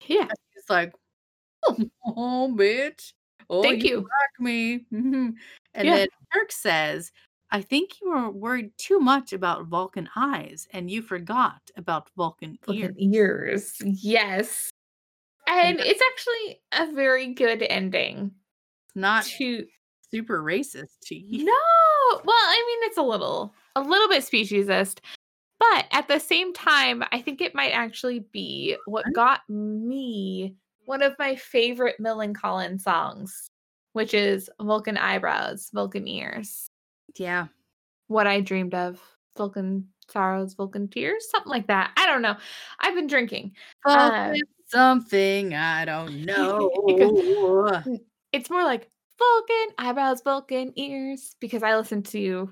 Yeah. 0.08 0.28
He's 0.54 0.70
like, 0.70 0.94
Oh, 2.06 2.52
bitch. 2.58 3.14
Oh, 3.50 3.62
Thank 3.62 3.84
you. 3.84 3.98
like 3.98 4.40
me. 4.40 4.86
Mhm. 4.92 5.34
And 5.74 5.88
Yeah. 5.88 5.96
then 5.98 6.08
Kirk 6.32 6.52
says, 6.52 7.12
I 7.52 7.62
think 7.62 8.02
you 8.02 8.10
were 8.10 8.32
worried 8.32 8.72
too 8.78 9.00
much 9.00 9.34
about 9.34 9.68
Vulcan 9.68 10.10
eyes 10.16 10.68
and 10.72 10.90
you 10.90 11.02
forgot 11.02 11.62
about 11.78 12.10
Vulcan 12.18 12.58
ears. 12.68 12.90
Fucking 12.92 13.14
ears. 13.14 13.76
Yes. 13.84 14.72
And 15.48 15.80
it's 15.80 16.02
actually 16.12 16.62
a 16.72 16.96
very 16.96 17.34
good 17.34 17.64
ending 17.70 18.32
Not 18.96 19.26
to 19.26 19.66
super 20.12 20.42
racist 20.44 21.00
to 21.06 21.16
you. 21.16 21.44
No, 21.44 22.22
well, 22.24 22.36
I 22.36 22.64
mean 22.68 22.90
it's 22.90 22.98
a 22.98 23.04
little 23.04 23.54
a 23.76 23.82
little 23.82 24.08
bit 24.08 24.24
speciesist, 24.24 25.00
but 25.60 25.86
at 25.92 26.08
the 26.08 26.20
same 26.20 26.54
time, 26.54 27.04
I 27.12 27.22
think 27.22 27.42
it 27.42 27.56
might 27.56 27.72
actually 27.72 28.20
be 28.32 28.78
what 28.86 29.06
got 29.14 29.42
me 29.50 30.56
one 30.86 31.02
of 31.02 31.16
my 31.18 31.36
favorite 31.36 32.00
Millen 32.00 32.34
Collins 32.34 32.84
songs, 32.84 33.48
which 33.94 34.14
is 34.14 34.50
Vulcan 34.62 34.98
eyebrows, 34.98 35.70
Vulcan 35.74 36.08
ears. 36.08 36.68
Yeah. 37.18 37.48
What 38.08 38.28
I 38.28 38.42
dreamed 38.42 38.76
of, 38.76 39.02
Vulcan 39.38 39.88
sorrows, 40.10 40.54
Vulcan 40.54 40.88
tears, 40.90 41.26
something 41.32 41.50
like 41.50 41.68
that. 41.68 41.92
I 41.98 42.06
don't 42.06 42.22
know. 42.22 42.36
I've 42.80 42.96
been 42.96 43.08
drinking. 43.08 43.54
Vulcan 43.88 44.36
Um, 44.36 44.42
something 44.74 45.54
I 45.54 45.86
don't 45.86 46.26
know. 46.26 46.70
It's 48.34 48.50
more 48.50 48.64
like 48.64 48.90
Vulcan 49.20 49.76
eyebrows, 49.78 50.24
Vulcan 50.24 50.74
ears 50.76 51.36
because 51.40 51.62
I 51.62 51.78
listen 51.78 52.02
to 52.02 52.52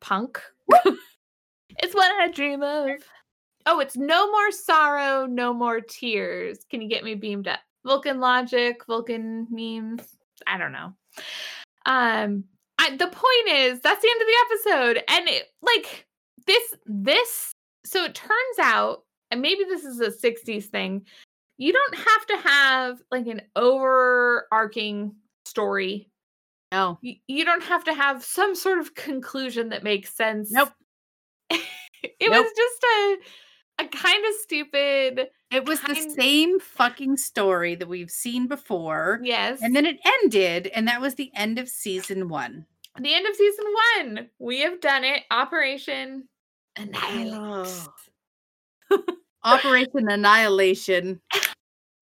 punk. 0.00 0.40
it's 0.84 1.92
what 1.92 2.12
I 2.22 2.28
dream 2.28 2.62
of. 2.62 2.90
Oh, 3.66 3.80
it's 3.80 3.96
no 3.96 4.30
more 4.30 4.52
sorrow, 4.52 5.26
no 5.26 5.52
more 5.52 5.80
tears. 5.80 6.60
Can 6.70 6.80
you 6.80 6.88
get 6.88 7.02
me 7.02 7.16
beamed 7.16 7.48
up? 7.48 7.58
Vulcan 7.84 8.20
logic, 8.20 8.86
Vulcan 8.86 9.48
memes. 9.50 10.02
I 10.46 10.56
don't 10.56 10.70
know. 10.70 10.92
Um, 11.84 12.44
I, 12.78 12.96
the 12.96 13.08
point 13.08 13.48
is 13.48 13.80
that's 13.80 14.00
the 14.00 14.08
end 14.08 14.22
of 14.22 14.26
the 14.28 14.46
episode, 14.46 15.04
and 15.08 15.28
it 15.28 15.46
like 15.62 16.06
this 16.46 16.74
this. 16.86 17.52
So 17.84 18.04
it 18.04 18.14
turns 18.14 18.58
out, 18.60 19.02
and 19.30 19.42
maybe 19.42 19.64
this 19.64 19.84
is 19.84 20.00
a 20.00 20.10
'60s 20.10 20.66
thing. 20.66 21.04
You 21.58 21.72
don't 21.72 21.94
have 21.96 22.26
to 22.26 22.36
have 22.48 22.98
like 23.10 23.26
an 23.26 23.42
overarching 23.56 25.14
story. 25.44 26.10
no. 26.72 26.98
You, 27.02 27.14
you 27.26 27.44
don't 27.44 27.62
have 27.64 27.84
to 27.84 27.94
have 27.94 28.22
some 28.24 28.54
sort 28.54 28.78
of 28.78 28.94
conclusion 28.94 29.70
that 29.70 29.82
makes 29.82 30.14
sense. 30.14 30.50
Nope. 30.52 30.70
it 31.50 31.60
Nope. 32.20 32.44
was 32.44 32.52
just 32.56 32.84
a 32.84 33.16
a 33.80 33.86
kind 33.88 34.24
of 34.26 34.34
stupid. 34.42 35.28
It 35.52 35.64
was 35.64 35.80
the 35.82 35.94
same 36.18 36.58
fucking 36.60 37.16
story 37.16 37.74
that 37.76 37.88
we've 37.88 38.10
seen 38.10 38.48
before. 38.48 39.20
Yes. 39.22 39.60
And 39.62 39.74
then 39.74 39.86
it 39.86 39.98
ended, 40.22 40.66
and 40.68 40.86
that 40.88 41.00
was 41.00 41.14
the 41.14 41.30
end 41.34 41.58
of 41.60 41.68
season 41.68 42.28
one. 42.28 42.66
the 43.00 43.14
end 43.14 43.26
of 43.26 43.36
season 43.36 43.64
one. 43.96 44.28
We 44.40 44.60
have 44.60 44.80
done 44.80 45.04
it. 45.04 45.22
Operation 45.30 46.28
Annihilate. 46.76 47.68
Operation 49.44 50.10
Annihilation, 50.10 51.20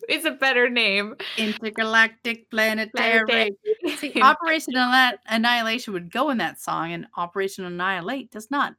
It's 0.09 0.25
a 0.25 0.33
better 0.33 0.69
name. 0.69 1.17
Intergalactic 1.37 2.51
Planetary. 2.51 3.25
Planetary. 3.27 3.97
See, 3.97 4.13
Operation 4.23 4.75
Annihilation 5.27 5.93
would 5.93 6.11
go 6.11 6.31
in 6.31 6.39
that 6.39 6.61
song, 6.61 6.93
and 6.93 7.07
Operation 7.17 7.65
Annihilate 7.65 8.31
does 8.31 8.51
not. 8.51 8.75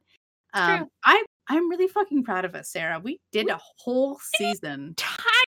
Um, 0.54 0.78
true. 0.78 0.88
I 1.04 1.24
I'm 1.48 1.68
really 1.70 1.88
fucking 1.88 2.24
proud 2.24 2.44
of 2.44 2.54
us, 2.54 2.70
Sarah. 2.70 3.00
We 3.02 3.20
did 3.32 3.48
a 3.48 3.58
whole 3.78 4.18
season. 4.36 4.94
Time 4.96 5.44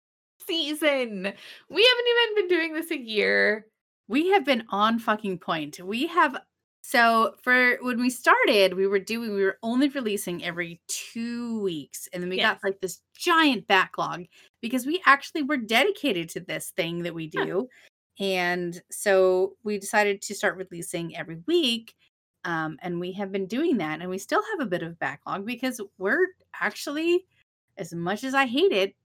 season. 0.46 1.32
We 1.68 1.88
haven't 1.88 2.06
even 2.08 2.34
been 2.36 2.48
doing 2.48 2.74
this 2.74 2.90
a 2.90 2.98
year. 2.98 3.66
We 4.08 4.30
have 4.30 4.44
been 4.44 4.64
on 4.70 4.98
fucking 4.98 5.38
point. 5.38 5.78
We 5.80 6.06
have 6.08 6.36
so 6.82 7.36
for 7.42 7.76
when 7.82 8.00
we 8.00 8.10
started, 8.10 8.74
we 8.74 8.86
were 8.86 8.98
doing 8.98 9.34
we 9.34 9.44
were 9.44 9.58
only 9.62 9.88
releasing 9.88 10.44
every 10.44 10.80
two 10.88 11.60
weeks, 11.62 12.08
and 12.12 12.22
then 12.22 12.30
we 12.30 12.38
Yes. 12.38 12.50
got 12.50 12.58
like 12.64 12.80
this 12.80 13.02
giant 13.14 13.66
backlog 13.66 14.24
because 14.62 14.86
we 14.86 15.02
actually 15.06 15.42
were 15.42 15.56
dedicated 15.58 16.28
to 16.30 16.40
this 16.40 16.70
thing 16.72 17.02
that 17.04 17.14
we 17.14 17.26
Huh. 17.36 17.46
do. 17.46 17.68
And 18.18 18.80
so 18.90 19.56
we 19.64 19.78
decided 19.78 20.22
to 20.22 20.34
start 20.34 20.56
releasing 20.56 21.16
every 21.16 21.42
week. 21.46 21.94
Um, 22.44 22.78
and 22.82 23.00
we 23.00 23.12
have 23.12 23.32
been 23.32 23.46
doing 23.46 23.76
that, 23.78 24.00
and 24.00 24.08
we 24.10 24.18
still 24.18 24.42
have 24.52 24.60
a 24.60 24.70
bit 24.70 24.82
of 24.82 24.98
backlog 24.98 25.44
because 25.46 25.80
we're 25.98 26.28
actually, 26.58 27.26
as 27.76 27.92
much 27.94 28.24
as 28.24 28.34
I 28.34 28.46
hate 28.46 28.72
it, 28.72 28.96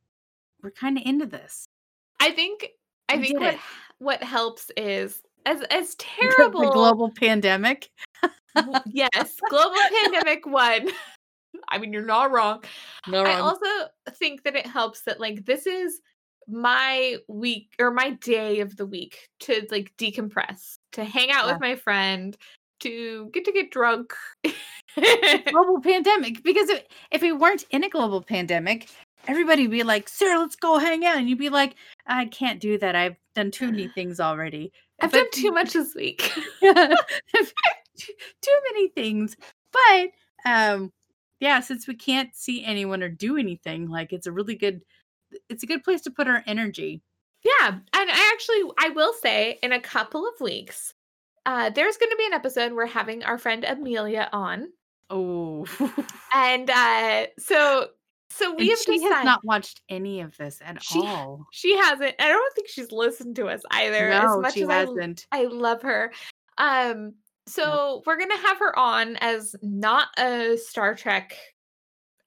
we're 0.64 0.72
kind 0.72 0.98
of 0.98 1.06
into 1.06 1.26
this. 1.28 1.68
I 2.20 2.32
think 2.32 2.68
I 3.10 3.18
We 3.18 3.20
think 3.20 3.42
what 3.42 3.56
it. 3.56 3.62
what 4.00 4.24
helps 4.24 4.72
is 4.78 5.22
as 5.46 5.62
as 5.64 5.96
terrible 5.96 6.62
the 6.62 6.72
global 6.72 7.12
pandemic. 7.12 7.90
yes, 8.88 9.36
global 9.50 9.76
pandemic 10.04 10.46
one. 10.46 10.90
I 11.70 11.78
mean, 11.78 11.94
you're 11.94 12.06
not 12.06 12.32
wrong. 12.32 12.64
No, 13.08 13.24
I 13.24 13.40
also 13.40 13.66
think 14.12 14.44
that 14.44 14.56
it 14.56 14.68
helps 14.68 15.02
that 15.04 15.20
like 15.20 15.46
this 15.46 15.66
is 15.66 16.02
my 16.48 17.18
week 17.28 17.74
or 17.80 17.92
my 17.92 18.12
day 18.12 18.60
of 18.60 18.76
the 18.78 18.86
week 18.86 19.30
to 19.42 19.66
like 19.72 19.94
decompress, 19.98 20.78
to 20.94 21.04
hang 21.04 21.32
out 21.32 21.46
Yeah. 21.46 21.54
with 21.54 21.62
my 21.62 21.76
friend, 21.76 22.38
to 22.82 23.30
get 23.34 23.46
to 23.46 23.52
get 23.52 23.72
drunk. 23.72 24.14
global 25.52 25.82
pandemic 25.82 26.42
because 26.44 26.70
if, 26.70 26.84
if 27.12 27.22
we 27.22 27.32
weren't 27.32 27.66
in 27.72 27.84
a 27.84 27.90
global 27.90 28.22
pandemic 28.22 28.88
everybody 29.28 29.64
would 29.64 29.72
be 29.72 29.84
like 29.84 30.08
sarah 30.08 30.40
let's 30.40 30.56
go 30.56 30.78
hang 30.78 31.04
out 31.04 31.18
and 31.18 31.28
you'd 31.30 31.38
be 31.40 31.50
like 31.50 31.76
i 32.08 32.26
can't 32.26 32.62
do 32.62 32.78
that 32.78 32.96
i've 32.96 33.18
done 33.34 33.52
too 33.52 33.70
many 33.70 33.88
things 33.90 34.20
already 34.22 34.72
I've 35.02 35.12
But- 35.12 35.18
done 35.18 35.32
too 35.32 35.52
much 35.52 35.74
this 35.74 35.94
week. 35.96 36.32
too 36.62 38.60
many 38.72 38.90
things. 38.90 39.36
But 39.72 40.10
um 40.50 40.92
yeah 41.40 41.60
since 41.60 41.88
we 41.88 41.96
can't 41.96 42.36
see 42.36 42.64
anyone 42.64 43.04
or 43.04 43.10
do 43.10 43.38
anything 43.38 43.90
like 43.90 44.14
it's 44.14 44.28
a 44.28 44.32
really 44.32 44.56
good 44.56 44.82
it's 45.50 45.64
a 45.64 45.68
good 45.68 45.84
place 45.84 46.02
to 46.02 46.12
put 46.12 46.28
our 46.28 46.44
energy. 46.48 47.02
Yeah, 47.44 47.68
and 47.68 47.84
I 47.94 48.32
actually 48.34 48.72
I 48.80 48.90
will 48.90 49.14
say 49.14 49.60
in 49.62 49.72
a 49.72 49.80
couple 49.80 50.26
of 50.28 50.40
weeks, 50.42 50.94
uh, 51.46 51.70
there's 51.70 51.98
going 51.98 52.10
to 52.10 52.16
be 52.16 52.26
an 52.26 52.34
episode 52.34 52.74
we're 52.74 52.88
having 52.88 53.24
our 53.24 53.38
friend 53.38 53.64
Amelia 53.64 54.30
on, 54.34 54.70
oh. 55.12 55.66
And 56.34 56.70
uh, 56.70 57.28
so 57.38 57.90
so 58.38 58.54
we 58.54 58.62
and 58.64 58.70
have 58.72 58.80
she 58.80 58.98
decided 58.98 59.16
has 59.16 59.26
not 59.26 59.44
watched 59.46 59.82
any 59.90 60.22
of 60.22 60.36
this 60.38 60.60
at 60.64 60.82
She- 60.84 61.00
all 61.00 61.46
she 61.52 61.76
hasn't. 61.78 62.16
I 62.20 62.28
don't 62.30 62.54
think 62.56 62.68
she's 62.70 62.92
listened 62.92 63.36
to 63.38 63.48
us 63.48 63.62
either. 63.72 64.10
as 64.10 64.24
no 64.24 64.42
much 64.42 64.54
she 64.54 64.64
as 64.64 64.70
I 64.70 64.74
hasn't 64.80 65.28
I 65.32 65.44
love 65.46 65.82
her. 65.84 66.12
Um, 66.58 67.14
so 67.48 68.02
we're 68.06 68.18
gonna 68.18 68.38
have 68.38 68.58
her 68.60 68.78
on 68.78 69.18
as 69.18 69.56
not 69.62 70.08
a 70.18 70.58
Star 70.58 70.96
Trek, 70.96 71.36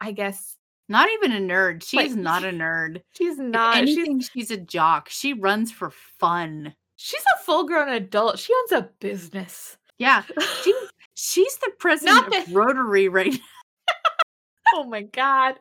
I 0.00 0.12
guess. 0.12 0.56
not 0.88 1.08
even 1.14 1.32
a 1.32 1.40
nerd 1.40 1.82
she's 1.84 2.12
Like- 2.12 2.14
not 2.14 2.44
a 2.44 2.50
nerd 2.50 3.02
She's 3.12 3.38
not. 3.38 3.76
She's 3.76 3.98
anything 3.98 4.20
she's 4.20 4.50
a 4.50 4.56
jock 4.56 5.08
she 5.10 5.32
runs 5.34 5.70
for 5.72 5.90
fun 6.18 6.74
she's 6.96 7.22
a 7.36 7.42
full 7.44 7.64
grown 7.66 7.88
adult. 7.90 8.38
She 8.38 8.52
owns 8.54 8.72
a 8.72 8.88
business. 9.00 9.76
yeah 9.98 10.22
she 10.62 10.72
she's 11.14 11.56
the 11.58 11.72
president 11.78 12.34
of 12.34 12.54
rotary 12.54 13.08
right 13.08 13.32
now 13.32 13.38
oh 14.74 14.84
my 14.84 15.02
god, 15.02 15.56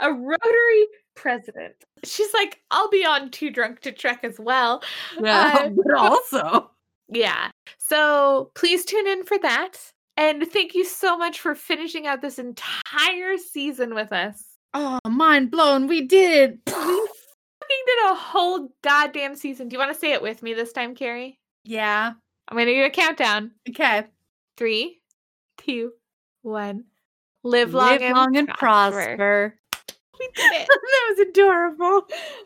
a 0.00 0.12
Rotary 0.12 0.86
president. 1.14 1.74
She's 2.04 2.32
like, 2.32 2.60
I'll 2.70 2.90
be 2.90 3.04
on 3.04 3.30
Too 3.30 3.50
Drunk 3.50 3.80
to 3.80 3.92
Trek 3.92 4.20
as 4.22 4.38
well. 4.38 4.82
Uh, 5.18 5.68
but 5.76 5.94
also 5.96 6.70
Yeah. 7.08 7.50
So 7.78 8.50
please 8.54 8.84
tune 8.84 9.06
in 9.06 9.24
for 9.24 9.38
that. 9.38 9.76
And 10.16 10.46
thank 10.50 10.74
you 10.74 10.84
so 10.84 11.18
much 11.18 11.40
for 11.40 11.54
finishing 11.54 12.06
out 12.06 12.22
this 12.22 12.38
entire 12.38 13.36
season 13.36 13.94
with 13.94 14.12
us. 14.12 14.42
oh 14.74 14.98
mind 15.06 15.50
blown 15.50 15.86
we 15.86 16.02
did 16.02 16.58
We 16.66 16.72
fucking 16.72 17.84
did 17.86 18.10
a 18.10 18.14
whole 18.14 18.68
goddamn 18.82 19.34
season. 19.36 19.68
Do 19.68 19.74
you 19.74 19.78
want 19.78 19.92
to 19.92 19.98
say 19.98 20.12
it 20.12 20.22
with 20.22 20.42
me 20.42 20.54
this 20.54 20.72
time, 20.72 20.94
Carrie? 20.94 21.38
yeah 21.64 22.12
I'm 22.48 22.56
gonna 22.56 22.70
do 22.70 22.84
a 22.84 22.90
countdown. 22.90 23.52
okay 23.68 24.04
Three, 24.56 25.02
two, 25.58 25.92
one. 26.42 26.84
Live 27.46 27.74
long, 27.74 27.90
live 27.90 28.02
and, 28.02 28.14
long 28.14 28.36
and 28.36 28.48
prosper. 28.48 29.16
prosper 29.16 29.58
We 30.18 30.28
did 30.34 30.52
it. 30.52 30.68
that 30.68 31.06
was 31.10 31.18
adorable 31.28 32.06